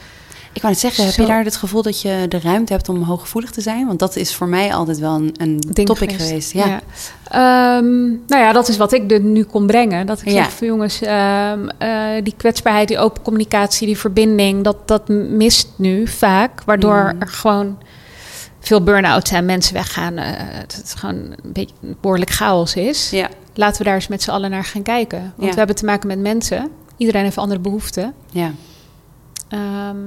Ik 0.53 0.61
wou 0.61 0.73
net 0.73 0.81
zeggen, 0.81 1.05
heb 1.05 1.13
je 1.13 1.25
daar 1.25 1.43
het 1.43 1.55
gevoel 1.55 1.81
dat 1.81 2.01
je 2.01 2.25
de 2.29 2.39
ruimte 2.39 2.73
hebt 2.73 2.89
om 2.89 3.01
hooggevoelig 3.03 3.51
te 3.51 3.61
zijn? 3.61 3.87
Want 3.87 3.99
dat 3.99 4.15
is 4.15 4.35
voor 4.35 4.47
mij 4.47 4.73
altijd 4.73 4.99
wel 4.99 5.15
een, 5.15 5.33
een 5.37 5.59
ding 5.59 5.87
topic 5.87 6.11
geweest. 6.11 6.51
Ja. 6.51 6.81
Ehm, 7.29 8.07
nou 8.09 8.41
ja, 8.43 8.51
dat 8.51 8.67
is 8.67 8.77
wat 8.77 8.91
ik 8.93 9.11
er 9.11 9.19
nu 9.19 9.43
kon 9.43 9.65
brengen. 9.67 10.05
Dat 10.05 10.21
ik 10.21 10.27
Ja. 10.27 10.31
zeg 10.43 10.51
van 10.51 10.67
jongens, 10.67 11.01
ehm, 11.01 11.67
eh, 11.77 12.23
die 12.23 12.33
kwetsbaarheid, 12.37 12.87
die 12.87 12.97
open 12.99 13.21
communicatie, 13.23 13.87
die 13.87 13.97
verbinding, 13.97 14.63
dat, 14.63 14.87
dat 14.87 15.07
mist 15.07 15.67
nu 15.75 16.07
vaak. 16.07 16.63
Waardoor 16.63 17.11
Mm. 17.15 17.21
er 17.21 17.27
gewoon 17.27 17.77
veel 18.59 18.83
burn-out 18.83 19.27
zijn, 19.27 19.45
mensen 19.45 19.73
weggaan. 19.73 20.17
eh, 20.17 20.25
het, 20.37 20.75
het 20.75 20.95
gewoon 20.97 21.15
een 21.15 21.53
beetje 21.53 21.75
behoorlijk 22.01 22.31
chaos 22.31 22.75
is. 22.75 23.09
ja. 23.09 23.29
Laten 23.53 23.77
we 23.77 23.83
daar 23.83 23.95
eens 23.95 24.07
met 24.07 24.21
z'n 24.23 24.29
allen 24.31 24.49
naar 24.49 24.63
gaan 24.63 24.81
kijken. 24.81 25.19
Want 25.19 25.33
Ja. 25.47 25.49
we 25.49 25.57
hebben 25.57 25.75
te 25.75 25.85
maken 25.85 26.07
met 26.07 26.19
mensen. 26.19 26.69
Iedereen 26.97 27.23
heeft 27.23 27.37
andere 27.37 27.59
behoeften. 27.59 28.13
ja. 28.31 28.51
Ehm, 29.49 29.97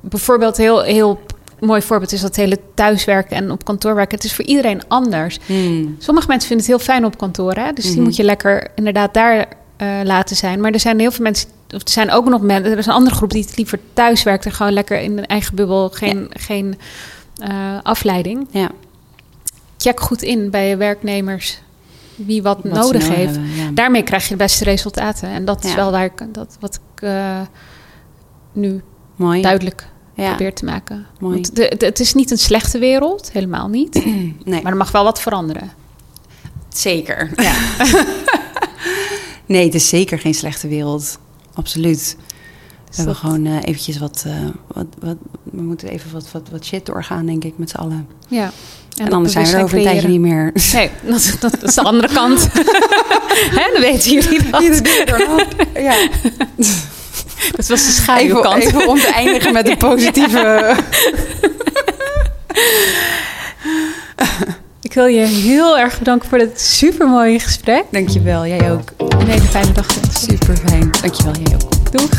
bijvoorbeeld, 0.00 0.56
heel, 0.56 0.82
heel 0.82 1.20
mooi 1.60 1.82
voorbeeld 1.82 2.12
is 2.12 2.20
dat 2.20 2.36
hele 2.36 2.58
thuiswerken 2.74 3.36
en 3.36 3.50
op 3.50 3.64
kantoor 3.64 3.94
werken. 3.94 4.14
Het 4.16 4.24
is 4.24 4.34
voor 4.34 4.44
iedereen 4.44 4.80
anders. 4.88 5.38
Hmm. 5.46 5.96
Sommige 5.98 6.26
mensen 6.28 6.48
vinden 6.48 6.66
het 6.66 6.76
heel 6.76 6.84
fijn 6.86 7.04
op 7.04 7.18
kantoor, 7.18 7.52
hè? 7.52 7.72
dus 7.72 7.84
die 7.84 7.94
Mhm. 7.94 8.02
moet 8.02 8.16
je 8.16 8.22
lekker 8.24 8.70
inderdaad 8.74 9.14
daar 9.14 9.46
eh, 9.76 9.88
laten 10.04 10.36
zijn. 10.36 10.60
Maar 10.60 10.72
er 10.72 10.80
zijn 10.80 10.98
heel 11.00 11.10
veel 11.10 11.24
mensen, 11.24 11.48
of 11.74 11.82
er 11.82 11.90
zijn 11.90 12.10
ook 12.10 12.28
nog 12.28 12.42
mensen, 12.42 12.72
er 12.72 12.78
is 12.78 12.86
een 12.86 12.92
andere 12.92 13.16
groep 13.16 13.30
die 13.30 13.42
het 13.42 13.56
liever 13.56 13.78
thuis 13.92 14.22
werkt 14.22 14.44
en 14.44 14.52
gewoon 14.52 14.72
lekker 14.72 15.00
in 15.00 15.18
een 15.18 15.26
eigen 15.26 15.54
bubbel, 15.54 15.88
geen, 15.88 16.30
geen 16.30 16.78
eh, 17.36 17.78
afleiding. 17.82 18.46
ja. 18.50 18.70
Check 19.78 20.00
goed 20.00 20.22
in 20.22 20.50
bij 20.50 20.68
je 20.68 20.76
werknemers 20.76 21.60
wie 22.16 22.42
wat, 22.42 22.64
nodig 22.64 23.08
heeft. 23.08 23.34
hebben, 23.34 23.54
ja. 23.54 23.70
Daarmee 23.74 24.02
krijg 24.02 24.22
je 24.22 24.28
de 24.28 24.36
beste 24.36 24.64
resultaten. 24.64 25.28
En 25.28 25.44
dat 25.44 25.64
is 25.64 25.74
wel 25.74 25.90
waar 25.90 26.04
ik, 26.04 26.26
dat, 26.34 26.56
wat 26.60 26.74
ik 26.74 27.02
eh, 27.02 27.40
nu 28.52 28.82
Mooi. 29.22 29.42
duidelijk 29.42 29.86
Ja. 30.14 30.28
probeer 30.28 30.54
te 30.54 30.64
maken. 30.64 31.06
Mooi. 31.18 31.34
Want 31.34 31.56
de, 31.56 31.74
de- 31.78 31.86
het 31.86 32.00
is 32.00 32.14
niet 32.14 32.30
een 32.30 32.38
slechte 32.38 32.78
wereld, 32.78 33.30
helemaal 33.32 33.68
niet. 33.68 33.94
Nee, 34.44 34.62
Maar 34.62 34.72
er 34.72 34.78
mag 34.78 34.90
wel 34.90 35.04
wat 35.04 35.20
veranderen. 35.20 35.72
zeker. 36.68 37.30
Ja. 37.36 37.54
nee, 39.46 39.64
het 39.64 39.74
is 39.74 39.88
zeker 39.88 40.18
geen 40.18 40.34
slechte 40.34 40.68
wereld. 40.68 41.18
Absoluut. 41.54 42.16
We 42.18 42.96
hebben 42.98 43.14
dat- 43.14 43.22
gewoon 43.22 43.46
eh, 43.46 43.56
eventjes 43.62 43.98
wat, 43.98 44.22
eh, 44.26 44.32
wat, 44.66 44.86
wat... 45.00 45.16
We 45.42 45.62
moeten 45.62 45.88
even 45.88 46.12
wat, 46.12 46.30
wat, 46.32 46.48
wat 46.50 46.64
shit 46.64 46.86
doorgaan, 46.86 47.26
denk 47.26 47.44
ik, 47.44 47.58
met 47.58 47.70
z'n 47.70 47.76
allen. 47.76 48.06
Ja. 48.28 48.50
En, 48.96 49.04
dat 49.04 49.12
anders 49.14 49.32
zijn 49.32 49.46
we 49.46 49.52
er 49.52 49.62
over 49.62 49.78
een 49.78 49.84
tijdje 49.84 50.08
niet 50.08 50.20
meer. 50.20 50.52
Nee, 50.72 50.90
dat, 51.06 51.36
dat 51.40 51.62
is 51.62 51.74
de 51.74 51.82
andere 51.82 52.14
kant. 52.14 52.48
Hè, 53.58 53.70
dan 53.72 53.80
weten 53.80 54.12
jullie 54.12 54.50
dat. 54.50 54.80
ja. 55.74 56.08
Dat 57.56 57.66
was 57.66 57.66
de 57.66 57.72
Even, 57.72 57.92
schaduwkant. 57.92 58.62
even 58.62 58.88
om 58.88 58.98
te 58.98 59.06
eindigen 59.14 59.52
met 59.52 59.68
een 59.68 59.76
positieve... 59.88 60.74
Ik 64.82 64.92
wil 64.94 65.06
je 65.06 65.26
heel 65.26 65.78
erg 65.78 65.98
bedanken 65.98 66.28
voor 66.28 66.38
dit 66.38 66.60
supermooie 66.60 67.40
gesprek. 67.40 67.82
Dankjewel, 67.90 68.46
jij 68.46 68.70
ook. 68.72 68.92
Een 68.98 69.26
hele 69.28 69.40
fijne 69.42 69.72
dag. 69.72 69.86
Super 70.28 70.56
fijn. 70.56 70.90
Dankjewel, 71.00 71.32
jij 71.44 71.54
ook. 71.54 71.92
Doeg. 71.92 72.10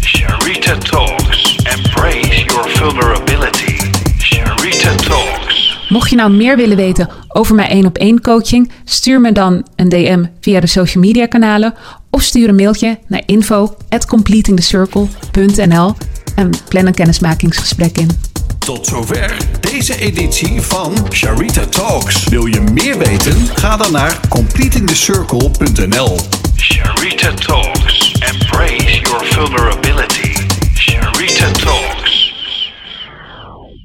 Sharita 0.00 0.74
Talks. 0.78 1.56
Embrace 1.56 2.44
your 2.44 2.68
vulnerability. 2.70 3.76
Sharita 4.18 4.94
Talks. 4.94 5.49
Mocht 5.90 6.10
je 6.10 6.16
nou 6.16 6.30
meer 6.30 6.56
willen 6.56 6.76
weten 6.76 7.08
over 7.28 7.54
mijn 7.54 7.68
één 7.68 7.86
op 7.86 7.98
één 7.98 8.20
coaching, 8.20 8.70
stuur 8.84 9.20
me 9.20 9.32
dan 9.32 9.66
een 9.76 9.88
DM 9.88 10.24
via 10.40 10.60
de 10.60 10.66
social 10.66 11.04
media 11.04 11.26
kanalen 11.26 11.74
of 12.10 12.22
stuur 12.22 12.48
een 12.48 12.54
mailtje 12.54 12.98
naar 13.06 13.22
info 13.26 13.76
at 13.88 14.06
completingthecircle.nl 14.06 15.94
en 16.34 16.50
plan 16.68 16.86
een 16.86 16.94
kennismakingsgesprek 16.94 17.98
in. 17.98 18.08
Tot 18.58 18.86
zover 18.86 19.36
deze 19.60 19.98
editie 19.98 20.60
van 20.60 20.94
Sharita 21.12 21.64
Talks. 21.64 22.24
Wil 22.24 22.46
je 22.46 22.60
meer 22.60 22.98
weten? 22.98 23.46
Ga 23.54 23.76
dan 23.76 23.92
naar 23.92 24.20
completingthecircle.nl. 24.28 26.18
Sharita 26.56 27.32
Talks. 27.34 28.12
Embrace 28.12 29.00
your 29.00 29.24
vulnerability. 29.24 30.40